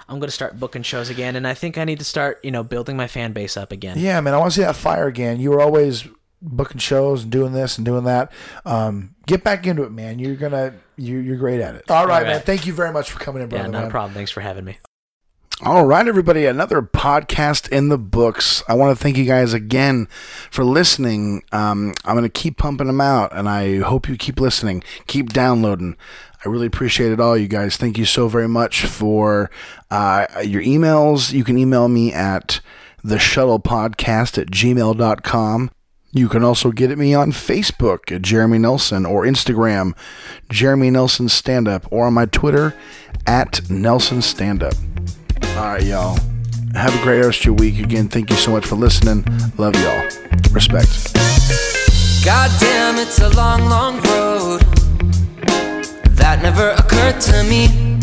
I'm 0.08 0.18
gonna 0.18 0.32
start 0.32 0.58
booking 0.58 0.82
shows 0.82 1.10
again, 1.10 1.36
and 1.36 1.46
I 1.46 1.54
think 1.54 1.78
I 1.78 1.84
need 1.84 1.98
to 1.98 2.04
start 2.04 2.40
you 2.44 2.50
know 2.50 2.62
building 2.62 2.96
my 2.96 3.06
fan 3.06 3.32
base 3.32 3.56
up 3.56 3.70
again. 3.72 3.98
Yeah, 3.98 4.20
man, 4.20 4.34
I 4.34 4.38
want 4.38 4.52
to 4.52 4.56
see 4.60 4.64
that 4.64 4.76
fire 4.76 5.06
again. 5.06 5.38
You 5.40 5.50
were 5.50 5.60
always 5.60 6.06
booking 6.44 6.78
shows 6.78 7.22
and 7.22 7.32
doing 7.32 7.52
this 7.52 7.78
and 7.78 7.84
doing 7.84 8.04
that. 8.04 8.32
Um, 8.64 9.14
get 9.26 9.42
back 9.42 9.66
into 9.66 9.82
it, 9.82 9.92
man. 9.92 10.18
You're 10.18 10.36
gonna 10.36 10.74
you 10.96 11.18
you're 11.18 11.36
great 11.36 11.60
at 11.60 11.74
it. 11.74 11.90
All 11.90 12.06
right, 12.06 12.22
right. 12.22 12.26
man. 12.26 12.40
Thank 12.42 12.66
you 12.66 12.72
very 12.72 12.92
much 12.92 13.10
for 13.10 13.18
coming 13.18 13.42
in, 13.42 13.48
brother. 13.48 13.64
Yeah, 13.64 13.70
not 13.70 13.82
man. 13.82 13.90
problem. 13.90 14.14
Thanks 14.14 14.30
for 14.30 14.40
having 14.40 14.64
me. 14.64 14.78
All 15.62 15.86
right, 15.86 16.06
everybody, 16.06 16.46
another 16.46 16.82
podcast 16.82 17.68
in 17.68 17.88
the 17.88 17.96
books. 17.96 18.60
I 18.68 18.74
want 18.74 18.96
to 18.96 19.00
thank 19.00 19.16
you 19.16 19.24
guys 19.24 19.52
again 19.52 20.08
for 20.50 20.64
listening. 20.64 21.44
Um, 21.52 21.94
I'm 22.04 22.16
going 22.16 22.24
to 22.24 22.28
keep 22.28 22.58
pumping 22.58 22.88
them 22.88 23.00
out, 23.00 23.32
and 23.32 23.48
I 23.48 23.78
hope 23.78 24.08
you 24.08 24.16
keep 24.16 24.40
listening, 24.40 24.82
keep 25.06 25.32
downloading. 25.32 25.96
I 26.44 26.48
really 26.48 26.66
appreciate 26.66 27.12
it 27.12 27.20
all, 27.20 27.36
you 27.38 27.46
guys. 27.46 27.76
Thank 27.76 27.98
you 27.98 28.04
so 28.04 28.26
very 28.26 28.48
much 28.48 28.84
for 28.84 29.48
uh, 29.92 30.26
your 30.44 30.60
emails. 30.62 31.32
You 31.32 31.44
can 31.44 31.56
email 31.56 31.86
me 31.86 32.12
at 32.12 32.60
the 33.04 33.20
shuttle 33.20 33.60
podcast 33.60 34.36
at 34.36 34.48
gmail.com. 34.48 35.70
You 36.16 36.28
can 36.28 36.44
also 36.44 36.70
get 36.70 36.92
at 36.92 36.96
me 36.96 37.12
on 37.12 37.32
Facebook 37.32 38.14
at 38.14 38.22
Jeremy 38.22 38.58
Nelson 38.58 39.04
or 39.04 39.24
Instagram, 39.24 39.94
Jeremy 40.48 40.88
Nelson 40.90 41.28
Stand 41.28 41.66
Up, 41.66 41.90
or 41.90 42.06
on 42.06 42.14
my 42.14 42.26
Twitter 42.26 42.72
at 43.26 43.68
Nelson 43.68 44.22
Stand 44.22 44.62
Up. 44.62 44.74
All 45.56 45.64
right, 45.64 45.82
y'all. 45.82 46.16
Have 46.76 46.94
a 46.94 47.02
great 47.02 47.20
rest 47.20 47.40
of 47.40 47.46
your 47.46 47.54
week. 47.54 47.80
Again, 47.80 48.06
thank 48.06 48.30
you 48.30 48.36
so 48.36 48.52
much 48.52 48.64
for 48.64 48.76
listening. 48.76 49.24
Love 49.58 49.74
y'all. 49.82 50.04
Respect. 50.52 51.12
God 52.24 52.50
damn, 52.60 52.96
it's 52.96 53.18
a 53.18 53.30
long, 53.30 53.68
long 53.68 53.96
road. 53.96 54.60
That 56.14 56.38
never 56.42 56.70
occurred 56.70 57.20
to 57.22 57.42
me. 57.50 57.94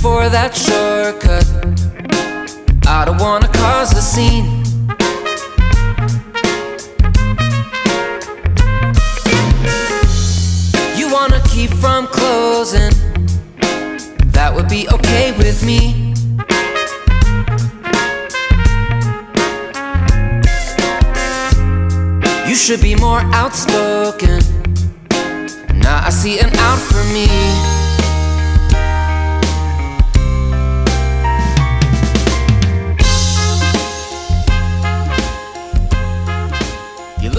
For 0.00 0.28
that 0.28 0.54
shortcut. 0.54 1.46
I 2.86 3.04
don't 3.04 3.18
wanna 3.18 3.48
cause 3.48 3.92
a 3.92 4.02
scene. 4.02 4.62
You 10.96 11.12
wanna 11.12 11.40
keep 11.48 11.70
from 11.70 12.06
closing. 12.06 12.92
That 14.32 14.52
would 14.54 14.68
be 14.68 14.88
okay 14.88 15.32
with 15.36 15.64
me. 15.64 16.14
You 22.48 22.54
should 22.54 22.80
be 22.80 22.94
more 22.94 23.20
outspoken. 23.34 24.40
Now 25.74 26.04
I 26.04 26.10
see 26.10 26.38
an 26.38 26.50
out 26.56 26.78
for 26.78 27.04
me. 27.12 27.77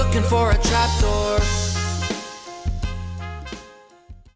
looking 0.09 0.27
for 0.27 0.49
a 0.49 0.57
trapdoor. 0.57 1.58